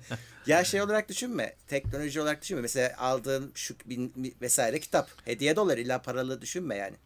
Ya 0.46 0.64
şey 0.64 0.82
olarak 0.82 1.08
düşünme. 1.08 1.56
Teknoloji 1.66 2.20
olarak 2.20 2.42
düşünme. 2.42 2.60
Mesela 2.60 2.98
aldığın 2.98 3.52
şu 3.54 3.74
bin, 3.86 4.34
vesaire 4.40 4.80
kitap. 4.80 5.10
Hediye 5.24 5.56
dolar 5.56 5.78
illa 5.78 6.02
paralı 6.02 6.40
düşünme 6.40 6.76
yani. 6.76 6.96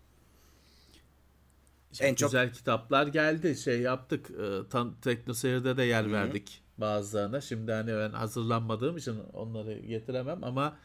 Çok 1.92 2.06
En 2.08 2.14
çok- 2.14 2.30
güzel 2.30 2.52
kitaplar 2.52 3.06
geldi. 3.06 3.56
Şey 3.56 3.80
yaptık. 3.80 4.30
E, 4.30 4.68
tan- 4.68 5.00
TeknoSeyir'de 5.00 5.76
de 5.76 5.82
yer 5.82 6.12
verdik 6.12 6.61
bazılarına. 6.78 7.40
Şimdi 7.40 7.72
hani 7.72 7.92
ben 7.92 8.10
hazırlanmadığım 8.10 8.96
için 8.96 9.18
onları 9.32 9.78
getiremem 9.78 10.44
ama 10.44 10.76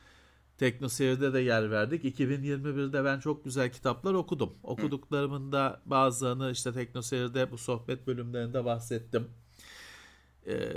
TeknoSeyir'de 0.57 1.33
de 1.33 1.39
yer 1.39 1.71
verdik. 1.71 2.19
2021'de 2.19 3.05
ben 3.05 3.19
çok 3.19 3.45
güzel 3.45 3.71
kitaplar 3.71 4.13
okudum. 4.13 4.53
Okuduklarımın 4.63 5.51
da 5.51 5.81
bazılarını 5.85 6.51
işte 6.51 6.73
TeknoSeyir'de 6.73 7.51
bu 7.51 7.57
sohbet 7.57 8.07
bölümlerinde 8.07 8.65
bahsettim. 8.65 9.27
E, 10.47 10.73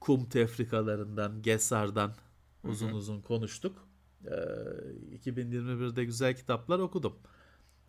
kum 0.00 0.24
tefrikalarından, 0.24 1.42
Gesar'dan 1.42 2.14
uzun 2.64 2.92
uzun 2.92 3.20
konuştuk. 3.20 3.88
E, 4.24 4.34
2021'de 5.16 6.04
güzel 6.04 6.36
kitaplar 6.36 6.78
okudum. 6.78 7.16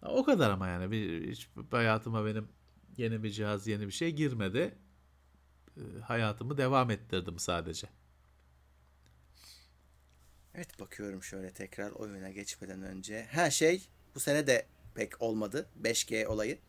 O 0.02 0.24
kadar 0.24 0.50
ama 0.50 0.68
yani 0.68 0.92
bir, 0.92 1.32
hiç 1.32 1.50
hayatıma 1.72 2.26
benim 2.26 2.48
yeni 2.98 3.24
bir 3.24 3.30
cihaz, 3.30 3.68
yeni 3.68 3.88
bir 3.88 3.92
şey 3.92 4.12
girmedi. 4.12 4.76
Ee, 5.78 5.82
Hayatımı 6.02 6.58
devam 6.58 6.92
ettirdim 6.92 7.40
sadece. 7.40 7.88
Evet 10.56 10.80
bakıyorum 10.80 11.24
şöyle 11.24 11.52
tekrar 11.54 11.92
oyuna 11.92 12.30
geçmeden 12.30 12.84
önce. 12.84 13.28
Ha 13.36 13.50
şey 13.50 13.88
bu 14.16 14.20
sene 14.20 14.48
de 14.48 14.66
pek 14.96 15.22
olmadı. 15.22 15.70
5G 15.84 16.26
olayı. 16.28 16.60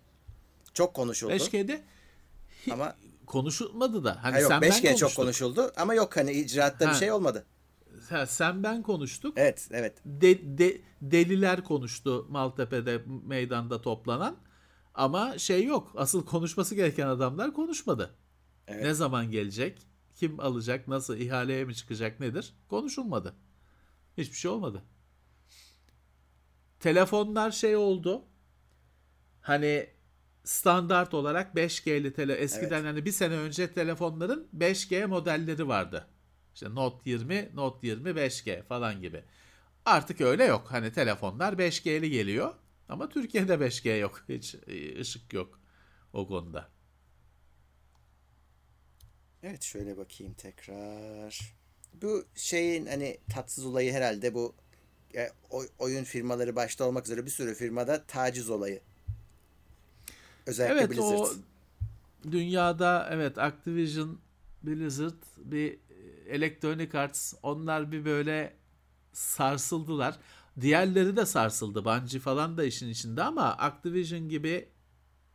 Çok 0.74 0.94
konuşuldu. 0.94 1.32
5G'de 1.32 1.82
Ama 2.72 2.96
konuşulmadı 3.26 4.04
da. 4.04 4.24
Hani 4.24 4.32
ha 4.34 4.40
yok 4.40 4.48
sen 4.52 4.62
ben 4.62 4.70
5G 4.70 4.82
çok 4.82 4.98
konuştuk. 5.00 5.16
konuşuldu 5.16 5.72
ama 5.76 5.94
yok 5.94 6.16
hani 6.16 6.32
icraatta 6.32 6.80
bir 6.84 6.90
Ha. 6.92 6.94
şey 6.94 7.12
olmadı. 7.12 7.46
Ha, 8.08 8.26
sen 8.26 8.62
ben 8.62 8.82
konuştuk. 8.82 9.34
Evet 9.36 9.68
evet. 9.72 9.94
De, 10.04 10.58
de- 10.58 10.80
deliler 11.02 11.64
konuştu 11.64 12.26
Maltepe'de 12.30 13.02
meydanda 13.26 13.80
toplanan. 13.82 14.36
Ama 14.94 15.38
şey 15.38 15.64
yok. 15.64 15.92
Asıl 15.96 16.26
konuşması 16.26 16.74
gereken 16.74 17.06
adamlar 17.06 17.52
konuşmadı. 17.52 18.14
Evet. 18.68 18.82
Ne 18.82 18.94
zaman 18.94 19.30
gelecek? 19.30 19.78
Kim 20.14 20.40
alacak? 20.40 20.88
Nasıl? 20.88 21.16
ihaleye 21.16 21.64
mi 21.64 21.74
çıkacak? 21.74 22.20
Nedir? 22.20 22.54
Konuşulmadı. 22.68 23.34
Hiçbir 24.18 24.36
şey 24.36 24.50
olmadı. 24.50 24.82
Telefonlar 26.80 27.50
şey 27.50 27.76
oldu. 27.76 28.24
Hani 29.40 29.86
standart 30.44 31.14
olarak 31.14 31.54
5G'li 31.54 32.12
tele 32.12 32.32
eskiden 32.32 32.80
evet. 32.80 32.92
hani 32.92 33.04
bir 33.04 33.12
sene 33.12 33.34
önce 33.34 33.72
telefonların 33.72 34.48
5G 34.56 35.06
modelleri 35.06 35.68
vardı. 35.68 36.06
İşte 36.54 36.74
Note 36.74 37.10
20, 37.10 37.50
Note 37.54 37.86
20 37.86 38.10
5G 38.10 38.62
falan 38.62 39.00
gibi. 39.00 39.24
Artık 39.84 40.20
öyle 40.20 40.44
yok. 40.44 40.66
Hani 40.70 40.92
telefonlar 40.92 41.52
5G'li 41.52 42.10
geliyor 42.10 42.54
ama 42.88 43.08
Türkiye'de 43.08 43.54
5G 43.54 43.98
yok. 43.98 44.24
Hiç 44.28 44.54
e, 44.66 45.00
ışık 45.00 45.32
yok 45.32 45.60
o 46.12 46.28
konuda. 46.28 46.73
Evet 49.46 49.62
şöyle 49.62 49.96
bakayım 49.96 50.34
tekrar. 50.34 51.54
Bu 52.02 52.24
şeyin 52.34 52.86
hani 52.86 53.18
tatsız 53.30 53.66
olayı 53.66 53.92
herhalde 53.92 54.34
bu 54.34 54.54
e, 55.14 55.30
oyun 55.78 56.04
firmaları 56.04 56.56
başta 56.56 56.84
olmak 56.84 57.04
üzere 57.04 57.26
bir 57.26 57.30
sürü 57.30 57.54
firmada 57.54 58.04
taciz 58.04 58.50
olayı. 58.50 58.80
Özellikle 60.46 60.80
evet, 60.80 60.90
Blizzard. 60.90 61.18
O 61.18 61.32
dünyada 62.32 63.08
evet 63.12 63.38
Activision, 63.38 64.18
Blizzard, 64.62 65.22
bir 65.38 65.78
Electronic 66.28 66.98
Arts 66.98 67.34
onlar 67.42 67.92
bir 67.92 68.04
böyle 68.04 68.52
sarsıldılar. 69.12 70.18
Diğerleri 70.60 71.16
de 71.16 71.26
sarsıldı. 71.26 71.84
Bungie 71.84 72.20
falan 72.20 72.56
da 72.56 72.64
işin 72.64 72.88
içinde 72.88 73.22
ama 73.22 73.56
Activision 73.56 74.28
gibi 74.28 74.68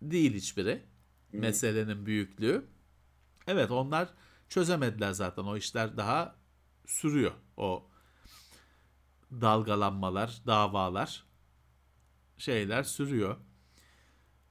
değil 0.02 0.34
hiçbiri. 0.34 0.82
Hmm. 1.32 1.40
Meselenin 1.40 2.06
büyüklüğü. 2.06 2.66
Evet 3.50 3.72
onlar 3.72 4.10
çözemediler 4.50 5.12
zaten. 5.12 5.44
O 5.44 5.58
işler 5.58 5.98
daha 5.98 6.36
sürüyor. 6.86 7.32
O 7.58 7.90
dalgalanmalar, 9.32 10.42
davalar 10.48 11.24
şeyler 12.38 12.84
sürüyor. 12.84 13.38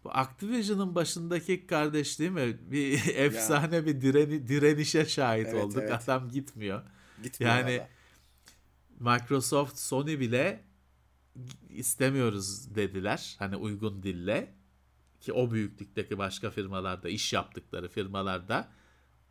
Bu 0.04 0.10
Activision'ın 0.10 0.94
başındaki 0.94 1.66
kardeş 1.66 2.18
değil 2.18 2.30
mi? 2.30 2.70
Bir 2.70 3.06
efsane 3.14 3.76
ya. 3.76 3.86
bir 3.86 4.00
direni, 4.00 4.48
direnişe 4.48 5.06
şahit 5.06 5.46
evet, 5.46 5.64
olduk. 5.64 5.82
Evet. 5.82 6.02
Adam 6.02 6.28
gitmiyor. 6.28 6.82
Gitmiyor 7.22 7.54
yani 7.54 7.78
valla. 8.98 9.18
Microsoft, 9.18 9.78
Sony 9.78 10.20
bile 10.20 10.64
istemiyoruz 11.68 12.74
dediler. 12.74 13.36
Hani 13.38 13.56
uygun 13.56 14.02
dille 14.02 14.54
ki 15.20 15.32
o 15.32 15.50
büyüklükteki 15.50 16.18
başka 16.18 16.50
firmalarda 16.50 17.08
iş 17.08 17.32
yaptıkları 17.32 17.88
firmalarda 17.88 18.68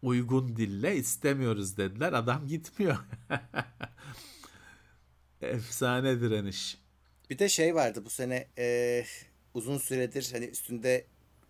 uygun 0.01 0.55
dille 0.55 0.95
istemiyoruz 0.95 1.77
dediler. 1.77 2.13
Adam 2.13 2.47
gitmiyor. 2.47 2.97
Efsane 5.41 6.21
direniş. 6.21 6.77
Bir 7.29 7.39
de 7.39 7.49
şey 7.49 7.75
vardı 7.75 8.01
bu 8.05 8.09
sene 8.09 8.47
e, 8.57 9.05
uzun 9.53 9.77
süredir 9.77 10.29
hani 10.31 10.45
üstünde 10.45 11.05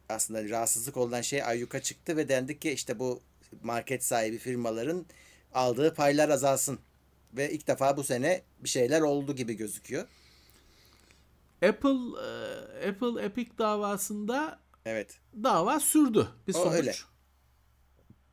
aslında 0.10 0.50
rahatsızlık 0.50 0.98
olan 0.98 1.22
şey 1.22 1.44
ayyuka 1.44 1.82
çıktı 1.82 2.18
ve 2.18 2.30
dendi 2.30 2.60
ki 2.60 2.72
işte 2.72 3.00
bu 3.00 3.22
market 3.64 4.04
sahibi 4.04 4.38
firmaların 4.38 5.06
aldığı 5.54 5.94
paylar 5.94 6.30
azalsın. 6.30 6.80
Ve 7.34 7.52
ilk 7.52 7.68
defa 7.68 7.98
bu 7.98 8.04
sene 8.04 8.42
bir 8.60 8.70
şeyler 8.70 9.02
oldu 9.02 9.36
gibi 9.36 9.54
gözüküyor. 9.54 10.08
Apple 11.66 11.90
e, 11.90 12.90
Apple 12.90 13.26
Epic 13.26 13.52
davasında 13.58 14.60
evet. 14.86 15.20
dava 15.44 15.80
sürdü. 15.80 16.28
Bir 16.48 16.54
o 16.54 16.58
sonuç. 16.58 16.76
Öyle. 16.76 16.94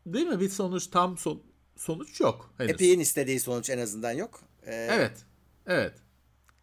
Değil 0.06 0.26
mi? 0.26 0.40
Bir 0.40 0.48
sonuç 0.48 0.86
tam 0.86 1.18
son, 1.18 1.42
sonuç 1.76 2.20
yok. 2.20 2.54
Henüz. 2.58 2.70
Epic'in 2.70 3.00
istediği 3.00 3.40
sonuç 3.40 3.70
en 3.70 3.78
azından 3.78 4.12
yok. 4.12 4.40
Ee, 4.66 4.88
evet. 4.90 5.12
Evet. 5.66 5.94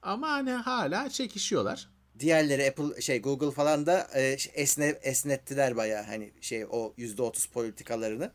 Ama 0.02 0.30
hani 0.30 0.52
hala 0.52 1.10
çekişiyorlar. 1.10 1.90
Diğerleri 2.20 2.70
Apple 2.70 3.02
şey 3.02 3.22
Google 3.22 3.52
falan 3.52 3.86
da 3.86 4.08
e, 4.16 4.38
esne, 4.54 4.86
esnettiler 4.86 5.76
baya 5.76 6.08
hani 6.08 6.32
şey 6.42 6.66
o 6.66 6.94
yüzde 6.98 7.22
otuz 7.22 7.46
politikalarını. 7.46 8.32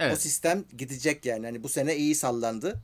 Evet. 0.00 0.12
O 0.12 0.16
sistem 0.16 0.64
gidecek 0.76 1.26
yani. 1.26 1.46
Hani 1.46 1.62
bu 1.62 1.68
sene 1.68 1.96
iyi 1.96 2.14
sallandı. 2.14 2.80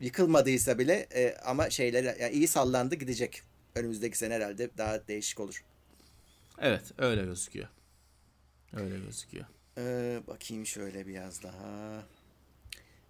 Yıkılmadıysa 0.00 0.78
bile 0.78 1.06
e, 1.14 1.36
ama 1.44 1.70
şeyler 1.70 2.16
yani 2.16 2.34
iyi 2.34 2.48
sallandı 2.48 2.94
gidecek. 2.94 3.42
Önümüzdeki 3.74 4.18
sene 4.18 4.34
herhalde 4.34 4.70
daha 4.78 5.08
değişik 5.08 5.40
olur. 5.40 5.64
Evet 6.58 6.82
öyle 6.98 7.24
gözüküyor. 7.24 7.68
Öyle 8.72 8.98
gözüküyor. 8.98 9.46
Ee, 9.78 10.20
bakayım 10.26 10.66
şöyle 10.66 11.06
biraz 11.06 11.42
daha. 11.42 12.02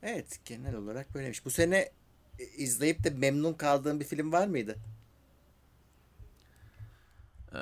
Evet 0.03 0.41
genel 0.45 0.75
olarak 0.75 1.15
böylemiş. 1.15 1.45
Bu 1.45 1.51
sene 1.51 1.93
e, 2.39 2.45
izleyip 2.45 3.05
de 3.05 3.11
memnun 3.11 3.55
kaldığın 3.55 4.01
bir 4.01 4.05
film 4.05 4.33
var 4.33 4.47
mıydı? 4.47 4.79
Ee... 7.55 7.59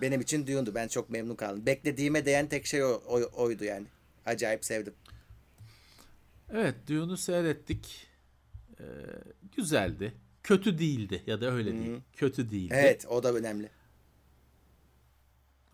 Benim 0.00 0.20
için 0.20 0.46
Dune'du. 0.46 0.74
Ben 0.74 0.88
çok 0.88 1.10
memnun 1.10 1.34
kaldım. 1.34 1.66
Beklediğime 1.66 2.26
değen 2.26 2.48
tek 2.48 2.66
şey 2.66 2.84
o, 2.84 2.88
o, 2.88 3.42
oydu 3.42 3.64
yani. 3.64 3.86
Acayip 4.26 4.64
sevdim. 4.64 4.94
Evet 6.52 6.74
Dune'u 6.88 7.16
seyrettik. 7.16 8.06
Ee, 8.80 8.84
güzeldi. 9.56 10.12
Kötü 10.42 10.78
değildi 10.78 11.22
ya 11.26 11.40
da 11.40 11.50
öyle 11.52 11.70
Hı-hı. 11.70 11.78
değil. 11.78 12.00
Kötü 12.12 12.50
değildi. 12.50 12.74
Evet 12.76 13.06
o 13.06 13.22
da 13.22 13.32
önemli. 13.32 13.70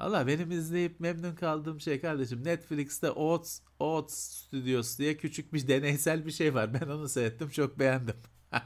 Valla 0.01 0.27
benim 0.27 0.51
izleyip 0.51 1.01
memnun 1.01 1.35
kaldığım 1.35 1.81
şey 1.81 2.01
kardeşim 2.01 2.45
Netflix'te 2.45 3.11
Oats, 3.11 3.61
Oats 3.79 4.15
Studios 4.15 4.99
diye 4.99 5.17
küçük 5.17 5.53
bir 5.53 5.69
deneysel 5.69 6.27
bir 6.27 6.31
şey 6.31 6.55
var. 6.55 6.75
Ben 6.75 6.89
onu 6.89 7.09
seyrettim 7.09 7.49
çok 7.49 7.79
beğendim. 7.79 8.17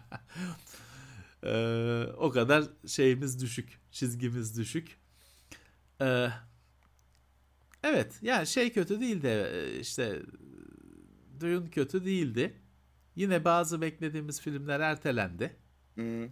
ee, 1.43 2.05
o 2.16 2.31
kadar 2.31 2.65
şeyimiz 2.86 3.43
düşük. 3.43 3.81
Çizgimiz 3.90 4.59
düşük. 4.59 4.98
Ee, 6.01 6.28
evet 7.82 8.15
yani 8.23 8.47
şey 8.47 8.73
kötü 8.73 9.01
değildi 9.01 9.27
e, 9.27 9.78
işte 9.81 10.23
Dune 11.40 11.70
kötü 11.70 12.05
değildi. 12.05 12.61
Yine 13.16 13.44
bazı 13.44 13.81
beklediğimiz 13.81 14.40
filmler 14.40 14.81
ertelendi. 14.81 15.56
Hmm. 15.94 16.28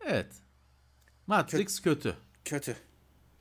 Evet. 0.00 0.32
Matrix 1.26 1.78
Kö- 1.78 1.82
kötü. 1.82 2.16
Kötü. 2.44 2.76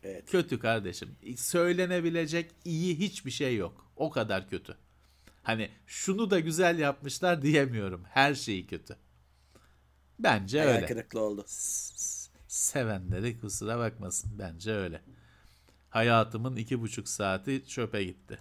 Evet. 0.03 0.31
Kötü 0.31 0.59
kardeşim. 0.59 1.15
Söylenebilecek 1.37 2.51
iyi 2.65 2.99
hiçbir 2.99 3.31
şey 3.31 3.55
yok. 3.55 3.91
O 3.95 4.09
kadar 4.09 4.49
kötü. 4.49 4.77
Hani 5.43 5.69
şunu 5.87 6.29
da 6.31 6.39
güzel 6.39 6.79
yapmışlar 6.79 7.41
diyemiyorum. 7.41 8.03
Her 8.09 8.35
şeyi 8.35 8.67
kötü. 8.67 8.95
Bence 10.19 10.59
Hayal 10.59 10.75
öyle. 10.75 10.85
kırıklığı 10.85 11.19
oldu. 11.21 11.45
Sevenleri 12.47 13.39
kusura 13.39 13.79
bakmasın. 13.79 14.31
Bence 14.39 14.71
öyle. 14.71 15.01
Hayatımın 15.89 16.55
iki 16.55 16.81
buçuk 16.81 17.07
saati 17.07 17.67
çöpe 17.67 18.03
gitti. 18.03 18.37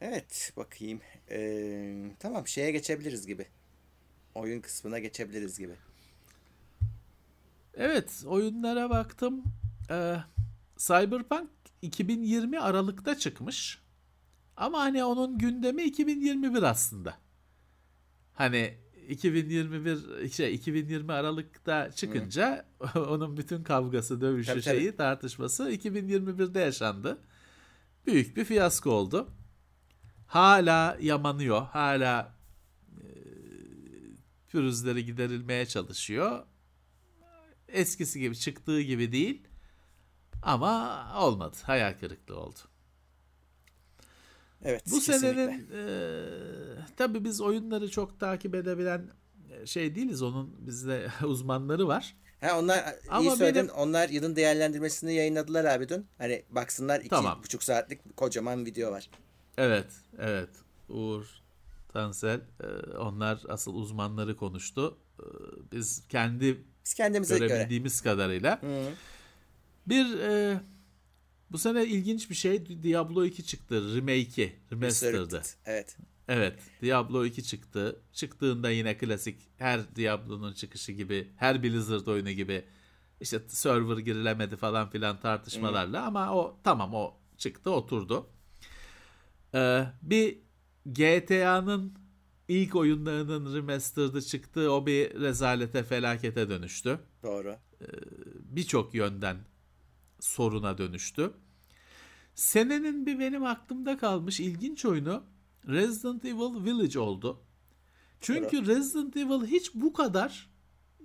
Evet 0.00 0.52
bakayım. 0.56 1.00
Ee, 1.30 2.10
tamam 2.18 2.46
şeye 2.46 2.70
geçebiliriz 2.70 3.26
gibi. 3.26 3.46
Oyun 4.34 4.60
kısmına 4.60 4.98
geçebiliriz 4.98 5.58
gibi. 5.58 5.76
Evet 7.76 8.24
oyunlara 8.26 8.90
baktım. 8.90 9.44
Ee, 9.90 10.16
Cyberpunk 10.76 11.50
2020 11.82 12.60
Aralık'ta 12.60 13.18
çıkmış. 13.18 13.78
Ama 14.56 14.80
hani 14.80 15.04
onun 15.04 15.38
gündemi 15.38 15.82
2021 15.82 16.62
aslında. 16.62 17.14
Hani 18.32 18.74
2021 19.08 20.28
şey 20.28 20.54
2020 20.54 21.12
Aralık'ta 21.12 21.90
çıkınca 21.92 22.66
Hı. 22.82 23.04
onun 23.10 23.36
bütün 23.36 23.62
kavgası, 23.62 24.20
dövüşü, 24.20 24.50
tabii, 24.50 24.62
şeyi, 24.62 24.86
tabii. 24.86 24.96
tartışması 24.96 25.70
2021'de 25.70 26.60
yaşandı. 26.60 27.18
Büyük 28.06 28.36
bir 28.36 28.44
fiyasko 28.44 28.90
oldu. 28.90 29.28
Hala 30.26 30.96
yamanıyor. 31.00 31.62
Hala 31.62 32.36
e, 33.00 33.04
pürüzleri 34.48 35.04
giderilmeye 35.04 35.66
çalışıyor 35.66 36.42
eskisi 37.68 38.20
gibi 38.20 38.36
çıktığı 38.36 38.80
gibi 38.80 39.12
değil. 39.12 39.48
Ama 40.42 41.06
olmadı. 41.18 41.56
Hayal 41.62 41.94
kırıklığı 42.00 42.40
oldu. 42.40 42.58
Evet. 44.62 44.82
Bu 44.86 44.94
kesinlikle. 44.94 45.18
senenin 45.20 45.70
e, 45.72 46.86
tabii 46.96 47.24
biz 47.24 47.40
oyunları 47.40 47.90
çok 47.90 48.20
takip 48.20 48.54
edebilen 48.54 49.10
e, 49.50 49.66
şey 49.66 49.94
değiliz. 49.94 50.22
Onun 50.22 50.66
bizde 50.66 51.08
uzmanları 51.24 51.88
var. 51.88 52.16
Ha 52.40 52.58
onlar 52.58 52.94
Ama 53.08 53.20
iyi 53.20 53.36
söyledin. 53.36 53.68
Benim... 53.68 53.74
Onlar 53.74 54.08
yılın 54.08 54.36
değerlendirmesini 54.36 55.14
yayınladılar 55.14 55.64
abi 55.64 55.88
dün. 55.88 56.06
Hani 56.18 56.44
baksınlar 56.50 57.00
iki 57.00 57.08
tamam. 57.08 57.40
buçuk 57.42 57.62
saatlik 57.62 58.16
kocaman 58.16 58.66
video 58.66 58.92
var. 58.92 59.10
Evet, 59.58 59.86
evet. 60.18 60.50
Uğur, 60.88 61.24
Tansel, 61.92 62.40
e, 62.60 62.96
onlar 62.96 63.42
asıl 63.48 63.74
uzmanları 63.74 64.36
konuştu. 64.36 64.98
E, 65.18 65.24
biz 65.72 66.08
kendi 66.08 66.64
biz 66.86 66.94
kendimize 66.94 67.38
görebildiğimiz 67.38 68.02
göre. 68.02 68.12
kadarıyla. 68.12 68.62
Hı. 68.62 68.92
Bir 69.86 70.18
e, 70.18 70.60
bu 71.50 71.58
sene 71.58 71.86
ilginç 71.86 72.30
bir 72.30 72.34
şey 72.34 72.82
Diablo 72.82 73.24
2 73.24 73.46
çıktı. 73.46 73.96
Remake'i, 73.96 74.56
remastered'ı. 74.72 75.42
Evet. 75.64 75.96
Evet, 76.28 76.58
Diablo 76.82 77.24
2 77.24 77.44
çıktı. 77.44 78.00
Çıktığında 78.12 78.70
yine 78.70 78.98
klasik 78.98 79.40
her 79.56 79.96
Diablo'nun 79.96 80.52
çıkışı 80.52 80.92
gibi, 80.92 81.30
her 81.36 81.62
Blizzard 81.62 82.06
oyunu 82.06 82.30
gibi 82.30 82.64
İşte 83.20 83.40
server 83.48 83.98
girilemedi 83.98 84.56
falan 84.56 84.90
filan 84.90 85.20
tartışmalarla 85.20 86.06
ama 86.06 86.34
o 86.34 86.58
tamam 86.64 86.94
o 86.94 87.14
çıktı 87.36 87.70
oturdu. 87.70 88.26
Ee, 89.54 89.84
bir 90.02 90.38
GTA'nın 90.86 92.05
ilk 92.48 92.76
oyunlarının 92.76 93.54
remastered'ı 93.54 94.22
çıktı. 94.22 94.72
O 94.72 94.86
bir 94.86 95.20
rezalete 95.20 95.82
felakete 95.82 96.48
dönüştü. 96.48 96.98
Doğru. 97.22 97.56
Birçok 98.38 98.94
yönden 98.94 99.36
soruna 100.20 100.78
dönüştü. 100.78 101.32
Senenin 102.34 103.06
bir 103.06 103.18
benim 103.18 103.44
aklımda 103.44 103.98
kalmış 103.98 104.40
ilginç 104.40 104.84
oyunu 104.84 105.22
Resident 105.68 106.24
Evil 106.24 106.64
Village 106.64 106.98
oldu. 106.98 107.42
Çünkü 108.20 108.66
Resident 108.66 109.16
Evil 109.16 109.46
hiç 109.46 109.74
bu 109.74 109.92
kadar 109.92 110.50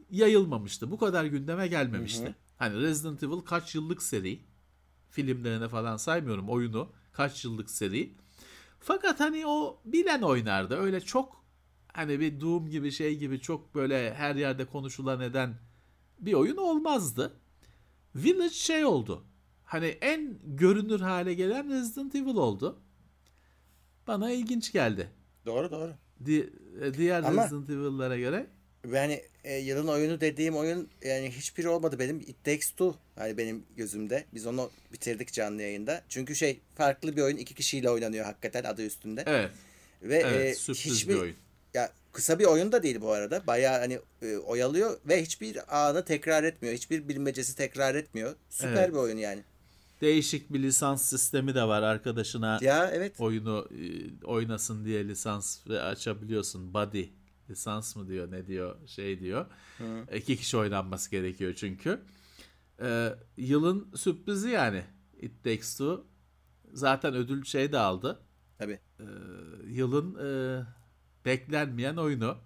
yayılmamıştı. 0.09 0.91
Bu 0.91 0.97
kadar 0.97 1.25
gündeme 1.25 1.67
gelmemişti. 1.67 2.25
Hı 2.25 2.29
hı. 2.29 2.33
Hani 2.57 2.81
Resident 2.81 3.23
Evil 3.23 3.39
kaç 3.39 3.75
yıllık 3.75 4.03
seri. 4.03 4.39
Filmlerine 5.09 5.69
falan 5.69 5.97
saymıyorum 5.97 6.49
oyunu. 6.49 6.91
Kaç 7.11 7.45
yıllık 7.45 7.69
seri. 7.69 8.15
Fakat 8.83 9.19
hani 9.19 9.47
o 9.47 9.81
bilen 9.85 10.21
oynardı. 10.21 10.75
Öyle 10.77 11.01
çok 11.01 11.45
hani 11.93 12.19
bir 12.19 12.41
Doom 12.41 12.67
gibi 12.69 12.91
şey 12.91 13.17
gibi 13.17 13.41
çok 13.41 13.75
böyle 13.75 14.13
her 14.13 14.35
yerde 14.35 14.65
konuşulan 14.65 15.21
eden 15.21 15.55
bir 16.19 16.33
oyun 16.33 16.57
olmazdı. 16.57 17.39
Village 18.15 18.53
şey 18.53 18.85
oldu. 18.85 19.25
Hani 19.63 19.85
en 19.85 20.37
görünür 20.43 20.99
hale 20.99 21.33
gelen 21.33 21.69
Resident 21.69 22.15
Evil 22.15 22.35
oldu. 22.35 22.79
Bana 24.07 24.31
ilginç 24.31 24.71
geldi. 24.71 25.09
Doğru 25.45 25.71
doğru. 25.71 25.93
Di- 26.25 26.53
e, 26.81 26.93
diğer 26.93 27.23
Ama- 27.23 27.43
Resident 27.43 27.69
Evil'lara 27.69 28.17
göre. 28.17 28.47
Yani 28.93 29.21
e, 29.43 29.55
yılın 29.57 29.87
oyunu 29.87 30.21
dediğim 30.21 30.55
oyun 30.57 30.89
yani 31.05 31.31
hiçbiri 31.31 31.69
olmadı 31.69 31.99
benim. 31.99 32.19
It 32.19 32.43
Takes 32.43 32.69
Two 32.71 32.95
hani 33.15 33.37
benim 33.37 33.63
gözümde. 33.77 34.25
Biz 34.33 34.47
onu 34.47 34.71
bitirdik 34.93 35.33
canlı 35.33 35.61
yayında. 35.61 36.03
Çünkü 36.09 36.35
şey 36.35 36.59
farklı 36.75 37.17
bir 37.17 37.21
oyun 37.21 37.37
iki 37.37 37.53
kişiyle 37.53 37.89
oynanıyor 37.89 38.25
hakikaten 38.25 38.63
adı 38.63 38.85
üstünde. 38.85 39.23
Evet. 39.27 39.51
Ve 40.01 40.17
Evet. 40.17 40.51
e, 40.51 40.55
sürpriz 40.55 40.85
hiçbir 40.85 41.13
bir 41.13 41.19
oyun. 41.19 41.35
ya 41.73 41.91
kısa 42.11 42.39
bir 42.39 42.45
oyun 42.45 42.71
da 42.71 42.83
değil 42.83 43.01
bu 43.01 43.11
arada. 43.11 43.47
Bayağı 43.47 43.79
hani 43.79 43.99
e, 44.21 44.37
oyalıyor 44.37 44.99
ve 45.07 45.21
hiçbir 45.21 45.85
anı 45.87 46.05
tekrar 46.05 46.43
etmiyor. 46.43 46.75
Hiçbir 46.75 47.07
bilmecesi 47.07 47.55
tekrar 47.55 47.95
etmiyor. 47.95 48.35
Süper 48.49 48.73
Evet. 48.75 48.89
bir 48.89 48.97
oyun 48.97 49.17
yani. 49.17 49.41
Değişik 50.01 50.53
bir 50.53 50.59
lisans 50.63 51.09
sistemi 51.09 51.55
de 51.55 51.63
var 51.63 51.81
arkadaşına. 51.81 52.59
Ya 52.61 52.91
evet. 52.93 53.19
oyunu 53.19 53.69
e, 53.71 53.81
oynasın 54.25 54.85
diye 54.85 55.07
lisans 55.07 55.57
ve 55.69 55.81
açabiliyorsun. 55.81 56.73
Body 56.73 57.05
lisans 57.51 57.95
mı 57.95 58.07
diyor 58.07 58.31
ne 58.31 58.47
diyor 58.47 58.87
şey 58.87 59.19
diyor. 59.19 59.45
Hı. 59.77 60.05
İki 60.15 60.37
kişi 60.37 60.57
oynanması 60.57 61.11
gerekiyor 61.11 61.53
çünkü. 61.53 62.01
Ee, 62.81 63.13
yılın 63.37 63.91
sürprizi 63.95 64.49
yani 64.49 64.83
It 65.21 65.43
Takes 65.43 65.77
Two. 65.77 66.05
Zaten 66.73 67.13
ödül 67.13 67.43
şey 67.43 67.71
de 67.71 67.77
aldı. 67.77 68.21
Tabii. 68.57 68.79
Ee, 68.99 69.03
yılın 69.67 70.15
e, 70.15 70.63
beklenmeyen 71.25 71.95
oyunu. 71.95 72.37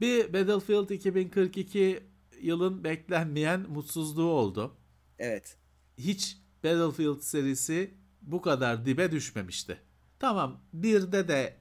Bir 0.00 0.32
Battlefield 0.32 0.90
2042 0.90 2.02
yılın 2.40 2.84
beklenmeyen 2.84 3.60
mutsuzluğu 3.60 4.30
oldu. 4.30 4.76
Evet. 5.18 5.56
Hiç 5.98 6.38
Battlefield 6.64 7.20
serisi 7.20 7.94
bu 8.22 8.42
kadar 8.42 8.86
dibe 8.86 9.10
düşmemişti. 9.12 9.80
Tamam 10.18 10.60
birde 10.72 11.28
de 11.28 11.57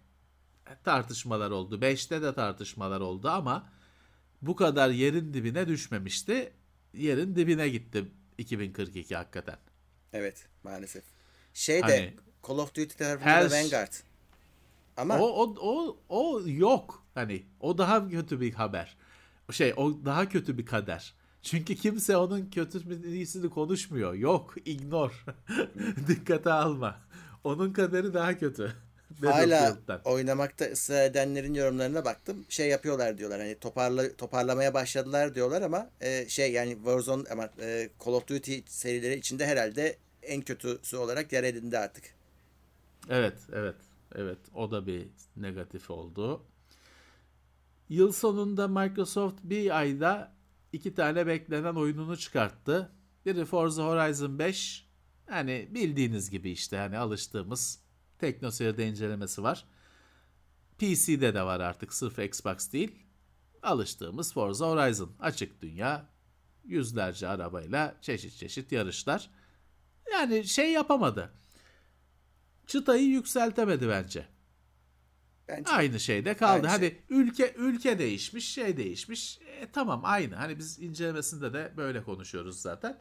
tartışmalar 0.84 1.52
oldu. 1.52 1.82
Beşte 1.82 2.22
de 2.22 2.34
tartışmalar 2.34 3.02
oldu 3.02 3.30
ama 3.30 3.70
bu 4.42 4.56
kadar 4.56 4.90
yerin 4.90 5.34
dibine 5.34 5.68
düşmemişti. 5.68 6.54
Yerin 6.94 7.36
dibine 7.36 7.70
gitti 7.70 8.06
2042 8.38 9.16
hakikaten. 9.16 9.58
Evet 10.14 10.48
maalesef. 10.64 11.04
Şey 11.54 11.78
de 11.78 11.82
Hani- 11.82 12.14
Call 12.48 12.58
of 12.58 12.70
Duty 12.70 12.98
tarafında 12.98 13.30
Her- 13.30 13.52
da 13.52 13.56
Vanguard. 13.56 13.94
Ama 14.98 15.20
O, 15.20 15.26
o, 15.26 15.56
o, 15.60 15.98
o 16.10 16.42
yok. 16.46 17.04
Hani 17.14 17.44
o 17.60 17.78
daha 17.78 18.10
kötü 18.10 18.42
bir 18.42 18.54
haber. 18.54 18.98
Şey 19.52 19.74
o 19.78 20.06
daha 20.06 20.30
kötü 20.30 20.58
bir 20.58 20.66
kader. 20.66 21.14
Çünkü 21.42 21.76
kimse 21.76 22.18
onun 22.18 22.50
kötü 22.50 23.08
iyisini 23.08 23.50
konuşmuyor. 23.50 24.14
Yok, 24.14 24.56
ignore. 24.66 25.14
Dikkate 26.08 26.52
alma. 26.52 27.02
Onun 27.44 27.74
kaderi 27.74 28.14
daha 28.14 28.38
kötü. 28.38 28.74
Hala 29.22 29.78
oynamakta 30.06 30.66
ısrar 30.66 31.06
edenlerin 31.06 31.54
yorumlarına 31.54 32.06
baktım. 32.06 32.46
Şey 32.50 32.70
yapıyorlar 32.70 33.18
diyorlar. 33.18 33.40
Hani 33.40 33.56
toparla 33.60 34.16
toparlamaya 34.16 34.74
başladılar 34.74 35.36
diyorlar 35.36 35.62
ama 35.62 35.90
e, 36.02 36.30
şey 36.30 36.52
yani 36.52 36.74
Warzone 36.76 37.24
ama 37.32 37.50
e, 37.62 37.90
Call 38.06 38.14
of 38.14 38.28
Duty 38.28 38.58
serileri 38.66 39.16
içinde 39.20 39.46
herhalde 39.46 39.98
en 40.24 40.42
kötüsü 40.42 40.98
olarak 40.98 41.34
yer 41.34 41.44
edindi 41.44 41.78
artık. 41.78 42.04
Evet, 43.10 43.38
evet, 43.54 43.76
evet. 44.16 44.38
O 44.54 44.72
da 44.72 44.88
bir 44.88 45.08
negatif 45.36 45.90
oldu. 45.90 46.44
Yıl 47.90 48.12
sonunda 48.12 48.68
Microsoft 48.68 49.40
bir 49.44 49.80
ayda 49.80 50.32
iki 50.74 50.96
tane 50.96 51.28
beklenen 51.28 51.76
oyununu 51.76 52.18
çıkarttı. 52.18 52.92
Biri 53.26 53.46
Forza 53.46 53.84
Horizon 53.84 54.40
5. 54.40 54.88
Hani 55.26 55.68
bildiğiniz 55.72 56.30
gibi 56.30 56.52
işte 56.52 56.78
hani 56.78 56.98
alıştığımız 56.98 57.80
teknoseyirde 58.20 58.88
incelemesi 58.88 59.44
var. 59.44 59.66
PC'de 60.78 61.34
de 61.34 61.44
var 61.44 61.60
artık 61.60 61.94
sırf 61.94 62.20
Xbox 62.20 62.72
değil. 62.72 63.04
Alıştığımız 63.64 64.34
Forza 64.34 64.68
Horizon. 64.70 65.12
Açık 65.20 65.62
dünya. 65.62 66.10
Yüzlerce 66.66 67.28
arabayla 67.28 67.96
çeşit 68.02 68.38
çeşit 68.38 68.72
yarışlar. 68.72 69.30
Yani 70.12 70.46
şey 70.46 70.72
yapamadı 70.72 71.34
çıtayı 72.68 73.08
yükseltemedi 73.08 73.90
bence. 73.90 74.26
Bence 75.48 75.72
Aynı 75.72 76.00
şeyde 76.00 76.34
kaldı. 76.38 76.54
Aynı 76.54 76.68
Hadi 76.68 76.86
şey. 76.86 77.02
ülke 77.10 77.54
ülke 77.58 78.00
değişmiş, 78.00 78.54
şey 78.54 78.78
değişmiş. 78.78 79.40
E, 79.42 79.72
tamam 79.72 80.02
aynı. 80.04 80.36
Hani 80.36 80.58
biz 80.58 80.80
incelemesinde 80.80 81.54
de 81.54 81.74
böyle 81.78 82.04
konuşuyoruz 82.04 82.62
zaten. 82.62 83.00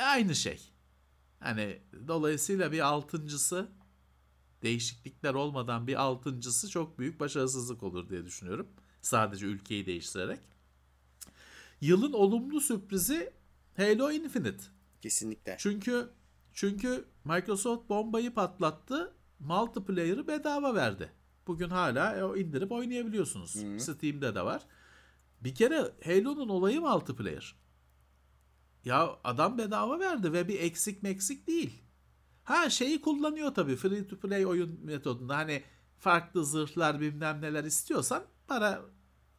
Aynı 0.00 0.34
şey. 0.34 0.72
Hani 1.40 1.78
dolayısıyla 2.08 2.72
bir 2.72 2.80
altıncısı 2.80 3.68
değişiklikler 4.66 5.34
olmadan 5.34 5.86
bir 5.86 5.94
altıncısı 6.02 6.70
çok 6.70 6.98
büyük 6.98 7.20
başarısızlık 7.20 7.82
olur 7.82 8.08
diye 8.08 8.24
düşünüyorum. 8.24 8.68
Sadece 9.02 9.46
ülkeyi 9.46 9.86
değiştirerek. 9.86 10.40
Yılın 11.80 12.12
olumlu 12.12 12.60
sürprizi 12.60 13.32
Halo 13.76 14.10
Infinite. 14.10 14.64
kesinlikle. 15.00 15.56
Çünkü 15.58 16.08
çünkü 16.52 17.04
Microsoft 17.24 17.88
bombayı 17.88 18.34
patlattı. 18.34 19.14
Multiplayer'ı 19.38 20.26
bedava 20.26 20.74
verdi. 20.74 21.12
Bugün 21.46 21.68
hala 21.68 22.28
o 22.28 22.36
indirip 22.36 22.72
oynayabiliyorsunuz. 22.72 23.54
Hı. 23.54 23.80
Steam'de 23.80 24.34
de 24.34 24.42
var. 24.44 24.62
Bir 25.40 25.54
kere 25.54 25.92
Halo'nun 26.04 26.48
olayı 26.48 26.80
multiplayer. 26.80 27.54
Ya 28.84 29.10
adam 29.24 29.58
bedava 29.58 29.98
verdi 29.98 30.32
ve 30.32 30.48
bir 30.48 30.60
eksik 30.60 31.02
meksik 31.02 31.46
değil. 31.46 31.82
Ha 32.46 32.70
şeyi 32.70 33.00
kullanıyor 33.00 33.54
tabii 33.54 33.76
free 33.76 34.06
to 34.06 34.18
play 34.18 34.46
oyun 34.46 34.80
metodunda. 34.84 35.36
Hani 35.36 35.62
farklı 35.98 36.44
zırhlar 36.44 37.00
bilmem 37.00 37.40
neler 37.40 37.64
istiyorsan 37.64 38.22
para 38.48 38.82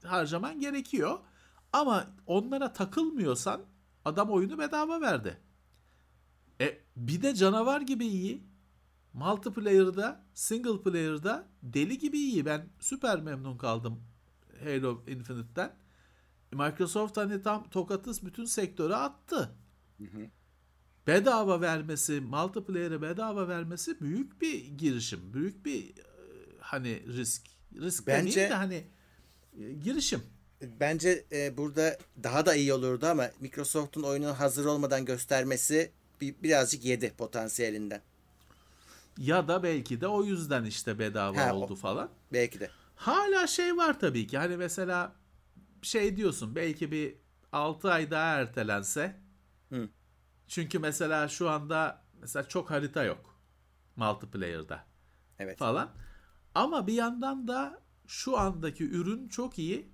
harcaman 0.03 0.59
gerekiyor. 0.59 1.19
Ama 1.73 2.07
onlara 2.25 2.73
takılmıyorsan 2.73 3.61
adam 4.05 4.29
oyunu 4.29 4.59
bedava 4.59 5.01
verdi. 5.01 5.38
E 6.61 6.81
bir 6.95 7.21
de 7.21 7.35
canavar 7.35 7.81
gibi 7.81 8.05
iyi. 8.05 8.43
Multiplayer'da, 9.13 10.25
single 10.34 10.81
player'da 10.84 11.47
deli 11.63 11.97
gibi 11.97 12.17
iyi. 12.17 12.45
Ben 12.45 12.69
süper 12.79 13.21
memnun 13.21 13.57
kaldım 13.57 14.03
Halo 14.63 15.03
Infinite'ten. 15.07 15.75
Microsoft 16.51 17.17
hani 17.17 17.41
tam 17.41 17.69
tokatı 17.69 18.25
bütün 18.25 18.45
sektöre 18.45 18.95
attı. 18.95 19.55
Hı 19.97 20.03
hı. 20.03 20.29
Bedava 21.07 21.61
vermesi, 21.61 22.21
multiplayer'e 22.21 23.01
bedava 23.01 23.47
vermesi 23.47 24.01
büyük 24.01 24.41
bir 24.41 24.65
girişim. 24.65 25.34
Büyük 25.34 25.65
bir 25.65 25.84
e, 25.89 25.93
hani 26.59 27.03
risk. 27.07 27.41
Risk 27.81 28.07
Bence- 28.07 28.49
de 28.49 28.53
hani 28.53 28.84
e, 29.59 29.73
girişim. 29.73 30.21
Bence 30.79 31.25
e, 31.31 31.57
burada 31.57 31.97
daha 32.23 32.45
da 32.45 32.55
iyi 32.55 32.73
olurdu 32.73 33.05
ama 33.07 33.29
Microsoft'un 33.39 34.03
oyunu 34.03 34.39
hazır 34.39 34.65
olmadan 34.65 35.05
göstermesi 35.05 35.91
bir, 36.21 36.35
birazcık 36.43 36.85
yedi 36.85 37.13
potansiyelinden. 37.17 38.01
Ya 39.17 39.47
da 39.47 39.63
belki 39.63 40.01
de 40.01 40.07
o 40.07 40.23
yüzden 40.23 40.63
işte 40.63 40.99
bedava 40.99 41.38
Ha, 41.38 41.53
o- 41.53 41.57
oldu 41.57 41.75
falan. 41.75 42.09
Belki 42.34 42.59
de. 42.59 42.69
Hala 42.95 43.47
şey 43.47 43.77
var 43.77 43.99
tabii 43.99 44.27
ki. 44.27 44.38
Hani 44.38 44.57
mesela 44.57 45.15
şey 45.81 46.17
diyorsun 46.17 46.55
belki 46.55 46.91
bir 46.91 47.15
6 47.51 47.91
ay 47.91 48.11
daha 48.11 48.35
ertelense. 48.35 49.15
Çünkü 50.48 50.80
mesela 50.80 51.28
şu 51.28 51.49
anda 51.49 52.03
mesela 52.22 52.48
çok 52.48 52.72
harita 52.72 53.03
yok 53.03 53.40
multiplayer'da 53.95 54.86
Evet. 55.40 55.57
falan. 55.57 55.90
Ama 56.56 56.88
bir 56.88 56.94
yandan 56.94 57.48
da 57.48 57.82
şu 58.07 58.38
andaki 58.38 58.90
ürün 58.90 59.28
çok 59.28 59.60
iyi 59.60 59.91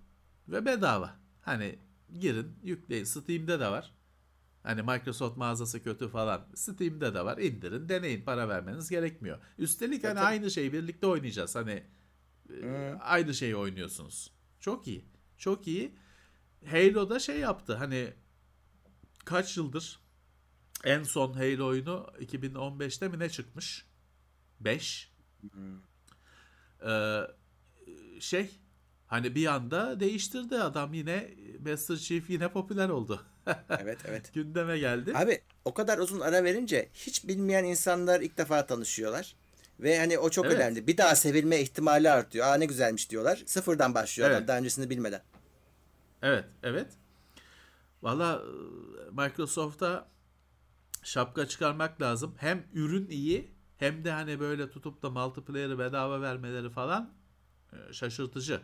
ve 0.48 0.66
bedava. 0.66 1.16
Hani 1.42 1.80
girin, 2.20 2.60
yükleyin. 2.64 3.04
Steam'de 3.04 3.60
de 3.60 3.68
var. 3.68 3.94
Hani 4.64 4.82
Microsoft 4.82 5.38
mağazası 5.38 5.84
kötü 5.84 6.10
falan. 6.10 6.48
Steam'de 6.56 7.14
de 7.14 7.26
var. 7.26 7.38
İndirin, 7.38 7.90
deneyin. 7.90 8.26
Para 8.26 8.50
vermeniz 8.50 8.90
gerekmiyor. 8.90 9.40
Üstelik 9.58 10.04
hani 10.04 10.16
tabii. 10.16 10.26
aynı 10.26 10.52
şeyi 10.52 10.74
birlikte 10.74 11.08
oynayacağız. 11.08 11.56
Hani 11.56 11.84
e, 12.50 12.54
Hı. 12.54 12.98
aynı 13.02 13.34
şeyi 13.34 13.56
oynuyorsunuz. 13.56 14.34
Çok 14.60 14.88
iyi. 14.88 15.06
Çok 15.38 15.68
iyi. 15.68 15.96
Halo'da 16.66 17.20
şey 17.20 17.40
yaptı. 17.40 17.76
Hani 17.76 18.14
kaç 19.26 19.58
yıldır 19.58 20.03
en 20.84 21.04
son 21.04 21.34
Halo 21.34 21.66
oyunu 21.68 22.08
2015'te 22.20 23.08
mi 23.08 23.20
ne 23.20 23.30
çıkmış? 23.30 23.86
5. 24.60 25.12
Ee, 26.88 27.20
şey 28.20 28.50
hani 29.08 29.36
bir 29.36 29.46
anda 29.48 30.00
değiştirdi 30.00 30.58
adam 30.58 30.94
yine 30.94 31.30
Master 31.70 31.96
Chief 31.98 32.30
yine 32.30 32.52
popüler 32.52 32.90
oldu. 32.90 33.26
Evet 33.70 33.98
evet. 34.08 34.34
Gündeme 34.34 34.78
geldi. 34.80 35.14
Abi 35.18 35.42
o 35.66 35.74
kadar 35.74 35.98
uzun 35.98 36.20
ara 36.20 36.44
verince 36.44 36.90
hiç 36.94 37.28
bilmeyen 37.28 37.64
insanlar 37.64 38.22
ilk 38.22 38.38
defa 38.38 38.66
tanışıyorlar. 38.66 39.36
Ve 39.80 40.00
hani 40.00 40.18
o 40.20 40.30
çok 40.30 40.46
Evet. 40.46 40.56
önemli. 40.56 40.88
Bir 40.88 40.98
daha 40.98 41.16
sevilme 41.16 41.60
ihtimali 41.60 42.10
artıyor. 42.10 42.46
Aa 42.48 42.56
ne 42.56 42.66
güzelmiş 42.66 43.10
diyorlar. 43.10 43.44
Sıfırdan 43.46 43.94
başlıyor 43.96 44.30
adam 44.30 44.38
Evet. 44.40 44.48
daha 44.48 44.58
öncesini 44.58 44.90
bilmeden. 44.90 45.22
Evet, 46.22 46.46
evet. 46.64 46.88
Valla 48.02 48.42
e, 48.42 49.22
Microsoft'a 49.22 50.08
şapka 51.04 51.48
çıkarmak 51.48 52.02
lazım. 52.02 52.36
Hem 52.38 52.68
ürün 52.74 53.08
iyi 53.10 53.52
hem 53.78 54.06
de 54.06 54.12
hani 54.12 54.40
böyle 54.40 54.70
tutup 54.70 55.02
da 55.02 55.10
multiplayer'ı 55.10 55.80
bedava 55.80 56.22
vermeleri 56.22 56.70
falan 56.70 57.14
e, 57.74 57.94
şaşırtıcı. 57.94 58.62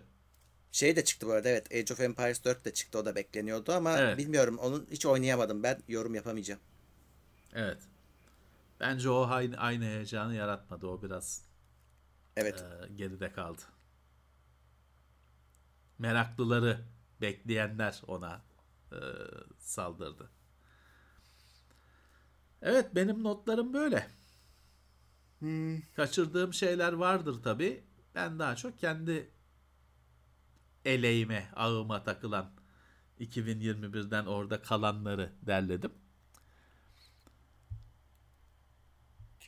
Şey 0.72 0.96
de 0.96 1.04
çıktı 1.04 1.28
bu 1.28 1.32
arada 1.32 1.50
evet. 1.50 1.72
Age 1.72 1.94
of 1.94 2.00
Empires 2.00 2.44
4 2.44 2.66
de 2.66 2.74
çıktı. 2.74 3.00
O 3.00 3.06
da 3.06 3.16
bekleniyordu 3.16 3.72
ama 3.72 3.98
Evet. 4.00 4.18
bilmiyorum. 4.18 4.58
Onun 4.58 4.88
hiç 4.92 5.06
oynayamadım. 5.06 5.64
Ben 5.64 5.84
yorum 5.88 6.16
yapamayacağım. 6.16 6.60
Evet. 7.54 7.78
Bence 8.80 9.10
o 9.10 9.28
aynı, 9.30 9.58
aynı 9.58 9.84
heyecanı 9.86 10.36
yaratmadı. 10.36 10.88
O 10.88 11.02
biraz 11.02 11.46
Evet. 12.38 12.66
e, 12.90 12.94
geride 12.94 13.32
kaldı. 13.32 13.62
Meraklıları, 16.00 16.80
bekleyenler 17.22 18.02
ona 18.08 18.42
e, 18.92 18.98
saldırdı. 19.60 20.30
Evet, 22.62 22.96
benim 22.96 23.24
notlarım 23.24 23.74
böyle. 23.74 24.08
Kaçırdığım 25.96 26.54
şeyler 26.54 26.94
vardır 26.94 27.44
tabi. 27.44 27.84
Ben 28.16 28.40
daha 28.40 28.56
çok 28.56 28.80
kendi 28.80 29.32
eleğime, 30.86 31.50
ağıma 31.56 32.04
takılan 32.04 32.52
2021'den 33.20 34.26
orada 34.26 34.62
kalanları 34.62 35.34
derledim. 35.42 35.92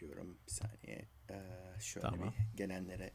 diyorum. 0.02 0.38
Bir 0.48 0.52
saniye. 0.52 1.10
Ee, 1.30 1.80
şöyle 1.80 2.08
Tamam. 2.08 2.34
bir 2.54 2.58
gelenlere. 2.58 3.14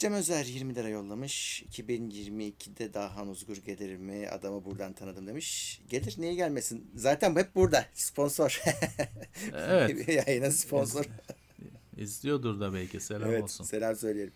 Cem 0.00 0.12
Özer 0.12 0.44
20 0.44 0.74
lira 0.74 0.88
yollamış. 0.88 1.62
2022'de 1.62 2.94
daha 2.94 3.24
Uzgur 3.24 3.56
gelir 3.56 3.96
mi? 3.96 4.28
Adamı 4.28 4.64
buradan 4.64 4.92
tanıdım 4.92 5.26
demiş. 5.26 5.80
Gelir 5.88 6.14
niye 6.18 6.34
gelmesin? 6.34 6.90
Zaten 6.94 7.36
hep 7.36 7.54
burada. 7.54 7.86
Sponsor. 7.94 8.62
Evet. 9.54 10.08
Yayına 10.26 10.50
sponsor. 10.50 11.04
İzliyordur 11.96 12.60
da 12.60 12.74
belki 12.74 13.00
selam 13.00 13.30
evet. 13.30 13.42
olsun. 13.42 13.64
Selam 13.64 13.96
söyleyelim. 13.96 14.32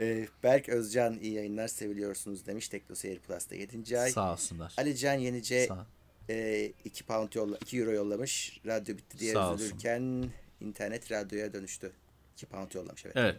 Ee, 0.00 0.28
Berk 0.42 0.68
Özcan 0.68 1.18
iyi 1.20 1.32
yayınlar 1.32 1.68
seviliyorsunuz 1.68 2.46
demiş. 2.46 2.68
Tekno 2.68 2.94
Seyir 2.96 3.18
Plus'ta 3.18 3.54
7. 3.54 3.98
ay. 3.98 4.10
Sağ 4.10 4.32
olsunlar. 4.32 4.74
Ali 4.78 4.96
Can 4.96 5.14
Yenice 5.14 5.66
Sağ. 5.66 5.86
e, 6.28 6.72
2 6.84 7.04
pound 7.04 7.32
yolla 7.34 7.56
2 7.56 7.78
euro 7.78 7.92
yollamış. 7.92 8.60
Radyo 8.66 8.96
bitti 8.96 9.18
diye 9.18 9.32
Sağ 9.32 9.52
olsun. 9.52 9.64
üzülürken 9.64 10.30
internet 10.60 11.12
radyoya 11.12 11.52
dönüştü. 11.52 11.92
2 12.36 12.46
pound 12.46 12.72
yollamış 12.74 13.04
evet. 13.04 13.16
Evet. 13.16 13.36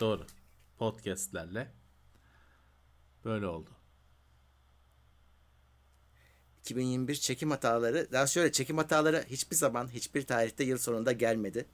Doğru. 0.00 0.26
Podcast'lerle 0.78 1.72
böyle 3.24 3.46
oldu. 3.46 3.70
2021 6.60 7.14
çekim 7.14 7.50
hataları 7.50 8.08
daha 8.12 8.26
şöyle 8.26 8.52
çekim 8.52 8.78
hataları 8.78 9.24
hiçbir 9.30 9.56
zaman 9.56 9.88
hiçbir 9.88 10.22
tarihte 10.26 10.64
yıl 10.64 10.78
sonunda 10.78 11.12
gelmedi. 11.12 11.66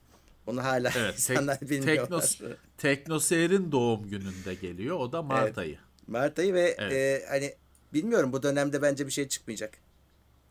Onu 0.46 0.64
hala 0.64 0.90
Evet. 0.96 1.14
insanlar 1.18 1.58
tek, 1.58 1.70
bilmiyorlar. 1.70 2.20
Teknos, 2.20 2.40
Teknoseyir'in 2.76 3.72
doğum 3.72 4.08
gününde 4.08 4.54
geliyor. 4.54 4.96
O 4.96 5.12
da 5.12 5.22
Mart 5.22 5.44
Evet. 5.44 5.58
ayı. 5.58 5.78
Mart 6.06 6.38
ayı 6.38 6.54
ve 6.54 6.74
Evet. 6.78 6.92
e, 6.92 7.26
hani 7.28 7.54
bilmiyorum 7.92 8.32
bu 8.32 8.42
dönemde 8.42 8.82
bence 8.82 9.06
bir 9.06 9.12
şey 9.12 9.28
çıkmayacak. 9.28 9.78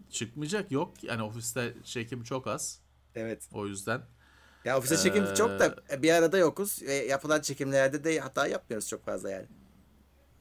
Çıkmayacak 0.09 0.71
yok. 0.71 1.03
Yani 1.03 1.23
ofiste 1.23 1.73
çekim 1.83 2.23
çok 2.23 2.47
az. 2.47 2.79
Evet. 3.15 3.49
O 3.53 3.67
yüzden 3.67 4.01
Ya 4.65 4.77
ofiste 4.77 4.97
çekim 4.97 5.23
Ee, 5.23 5.35
çok 5.35 5.59
da 5.59 5.75
e, 5.91 6.01
bir 6.01 6.11
arada 6.13 6.37
yokuz 6.37 6.81
ve 6.83 6.93
yapılan 6.93 7.41
çekimlerde 7.41 8.03
de 8.03 8.19
hata 8.19 8.47
yapmıyoruz 8.47 8.87
çok 8.87 9.05
fazla 9.05 9.29
yani. 9.29 9.47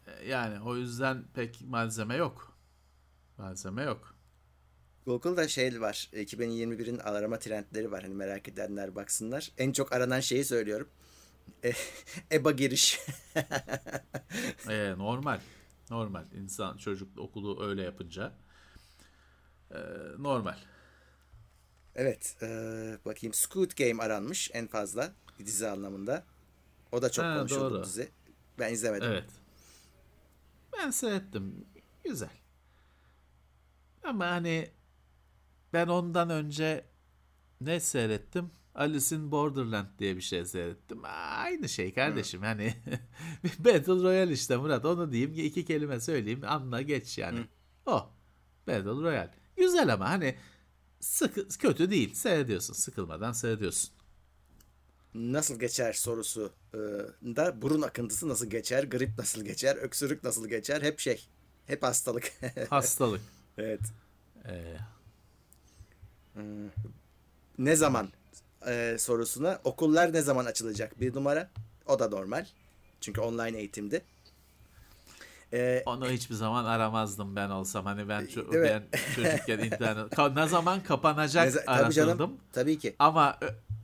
e, 0.07 0.29
yani 0.29 0.61
o 0.61 0.77
yüzden 0.77 1.25
pek 1.35 1.61
malzeme 1.63 2.17
yok. 2.17 2.59
Malzeme 3.39 3.83
yok. 3.83 4.15
Google'da 5.07 5.49
şey 5.49 5.81
var. 5.81 6.11
2021'in 6.13 6.99
arama 6.99 7.39
trendleri 7.39 7.93
var. 7.93 8.03
Hani 8.03 8.15
merak 8.15 8.49
edenler 8.49 8.95
baksınlar. 8.95 9.53
En 9.59 9.73
çok 9.73 9.93
aranan 9.93 10.21
şeyi 10.21 10.45
söylüyorum. 10.45 10.89
E, 11.65 11.73
EBA 12.33 12.51
giriş. 12.51 13.01
E, 14.69 14.95
normal. 14.99 15.41
Normal. 15.91 16.25
İnsan 16.35 16.77
çocuk 16.77 17.19
okulu 17.19 17.65
öyle 17.69 17.83
yapınca 17.83 18.33
e, 19.71 19.79
normal. 20.19 20.57
Evet. 22.01 22.37
e, 22.43 22.47
bakayım. 23.05 23.35
Squid 23.35 23.71
Game 23.79 24.03
aranmış 24.03 24.51
en 24.55 24.67
fazla. 24.67 25.13
Dizi 25.39 25.69
anlamında. 25.69 26.25
O 26.93 27.03
da 27.03 27.11
çok 27.11 27.25
Ha, 27.25 27.39
konuşuldu 27.39 27.75
doğru. 27.75 27.85
dizi. 27.85 28.09
Ben 28.59 28.73
izlemedim. 28.73 29.09
Evet. 29.13 29.25
Ben 30.73 30.91
seyrettim. 30.91 31.65
Güzel. 32.05 32.31
Ama 34.05 34.27
hani 34.27 34.71
ben 35.73 35.87
ondan 35.89 36.31
önce 36.31 36.85
ne 37.61 37.81
seyrettim? 37.81 38.51
Alice 38.75 39.17
in 39.17 39.31
Borderland 39.33 39.87
diye 39.99 40.17
bir 40.17 40.21
şey 40.21 40.45
seyrettim. 40.45 41.01
Aynı 41.37 41.69
şey 41.69 41.95
kardeşim. 41.95 42.43
Hani 42.43 42.75
Battle 43.59 44.03
Royale 44.03 44.33
işte 44.33 44.57
Murat. 44.57 44.85
Onu 44.85 45.13
diyeyim. 45.13 45.33
iki 45.35 45.65
kelime 45.65 46.01
söyleyeyim. 46.01 46.41
Anla 46.47 46.83
geç 46.83 47.19
yani. 47.19 47.41
O. 47.87 48.11
Battle 48.67 48.91
Royale. 48.91 49.35
Güzel 49.57 49.93
ama 49.93 50.09
hani 50.09 50.37
sıkı, 51.01 51.49
kötü 51.49 51.91
değil. 51.91 52.15
Seyrediyorsun. 52.15 52.75
Sıkılmadan 52.75 53.33
seyrediyorsun. 53.33 53.91
Nasıl 55.15 55.59
geçer 55.61 55.93
sorusu 55.93 56.53
e, 56.75 56.79
da 57.37 57.63
burun 57.63 57.83
akıntısı 57.83 58.29
nasıl 58.29 58.47
geçer? 58.47 58.85
Grip 58.85 59.19
nasıl 59.19 59.45
geçer? 59.45 59.77
Öksürük 59.77 60.25
nasıl 60.25 60.49
geçer? 60.49 60.83
Hep 60.83 60.99
şey. 61.01 61.29
Hep 61.67 61.83
hastalık. 61.83 62.33
Hastalık. 62.71 63.21
evet. 63.59 63.81
Ee, 64.49 64.77
Ne 67.59 67.77
zaman 67.77 68.09
e, 68.67 68.97
sorusuna 68.99 69.61
okullar 69.65 70.13
ne 70.13 70.23
zaman 70.23 70.45
açılacak? 70.47 71.01
Bir 71.01 71.15
numara. 71.15 71.51
O 71.87 71.99
da 71.99 72.09
normal. 72.09 72.47
Çünkü 73.01 73.21
online 73.21 73.59
eğitimdi. 73.59 74.03
E, 75.53 75.83
Onu 75.87 76.11
hiçbir 76.11 76.35
zaman 76.35 76.65
aramazdım 76.65 77.37
ben 77.37 77.51
olsam. 77.51 77.85
Hani 77.85 78.09
ben, 78.09 78.23
ço- 78.25 78.63
ben 78.63 78.83
çocukken 79.15 79.59
internet 79.59 80.19
ne 80.37 80.49
zaman 80.49 80.83
kapanacak 80.83 81.45
ne 81.47 81.51
za- 81.51 81.65
tabii 81.65 81.77
aratırdım. 81.77 81.93
canım. 82.19 82.37
Tabii 82.53 82.79
ki. 82.79 82.97
Ama 82.99 83.39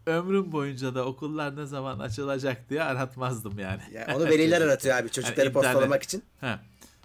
ömrüm 0.07 0.53
boyunca 0.53 0.95
da 0.95 1.05
okullar 1.05 1.57
ne 1.57 1.67
zaman 1.67 1.99
açılacak 1.99 2.71
diye 2.71 2.83
aratmazdım 2.83 3.59
yani. 3.59 3.81
Ya 3.93 4.07
onu 4.17 4.25
veliler 4.25 4.61
aratıyor 4.67 4.97
abi 4.97 5.11
çocukları 5.11 5.41
Yani 5.41 5.49
internet- 5.49 5.73
postalamak 5.73 6.03
için. 6.03 6.23
He, 6.41 6.59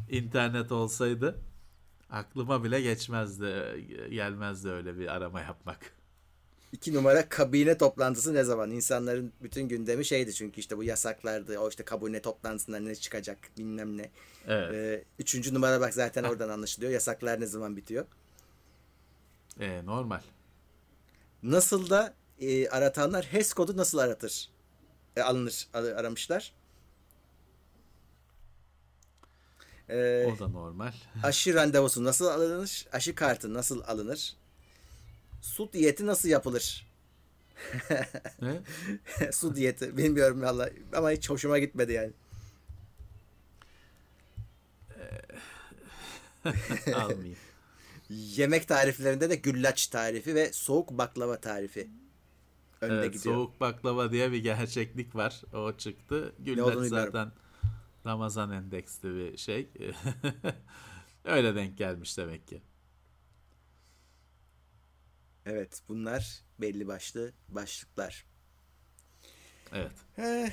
internet 0.10 0.72
olsaydı 0.72 1.36
aklıma 2.10 2.64
bile 2.64 2.82
geçmezdi, 2.82 3.54
gelmezdi 4.12 4.70
öyle 4.70 5.00
bir 5.00 5.08
arama 5.08 5.42
yapmak. 5.42 5.80
İki 6.74 6.94
numara 6.94 7.30
kabine 7.30 7.78
toplantısı 7.78 8.34
ne 8.34 8.44
zaman? 8.44 8.72
İnsanların 8.72 9.32
bütün 9.44 9.68
gündemi 9.68 10.06
şeydi 10.06 10.34
çünkü 10.34 10.60
işte 10.60 10.78
bu 10.78 10.84
yasaklardı. 10.84 11.60
O 11.60 11.70
işte 11.70 11.84
kabine 11.84 12.22
toplantısında 12.22 12.80
ne 12.80 12.96
çıkacak 12.96 13.38
bilmem 13.58 13.98
ne. 13.98 14.10
Evet. 14.50 14.74
Ee, 14.74 15.04
üçüncü 15.20 15.54
numara 15.54 15.82
bak 15.82 15.94
zaten 15.94 16.24
oradan 16.24 16.50
anlaşılıyor. 16.50 16.92
Yasaklar 16.92 17.42
ne 17.42 17.46
zaman 17.46 17.78
bitiyor? 17.78 18.06
E, 19.60 19.86
normal. 19.86 20.22
Nasıl 21.44 21.90
da 21.90 22.14
e, 22.40 22.70
aratanlar 22.70 23.26
HES 23.26 23.54
kodu 23.54 23.78
nasıl 23.78 23.98
aratır? 23.98 24.50
E, 25.16 25.22
alınır 25.22 25.68
ar- 25.74 25.84
aramışlar. 25.84 26.54
Ee, 29.90 30.26
O 30.36 30.40
da 30.40 30.48
normal. 30.48 30.92
aşı 31.24 31.54
randevusu 31.54 32.04
nasıl 32.04 32.26
alınır? 32.26 32.88
Aşı 32.92 33.16
kartı 33.16 33.54
nasıl 33.54 33.82
alınır? 33.88 34.36
Su 35.42 35.74
diyeti 35.74 36.06
nasıl 36.06 36.30
yapılır? 36.30 36.88
Ne? 38.42 38.62
Su 39.32 39.56
diyeti 39.56 39.98
bilmiyorum 39.98 40.42
valla 40.42 40.70
ama 40.96 41.12
hiç 41.12 41.30
hoşuma 41.30 41.60
gitmedi 41.60 41.94
yani. 41.94 42.12
Almayayım. 46.96 47.38
Yemek 48.10 48.68
tariflerinde 48.68 49.30
de 49.30 49.36
güllaç 49.36 49.88
tarifi 49.88 50.36
ve 50.36 50.54
soğuk 50.54 50.92
baklava 50.92 51.40
tarifi 51.42 51.90
önde 52.82 52.94
Evet, 52.96 53.14
gidiyor. 53.14 53.36
soğuk 53.36 53.62
baklava 53.62 54.12
diye 54.12 54.32
bir 54.32 54.44
gerçeklik 54.44 55.16
var. 55.16 55.42
O 55.54 55.78
çıktı. 55.78 56.34
Güllaç 56.40 56.88
zaten 56.90 57.32
Ramazan 58.06 58.52
endeksli 58.52 59.16
bir 59.16 59.38
şey. 59.38 59.70
Öyle 61.26 61.56
denk 61.56 61.78
gelmiş 61.78 62.18
demek 62.18 62.48
ki. 62.48 62.62
Evet 65.46 65.82
bunlar 65.90 66.42
belli 66.62 66.88
başlı 66.88 67.32
başlıklar. 67.50 68.26
Evet. 69.74 69.92
Eh, 70.18 70.50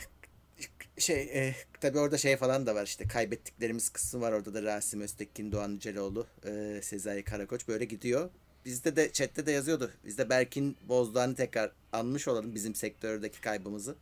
şey 0.99 1.31
eh, 1.33 1.55
tabii 1.81 1.99
orada 1.99 2.19
şey 2.19 2.37
falan 2.37 2.67
da 2.67 2.75
var 2.75 2.85
işte 2.85 3.09
kaybettiklerimiz 3.09 3.89
kısmı 3.89 4.21
var 4.21 4.33
orada 4.33 4.55
da 4.55 4.63
Rasim 4.63 5.01
Öztekin, 5.01 5.53
Doğan 5.53 5.71
Yüceloğlu, 5.71 6.27
eh, 6.45 6.83
Sezai 6.83 7.25
Karakoç 7.25 7.69
böyle 7.69 7.85
gidiyor. 7.85 8.31
Bizde 8.65 8.97
de 8.97 9.13
chatte 9.13 9.47
de 9.47 9.53
yazıyordu. 9.53 9.91
Biz 10.05 10.19
de 10.19 10.31
Berkin 10.31 10.77
Bozdoğan'ı 10.89 11.35
tekrar 11.35 11.73
anmış 11.93 12.29
olalım 12.29 12.55
bizim 12.55 12.75
sektördeki 12.75 13.41
kaybımızı. 13.41 13.97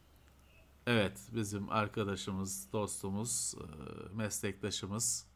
Evet, 0.87 1.13
bizim 1.35 1.71
arkadaşımız, 1.71 2.73
dostumuz, 2.73 3.55
e, 3.55 3.67
meslektaşımız 4.17 5.27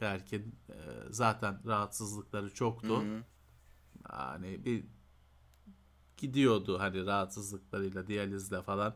Berkin 0.00 0.54
e, 0.68 0.74
zaten 1.10 1.58
rahatsızlıkları 1.66 2.54
çoktu. 2.54 3.04
Hani 4.02 4.64
bir 4.64 4.84
gidiyordu 6.16 6.78
hani 6.78 7.06
rahatsızlıklarıyla, 7.06 8.06
diyalizle 8.06 8.62
falan 8.62 8.94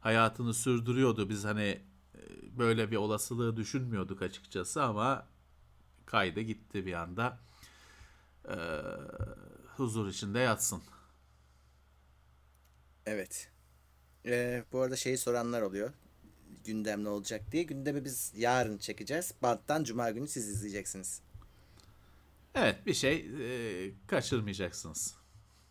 hayatını 0.00 0.54
sürdürüyordu. 0.54 1.28
Biz 1.28 1.44
hani 1.44 1.82
e, 2.14 2.20
böyle 2.58 2.90
bir 2.90 2.96
olasılığı 2.96 3.56
düşünmüyorduk 3.56 4.22
açıkçası 4.22 4.82
ama 4.82 5.26
kaydı 6.06 6.40
gitti 6.40 6.86
bir 6.86 6.92
anda. 6.92 7.38
E, 8.48 8.56
huzur 9.76 10.08
içinde 10.08 10.38
yatsın. 10.38 10.82
Evet. 13.06 13.50
Eh, 14.24 14.62
bu 14.72 14.80
arada 14.80 14.96
şeyi 14.96 15.18
soranlar 15.18 15.62
oluyor. 15.62 15.92
Gündem 16.64 17.04
ne 17.04 17.08
olacak 17.08 17.52
diye. 17.52 17.62
Gündemi 17.62 18.04
biz 18.04 18.32
yarın 18.36 18.78
çekeceğiz. 18.78 19.34
Banttan 19.42 19.84
Cuma 19.84 20.10
günü 20.10 20.28
siz 20.28 20.48
izleyeceksiniz. 20.48 21.22
Evet 22.54 22.86
bir 22.86 22.94
şey 22.94 23.16
e, 23.40 23.92
kaçırmayacaksınız. 24.06 25.19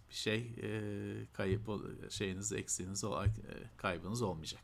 Bir 0.09 0.13
şey 0.15 0.55
e, 0.63 0.71
kayıp 1.33 1.69
şeyiniz 2.09 2.51
eksiğiniz 2.53 3.03
ol- 3.03 3.25
e, 3.25 3.29
kaybınız 3.77 4.21
olmayacak. 4.21 4.61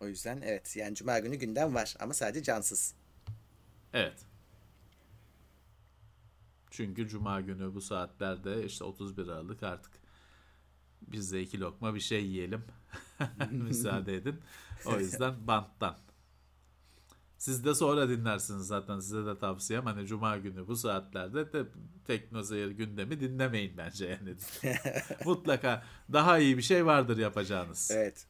O 0.00 0.06
yüzden 0.08 0.40
evet 0.40 0.76
yani 0.76 0.94
Cuma 0.94 1.18
günü 1.18 1.36
gündem 1.36 1.74
var 1.74 1.96
ama 2.00 2.14
sadece 2.14 2.42
cansız. 2.42 2.94
Evet. 3.92 4.26
Çünkü 6.70 7.08
cuma 7.08 7.40
günü 7.40 7.74
bu 7.74 7.80
saatlerde 7.80 8.64
işte 8.64 8.84
31 8.84 9.28
Aralık 9.28 9.62
artık 9.62 9.92
biz 11.02 11.32
de 11.32 11.42
iki 11.42 11.60
lokma 11.60 11.94
bir 11.94 12.00
şey 12.00 12.26
yiyelim. 12.26 12.64
Müsaade 13.50 14.16
edin. 14.16 14.40
O 14.86 14.96
yüzden 14.98 15.46
banttan. 15.46 15.98
Siz 17.42 17.64
de 17.64 17.74
sonra 17.74 18.08
dinlersiniz 18.08 18.66
zaten 18.66 19.00
size 19.00 19.26
de 19.26 19.38
tavsiyem 19.38 19.84
hani 19.86 20.06
cuma 20.06 20.36
günü 20.38 20.66
bu 20.66 20.76
saatlerde 20.76 21.52
de 21.52 21.66
teknoseyir 22.06 22.70
gündemi 22.70 23.20
dinlemeyin 23.20 23.76
bence 23.76 24.06
yani. 24.06 24.36
Mutlaka 25.24 25.84
daha 26.12 26.38
iyi 26.38 26.56
bir 26.56 26.62
şey 26.62 26.86
vardır 26.86 27.18
yapacağınız. 27.18 27.90
Evet. 27.94 28.26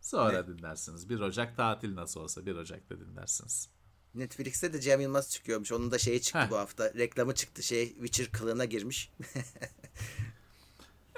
Sonra 0.00 0.46
dinlersiniz. 0.46 1.08
1 1.08 1.20
Ocak 1.20 1.56
tatil 1.56 1.96
nasıl 1.96 2.20
olsa 2.20 2.46
1 2.46 2.56
Ocak'ta 2.56 3.00
dinlersiniz. 3.00 3.68
Netflix'te 4.14 4.72
de 4.72 4.80
Cem 4.80 5.00
Yılmaz 5.00 5.30
çıkıyormuş. 5.30 5.72
Onun 5.72 5.90
da 5.90 5.98
şeyi 5.98 6.22
çıktı 6.22 6.40
Heh. 6.40 6.50
bu 6.50 6.56
hafta. 6.56 6.94
Reklamı 6.94 7.34
çıktı. 7.34 7.62
Şey 7.62 7.88
Witcher 7.88 8.32
kılığına 8.32 8.64
girmiş. 8.64 9.12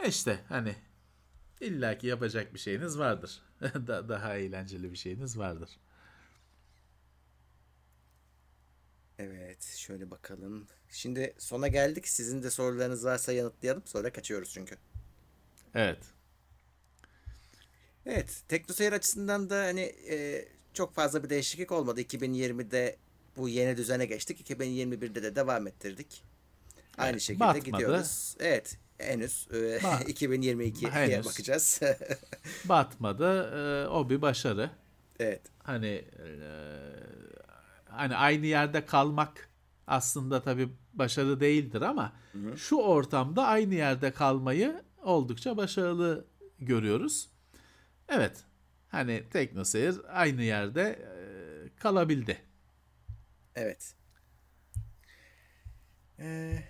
E 0.05 0.09
İşte 0.09 0.45
hani 0.49 0.77
illaki 1.61 2.07
yapacak 2.07 2.55
bir 2.55 2.59
şeyiniz 2.59 2.99
vardır. 2.99 3.43
Da- 3.63 4.09
daha 4.09 4.37
eğlenceli 4.37 4.93
bir 4.93 4.97
şeyiniz 4.97 5.39
vardır. 5.39 5.71
Evet 9.19 9.63
şöyle 9.65 10.11
bakalım. 10.11 10.67
Şimdi 10.91 11.35
sona 11.39 11.69
geldik. 11.69 12.09
Sizin 12.09 12.43
de 12.43 12.51
sorularınız 12.51 13.05
varsa 13.05 13.33
yanıtlayalım. 13.33 13.83
Sonra 13.87 14.13
kaçıyoruz 14.13 14.51
çünkü. 14.53 14.77
Evet. 15.75 15.99
Evet. 18.07 18.43
Teknoseyir 18.49 18.93
açısından 18.93 19.51
da 19.51 19.63
hani 19.63 19.81
e, 20.11 20.49
çok 20.75 20.95
fazla 20.95 21.25
bir 21.25 21.31
değişiklik 21.31 21.73
olmadı. 21.73 22.01
2020'de 22.01 22.97
bu 23.37 23.49
yeni 23.49 23.77
düzene 23.77 24.07
geçtik. 24.07 24.51
2021'de 24.51 25.23
de 25.23 25.37
devam 25.37 25.67
ettirdik. 25.67 26.25
Aynı 26.99 27.11
Evet, 27.11 27.21
şekilde 27.21 27.45
batmadı. 27.45 27.65
gidiyoruz. 27.65 28.37
Evet. 28.41 28.79
Henüz 28.99 29.49
e, 29.51 29.55
Ba- 29.57 30.05
2022'ye 30.13 30.91
Henüz. 30.91 31.27
bakacağız. 31.27 31.81
Batmadı. 32.65 33.51
e, 33.85 33.89
o 33.89 34.11
bir 34.11 34.23
başarı. 34.23 34.71
evet. 35.19 35.41
Hani 35.63 35.87
e, 36.19 36.27
hani 37.97 38.17
aynı 38.17 38.47
yerde 38.47 38.87
kalmak 38.87 39.49
aslında 39.87 40.43
tabii 40.43 40.69
başarı 40.95 41.41
değildir 41.41 41.83
ama 41.83 42.13
şu 42.57 42.77
ortamda 42.77 43.47
aynı 43.47 43.75
yerde 43.75 44.11
kalmayı 44.13 44.83
oldukça 45.03 45.57
başarılı 45.57 46.27
görüyoruz. 46.59 47.31
Evet. 48.09 48.45
Hani 48.89 49.25
Teknoseyir 49.31 49.97
aynı 50.09 50.43
yerde 50.43 50.83
e, 50.83 51.77
kalabildi. 51.77 52.39
Evet. 53.55 53.95
Ee, 56.19 56.65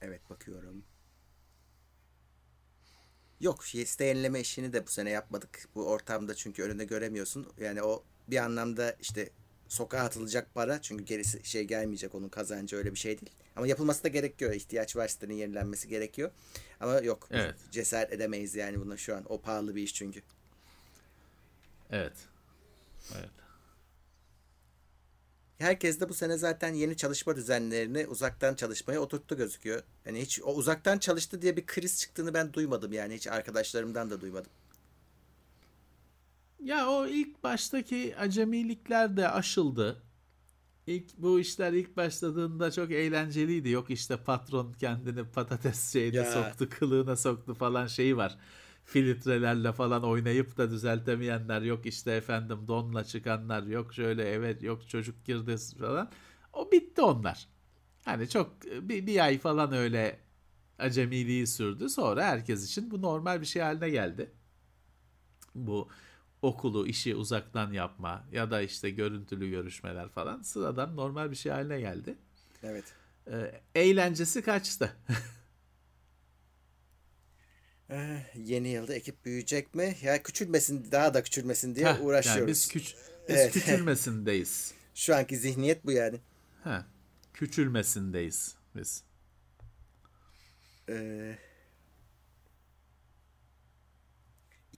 evet 0.00 0.30
bakıyorum. 0.30 0.84
Yok 3.44 3.64
liste 3.74 4.04
yenileme 4.04 4.40
işini 4.40 4.72
de 4.72 4.86
bu 4.86 4.90
sene 4.90 5.10
yapmadık. 5.10 5.68
Bu 5.74 5.86
ortamda 5.86 6.34
çünkü 6.34 6.62
önünde 6.62 6.84
göremiyorsun. 6.84 7.46
Yani 7.60 7.82
o 7.82 8.02
bir 8.28 8.36
anlamda 8.36 8.96
işte 9.00 9.30
sokağa 9.68 10.00
atılacak 10.00 10.54
para 10.54 10.82
çünkü 10.82 11.04
gerisi 11.04 11.44
şey 11.44 11.64
gelmeyecek 11.64 12.14
onun 12.14 12.28
kazancı 12.28 12.76
öyle 12.76 12.90
bir 12.94 12.98
şey 12.98 13.20
değil. 13.20 13.32
Ama 13.56 13.66
yapılması 13.66 14.04
da 14.04 14.08
gerekiyor. 14.08 14.52
İhtiyaç 14.52 14.96
var 14.96 15.08
sitenin 15.08 15.34
yenilenmesi 15.34 15.88
gerekiyor. 15.88 16.30
Ama 16.80 17.00
yok 17.00 17.28
Evet. 17.30 17.54
cesaret 17.70 18.12
edemeyiz 18.12 18.54
yani 18.54 18.80
buna 18.80 18.96
şu 18.96 19.16
an. 19.16 19.24
O 19.28 19.40
pahalı 19.40 19.74
bir 19.76 19.82
iş 19.82 19.94
çünkü. 19.94 20.22
Evet. 21.90 22.16
Evet. 23.18 23.30
Herkes 25.58 26.00
de 26.00 26.08
bu 26.08 26.14
sene 26.14 26.36
zaten 26.38 26.74
yeni 26.74 26.96
çalışma 26.96 27.36
düzenlerini 27.36 28.06
uzaktan 28.06 28.54
çalışmaya 28.54 29.00
oturttu 29.00 29.36
gözüküyor. 29.36 29.82
Yani 30.06 30.20
hiç 30.22 30.40
o 30.42 30.54
uzaktan 30.54 30.98
çalıştı 30.98 31.42
diye 31.42 31.56
bir 31.56 31.66
kriz 31.66 32.00
çıktığını 32.00 32.34
ben 32.34 32.52
duymadım 32.52 32.92
yani 32.92 33.14
hiç 33.14 33.26
arkadaşlarımdan 33.26 34.10
da 34.10 34.20
duymadım. 34.20 34.50
Ya 36.62 36.88
o 36.88 37.06
ilk 37.06 37.44
baştaki 37.44 38.16
acemilikler 38.18 39.16
de 39.16 39.28
aşıldı. 39.28 40.02
İlk 40.86 41.18
bu 41.18 41.40
işler 41.40 41.72
ilk 41.72 41.96
başladığında 41.96 42.70
çok 42.70 42.90
eğlenceliydi. 42.90 43.68
Yok 43.68 43.90
işte 43.90 44.16
patron 44.16 44.72
kendini 44.72 45.24
patates 45.24 45.92
şeyine 45.92 46.16
Ya. 46.16 46.32
soktu, 46.32 46.68
kılığına 46.78 47.16
soktu 47.16 47.54
falan 47.54 47.86
şeyi 47.86 48.16
var. 48.16 48.38
Filtrelerle 48.84 49.72
falan 49.72 50.04
oynayıp 50.04 50.56
da 50.56 50.70
düzeltemeyenler 50.70 51.62
yok 51.62 51.86
işte 51.86 52.12
efendim 52.12 52.58
donla 52.68 53.04
çıkanlar 53.04 53.62
yok 53.62 53.94
şöyle 53.94 54.28
evet 54.28 54.62
yok 54.62 54.88
çocuk 54.88 55.24
girdi 55.24 55.56
falan. 55.78 56.10
O 56.52 56.72
bitti 56.72 57.02
onlar. 57.02 57.48
Hani 58.04 58.28
çok 58.28 58.64
bir, 58.64 59.06
bir 59.06 59.24
ay 59.24 59.38
falan 59.38 59.72
öyle 59.72 60.20
acemiliği 60.78 61.46
sürdü. 61.46 61.88
Sonra 61.88 62.24
herkes 62.24 62.66
için 62.66 62.90
bu 62.90 63.02
normal 63.02 63.40
bir 63.40 63.46
şey 63.46 63.62
haline 63.62 63.90
geldi. 63.90 64.30
Bu 65.54 65.88
okulu, 66.42 66.86
işi 66.86 67.14
uzaktan 67.14 67.72
yapma 67.72 68.24
ya 68.32 68.50
da 68.50 68.60
işte 68.60 68.90
görüntülü 68.90 69.50
görüşmeler 69.50 70.08
falan 70.08 70.42
sıradan 70.42 70.96
normal 70.96 71.30
bir 71.30 71.36
şey 71.36 71.52
haline 71.52 71.80
geldi. 71.80 72.18
Evet. 72.62 72.84
Ee, 73.30 73.60
eğlencesi 73.74 74.42
kaçtı. 74.42 74.96
Ee, 77.90 78.22
yeni 78.36 78.68
yılda 78.68 78.94
ekip 78.94 79.24
büyüyecek 79.24 79.74
mi? 79.74 79.96
Ya 80.02 80.22
küçülmesin 80.22 80.92
daha 80.92 81.14
da 81.14 81.22
küçülmesin 81.22 81.74
diye 81.74 81.86
Heh, 81.86 81.92
yani 81.92 82.02
uğraşıyoruz. 82.04 82.48
biz 82.48 82.68
küç 82.68 82.94
biz 83.28 83.36
Evet. 83.36 83.52
küçülmesindeyiz. 83.52 84.74
Şu 84.94 85.16
anki 85.16 85.36
zihniyet 85.36 85.84
bu 85.86 85.92
yani. 85.92 86.20
Heh, 86.64 86.82
küçülmesindeyiz 87.34 88.54
biz. 88.76 89.02
Ee, 90.88 91.38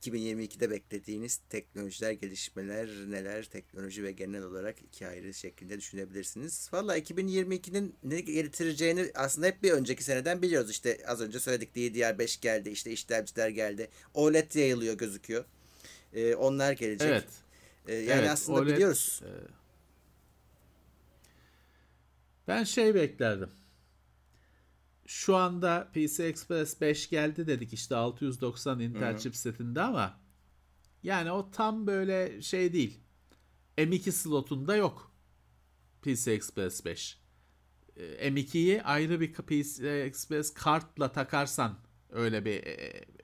2022'de 0.07 0.71
beklediğiniz 0.71 1.41
teknolojiler, 1.51 2.13
gelişmeler 2.13 2.89
neler? 3.09 3.45
Teknoloji 3.45 4.05
ve 4.05 4.13
genel 4.13 4.43
olarak 4.43 4.83
iki 4.83 5.07
ayrı 5.07 5.35
şekilde 5.35 5.79
düşünebilirsiniz. 5.79 6.69
Valla 6.73 6.99
2022'nin 6.99 7.95
ne 8.05 8.21
getireceğini 8.21 9.11
aslında 9.15 9.47
hep 9.47 9.63
bir 9.63 9.71
önceki 9.71 10.05
seneden 10.05 10.43
biliyoruz. 10.43 10.71
İşte 10.71 10.99
az 11.07 11.21
önce 11.21 11.41
söyledik 11.41 11.77
DDR5 11.77 12.41
geldi, 12.41 12.71
işte 12.71 12.91
işlemciler 12.93 13.49
geldi. 13.49 13.89
OLED 14.15 14.55
yayılıyor 14.55 14.95
gözüküyor. 14.95 15.45
Ee, 16.13 16.35
onlar 16.35 16.73
gelecek. 16.73 17.09
Evet. 17.09 17.25
E, 17.89 17.95
yani 17.95 18.21
Evet, 18.21 18.31
aslında 18.31 18.61
OLED, 18.61 18.75
biliyoruz. 18.75 19.23
Ben 22.49 22.65
şey 22.65 22.95
beklerdim. 22.95 23.51
Şu 25.07 25.37
anda 25.37 25.89
PC 25.95 26.25
Express 26.25 26.81
5 26.81 27.11
geldi 27.11 27.47
dedik 27.47 27.73
işte 27.73 27.97
690 27.97 28.81
Intel 28.81 29.19
chipsetinde 29.19 29.83
ama 29.83 30.21
yani 31.03 31.31
o 31.31 31.51
tam 31.51 31.87
böyle 31.87 32.43
şey 32.43 32.73
değil. 32.73 33.01
M2 33.79 34.11
slotunda 34.11 34.77
yok. 34.77 35.13
PC 36.03 36.33
Express 36.33 36.85
5. 36.85 37.21
Ee, 37.97 38.29
M2'yi 38.29 38.83
ayrı 38.83 39.21
bir 39.21 39.33
PC 39.33 39.89
Express 39.89 40.55
kartla 40.55 41.13
takarsan 41.13 41.79
öyle 42.11 42.45
bir 42.45 42.67
e, 42.67 42.71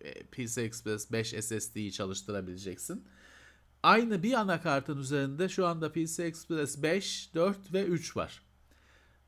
e, 0.00 0.22
PC 0.22 0.62
Express 0.62 1.12
5 1.12 1.28
SSD'yi 1.28 1.92
çalıştırabileceksin. 1.92 3.04
Aynı 3.82 4.22
bir 4.22 4.32
anakartın 4.32 4.98
üzerinde 4.98 5.48
şu 5.48 5.66
anda 5.66 5.92
PC 5.92 6.24
Express 6.24 6.82
5, 6.82 7.34
4 7.34 7.72
ve 7.72 7.84
3 7.84 8.16
var. 8.16 8.42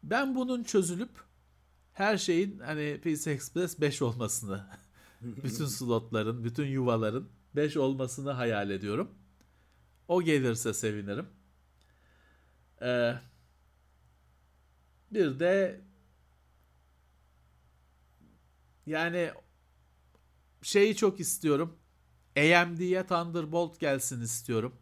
Ben 0.03 0.35
bunun 0.35 0.65
çözülüp 0.65 1.11
her 1.95 2.19
şeyin 2.19 2.59
hani 2.59 3.01
PC 3.01 3.31
Express 3.31 3.81
5 3.81 4.03
olmasını, 4.03 4.67
bütün 5.21 5.67
slotların, 5.67 6.45
bütün 6.45 6.67
yuvaların 6.67 7.29
5 7.57 7.77
olmasını 7.77 8.31
hayal 8.31 8.71
ediyorum. 8.71 9.11
O 10.09 10.23
gelirse 10.23 10.75
sevinirim. 10.75 11.27
Ee, 12.83 13.15
bir 15.11 15.39
de 15.39 15.81
yani 18.87 19.31
şeyi 20.63 20.97
çok 20.97 21.21
istiyorum. 21.21 21.77
AMD'ye 22.37 23.07
Thunderbolt 23.07 23.81
gelsin 23.81 24.21
istiyorum. 24.21 24.75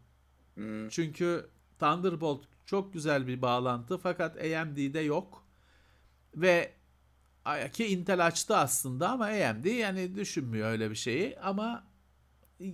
Hmm. 0.55 0.89
Çünkü 0.89 1.49
Thunderbolt 1.79 2.45
çok 2.65 2.93
güzel 2.93 3.27
bir 3.27 3.41
bağlantı 3.41 3.97
fakat 3.97 4.37
AMD'de 4.37 4.99
yok. 4.99 5.43
Ve 6.35 6.73
ki 7.73 7.85
Intel 7.87 8.25
açtı 8.25 8.57
aslında 8.57 9.09
ama 9.09 9.25
AMD 9.25 9.65
yani 9.65 10.15
düşünmüyor 10.15 10.69
öyle 10.69 10.89
bir 10.89 10.95
şeyi 10.95 11.39
ama 11.39 11.83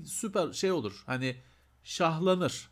süper 0.05 0.53
şey 0.53 0.71
olur. 0.71 1.03
Hani 1.05 1.35
şahlanır. 1.83 2.69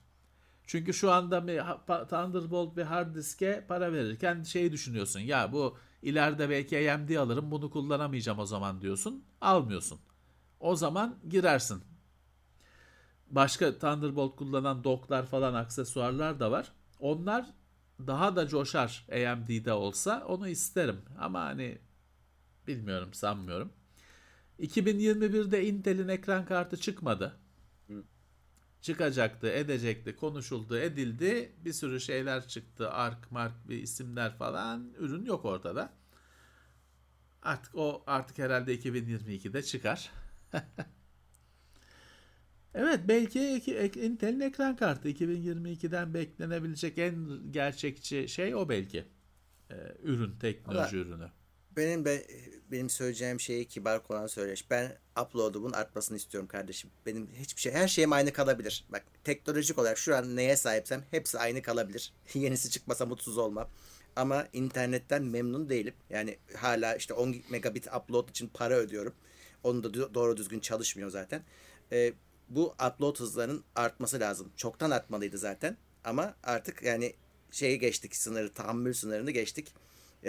Çünkü 0.68 0.94
şu 0.94 1.11
anda 1.11 1.48
bir 1.48 1.61
Thunderbolt 2.10 2.78
bir 2.78 2.84
hard 2.84 3.15
diske 3.15 3.65
para 3.68 3.94
verirken 3.94 4.44
şey 4.44 4.72
düşünüyorsun. 4.72 5.19
Ya 5.19 5.52
bu 5.52 5.78
ileride 6.02 6.49
belki 6.49 6.91
AMD 6.91 7.15
alırım 7.15 7.52
bunu 7.52 7.69
kullanamayacağım 7.69 8.40
o 8.40 8.45
zaman 8.45 8.82
diyorsun. 8.82 9.24
Almıyorsun. 9.41 9.99
O 10.60 10.76
zaman 10.76 11.15
girersin. 11.30 11.84
Başka 13.30 13.78
Thunderbolt 13.78 14.36
kullanan 14.36 14.84
docklar 14.84 15.26
falan 15.26 15.53
aksesuarlar 15.53 16.40
da 16.40 16.52
var. 16.52 16.72
Onlar 16.99 17.45
daha 18.07 18.36
da 18.36 18.48
coşar 18.48 19.06
AMD'de 19.11 19.74
olsa 19.74 20.26
onu 20.28 20.48
isterim. 20.48 21.02
Ama 21.19 21.41
hani 21.41 21.78
bilmiyorum 22.68 23.14
sanmıyorum. 23.14 23.73
2021'de 24.60 25.65
Intel'in 25.65 26.07
ekran 26.07 26.45
kartı 26.45 26.77
çıkmadı. 26.77 27.39
Çıkacaktı, 28.81 29.48
edecekti, 29.48 30.15
konuşuldu, 30.15 30.77
edildi. 30.77 31.52
Bir 31.65 31.73
sürü 31.73 31.99
şeyler 31.99 32.48
çıktı. 32.48 32.89
Ark, 32.91 33.31
Mark 33.31 33.69
bir 33.69 33.81
isimler 33.81 34.38
falan. 34.38 34.94
Ürün 34.99 35.26
yok 35.26 35.45
ortada. 35.45 35.94
Artık 37.41 37.76
o 37.76 38.03
artık 38.07 38.38
herhalde 38.38 38.76
2022'de 38.76 39.64
çıkar. 39.64 40.11
evet 42.73 42.99
belki 43.07 43.39
Intel'in 43.95 44.39
ekran 44.39 44.76
kartı 44.76 45.10
2022'den 45.10 46.14
beklenebilecek 46.14 46.98
en 46.98 47.39
gerçekçi 47.52 48.27
şey 48.27 48.56
o 48.56 48.69
belki. 48.69 49.06
Ee, 49.72 49.76
ürün, 50.03 50.39
teknoloji 50.39 50.98
Ama 50.98 51.06
ürünü. 51.06 51.30
Benim 51.78 52.06
be, 52.06 52.24
benim 52.72 52.90
söyleyeceğim 52.90 53.40
şeyi 53.40 53.66
kibar 53.66 54.02
olan 54.10 54.28
söyleş. 54.28 54.72
Ben 54.72 54.98
upload'umun 55.22 55.72
artmasını 55.72 56.18
istiyorum 56.18 56.48
kardeşim. 56.48 56.90
Benim 57.06 57.30
hiçbir 57.40 57.62
şey, 57.62 57.72
her 57.72 57.88
şeyim 57.88 58.14
aynı 58.14 58.34
kalabilir. 58.34 58.86
Bak 58.90 59.04
teknolojik 59.24 59.80
olarak 59.80 59.98
şu 59.98 60.16
an 60.16 60.36
neye 60.36 60.58
sahipsem 60.58 61.04
hepsi 61.12 61.40
aynı 61.40 61.62
kalabilir. 61.62 62.14
Yenisi 62.34 62.70
çıkmasa 62.70 63.06
mutsuz 63.06 63.38
olmam. 63.38 63.70
Ama 64.16 64.48
internetten 64.54 65.24
memnun 65.24 65.70
değilim. 65.70 65.94
Yani 66.10 66.38
hala 66.56 66.95
işte 66.95 67.14
10 67.14 67.36
megabit 67.49 67.88
upload 67.88 68.30
için 68.30 68.48
para 68.54 68.74
ödüyorum. 68.76 69.14
Onu 69.64 69.84
da 69.84 70.14
doğru 70.14 70.38
düzgün 70.38 70.60
çalışmıyor 70.60 71.10
zaten. 71.10 71.44
Ee, 71.91 72.14
bu 72.49 72.76
upload 72.88 73.20
hızlarının 73.20 73.64
artması 73.76 74.20
lazım. 74.20 74.52
Çoktan 74.56 74.91
artmalıydı 74.91 75.38
zaten. 75.38 75.78
Ama 76.04 76.36
artık 76.44 76.84
yani 76.84 77.14
şeyi 77.52 77.80
geçtik 77.80 78.16
sınırı, 78.16 78.54
tahammül 78.54 78.94
sınırını 78.94 79.32
geçtik 79.32 79.74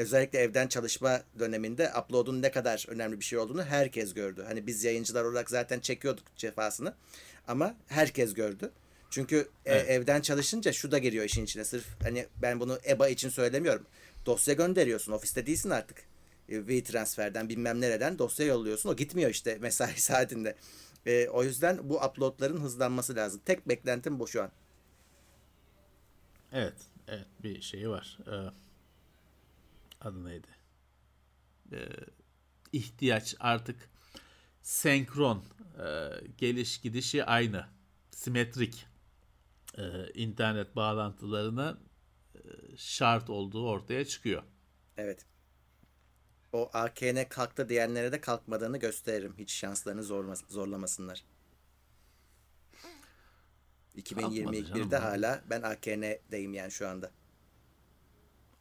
özellikle 0.01 0.39
evden 0.39 0.69
çalışma 0.69 1.23
döneminde 1.39 1.93
upload'un 2.01 2.43
ne 2.43 2.51
kadar 2.51 2.87
önemli 2.89 3.20
bir 3.20 3.25
şey 3.25 3.39
olduğunu 3.39 3.65
herkes 3.65 4.15
gördü. 4.15 4.45
Hani 4.47 4.66
biz 4.66 4.85
yayıncılar 4.85 5.25
olarak 5.25 5.51
zaten 5.51 5.81
çekiyorduk 5.81 6.25
cefasını 6.37 6.95
ama 7.49 7.75
herkes 7.87 8.35
gördü. 8.35 8.70
Çünkü 9.11 9.49
evet. 9.66 9.91
evden 9.91 10.20
çalışınca 10.20 10.73
şu 10.73 10.91
da 10.91 10.99
giriyor 10.99 11.25
işin 11.25 11.45
içine. 11.45 11.65
Sırf 11.65 11.85
hani 12.03 12.27
ben 12.43 12.61
bunu 12.61 12.79
EBA 12.89 13.09
için 13.09 13.29
söylemiyorum. 13.29 13.87
Dosya 14.27 14.55
gönderiyorsun. 14.55 15.12
Ofiste 15.12 15.47
değilsin 15.47 15.70
artık. 15.70 15.99
V 16.49 16.83
transferden 16.85 17.49
bilmem 17.49 17.81
nereden 17.81 18.19
dosya 18.19 18.47
yolluyorsun. 18.47 18.89
O 18.89 18.97
gitmiyor 18.97 19.31
işte 19.31 19.59
mesai 19.61 20.01
saatinde. 20.01 20.57
E, 21.07 21.29
o 21.29 21.45
yüzden 21.45 21.79
bu 21.89 22.01
uploadların 22.01 22.61
hızlanması 22.61 23.16
lazım. 23.16 23.41
Tek 23.45 23.69
beklentim 23.69 24.20
bu 24.20 24.29
şu 24.29 24.43
an. 24.43 24.51
Evet. 26.53 26.75
Evet 27.09 27.27
bir 27.43 27.61
şey 27.62 27.91
var. 27.91 28.19
Ee, 28.27 28.68
adı 30.01 30.25
neydi? 30.25 30.49
Ee, 31.73 31.89
ihtiyaç 32.73 33.37
artık 33.41 33.91
senkron 34.62 35.45
e, 35.79 36.11
geliş 36.39 36.81
gidişi 36.81 37.25
aynı 37.25 37.66
simetrik 38.11 38.87
e, 39.79 40.12
internet 40.15 40.77
bağlantılarına 40.77 41.79
e, 42.35 42.41
şart 42.77 43.31
olduğu 43.31 43.69
ortaya 43.69 44.05
çıkıyor. 44.05 44.43
Evet. 44.97 45.27
O 46.53 46.70
AKN 46.73 47.29
kalktı 47.29 47.69
diyenlere 47.69 48.12
de 48.12 48.20
kalkmadığını 48.20 48.79
gösteririm. 48.79 49.35
Hiç 49.39 49.53
şanslarını 49.53 50.03
zorma, 50.03 50.35
zorlamasınlar. 50.35 51.25
2021'de 53.97 54.97
hala 54.97 55.43
ben 55.51 55.62
AKN'deyim 55.62 56.55
yani 56.55 56.70
şu 56.70 56.89
anda. 56.89 57.11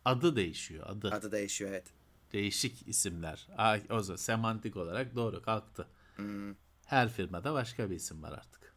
Adı 0.07 0.35
değişiyor. 0.35 0.85
Adı. 0.89 1.11
Adı 1.11 1.31
değişiyor 1.31 1.71
evet. 1.71 1.87
Değişik 2.33 2.87
isimler. 2.87 3.47
Aa, 3.57 3.77
o 3.89 3.99
zaman 3.99 4.17
semantik 4.17 4.77
olarak 4.77 5.15
doğru 5.15 5.41
kalktı. 5.41 5.87
Hmm. 6.15 6.55
Her 6.85 7.09
firmada 7.09 7.53
başka 7.53 7.89
bir 7.89 7.95
isim 7.95 8.23
var 8.23 8.31
artık. 8.31 8.75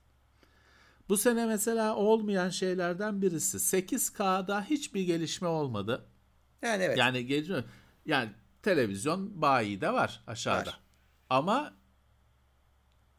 Bu 1.09 1.17
sene 1.17 1.47
mesela 1.47 1.97
olmayan 1.97 2.49
şeylerden 2.49 3.23
birisi 3.23 3.57
8K'da 3.57 4.65
hiçbir 4.65 5.03
gelişme 5.03 5.49
olmadı. 5.49 6.07
Yani 6.63 6.83
evet. 6.83 6.99
Yani 6.99 7.27
gelişme 7.27 7.65
yani 8.07 8.31
televizyon 8.63 9.43
bayi 9.43 9.81
de 9.81 9.93
var 9.93 10.23
aşağıda. 10.27 10.71
Var. 10.71 10.81
Ama 11.31 11.75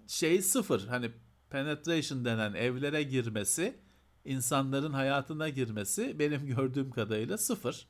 şey 0.08 0.42
sıfır. 0.42 0.88
Hani 0.88 1.12
penetration 1.50 2.26
denen 2.26 2.54
evlere 2.54 3.04
girmesi, 3.04 3.80
insanların 4.26 4.94
hayatına 4.94 5.50
girmesi 5.50 6.20
benim 6.20 6.46
gördüğüm 6.56 6.92
kadarıyla 6.92 7.38
sıfır 7.38 7.88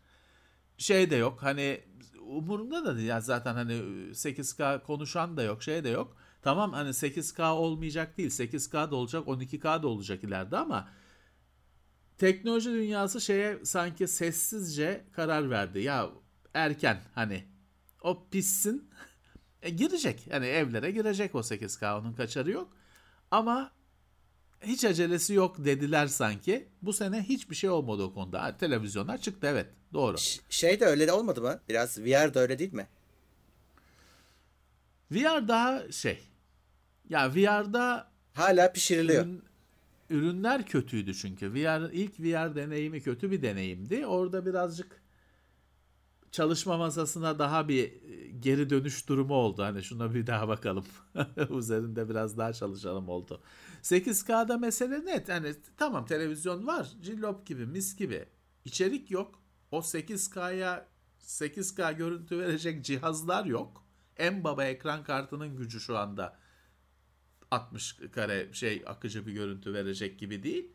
şey 0.81 1.09
de 1.09 1.15
yok. 1.15 1.43
Hani 1.43 1.81
umurumda 2.21 2.85
da 2.85 2.95
değil. 2.97 3.07
Yani 3.07 3.21
zaten 3.21 3.53
hani 3.53 3.73
8K 4.13 4.83
konuşan 4.83 5.37
da 5.37 5.43
yok, 5.43 5.63
şey 5.63 5.83
de 5.83 5.89
yok. 5.89 6.17
Tamam 6.41 6.73
hani 6.73 6.89
8K 6.89 7.49
olmayacak 7.51 8.17
değil. 8.17 8.29
8K 8.29 8.91
da 8.91 8.95
olacak, 8.95 9.27
12K 9.27 9.83
da 9.83 9.87
olacak 9.87 10.23
ileride 10.23 10.57
ama 10.57 10.89
teknoloji 12.17 12.69
dünyası 12.69 13.21
şeye 13.21 13.65
sanki 13.65 14.07
sessizce 14.07 15.05
karar 15.11 15.49
verdi. 15.49 15.79
Ya 15.79 16.09
erken 16.53 17.01
hani 17.15 17.43
o 18.01 18.27
pissin 18.29 18.89
e, 19.61 19.69
girecek. 19.69 20.27
Yani 20.27 20.45
evlere 20.45 20.91
girecek 20.91 21.35
o 21.35 21.39
8K 21.39 21.99
onun 21.99 22.13
kaçarı 22.13 22.51
yok. 22.51 22.73
Ama 23.31 23.71
hiç 24.63 24.85
acelesi 24.85 25.33
yok 25.33 25.55
dediler 25.65 26.07
sanki. 26.07 26.67
Bu 26.81 26.93
sene 26.93 27.21
hiçbir 27.23 27.55
şey 27.55 27.69
olmadı 27.69 28.03
o 28.03 28.13
konuda. 28.13 28.43
Ha, 28.43 28.57
televizyonlar 28.57 29.17
çıktı 29.17 29.47
evet 29.47 29.67
doğru. 29.93 30.17
Ş- 30.17 30.41
şey 30.49 30.79
de 30.79 30.85
öyle 30.85 31.07
de 31.07 31.11
olmadı 31.11 31.41
mı? 31.41 31.59
Biraz 31.69 31.99
VR 31.99 32.33
da 32.33 32.39
öyle 32.39 32.59
değil 32.59 32.73
mi? 32.73 32.87
VR 35.11 35.47
daha 35.47 35.91
şey. 35.91 36.19
Ya 37.09 37.35
VR'da 37.35 38.11
hala 38.33 38.71
pişiriliyor. 38.71 39.25
Ürün, 39.25 39.43
ürünler 40.09 40.65
kötüydü 40.65 41.13
çünkü. 41.13 41.53
VR 41.53 41.91
ilk 41.91 42.19
VR 42.19 42.55
deneyimi 42.55 43.01
kötü 43.01 43.31
bir 43.31 43.41
deneyimdi. 43.41 44.05
Orada 44.05 44.45
birazcık 44.45 45.01
çalışma 46.31 46.77
masasına 46.77 47.39
daha 47.39 47.67
bir 47.67 47.93
geri 48.39 48.69
dönüş 48.69 49.09
durumu 49.09 49.33
oldu. 49.33 49.63
Hani 49.63 49.83
şuna 49.83 50.13
bir 50.13 50.27
daha 50.27 50.47
bakalım. 50.47 50.85
Üzerinde 51.57 52.09
biraz 52.09 52.37
daha 52.37 52.53
çalışalım 52.53 53.09
oldu. 53.09 53.41
8K'da 53.81 54.57
mesele 54.57 55.05
net. 55.05 55.29
Hani 55.29 55.55
tamam 55.77 56.05
televizyon 56.05 56.67
var. 56.67 56.91
Cillop 57.01 57.45
gibi, 57.45 57.65
mis 57.65 57.95
gibi. 57.95 58.25
İçerik 58.65 59.11
yok. 59.11 59.41
O 59.71 59.79
8K'ya 59.79 60.87
8K 61.19 61.97
görüntü 61.97 62.39
verecek 62.39 62.85
cihazlar 62.85 63.45
yok. 63.45 63.85
En 64.17 64.43
baba 64.43 64.65
ekran 64.65 65.03
kartının 65.03 65.55
gücü 65.55 65.79
şu 65.79 65.97
anda 65.97 66.39
60 67.51 67.97
kare 68.11 68.53
şey 68.53 68.83
akıcı 68.85 69.27
bir 69.27 69.33
görüntü 69.33 69.73
verecek 69.73 70.19
gibi 70.19 70.43
değil. 70.43 70.71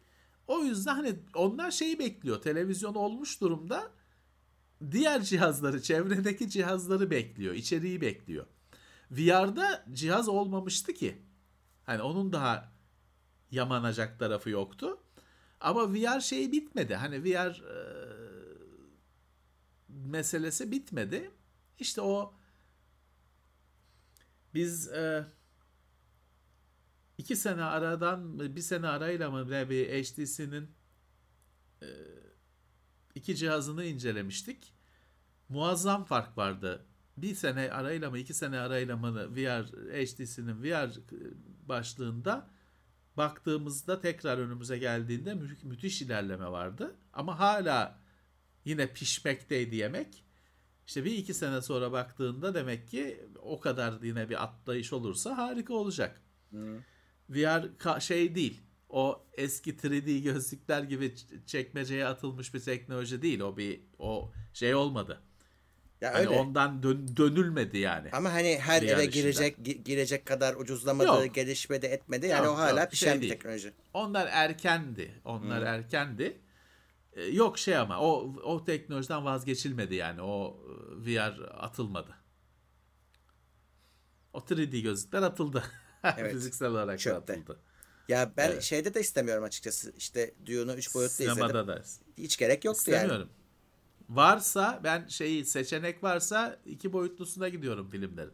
O 0.47 0.63
yüzden 0.63 0.95
hani 0.95 1.17
onlar 1.35 1.71
şeyi 1.71 1.99
bekliyor. 1.99 2.41
Televizyon 2.43 2.95
olmuş 2.95 3.41
durumda 3.41 3.91
diğer 4.91 5.23
cihazları, 5.23 5.83
çevredeki 5.83 6.51
cihazları 6.51 7.11
bekliyor, 7.11 7.55
içeriği 7.55 8.01
bekliyor. 8.01 8.47
VR'da 9.11 9.85
cihaz 9.93 10.29
olmamıştı 10.29 10.95
ki. 10.95 11.23
Hani 11.85 12.03
onun 12.03 12.33
daha 12.33 12.76
yamanacak 13.57 14.19
tarafı 14.19 14.51
yoktu. 14.51 14.99
Ama 15.61 15.95
VR 15.95 16.21
şeyi 16.21 16.53
bitmedi. 16.53 16.95
Hani 16.95 17.25
VR 17.25 17.63
e, 17.63 18.07
meselesi 19.89 20.71
bitmedi. 20.71 21.31
İşte 21.79 22.01
o 22.01 22.35
biz 24.55 24.89
e, 24.89 25.27
iki 27.19 27.37
sene 27.37 27.63
aradan 27.63 28.39
bir 28.57 28.61
sene 28.61 28.89
arayla 28.89 29.31
mı 29.31 29.51
ne 29.51 29.71
bir 29.71 30.05
HTC'nin 30.05 30.71
e, 31.83 31.89
iki 33.15 33.37
cihazını 33.37 33.85
incelemiştik. 33.85 34.73
Muazzam 35.49 36.05
fark 36.05 36.39
vardı. 36.39 36.87
Bir 37.17 37.35
sene 37.35 37.71
arayla 37.73 38.11
mı 38.11 38.19
iki 38.19 38.35
sene 38.35 38.59
arayla 38.59 38.97
mı 38.97 39.37
VR 39.37 39.67
HTC'nin 40.05 40.63
VR 40.63 40.91
başlığında 41.69 42.51
baktığımızda 43.17 44.01
tekrar 44.01 44.39
önümüze 44.39 44.79
geldiğinde 44.79 45.35
mü- 45.35 45.57
müthiş 45.63 46.03
ilerleme 46.03 46.51
vardı. 46.51 46.97
Ama 47.13 47.39
hala 47.39 47.99
yine 48.65 48.93
pişmekteydi 48.93 49.77
yemek. 49.77 50.25
İşte 50.87 51.05
bir 51.05 51.13
iki 51.13 51.35
sene 51.35 51.63
sonra 51.63 51.93
baktığında 51.93 52.55
demek 52.55 52.89
ki 52.89 53.25
o 53.43 53.61
kadar 53.61 54.03
yine 54.03 54.29
bir 54.29 54.43
atlayış 54.45 54.93
olursa 54.93 55.37
harika 55.39 55.75
olacak. 55.75 56.21
Hı. 56.51 56.79
VR 57.31 57.65
ka- 57.79 58.01
şey 58.01 58.35
değil. 58.35 58.61
O 58.89 59.27
eski 59.33 59.77
3D 59.77 60.19
gözlükler 60.23 60.83
gibi 60.83 61.15
çekmeceye 61.47 62.07
atılmış 62.07 62.55
bir 62.55 62.61
teknoloji 62.61 63.23
değil. 63.23 63.41
O 63.41 63.57
bir 63.57 63.81
o 63.99 64.33
şey 64.53 64.75
olmadı. 64.75 65.21
Ya 66.01 66.15
Hani 66.15 66.19
öyle. 66.27 66.29
ondan 66.31 66.83
dön- 66.83 67.17
dönülmedi 67.17 67.79
yani. 67.79 68.09
Ama 68.13 68.33
hani 68.33 68.59
her 68.59 68.83
eve 68.83 69.07
girecek 69.07 69.59
gi- 69.59 69.83
girecek 69.83 70.27
kadar 70.27 70.55
ucuzlamadı, 70.55 71.07
Yok. 71.09 71.35
gelişmedi, 71.35 71.87
etmedi. 71.87 72.27
Yani 72.27 72.45
Yok, 72.45 72.55
o 72.55 72.59
hala 72.59 72.81
yok, 72.81 72.91
pişen 72.91 73.13
şey 73.13 73.21
bir 73.23 73.29
teknoloji. 73.29 73.73
Onlar 73.95 74.29
erkendi. 74.33 75.21
Onlar 75.25 75.63
erkendi. 75.63 76.41
Ee, 77.13 77.25
yok 77.25 77.59
şey 77.59 77.77
ama 77.77 78.01
o 78.01 78.35
o 78.43 78.65
teknolojiden 78.65 79.25
vazgeçilmedi 79.25 79.95
yani. 79.95 80.23
O 80.23 80.61
e, 81.07 81.07
VR 81.07 81.41
atılmadı. 81.59 82.15
O 84.33 84.39
3D 84.39 84.81
gözlükler 84.83 85.23
atıldı. 85.23 85.63
Evet. 86.19 86.33
Fiziksel 86.33 86.69
olarak 86.69 86.99
Çöpte. 86.99 87.33
atıldı. 87.33 87.61
Ya 88.09 88.33
ben 88.37 88.51
Evet. 88.51 88.63
şeyde 88.63 88.95
de 88.95 89.01
istemiyorum 89.01 89.45
açıkçası. 89.45 89.93
İşte 89.97 90.35
Dune'u 90.47 90.75
3 90.75 90.95
boyutlu 90.95 91.13
izledim. 91.13 91.35
Sinemada 91.35 91.67
da 91.69 91.83
Hiç 92.19 92.37
gerek 92.37 92.65
yoktu 92.65 92.91
yani. 92.91 93.25
Varsa 94.09 94.81
ben 94.85 95.09
şeyi 95.09 95.45
seçenek 95.45 96.03
varsa 96.03 96.61
iki 96.67 96.93
boyutlusuna 96.93 97.49
gidiyorum 97.49 97.91
filmlerin. 97.91 98.33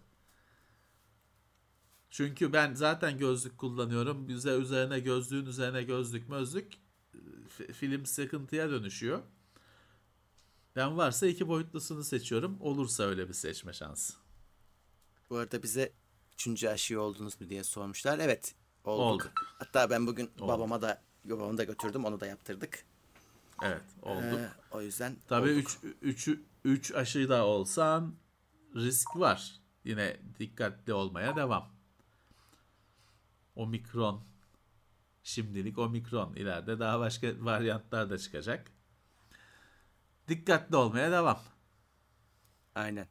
Çünkü 2.10 2.52
ben 2.52 2.74
zaten 2.74 3.18
gözlük 3.18 3.58
kullanıyorum. 3.58 4.28
Bize 4.28 4.50
üzerine 4.50 5.00
gözlüğün 5.00 5.46
üzerine 5.46 5.82
gözlük 5.82 6.28
mözlük 6.28 6.72
fi- 7.58 7.72
film 7.72 8.06
sıkıntıya 8.06 8.70
dönüşüyor. 8.70 9.22
Ben 10.76 10.96
varsa 10.96 11.26
iki 11.26 11.48
boyutlusunu 11.48 12.04
seçiyorum. 12.04 12.56
Olursa 12.60 13.02
öyle 13.02 13.28
bir 13.28 13.34
seçme 13.34 13.72
şansı. 13.72 14.14
Bu 15.30 15.36
arada 15.36 15.62
bize 15.62 15.92
üçüncü 16.32 16.68
aşıyı 16.68 17.00
oldunuz 17.00 17.40
mu 17.40 17.48
diye 17.48 17.64
sormuşlar. 17.64 18.18
Evet 18.18 18.54
olduk. 18.84 19.22
Olduk. 19.26 19.32
Hatta 19.58 19.90
ben 19.90 20.06
bugün 20.06 20.30
babama 20.40 20.82
da 20.82 21.02
babamı 21.24 21.58
da 21.58 21.64
götürdüm. 21.64 22.04
Onu 22.04 22.20
da 22.20 22.26
yaptırdık. 22.26 22.84
Evet 23.62 23.82
olduk. 24.02 24.24
Ee, 24.24 24.48
o 24.70 24.82
yüzden 24.82 25.16
Tabii 25.28 25.50
olduk. 25.52 25.70
3 26.02 26.28
üç, 26.28 26.38
üç 26.64 26.92
aşı 26.94 27.28
da 27.28 27.46
olsan 27.46 28.14
risk 28.76 29.16
var. 29.16 29.60
Yine 29.84 30.16
dikkatli 30.38 30.92
olmaya 30.92 31.36
devam. 31.36 31.68
Omikron. 33.56 34.24
Şimdilik 35.22 35.78
omikron. 35.78 36.34
İleride 36.34 36.78
daha 36.78 37.00
başka 37.00 37.28
varyantlar 37.40 38.10
da 38.10 38.18
çıkacak. 38.18 38.72
Dikkatli 40.28 40.76
olmaya 40.76 41.10
devam. 41.12 41.40
Aynen. 42.74 43.08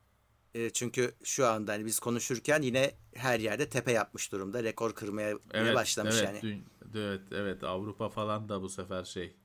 Ee, 0.55 0.69
çünkü 0.69 1.15
şu 1.23 1.47
anda 1.47 1.71
hani 1.71 1.85
biz 1.85 1.99
konuşurken 1.99 2.61
yine 2.61 2.95
her 3.15 3.39
yerde 3.39 3.69
tepe 3.69 3.91
yapmış 3.91 4.31
durumda. 4.31 4.63
Rekor 4.63 4.95
kırmaya 4.95 5.37
Evet, 5.51 5.75
başlamış 5.75 6.15
evet, 6.15 6.25
yani. 6.25 6.41
dün- 6.41 6.65
evet, 6.95 7.21
evet. 7.31 7.63
Avrupa 7.63 8.09
falan 8.09 8.49
da 8.49 8.61
bu 8.61 8.69
sefer 8.69 9.03
şey 9.03 9.35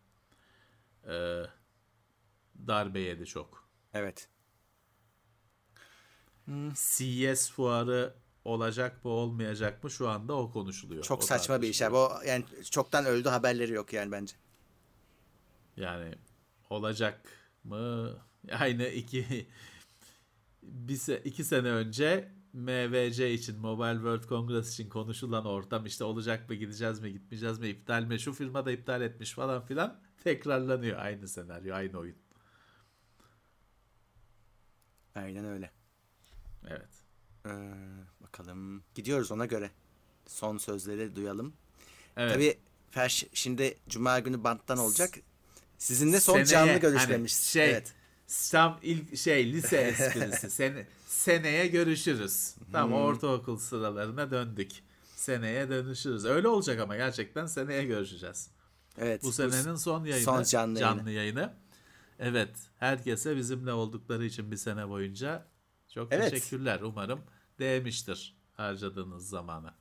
e, 1.06 1.42
darbe 2.66 3.00
yedi 3.00 3.26
çok. 3.26 3.68
Evet. 3.94 4.28
CES 6.74 7.50
fuarı 7.50 8.14
olacak 8.44 9.04
mı 9.04 9.10
olmayacak 9.10 9.84
mı 9.84 9.90
şu 9.90 10.08
anda 10.08 10.34
o 10.34 10.50
konuşuluyor. 10.50 11.04
Çok 11.04 11.22
O 11.22 11.26
saçma 11.26 11.62
bir 11.62 11.68
iş 11.68 11.82
abi. 11.82 11.96
O 11.96 12.12
yani 12.26 12.44
çoktan 12.70 13.04
öldü 13.04 13.28
haberleri 13.28 13.72
yok 13.72 13.92
yani 13.92 14.12
bence. 14.12 14.36
Yani 15.76 16.14
olacak 16.70 17.20
mı? 17.64 18.16
Aynı 18.58 18.86
iki 18.86 19.46
bir 20.62 20.96
se, 20.96 21.18
iki 21.24 21.44
sene 21.44 21.70
önce 21.70 22.32
MVC 22.56 23.32
için 23.32 23.58
Mobile 23.58 23.94
World 23.94 24.28
Congress 24.28 24.72
için 24.72 24.88
konuşulan 24.88 25.44
ortam 25.44 25.86
işte 25.86 26.04
olacak 26.04 26.48
mı 26.48 26.54
gideceğiz 26.54 27.00
mi 27.00 27.12
gitmeyeceğiz 27.12 27.58
mi 27.58 27.68
iptal 27.68 28.02
mi 28.02 28.20
şu 28.20 28.32
firma 28.32 28.66
da 28.66 28.72
iptal 28.72 29.02
etmiş 29.02 29.32
falan 29.32 29.66
filan 29.66 30.00
tekrarlanıyor 30.24 30.98
aynı 30.98 31.28
senaryo 31.28 31.74
aynı 31.74 31.98
oyun. 31.98 32.16
Aynen 35.14 35.44
öyle. 35.44 35.70
Evet. 36.68 36.88
Ee, 37.46 37.50
bakalım. 38.20 38.84
Gidiyoruz 38.94 39.32
ona 39.32 39.46
göre. 39.46 39.70
Son 40.26 40.58
sözleri 40.58 41.16
duyalım. 41.16 41.54
Evet. 42.16 42.32
Tabii 42.32 42.58
Ferş 42.90 43.24
şimdi 43.32 43.78
Cuma 43.88 44.18
günü 44.18 44.44
banttan 44.44 44.78
olacak. 44.78 45.14
Sizinle 45.78 46.20
son 46.20 46.32
Seneye, 46.32 46.46
canlı 46.46 46.70
hani 46.70 46.80
görüşmemiş. 46.80 47.32
şey, 47.32 47.70
Evet. 47.70 47.94
Tam 48.50 48.78
ilk 48.82 49.16
şey 49.18 49.52
lise 49.52 49.76
esprisi. 49.76 50.50
Sene, 50.50 50.86
seneye 51.06 51.66
görüşürüz. 51.66 52.54
Tam 52.72 52.88
Hmm. 52.88 52.94
ortaokul 52.96 53.56
sıralarına 53.56 54.30
döndük. 54.30 54.70
Seneye 55.16 55.68
dönüşürüz. 55.68 56.24
Öyle 56.24 56.48
olacak 56.48 56.80
ama 56.80 56.96
gerçekten 56.96 57.46
seneye 57.46 57.84
görüşeceğiz. 57.84 58.50
Evet. 58.98 59.22
Bu 59.22 59.32
senenin 59.32 59.74
son 59.76 60.04
yayını. 60.04 60.24
son 60.24 60.42
canlı 60.42 60.80
yayını. 60.80 61.10
yayını. 61.10 61.54
Evet. 62.18 62.50
Herkese 62.78 63.36
bizimle 63.36 63.72
oldukları 63.72 64.24
için 64.24 64.50
bir 64.50 64.56
sene 64.56 64.88
boyunca 64.88 65.46
çok 65.94 66.12
Evet. 66.12 66.30
teşekkürler. 66.30 66.80
Umarım 66.80 67.20
değmiştir 67.58 68.36
harcadığınız 68.52 69.28
zamana. 69.28 69.74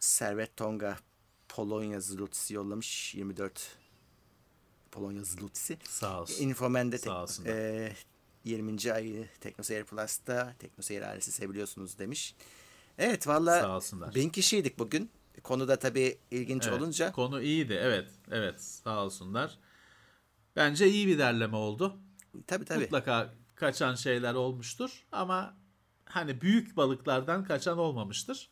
Servet 0.00 0.56
Tonga 0.56 0.96
Polonya 1.48 2.00
zlotisi 2.00 2.54
yollamış 2.54 3.14
24 3.14 3.76
Polonya 4.92 5.24
zlotisi. 5.24 5.78
Sağ 5.84 6.20
olsun. 6.20 6.44
Infomen'de 6.44 6.98
tek, 6.98 7.12
e, 7.46 7.92
20. 8.44 8.92
ayı 8.92 9.28
TeknoSeyir 9.40 9.84
Plus'ta 9.84 10.54
TeknoSeyir 10.58 11.02
ailesi 11.02 11.32
seviyorsunuz 11.32 11.98
demiş. 11.98 12.34
Evet 12.98 13.28
valla 13.28 13.80
bin 14.14 14.30
kişiydik 14.30 14.78
bugün. 14.78 15.10
Konuda 15.42 15.78
tabii 15.78 16.18
ilginç 16.30 16.66
Evet, 16.66 16.80
olunca 16.80 17.12
Konu 17.12 17.42
iyiydi. 17.42 17.78
Evet. 17.82 18.10
Evet. 18.30 18.62
Sağ 18.62 19.04
olsunlar. 19.04 19.58
Bence 20.56 20.88
iyi 20.88 21.06
bir 21.06 21.18
derleme 21.18 21.56
oldu. 21.56 21.96
tabii 22.46 22.64
tabii. 22.64 22.80
Mutlaka 22.80 23.34
kaçan 23.54 23.94
şeyler 23.94 24.34
olmuştur 24.34 25.04
ama 25.12 25.56
hani 26.04 26.40
büyük 26.40 26.76
balıklardan 26.76 27.44
kaçan 27.44 27.78
olmamıştır. 27.78 28.50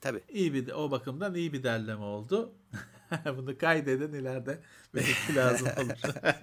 tabii. 0.00 0.24
İyi 0.28 0.54
bir 0.54 0.72
o 0.72 0.90
bakımdan 0.90 1.34
iyi 1.34 1.52
bir 1.52 1.62
derleme 1.62 2.04
oldu. 2.04 2.52
Bunu 3.36 3.58
kaydedin 3.58 4.12
ileride 4.12 4.58
belki 4.94 5.34
lazım 5.34 5.68
olur. 5.76 5.98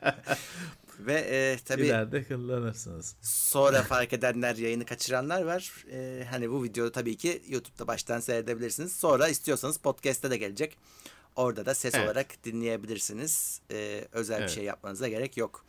Ve 1.00 1.14
e, 1.14 1.58
tabii 1.66 1.86
İleride 1.86 2.24
kullanırsınız. 2.24 3.16
sonra 3.22 3.84
fark 3.84 4.14
edenler 4.14 4.56
yayını 4.56 4.86
kaçıranlar 4.86 5.42
var. 5.44 5.86
E, 5.92 6.26
hani 6.30 6.52
bu 6.52 6.64
videoyu 6.64 6.92
tabii 6.92 7.18
ki 7.18 7.42
YouTube'da 7.48 7.88
baştan 7.88 8.20
seyredebilirsiniz. 8.20 8.96
Sonra 8.96 9.28
istiyorsanız 9.28 9.78
podcast'te 9.78 10.32
de 10.32 10.38
gelecek. 10.38 10.78
Orada 11.36 11.66
da 11.66 11.76
ses 11.76 11.96
Evet. 11.96 12.06
olarak 12.06 12.44
dinleyebilirsiniz. 12.44 13.62
E, 13.72 14.08
özel 14.12 14.38
Evet. 14.40 14.50
bir 14.50 14.54
şey 14.56 14.64
yapmanıza 14.64 15.08
gerek 15.08 15.38
yok. 15.38 15.66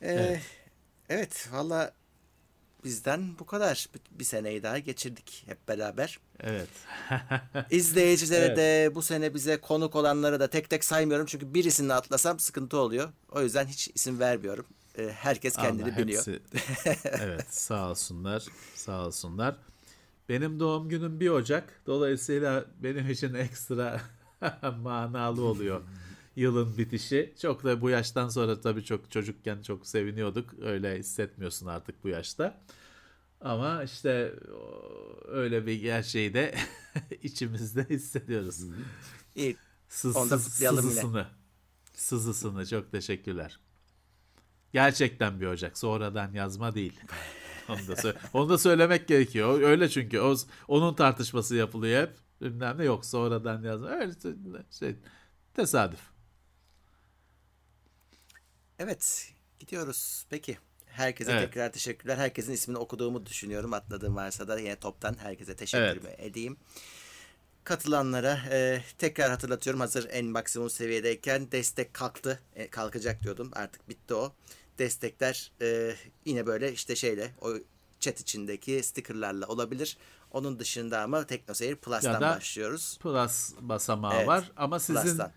E, 0.00 0.12
Evet. 0.12 0.40
evet 1.08 1.48
valla 1.52 1.92
bizden 2.84 3.38
bu 3.38 3.46
kadar. 3.46 3.88
Bir, 4.10 4.24
seneyi 4.24 4.62
daha 4.62 4.78
geçirdik 4.78 5.44
hep 5.46 5.68
beraber. 5.68 6.18
Evet. 6.40 6.68
İzleyicilere 7.70 8.44
evet. 8.44 8.56
de 8.56 8.94
bu 8.94 9.02
sene 9.02 9.34
bize 9.34 9.56
konuk 9.56 9.96
olanları 9.96 10.40
da 10.40 10.50
tek 10.50 10.70
tek 10.70 10.84
saymıyorum. 10.84 11.26
Çünkü 11.26 11.54
birisini 11.54 11.94
atlasam 11.94 12.38
sıkıntı 12.38 12.76
oluyor. 12.76 13.08
O 13.32 13.42
yüzden 13.42 13.66
hiç 13.66 13.90
isim 13.94 14.20
vermiyorum. 14.20 14.66
Ee, 14.98 15.10
herkes 15.14 15.56
kendini 15.56 15.92
Allah, 15.92 15.96
biliyor. 15.96 16.26
Hepsi, 16.26 16.40
evet 17.22 17.54
sağ 17.54 17.90
olsunlar. 17.90 18.44
Sağ 18.74 19.06
olsunlar. 19.06 19.56
Benim 20.28 20.60
doğum 20.60 20.88
günüm 20.88 21.20
1 21.20 21.28
Ocak. 21.28 21.80
Dolayısıyla 21.86 22.64
benim 22.82 23.10
için 23.10 23.34
ekstra 23.34 24.00
manalı 24.82 25.44
oluyor 25.44 25.80
yılın 26.36 26.78
bitişi. 26.78 27.34
Çok 27.42 27.64
da 27.64 27.80
bu 27.80 27.90
yaştan 27.90 28.28
sonra 28.28 28.60
tabii 28.60 28.84
çok 28.84 29.10
çocukken 29.10 29.62
çok 29.62 29.86
seviniyorduk. 29.86 30.54
Öyle 30.62 30.98
hissetmiyorsun 30.98 31.66
artık 31.66 32.04
bu 32.04 32.08
yaşta. 32.08 32.60
Ama 33.40 33.82
işte 33.82 34.34
öyle 35.28 35.66
bir 35.66 35.80
gerçeği 35.80 36.34
de 36.34 36.54
içimizde 37.22 37.86
hissediyoruz. 37.90 38.60
İyi. 39.34 39.56
Sız, 39.88 40.16
Onda 40.16 40.38
sızısını. 40.38 41.08
Yine. 41.08 41.26
Sızısını 41.94 42.66
çok 42.66 42.92
teşekkürler. 42.92 43.60
Gerçekten 44.72 45.40
bir 45.40 45.46
Ocak. 45.46 45.78
Sonradan 45.78 46.32
yazma 46.32 46.74
değil. 46.74 47.00
Onu 47.68 47.78
da, 47.78 48.14
onu 48.32 48.48
da 48.48 48.58
söylemek 48.58 49.08
gerekiyor. 49.08 49.60
Öyle 49.60 49.88
çünkü 49.88 50.20
o, 50.20 50.36
onun 50.68 50.94
tartışması 50.94 51.56
yapılıyor 51.56 52.02
hep. 52.02 52.16
Bilmem 52.40 52.78
ne 52.78 52.84
yok 52.84 53.06
sonradan 53.06 53.62
yazma. 53.62 53.88
Öyle 53.88 54.12
şey, 54.70 54.96
tesadüf. 55.54 56.13
Evet 58.78 59.32
gidiyoruz. 59.58 60.26
Peki. 60.30 60.58
Herkese 60.86 61.32
evet. 61.32 61.42
tekrar 61.42 61.72
teşekkürler. 61.72 62.16
Herkesin 62.16 62.52
ismini 62.52 62.78
okuduğumu 62.78 63.26
düşünüyorum. 63.26 63.72
Atladığım 63.72 64.16
varsa 64.16 64.48
da 64.48 64.58
yine 64.58 64.76
toptan 64.76 65.16
herkese 65.18 65.56
teşekkür 65.56 65.84
evet. 65.84 66.20
edeyim. 66.20 66.56
Katılanlara 67.64 68.38
e, 68.50 68.82
tekrar 68.98 69.30
hatırlatıyorum. 69.30 69.80
Hazır 69.80 70.08
en 70.10 70.26
maksimum 70.26 70.70
seviyedeyken 70.70 71.52
destek 71.52 71.94
kalktı. 71.94 72.40
E, 72.54 72.70
kalkacak 72.70 73.22
diyordum. 73.22 73.50
Artık 73.54 73.88
bitti 73.88 74.14
o. 74.14 74.32
Destekler 74.78 75.52
e, 75.60 75.94
yine 76.24 76.46
böyle 76.46 76.72
işte 76.72 76.96
şeyle 76.96 77.34
o 77.40 77.54
chat 78.00 78.20
içindeki 78.20 78.82
stickerlarla 78.82 79.46
olabilir. 79.46 79.96
Onun 80.30 80.58
dışında 80.58 81.02
ama 81.02 81.26
TeknoSeyir 81.26 81.76
Plus'tan 81.76 82.12
ya 82.12 82.20
da 82.20 82.36
başlıyoruz. 82.36 82.98
Plus 83.02 83.52
basamağı 83.60 84.14
evet, 84.14 84.28
var 84.28 84.52
ama 84.56 84.78
sizin 84.78 85.02
Plus'tan. 85.02 85.32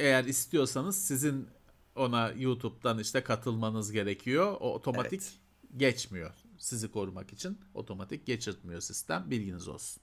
eğer 0.00 0.24
istiyorsanız 0.24 1.04
sizin 1.04 1.48
ona 1.96 2.32
YouTube'dan 2.36 2.98
işte 2.98 3.22
katılmanız 3.22 3.92
gerekiyor. 3.92 4.56
O 4.60 4.74
otomatik 4.74 5.22
evet. 5.22 5.38
geçmiyor. 5.76 6.30
Sizi 6.58 6.90
korumak 6.90 7.32
için 7.32 7.58
otomatik 7.74 8.26
geçirtmiyor 8.26 8.80
sistem. 8.80 9.30
Bilginiz 9.30 9.68
olsun. 9.68 10.02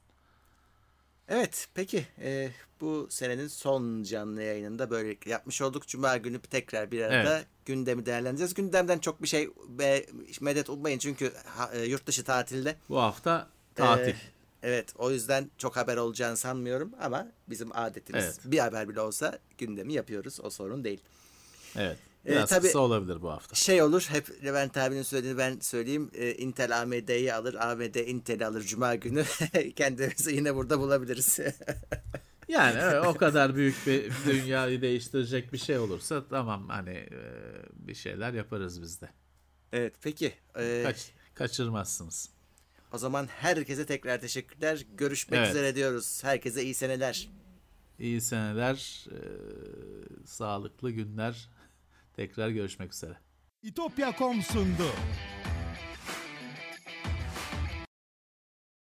Evet 1.28 1.68
peki 1.74 2.08
e, 2.22 2.50
bu 2.82 3.08
senenin 3.10 3.48
son 3.48 4.04
canlı 4.04 4.42
yayınında 4.44 4.90
böyle 4.90 5.18
yapmış 5.26 5.62
olduk. 5.62 5.88
Cuma 5.88 6.18
günü 6.18 6.40
tekrar 6.40 6.92
bir 6.92 7.02
arada 7.02 7.38
evet. 7.38 7.48
gündemi 7.66 8.06
değerlendireceğiz. 8.06 8.54
Gündemden 8.54 9.00
çok 9.00 9.22
bir 9.22 9.28
şey 9.28 9.50
be, 9.68 10.06
medet 10.42 10.70
ummayın 10.70 11.00
çünkü 11.00 11.34
ha, 11.46 11.70
e, 11.74 11.84
yurt 11.84 12.08
dışı 12.08 12.24
tatilde. 12.24 12.76
Bu 12.90 13.02
hafta 13.02 13.50
tatil. 13.76 14.12
E, 14.12 14.16
evet 14.64 14.94
o 14.98 15.12
yüzden 15.12 15.52
çok 15.58 15.78
haber 15.78 15.98
olacağını 15.98 16.38
sanmıyorum 16.38 16.92
ama 17.02 17.28
bizim 17.50 17.78
adetimiz 17.78 18.24
evet. 18.24 18.40
bir 18.46 18.60
haber 18.60 18.90
bile 18.90 19.02
olsa 19.02 19.40
gündemi 19.58 19.94
yapıyoruz 19.94 20.40
o 20.44 20.50
sorun 20.50 20.84
değil. 20.84 21.02
Evet. 21.76 21.98
Ee, 22.26 22.32
Biraz 22.32 22.52
ee, 22.52 22.56
tabii, 22.56 22.68
kısa 22.68 22.80
olabilir 22.80 23.22
bu 23.22 23.30
hafta. 23.32 23.56
Şey 23.56 23.82
olur 23.82 24.08
hep 24.10 24.44
Levent 24.44 24.78
abinin 24.78 25.04
söylediğini 25.04 25.38
ben 25.38 25.60
söyleyeyim. 25.60 26.12
Ee, 26.14 26.34
Intel 26.34 26.82
AMD'yi 26.82 27.34
alır, 27.34 27.54
AMD 27.54 27.96
Intel'i 27.96 28.46
alır 28.46 28.62
Cuma 28.62 28.96
günü. 28.96 29.24
Kendimizi 29.76 30.36
yine 30.36 30.56
burada 30.56 30.80
bulabiliriz. 30.80 31.40
yani 32.48 32.80
evet, 32.82 33.06
o 33.06 33.14
kadar 33.14 33.56
büyük 33.56 33.88
bir 33.88 34.12
dünyayı 34.26 34.82
değiştirecek 34.82 35.54
bir 35.54 35.58
şey 35.58 35.78
olursa 35.78 36.28
tamam 36.30 36.70
hani 36.70 36.90
e, 36.90 37.22
bir 37.74 37.96
şeyler 37.96 38.34
yaparız 38.34 38.82
biz 38.82 39.02
de. 39.02 39.10
Evet 39.74 39.94
peki. 40.02 40.34
E, 40.60 40.84
Kaç, 40.84 41.12
kaçırmazsınız. 41.34 42.30
O 42.92 42.98
zaman 42.98 43.28
herkese 43.28 43.86
tekrar 43.86 44.22
teşekkürler. 44.22 44.86
Görüşmek 44.98 45.40
evet. 45.40 45.50
üzere 45.50 45.76
diyoruz. 45.76 46.24
Herkese 46.24 46.64
iyi 46.64 46.74
seneler. 46.74 47.30
İyi 48.00 48.22
seneler, 48.22 49.06
e, 49.12 49.18
sağlıklı 50.26 50.92
günler. 50.92 51.50
Tekrar 52.14 52.50
görüşmek 52.50 52.94
üzere. 52.94 53.18
İtopya.com 53.64 54.42
sundu. 54.42 54.88